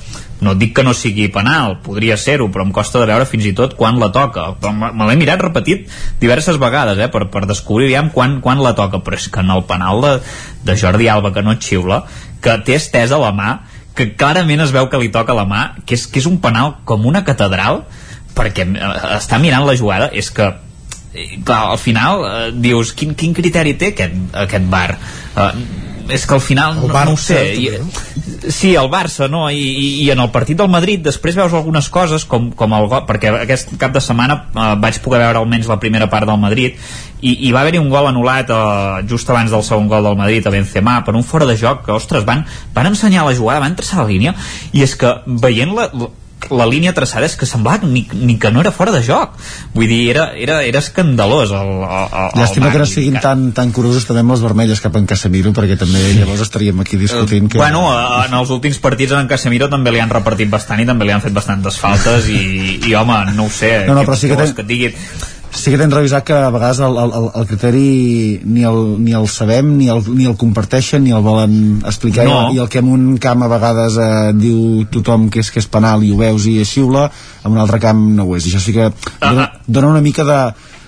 [0.43, 3.53] no dic que no sigui penal, podria ser-ho, però em costa de veure fins i
[3.57, 4.49] tot quan la toca.
[4.59, 5.87] Però me l'he mirat repetit
[6.21, 9.53] diverses vegades, eh, per, per descobrir aviam quan, quan la toca, però és que en
[9.55, 10.13] el penal de,
[10.67, 12.03] de Jordi Alba, que no xiula,
[12.43, 13.53] que té estesa la mà,
[13.95, 16.81] que clarament es veu que li toca la mà, que és, que és un penal
[16.89, 17.85] com una catedral,
[18.37, 20.51] perquè eh, està mirant la jugada, és que
[21.45, 24.91] clar, al final eh, dius, quin, quin criteri té aquest, aquest bar?
[25.37, 28.89] Eh, és que al final El no, Barça, no ho sé també, I, sí, el
[28.91, 29.45] Barça no?
[29.51, 32.89] I, i, i en el partit del Madrid després veus algunes coses com, com el
[32.91, 36.41] gol perquè aquest cap de setmana eh, vaig poder veure almenys la primera part del
[36.43, 36.79] Madrid
[37.23, 40.47] i, i va haver-hi un gol anul·lat eh, just abans del segon gol del Madrid
[40.47, 42.43] a Benzema per un fora de joc que, ostres, van,
[42.75, 44.35] van ensenyar la jugada, van traçar la línia
[44.73, 46.11] i és que veient la, la
[46.51, 49.37] la línia traçada és que semblava ni, ni que no era fora de joc.
[49.75, 53.45] Vull dir, era, era, era escandalós el, el, el Llàstima el que no siguin tan,
[53.57, 57.49] tan curosos també amb les vermelles cap en Casemiro perquè també llavors estaríem aquí discutint
[57.53, 57.59] que...
[57.63, 61.07] Bueno, eh, en els últims partits en Casemiro també li han repartit bastant i també
[61.09, 64.29] li han fet bastantes faltes i, i home, no ho sé No, no, però sí
[64.33, 64.93] que ten- que et digui
[65.53, 69.29] sí que tens revisat que a vegades el, el, el, criteri ni el, ni el
[69.29, 72.27] sabem ni el, ni el comparteixen ni el volen explicar.
[72.27, 72.51] No.
[72.53, 75.69] i el que en un camp a vegades eh, diu tothom que és que és
[75.69, 77.09] penal i ho veus i es xiula
[77.45, 78.49] en un altre camp no ho és.
[78.49, 78.91] I això sí que
[79.21, 80.41] dona, dona una mica de,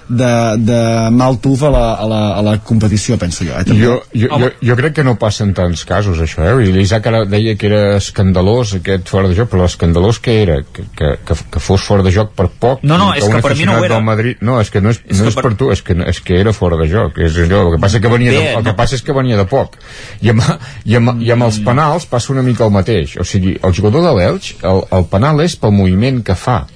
[0.08, 0.78] de, de
[1.10, 3.80] mal tuf a la, a, la, a la competició penso jo, eh, també.
[3.84, 6.66] Jo, jo, jo, jo crec que no passa en tants casos això, eh?
[6.68, 10.58] I l'Isaac ara deia que era escandalós aquest fora de joc, però l'escandalós que era?
[10.72, 12.82] Que, que, que, que fos fora de joc per poc?
[12.84, 14.00] No, no, és que per mi no ho era.
[14.04, 15.96] Madrid, no, és que no és, És no que és per- per tu, és que,
[16.10, 17.18] és que era fora de joc.
[17.24, 18.76] És allò, el que passa que venia de, Bé, el que no.
[18.76, 19.78] passa és que venia de poc.
[20.20, 20.42] I amb,
[20.84, 21.64] i amb, i amb els Mm.
[21.70, 23.16] penals passa una mica el mateix.
[23.16, 26.66] O sigui, el jugador de l'Elx, el, el penal és pel moviment que fa.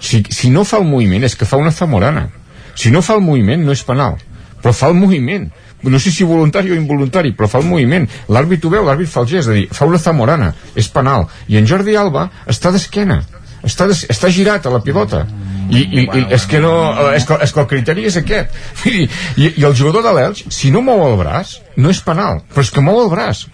[0.00, 2.26] Si, si no fa el moviment és que fa una zamorana.
[2.74, 4.18] Si no fa el moviment no és penal,
[4.62, 5.50] però fa el moviment.
[5.84, 8.06] No sé si voluntari o involuntari, però fa el moviment.
[8.32, 11.26] L'àrbit ho veu, l'àrbit fa el gest, és a dir, fa una zamorana, és penal.
[11.52, 13.20] I en Jordi Alba està d'esquena,
[13.64, 15.26] està, des, està girat a la pilota.
[15.64, 16.72] I, i, i és que no
[17.16, 19.06] és que, és que el criteri és aquest dir,
[19.40, 22.66] i, i el jugador de l'Elx si no mou el braç no és penal però
[22.66, 23.46] és que mou el braç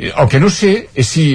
[0.00, 1.26] el que no sé és si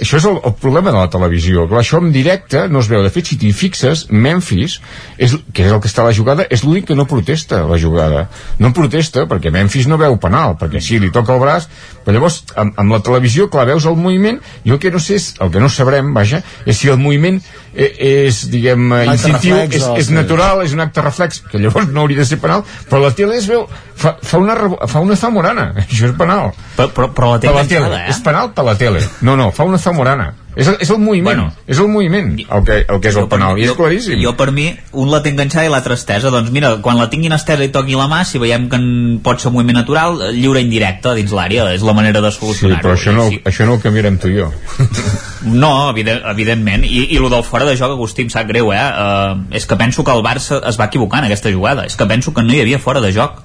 [0.00, 1.66] això és el, el problema de la televisió.
[1.70, 3.28] Clar, això en directe no es veu de fet.
[3.28, 4.78] Si t'hi fixes Memphis
[5.18, 7.78] és, que és el que està a la jugada és l'únic que no protesta la
[7.80, 8.26] jugada.
[8.62, 11.68] No protesta perquè Memphis no veu penal perquè sí, li toca el braç
[12.02, 14.40] però llavors amb, amb la televisió clar veus el moviment.
[14.64, 17.40] I el que no sé és, el que no sabrem vaja, és si el moviment
[17.72, 21.60] és diguem eh, Un acte instintiu reflex és, és natural, és un acte reflex que
[21.62, 23.64] llavors no hauria de ser penal però la tele es veu
[24.02, 24.56] fa, fa, una,
[24.86, 25.68] fa una zamorana.
[25.82, 26.52] Això és penal.
[26.76, 28.10] Però, però, però la té per la tele, eh?
[28.12, 29.02] és penal per la tele.
[29.26, 31.52] No, no, fa una zamorana és, el- és el moviment, Bueno.
[31.66, 34.50] és el moviment el que, el que és el penal, i és claríssim Jo per
[34.52, 36.28] mi, un la té enganxada i l'altre estesa.
[36.30, 38.78] Doncs mira, quan la tinguin estesa i toqui la mà, si veiem que
[39.24, 42.82] pot ser un moviment natural, lliure indirecte dins l'àrea, és la manera de sí, solucionar-ho.
[42.84, 44.52] però això no, això no ho canviarem tu i jo
[45.44, 46.84] No, evident, evidentment.
[46.84, 48.78] I, I lo del fora de joc, Agustí, em sap greu, eh?
[48.78, 51.84] Uh, és que penso que el Barça es va equivocar en aquesta jugada.
[51.88, 53.40] És que penso que no hi havia fora de joc.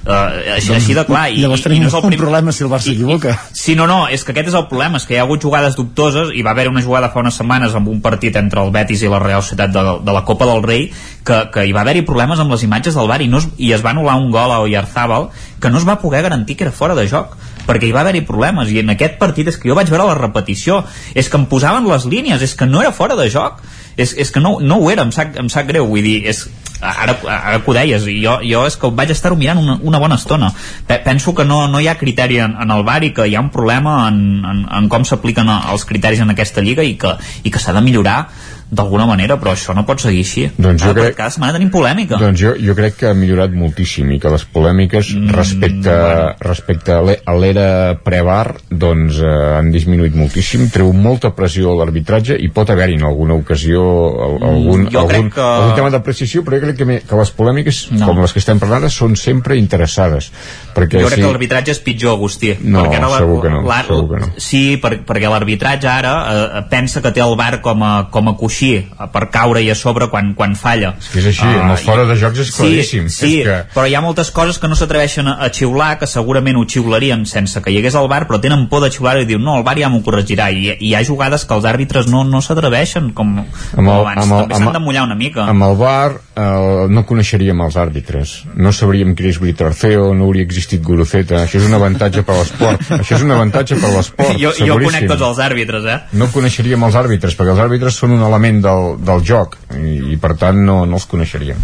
[0.00, 1.26] Uh, així, així de clar.
[1.28, 2.20] I, llavors i, i tenim no és el un prim...
[2.22, 5.04] problema si el Barça s'equivoca Sí, no, no, és que aquest és el problema, és
[5.04, 7.90] que hi ha hagut jugades dubtoses i va haver una jugada fa unes setmanes amb
[7.92, 10.86] un partit entre el Betis i la Real Societat de, de la Copa del Rei
[10.88, 13.74] que, que hi va haver-hi problemes amb les imatges del bar i, no es, i
[13.76, 15.28] es va anul·lar un gol a Oyarzábal
[15.60, 18.24] que no es va poder garantir que era fora de joc perquè hi va haver-hi
[18.28, 20.82] problemes i en aquest partit és que jo vaig veure la repetició
[21.14, 23.60] és que em posaven les línies, és que no era fora de joc
[23.96, 26.44] és, és que no, no ho era, em sap, em sap greu vull dir, és,
[26.80, 30.16] ara, ara que ho deies jo, jo és que vaig estar-ho mirant una, una bona
[30.16, 30.52] estona.
[30.86, 33.34] Pe- penso que no, no hi ha criteri en, en el bar i que hi
[33.36, 37.16] ha un problema en, en, en com s'apliquen els criteris en aquesta lliga i que,
[37.44, 38.22] i que s'ha de millorar
[38.70, 42.16] d'alguna manera, però això no pot seguir així Doncs jo crec- cada setmana tenim polèmica
[42.20, 46.34] Doncs jo, jo crec que ha millorat moltíssim i que les polèmiques Mm, respecte, bueno.
[46.40, 49.26] respecte a l'e- a l'era pre-bar doncs eh,
[49.58, 54.38] han disminuït moltíssim treu molta pressió a l'arbitratge i pot haver-hi en alguna ocasió al-
[54.50, 57.30] algun, Mm, algun, que- algun tema de precisió però jo crec que, me, que les
[57.32, 58.06] polèmiques No.
[58.06, 60.30] com les que estem parlant són sempre interessades
[60.74, 62.54] perquè jo crec si, que l'arbitratge és pitjor, Agustí.
[62.62, 64.32] No, perquè ara segur que no, segur que no.
[64.36, 66.14] Sí, per, perquè l'arbitratge ara
[66.60, 69.70] eh, pensa que té el bar com a, com a coixí eh, per caure i
[69.70, 70.94] a sobre quan, quan falla.
[70.98, 73.08] És que és així, amb els fora de jocs és claríssim.
[73.08, 75.98] Sí, sí És que- però hi ha moltes coses que no s'atreveixen a, a xiular,
[75.98, 79.18] que segurament ho xiularien sense que hi hagués el bar, però tenen por de xiular
[79.20, 80.50] i diuen, no, el bar ja m'ho corregirà.
[80.52, 83.36] I, I hi ha jugades que els àrbitres no, no s'atreveixen, com,
[83.74, 84.26] com abans.
[84.28, 85.44] També s'han de mullar una mica.
[85.50, 90.42] Amb el VAR eh, no coneixeríem els àrbitres, no sabríem qui és Gritarceo, no hauria
[90.46, 94.52] existit Guruceta, això és un avantatge per l'esport, això és un avantatge per l'esport, jo,
[94.58, 95.98] jo conec tots els àrbitres, eh?
[96.18, 100.18] No coneixeríem els àrbitres, perquè els àrbitres són un element del, del joc, i, i
[100.20, 101.60] per tant no, no els coneixeríem.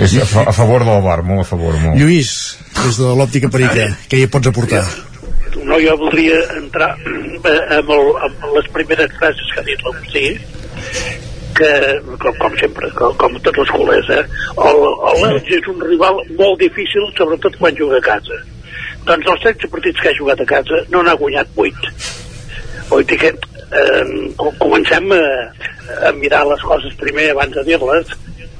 [0.00, 1.96] És a, fa, a favor del VAR, molt a favor, molt.
[1.98, 2.34] Lluís,
[2.76, 4.84] des de l'òptica perica, què hi pots aportar?
[5.64, 10.24] No, jo voldria entrar eh, amb, el, amb les primeres frases que ha dit l'Agustí,
[11.58, 11.72] que,
[12.22, 14.22] com, com sempre, com, com tots els culers, eh?
[14.68, 18.40] El, el Elx és un rival molt difícil, sobretot quan juga a casa.
[19.08, 21.92] Doncs els 16 partits que ha jugat a casa no n'ha guanyat 8.
[22.90, 23.34] Vull dir que
[23.72, 25.22] eh, co- comencem a,
[26.08, 28.06] a mirar les coses primer abans de dir-les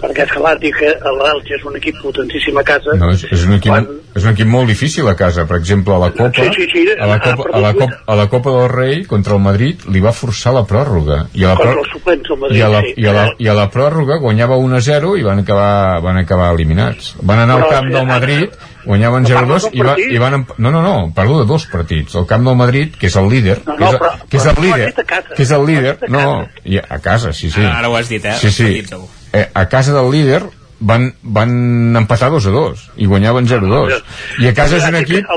[0.01, 3.45] perquè és clar dir que l'Elx és un equip potentíssim a casa no, és, és,
[3.47, 3.89] un equip, quan...
[4.17, 6.87] és un equip molt difícil a casa per exemple a la Copa sí, sí, sí,
[6.97, 10.03] a, la Copa, a, la Copa, a la Copa del Rei contra el Madrid li
[10.05, 12.95] va forçar la pròrroga i a la, del Madrid i a la, sí.
[12.97, 17.15] i a la, i a la pròrroga guanyava 1-0 i van acabar, van acabar eliminats
[17.23, 19.95] van anar al Però, camp sí, del Madrid guanyaven No 0-2 parles d'un i, va,
[19.99, 20.47] i van...
[20.59, 22.17] No, no, no, parlo de dos partits.
[22.17, 24.47] El camp del Madrid, que és el líder, No, que no, és, però- que és
[24.47, 24.91] el líder,
[25.37, 26.27] que és el líder, no,
[26.65, 27.61] i a casa, sí, sí.
[27.61, 28.37] Ara- ara ho has dit, eh?
[28.41, 28.85] Sí, sí.
[29.33, 30.42] Eh, a casa del líder
[30.81, 34.00] van, van empatar 2 a 2 i guanyaven 0-2
[34.42, 35.28] i a casa és un equip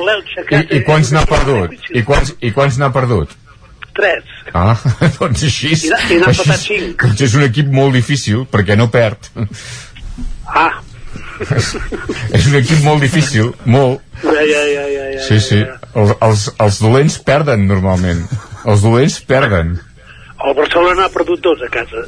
[0.50, 1.76] i, i quants n'ha perdut?
[1.94, 3.36] i quants, i quants n'ha perdut?
[3.94, 4.74] 3 ah,
[5.20, 5.74] doncs així.
[5.76, 7.06] I i així- cinc.
[7.06, 9.30] doncs és un equip molt difícil perquè no perd.
[10.48, 10.82] Ah.
[12.38, 14.02] És un equip molt difícil molt.
[14.24, 15.60] Ja, ja, ja, ja, ja, sí, sí,
[16.00, 18.24] els, els, els dolents perden normalment.
[18.70, 19.76] Els dolents perden
[20.44, 22.04] el Barcelona ha perdut dos a casa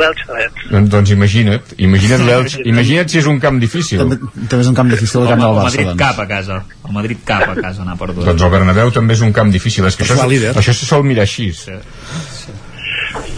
[0.00, 4.62] l'Elx res doncs, doncs imagina't imagina't, l'Elx- imagina't si és un camp difícil també, també
[4.64, 6.00] és un camp difícil el camp del el Barça Madrid doncs.
[6.02, 9.22] cap a casa el Madrid cap a casa n'ha perdut doncs el Bernabéu també és
[9.26, 10.54] un camp difícil és que això, líder.
[10.56, 11.78] això se sol mirar així sí.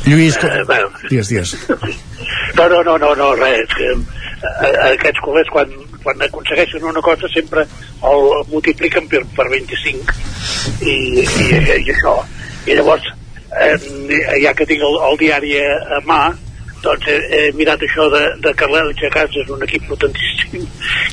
[0.06, 0.48] Lluís, com...
[0.48, 0.88] Eh, bueno.
[1.10, 1.56] digues, digues
[2.56, 3.68] No, no, no, no, no res.
[3.76, 5.70] Que, eh, aquests culers, quan,
[6.02, 7.62] quan aconsegueixen una cosa, sempre
[8.10, 10.16] el multipliquen per, per 25.
[10.82, 11.46] I, i,
[11.84, 12.16] i això.
[12.66, 13.06] I llavors,
[13.52, 13.78] eh,
[14.42, 16.20] ja que tinc el, el diari a, mà,
[16.82, 20.66] doncs he, he mirat això de, de a casa és un equip potentíssim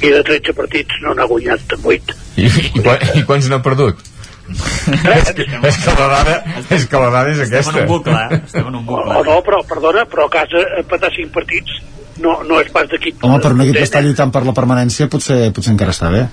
[0.03, 2.19] i de 13 partits no n'ha guanyat 8.
[2.37, 2.83] I, i,
[3.21, 4.03] i quants n'ha perdut?
[4.45, 6.35] és, que, és que la dada
[6.69, 8.39] és que la dada és aquesta estem en un bucle eh?
[8.45, 11.79] estem en un O, bucle o no, però, perdona, però a casa empatar 5 partits
[12.21, 13.23] no, no és pas d'equip.
[13.25, 16.27] home, per un equip que està lluitant per la permanència potser, potser encara està bé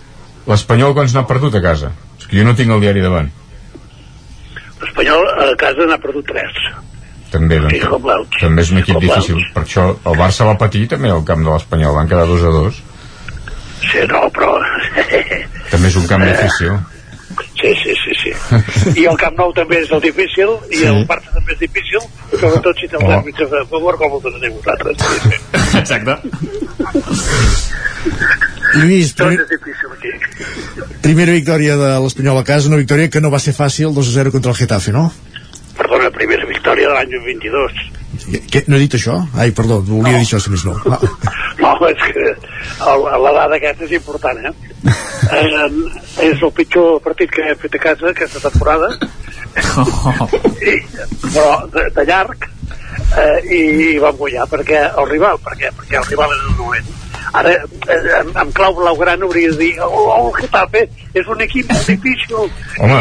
[0.51, 1.95] l'Espanyol quants n'ha perdut a casa?
[2.21, 3.33] és que jo no tinc el diari davant
[4.83, 6.63] L'Espanyol a casa n'ha perdut 3.
[7.33, 8.41] també, Sí, doncs, l'Elx.
[8.41, 11.45] també és un equip Com difícil per això el Barça va patir també al camp
[11.47, 12.81] de l'Espanyol van quedar 2 a 2
[13.83, 14.51] Sí, no, però...
[15.71, 16.77] també és un camp difícil
[17.63, 18.33] Sí, sí, sí, sí.
[19.03, 20.87] I el Camp Nou també és el difícil, i Sí.
[20.91, 22.03] el Barça també és difícil,
[22.35, 23.13] sobretot si te'ls Oh.
[23.21, 24.97] àrbitres a favor, com el teniu vosaltres.
[24.99, 25.37] Sí, sí.
[25.79, 26.19] exacte
[28.75, 29.39] Lluís, primer,
[31.05, 34.51] primera victòria de l'Espanyol a casa, una victòria que no va ser fàcil, 2-0 contra
[34.55, 35.11] el Getafe, no?
[35.77, 37.83] Perdona, primera victòria de l'any 22.
[38.53, 39.19] Què, no he dit això?
[39.41, 40.75] Ai, perdó, volia dir això, si més no.
[40.89, 40.99] Ah,
[41.63, 42.12] No, és que
[42.83, 44.53] la dada aquesta és important, eh?
[45.39, 45.69] eh?
[46.29, 48.91] És el pitjor partit que he fet a casa aquesta temporada,
[50.63, 50.79] i,
[51.29, 52.49] però de, de llarg,
[53.19, 56.93] eh, i, i vam guanyar perquè el rival, perquè, perquè el rival era el dolent.
[57.33, 60.83] Ara, eh, amb, amb clau blaugrana hauria de dir oh, oh, el Getafe
[61.17, 62.99] és un equip molt difícil home,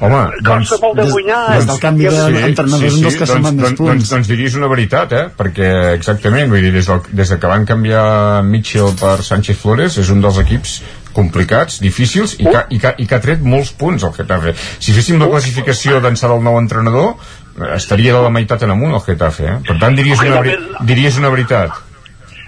[0.00, 3.32] home doncs, costa molt de guanyar des del canvi d'entrenador és un dels que doncs,
[3.34, 3.90] sumen més doncs, punts.
[3.90, 5.26] doncs, doncs diries una veritat, eh?
[5.36, 8.04] perquè exactament, vull dir, des, del, des de que van canviar
[8.48, 10.78] Mitchell per Sánchez Flores és un dels equips
[11.12, 14.94] complicats, difícils i que, i que, i que ha tret molts punts al Getafe si
[14.96, 19.02] féssim la classificació d'ençà del nou entrenador eh, estaria de la meitat en amunt el
[19.08, 19.56] Getafe eh?
[19.66, 21.74] per tant diries una, veri- diries una veritat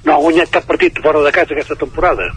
[0.06, 2.30] no ha guanyat cap partit fora de casa aquesta temporada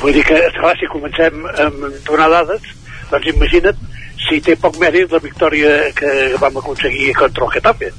[0.00, 2.70] vull dir que clar, si comencem amb donar dades
[3.10, 3.82] doncs imagina't
[4.28, 7.92] si té poc mèrit la victòria que vam aconseguir contra el Getafe.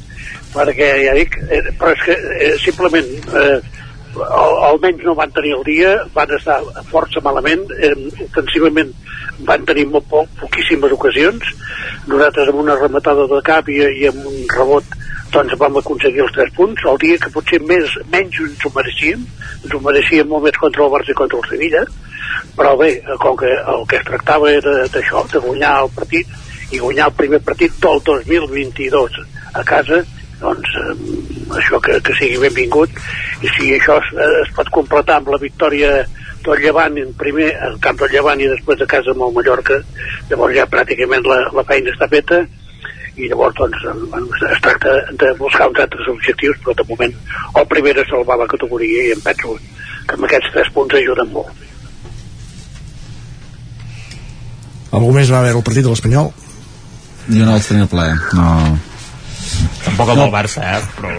[0.56, 3.58] Perquè ja dic, eh, però és que eh, simplement eh,
[4.16, 7.92] al- almenys no van tenir el dia van estar força malament eh,
[8.30, 8.94] ofensivament
[9.48, 11.44] van tenir molt poc, poquíssimes ocasions.
[12.08, 14.96] Nosaltres amb una rematada de cap i, i amb un rebot
[15.36, 16.86] doncs vam aconseguir els tres punts.
[16.88, 19.26] El dia que potser més, menys ens ho mereixíem
[19.66, 21.84] ens ho mereixíem molt més contra el Barça i contra el Sevilla
[22.56, 26.28] però bé, com que el que es tractava era d'això, de guanyar el partit
[26.72, 29.20] i guanyar el primer partit del 2022
[29.54, 30.04] a casa
[30.40, 30.94] doncs eh,
[31.60, 32.92] això que, que sigui benvingut.
[33.44, 35.92] I si això es, eh, es pot completar amb la victòria
[36.46, 39.80] del Llevant primer al camp del Llevant i després a casa amb el Mallorca
[40.30, 42.44] llavors ja pràcticament la, la feina està feta.
[43.16, 47.16] I llavors doncs eh, es tracta de buscar uns altres objectius però de moment
[47.62, 49.56] el primer és salvar la categoria i em penso
[50.06, 51.64] que amb aquests tres punts ajuden molt
[54.96, 56.34] Algú més va veure el partit de l'Espanyol?
[57.30, 58.78] jo no vaig tenir el plaer no,
[59.86, 60.82] tampoc el del Barça eh?
[60.98, 61.10] però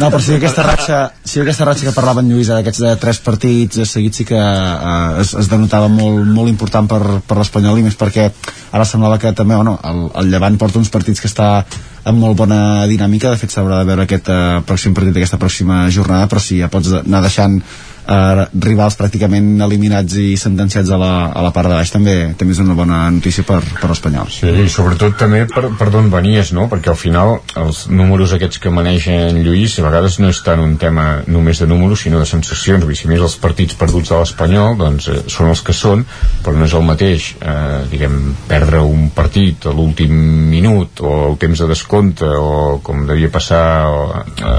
[0.00, 2.82] no però sí que aquesta ratxa sí que aquesta ratxa que parlava en Lluís d'aquests
[2.84, 7.40] de tres partits seguits sí que eh, es, es denotava molt, molt important per, per
[7.40, 8.28] l'Espanyol i més perquè
[8.72, 11.64] ara semblava que també bueno, el, el Llevant porta uns partits que està
[12.08, 15.86] amb molt bona dinàmica de fet s'haurà de veure aquest eh, pròxim partit d'aquesta pròxima
[15.94, 17.62] jornada però sí, ja pots anar deixant
[18.08, 22.56] eh, rivals pràcticament eliminats i sentenciats a la, a la part de baix també, també
[22.56, 24.30] és una bona notícia per, per l'Espanyol.
[24.32, 26.68] Sí, i sobretot també per, per d'on venies, no?
[26.72, 30.62] Perquè al final els números aquests que maneja en Lluís a vegades no és tant
[30.62, 32.86] un tema només de números, sinó de sensacions.
[32.88, 36.04] Dir, si més els partits perduts de l'Espanyol doncs eh, són els que són,
[36.44, 40.14] però no és el mateix, eh, diguem, perdre un partit a l'últim
[40.48, 44.00] minut o el temps de descompte o com devia passar o,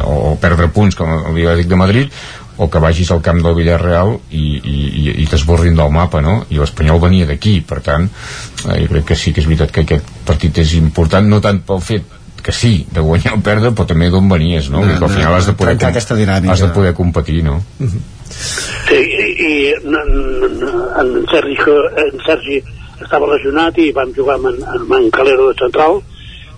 [0.06, 2.20] o, o perdre punts com el Atlètic de Madrid
[2.60, 6.42] o que vagis al camp del Villarreal i, i, i, i t'esborrin del mapa no?
[6.52, 9.86] i l'Espanyol venia d'aquí per tant eh, jo crec que sí que és veritat que
[9.88, 13.88] aquest partit és important no tant pel fet que sí, de guanyar o perdre però
[13.88, 14.84] també d'on venies no?
[14.84, 16.54] no, al final has de poder, aquesta dinàmica.
[16.54, 17.60] has de poder competir no?
[17.80, 18.02] Uh -huh.
[18.30, 21.58] Sí, i, i en, Sergi,
[22.04, 22.62] en Sergi
[23.02, 26.02] estava lesionat i vam jugar amb, amb en Calero de central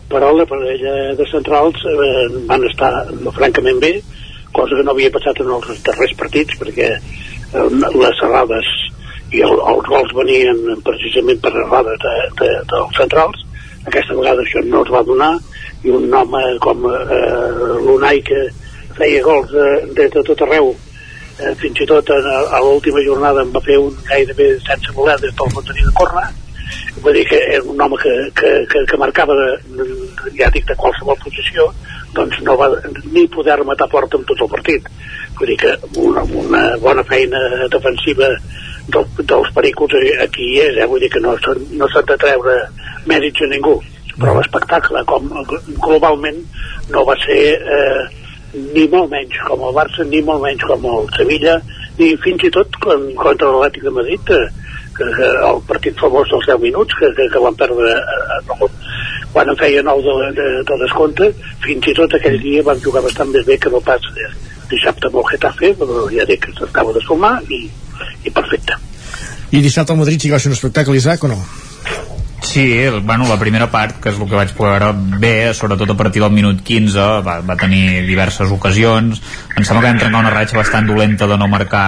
[0.09, 2.91] però la parella de centrals eh, van estar
[3.37, 3.93] francament bé
[4.55, 8.71] cosa que no havia passat en els darrers partits perquè eh, les errades
[9.31, 13.45] i el, els gols venien precisament per errades de, de, dels centrals.
[13.87, 15.31] Aquesta vegada això no es va donar
[15.83, 17.31] i un home com eh,
[17.85, 18.43] l'Unai que
[18.97, 22.19] feia gols de, de, de tot arreu eh, fins i tot a,
[22.57, 26.27] a l'última jornada em va fer un gairebé sense voler des del Montaní de Corna
[27.01, 29.87] vull dir que era un home que, que, que, que marcava de,
[30.37, 31.71] ja dic de qualsevol posició
[32.15, 32.69] doncs no va
[33.11, 34.87] ni poder rematar fort en tot el partit
[35.37, 37.39] vull dir que una, una bona feina
[37.71, 38.29] defensiva
[38.91, 40.87] del, dels pericos aquí és eh?
[40.89, 41.35] vull dir que no,
[41.79, 42.57] no s'ha de treure
[43.09, 43.77] mèrits a ningú
[44.17, 45.29] però l'espectacle com
[45.85, 46.41] globalment
[46.91, 48.01] no va ser eh,
[48.75, 51.59] ni molt menys com el Barça ni molt menys com el Sevilla
[51.97, 54.45] ni fins i tot com, contra l'Atlètic de Madrid eh,
[54.97, 58.71] que, que el partit famós dels 10 minuts que, que, que van perdre eh
[59.33, 61.31] quan en feia 9 de, de, de descompte
[61.63, 64.05] fins i tot aquell dia van jugar bastant més bé que no pas
[64.71, 67.65] dissabte amb el Getafe però ja dic que s'acaba de sumar i,
[68.25, 68.79] i perfecte
[69.51, 71.41] i dissabte al Madrid sí que va ser un espectacle Isaac o no?
[72.51, 75.95] Sí, bueno, la primera part, que és el que vaig poder veure bé, sobretot a
[75.95, 79.21] partir del minut 15, va, va tenir diverses ocasions.
[79.55, 81.85] Em sembla que vam trencar una ratxa bastant dolenta de no marcar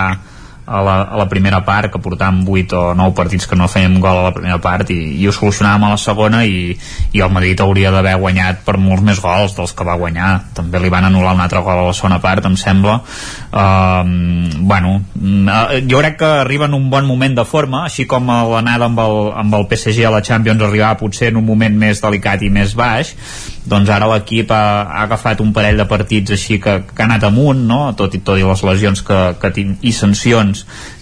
[0.66, 3.98] a la, a la primera part que portàvem 8 o 9 partits que no fèiem
[4.04, 6.72] gol a la primera part i, i ho solucionàvem a la segona i,
[7.12, 10.80] i el Madrid hauria d'haver guanyat per molts més gols dels que va guanyar també
[10.80, 14.04] li van anul·lar un altre gol a la segona part em sembla uh,
[14.64, 18.88] bueno, uh, jo crec que arriba en un bon moment de forma així com l'anada
[18.88, 22.44] amb, el, amb el PSG a la Champions arribava potser en un moment més delicat
[22.44, 23.16] i més baix
[23.68, 27.28] doncs ara l'equip ha, ha agafat un parell de partits així que, que ha anat
[27.28, 27.82] amunt no?
[28.00, 30.53] tot, i, tot i les lesions que, que i sancions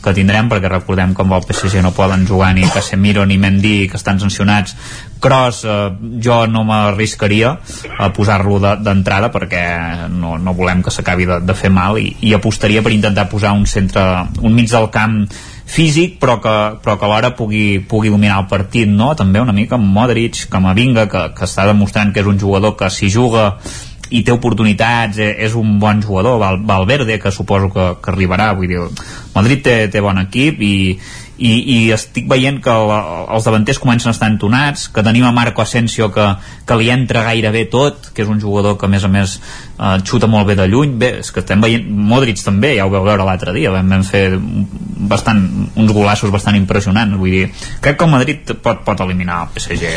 [0.02, 4.00] que tindrem perquè recordem amb el PSG no poden jugar ni Casemiro ni Mendy que
[4.00, 4.76] estan sancionats
[5.22, 5.76] Cross eh,
[6.24, 7.54] jo no m'arriscaria
[8.00, 9.64] a posar-lo d'entrada de, perquè
[10.10, 13.54] no, no volem que s'acabi de, de fer mal i, i apostaria per intentar posar
[13.58, 14.04] un centre
[14.42, 15.24] un mig del camp
[15.72, 19.14] físic però que, però que alhora pugui, pugui dominar el partit no?
[19.16, 22.40] també una mica amb Modric com a Vinga que, que està demostrant que és un
[22.42, 23.54] jugador que si juga
[24.11, 28.51] i té oportunitats, eh, és un bon jugador Val, Valverde, que suposo que, que arribarà
[28.57, 28.81] vull dir,
[29.35, 30.75] Madrid té, té bon equip i,
[31.42, 33.00] i, i estic veient que la,
[33.34, 36.28] els davanters comencen a estar entonats, que tenim a Marco Asensio que,
[36.68, 39.98] que li entra gairebé tot, que és un jugador que a més a més eh,
[40.08, 43.06] xuta molt bé de lluny, bé, és que estem veient Modric també, ja ho veu
[43.08, 44.26] veure l'altre dia vam, vam fer
[45.11, 45.42] bastant,
[45.76, 47.48] uns golassos bastant impressionants, vull dir
[47.82, 49.95] crec que el Madrid pot, pot eliminar el PSG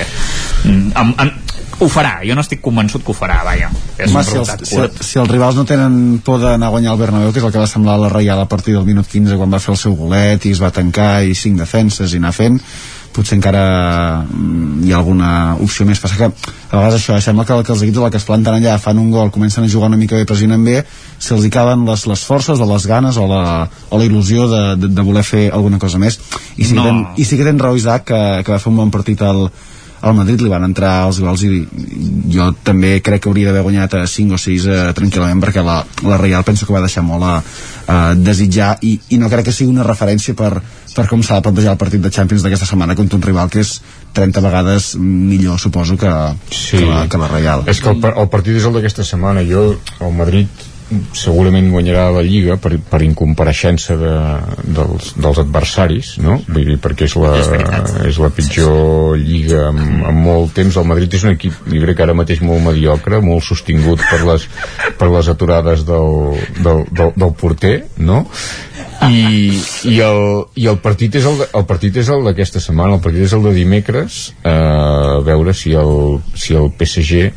[0.64, 3.70] mm, amb, amb, ho farà, jo no estic convençut que ho farà, vaja.
[3.98, 7.00] És Home, si, els, si, si els rivals no tenen por d'anar a guanyar el
[7.00, 9.52] Bernabéu, que és el que va semblar la Reial a partir del minut 15 quan
[9.52, 12.60] va fer el seu golet i es va tancar i cinc defenses i anar fent
[13.14, 13.64] potser encara
[14.26, 15.30] mm, hi ha alguna
[15.62, 18.58] opció més passa que a vegades això, sembla que, que els equips que es planten
[18.58, 20.80] allà fan un gol, comencen a jugar una mica bé pressionen bé,
[21.18, 23.44] si els hi caben les, les forces o les ganes o la,
[23.90, 26.18] o la il·lusió de, de, de voler fer alguna cosa més
[26.56, 26.82] i sí, no.
[26.82, 29.22] que, ten, i sí que tens raó Isaac que, que va fer un bon partit
[29.22, 29.46] al,
[30.04, 31.62] al Madrid li van entrar els gols i
[32.34, 35.78] jo també crec que hauria d'haver guanyat a 5 o 6 eh, tranquil·lament perquè la,
[36.04, 37.36] la Real penso que va deixar molt a,
[37.86, 40.58] a desitjar i, i no crec que sigui una referència per,
[40.94, 43.64] per com s'ha de plantejar el partit de Champions d'aquesta setmana contra un rival que
[43.64, 43.80] és
[44.14, 46.12] 30 vegades millor suposo que,
[46.50, 46.78] sí.
[46.78, 49.66] que, la, que la Real és que el, el partit és el d'aquesta setmana jo,
[50.00, 50.64] el Madrid
[51.16, 54.12] segurament guanyarà la Lliga per, per incompareixença de,
[54.76, 56.36] dels, dels adversaris no?
[56.48, 59.80] Vull dir, perquè és la, és, és la pitjor Lliga en,
[60.10, 60.76] en molt temps.
[60.80, 64.20] El Madrid és un equip, jo crec que ara mateix molt mediocre, molt sostingut per
[64.28, 64.46] les,
[65.00, 68.24] per les aturades del, del, del, del porter no?
[69.08, 70.22] i, i, el,
[70.60, 72.98] i el partit és el, de, el partit és el d'aquesta setmana.
[72.98, 77.30] El partit és el de dimecres eh, a veure si el, si el PSG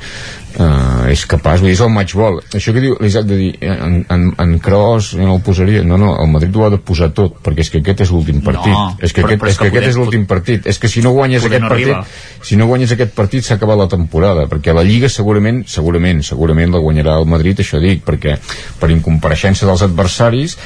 [0.56, 4.00] eh, és capaç, vull dir, és el matchball això que diu l'Isaac de dir en,
[4.10, 7.38] en, en Kroos no el posaria, no, no, el Madrid ho ha de posar tot
[7.44, 8.72] perquè és que aquest és l'últim partit.
[8.74, 10.68] No, és que però- aquest, però és és que que aquest poder- és l'últim partit.
[10.68, 12.06] És que si no guanyes aquest no partit arriba.
[12.42, 16.72] si no guanyes aquest partit s'ha acabat la temporada perquè la Lliga segurament, segurament segurament
[16.72, 18.38] la guanyarà el Madrid, això dic perquè
[18.80, 20.58] per incompareixença dels adversaris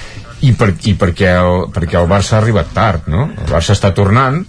[0.41, 3.27] i, per, i perquè, el, perquè el Barça ha arribat tard, no?
[3.37, 4.43] El Barça està tornant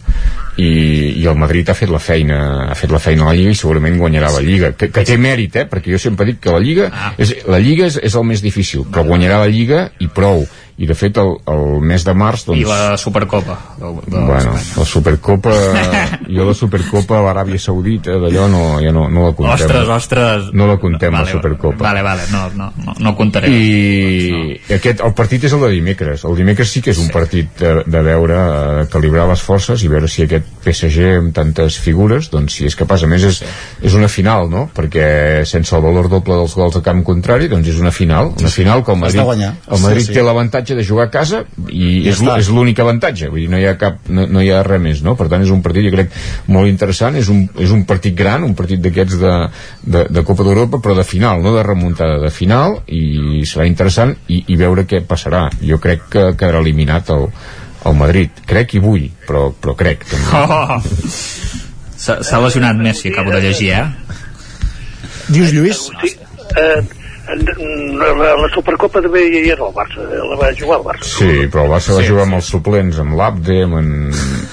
[0.61, 2.39] i, i el Madrid ha fet la feina
[2.71, 5.17] ha fet la feina a la Lliga i segurament guanyarà la Lliga que, que té
[5.17, 5.67] mèrit, eh?
[5.71, 7.13] perquè jo sempre dic que la Lliga, Ah.
[7.17, 10.45] és, la Lliga és, és el més difícil, però guanyarà la Lliga i prou
[10.78, 13.57] i de fet el, el mes de març doncs, I la Supercopa.
[13.78, 15.52] Del, del bueno, la Supercopa
[16.36, 20.49] jo la Supercopa a l'Aràbia Saudita d'allò no, ja no, no la contem Ostres, ostres.
[20.57, 23.51] no la contem Vale, la Supercopa Vale, vale, no, no, no, no comptaré.
[23.52, 27.52] i aquest, el partit és el de dimecres el dimecres sí que és un partit
[27.60, 32.31] de, de veure eh, calibrar les forces i veure si aquest PSG amb tantes figures
[32.33, 33.42] doncs si és capaç, a més és,
[33.84, 34.67] és una final no?
[34.75, 38.51] perquè sense el valor doble dels gols de camp contrari doncs és una final una
[38.52, 40.15] final que el Has de Madrid, el Madrid Sí, sí.
[40.17, 43.58] té l'avantatge de jugar a casa i Ja és, és l'únic avantatge vull dir, no
[43.60, 45.16] hi ha cap, no, no hi ha res més no?
[45.18, 46.15] per tant és un partit jo crec
[46.55, 49.34] molt interessant és un, és un partit gran, un partit d'aquests de,
[49.82, 54.15] de, de Copa d'Europa però de final, no de remuntada, de final i serà interessant
[54.28, 57.28] i, i veure què passarà jo crec que quedarà eliminat el,
[57.89, 60.31] el Madrid, crec i vull però, però crec també.
[60.39, 60.81] Oh!
[62.02, 63.84] S'ha s'ha lesionat Messi, acabo de llegir, eh?
[65.31, 65.84] Dius, Lluís?
[66.02, 66.16] Sí,
[66.58, 66.82] eh,
[67.39, 71.09] la, la Supercopa també hi era el Barça, eh, la va jugar el Barça.
[71.09, 73.91] Sí, però el Barça va Sí, jugar amb els suplents, amb l'Abde, amb en...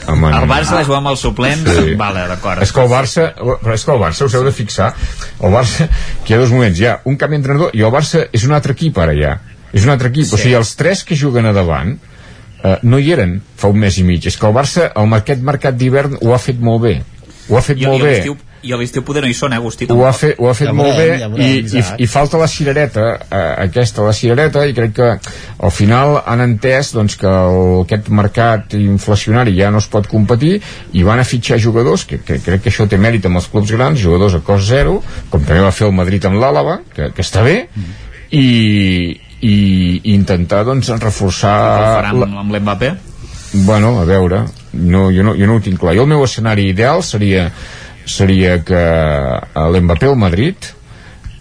[0.09, 0.37] Amb en...
[0.41, 1.69] El Barça va jugar amb els suplents?
[1.79, 1.95] Sí.
[1.99, 2.63] Vale, d'acord.
[2.65, 4.91] És que el Barça, però és que el Barça us heu de fixar,
[5.39, 5.89] el Barça,
[6.23, 8.55] que hi ha dos moments, hi ha un canvi d'entrenador i el Barça és un
[8.57, 9.37] altre equip ara ja.
[9.73, 10.35] És un altre equip, sí.
[10.35, 11.95] o sigui, els tres que juguen a davant
[12.63, 14.25] eh, no hi eren fa un mes i mig.
[14.29, 16.95] És que el Barça, el aquest mercat d'hivern ho ha fet molt bé.
[17.49, 18.19] Ho ha fet I, molt a bé.
[18.63, 19.87] I a l'estiu poder no hi són, eh, Agustí?
[19.93, 22.09] Ho ha, fet, ho ha fet Ja molt veurem, bé ja veurem, i, i, i
[22.09, 27.17] falta la cirereta eh, aquesta, la cirereta i crec que al final han entès doncs,
[27.19, 30.57] que el, aquest mercat inflacionari ja no es pot competir
[30.93, 33.71] i van a fitxar jugadors que, que crec que això té mèrit amb els clubs
[33.75, 37.25] grans jugadors a cost zero, com també va fer el Madrid amb l'Àlava, que, que
[37.25, 37.57] està bé
[38.31, 38.45] i,
[39.41, 39.55] i,
[40.03, 42.95] i intentar doncs reforçar El faran la, amb l'Mbappé?
[43.65, 45.95] Bueno, a veure, no, jo, no, jo no ho tinc clar.
[45.97, 47.47] Jo el meu escenari ideal seria
[48.05, 50.55] seria que a l'Mbappé al Madrid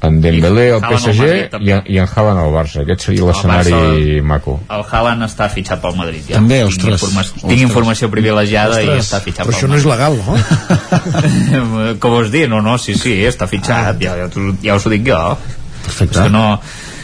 [0.01, 4.21] en Dembélé al PSG Madrid, i, en- i en Haaland al Barça aquest seria l'escenari
[4.23, 6.37] maco El Haaland està fitxat pel Madrid, ja.
[6.39, 7.01] També, tinc ostres.
[7.03, 7.49] Informa Ostres.
[7.51, 10.37] tinc informació privilegiada i Ostres, està fitxat però pel això no és legal, no?
[10.37, 11.99] Madrid.
[12.03, 12.47] Com vols dir?
[12.49, 15.19] No, no, sí, sí, està fitxat, ja, ja, t'ho- ja us ho dic jo.
[15.85, 16.15] Perfecte.
[16.19, 16.61] És que no,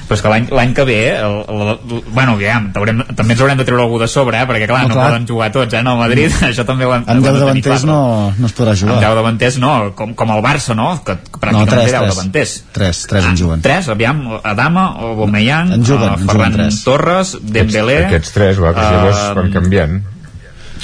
[0.08, 3.40] però és que l'any l'any que ve el, el, el, bueno, aviam, haurem, també ens
[3.44, 4.46] haurem de treure algú de sobre eh?
[4.48, 5.06] perquè clar, No, no, clar.
[5.12, 5.82] poden jugar tots eh?
[5.86, 7.98] no, Madrid, això també ho hem, Amb ho 10 hem de tenir davanters no,
[8.38, 8.96] no es podrà jugar.
[8.98, 12.00] amb 10 davanters no, com, com el Barça no, que No, pràcticament tres, té 10
[12.00, 12.14] tres.
[12.16, 13.62] davanters 3, 3 en juguen.
[13.64, 16.82] 3, aviam, Adama, Aubameyang, En juguen, eh, en Ferran juguen tres.
[16.84, 19.98] Torres, Dembélé aquests tres va, que llavors eh, van canviant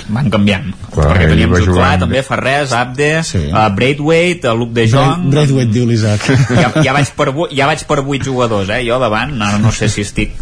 [0.09, 3.39] van canviant Clar, perquè teníem Clar, amb- també Ferrés, Abde Sí.
[3.53, 6.20] uh, Braithwaite, uh, Luke de Jong Braithwaite diu l'Isaac.
[6.57, 9.89] ja, ja, vaig per, ja vaig per 8 jugadors eh, jo davant, no, no sé
[9.89, 10.33] si estic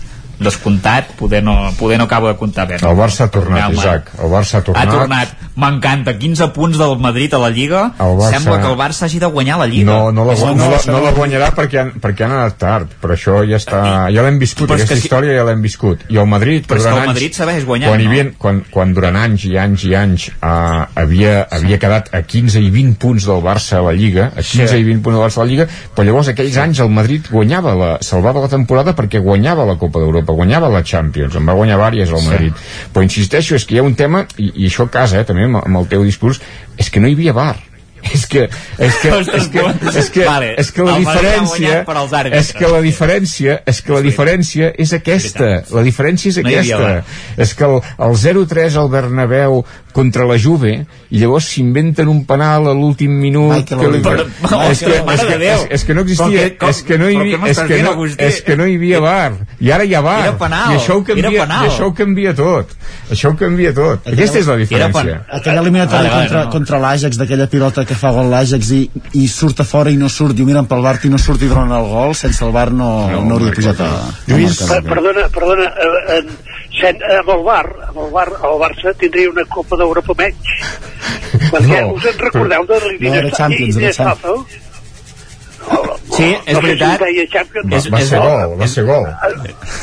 [0.40, 2.76] descomptat, poder no, poder no acabo de comptar bé.
[2.76, 4.10] el Barça ha tornat, Home, Isaac.
[4.22, 6.14] El Barça ha tornat, ha tornat, m'encanta.
[6.18, 7.92] 15 punts del Madrid a la Lliga.
[7.98, 9.84] Barça- sembla que el Barça hagi de guanyar la Lliga.
[9.90, 13.14] No, no, la, no, la, no la guanyarà perquè han, perquè han anat tard però
[13.14, 13.82] això ja està,
[14.14, 16.04] ja l'hem viscut Però aquesta que si- història ja l'hem viscut.
[16.08, 18.32] I el Madrid, Però és que el anys, Madrid segueix guanyant, quan, no?
[18.38, 22.70] quan, quan durant anys i anys i anys uh, havia, havia quedat a 15 i
[22.70, 24.76] 20 punts del Barça a la Lliga a 15 Sí.
[24.80, 27.74] i 20 punts del Barça a la Lliga però llavors aquells anys el Madrid guanyava
[27.74, 31.78] la, salvava la temporada perquè guanyava la Copa d'Europa guanyava la Champions, en va guanyar
[31.80, 32.66] vàries al Madrid.
[32.92, 35.62] Però insisteixo, és que hi ha un tema i, i això casa eh, també amb,
[35.64, 36.42] amb el teu discurs
[36.78, 37.56] és que no hi havia bar
[38.02, 38.44] és que,
[38.78, 41.82] és que, és que, doncs, és que, vale, és que la diferència
[42.38, 45.50] és que la diferència és que la diferència és aquesta.
[45.74, 46.92] La diferència és aquesta.
[47.36, 49.62] És que el, el 0-3 al Bernabéu
[49.98, 50.72] contra la Juve
[51.10, 54.26] i llavors s'inventen un penal a l'últim minut Michael que li- Oliver.
[54.42, 56.98] Però- és, que, és, que, és, és que no existia Però que- com- és que
[57.00, 57.94] no hi però havia és que no,
[58.28, 59.32] és que no hi havia bar.
[59.58, 60.20] I ara hi ha bar.
[60.38, 62.74] Penal, i això ho canvia, i això ho canvia tot.
[63.10, 64.06] Això ho canvia tot.
[64.06, 65.18] Aquesta és la diferència.
[65.40, 66.50] Aquell eliminatori Vale, vale, contra, no.
[66.52, 68.82] contra l'Àgex, d'aquella pilota que fa gol l'Àgex i,
[69.18, 71.42] i surt a fora i no surt, i ho miren pel bar i no surt
[71.42, 73.88] i donen el gol, sense el bar no, no, no hauria pujat a...
[73.88, 74.82] a Lluís, marcar.
[74.82, 76.30] Per- Perdona, perdona, eh, en,
[76.80, 80.54] sen, amb el Bar, amb el Bar, el Barça tindria una Copa d'Europa menys.
[81.52, 84.56] Perquè No, us en recordeu de No, l'Inés era Champions, era Champions.
[86.08, 87.02] Sí, és no, veritat.
[87.02, 89.04] deia Champions, És- va és- ser gol, va ser gol.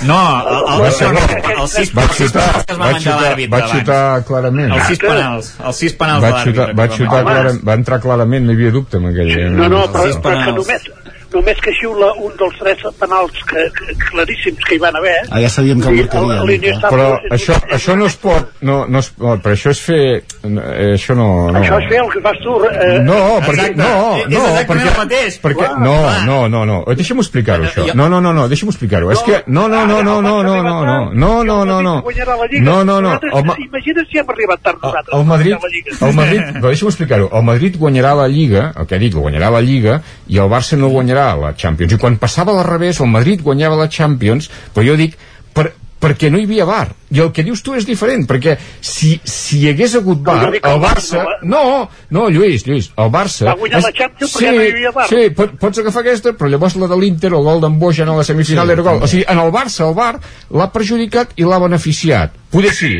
[0.10, 0.18] no,
[0.50, 2.86] el, el, va ser no, no, gol els sis, va xutar, penals que es va
[2.86, 4.74] va menjar xutar, l'àrbitre va xutar clarament.
[4.74, 8.46] Els sis penals els sis penals va de l'àrbitre xutar, va xutar va entrar clarament,
[8.50, 9.32] no hi havia dubte amb aquell...
[9.56, 10.90] No, no, però, però que només,
[11.34, 15.18] només que xiula un dels tres penals que, que, claríssims que hi van haver.
[15.30, 18.64] Ah, ja sabíem que el marcaria el, el, el però això, això no es pot
[18.66, 21.62] no, no es pot, però això és fer eh, això no, no.
[21.62, 23.92] Això és fer el que fas tu eh, no, perquè, no,
[24.32, 25.40] no, és perquè, el mateix.
[25.44, 25.98] perquè, no,
[26.28, 27.88] no, no, no, deixa'm explicar-ho això.
[27.95, 29.12] No, no, no, no, deixa'm explicar-ho.
[29.16, 33.02] És que, no, no, no, no, no, no, no, no, no, no, no, no, no,
[33.02, 35.56] no, no, imagina't si hem arribat tard nosaltres el Madrid,
[36.02, 37.30] el Madrid, però deixa'm explicar-ho.
[37.38, 40.90] El Madrid guanyarà la Lliga, el que dic, guanyarà la Lliga i el Barça no
[40.94, 41.95] guanyarà la Champions.
[41.95, 45.18] I quan passava a l'Arrevés el Madrid guanyava la Champions però jo dic
[45.56, 45.72] per,
[46.02, 46.90] perquè no hi havia bar.
[47.16, 50.58] I el que dius tu és diferent perquè si, si hi hagués hagut bar no,
[50.58, 51.62] el Barça, no,
[52.12, 54.92] no Lluís, Lluís el Barça va guanyar és, la Champions sí, perquè no hi havia
[54.96, 55.06] bar.
[55.12, 58.18] Sí, pot, pots agafar aquesta però llavors la de l'Inter, el gol d'en Bojan a
[58.18, 60.12] la semifinal sí, era gol, o sigui, en el Barça el bar
[60.52, 62.36] l'ha perjudicat i l'ha beneficiat.
[62.52, 62.92] Poder sí,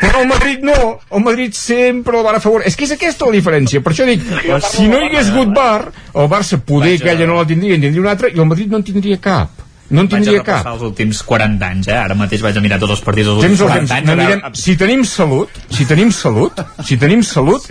[0.00, 0.76] però el Madrid no.
[1.10, 2.62] El Madrid sempre el bar a favor.
[2.66, 4.22] És que és aquesta la diferència, per això dic
[4.66, 7.86] si no hi hagués hagut bar, el Barça poder que ella no la tindria, en
[7.86, 10.66] tindria una altra i el Madrid no en tindria cap no en tindria cap.
[10.70, 11.96] els últims 40 anys, eh?
[11.98, 14.10] Ara mateix vaig a mirar tots els partits dels últims 40 anys.
[14.14, 17.66] Anirem, si tenim salut, si tenim salut, si tenim salut,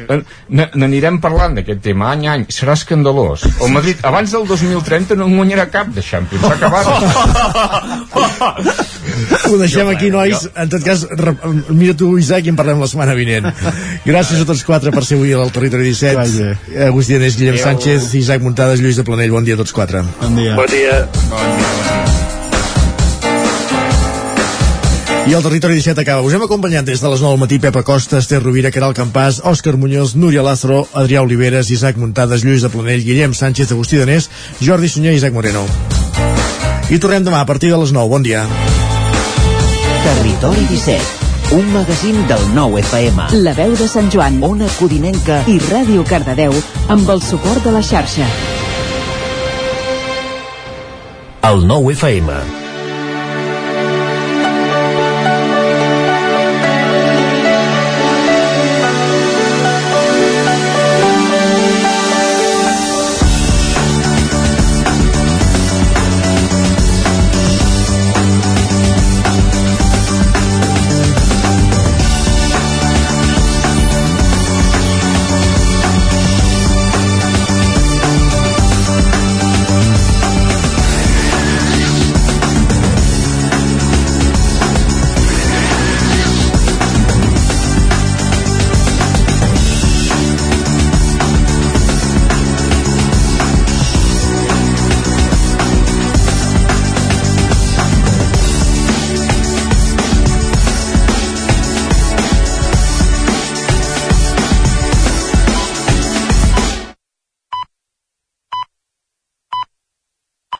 [0.50, 2.46] n'anirem parlant d'aquest tema any a any.
[2.54, 3.46] Serà escandalós.
[3.64, 6.44] El Madrid, abans del 2030, no en guanyarà cap de Champions.
[6.44, 6.86] S'ha acabat.
[9.50, 10.46] Ho deixem aquí, nois.
[10.56, 11.06] En tot cas,
[11.70, 13.50] mira tu, Isaac, i en parlem la setmana vinent.
[14.06, 16.84] Gràcies a tots quatre per ser avui al Territori 17.
[16.90, 19.34] Agustí Anés, Guillem Sánchez, Isaac Muntades, Lluís de Planell.
[19.36, 20.04] Bon dia a tots quatre.
[20.22, 20.56] Bon dia.
[20.60, 21.04] Bon dia.
[21.30, 22.09] Bon dia, bon dia.
[25.30, 26.24] I el territori 17 acaba.
[26.26, 29.38] Us hem acompanyat des de les 9 del matí Pepa Costa, Esther Rovira, Caral Campàs,
[29.46, 34.32] Òscar Muñoz, Núria Lázaro, Adrià Oliveres, Isaac Muntades, Lluís de Planell, Guillem Sánchez, Agustí Danés,
[34.60, 35.68] Jordi Sunyer i Isaac Moreno.
[36.90, 38.10] I tornem demà a partir de les 9.
[38.10, 38.42] Bon dia.
[40.02, 43.30] Territori 17 un magazín del nou FM.
[43.46, 44.42] La veu de Sant Joan.
[44.46, 46.54] Ona Codinenca i Ràdio Cardedeu
[46.90, 48.26] amb el suport de la xarxa.
[51.54, 52.59] El nou FM.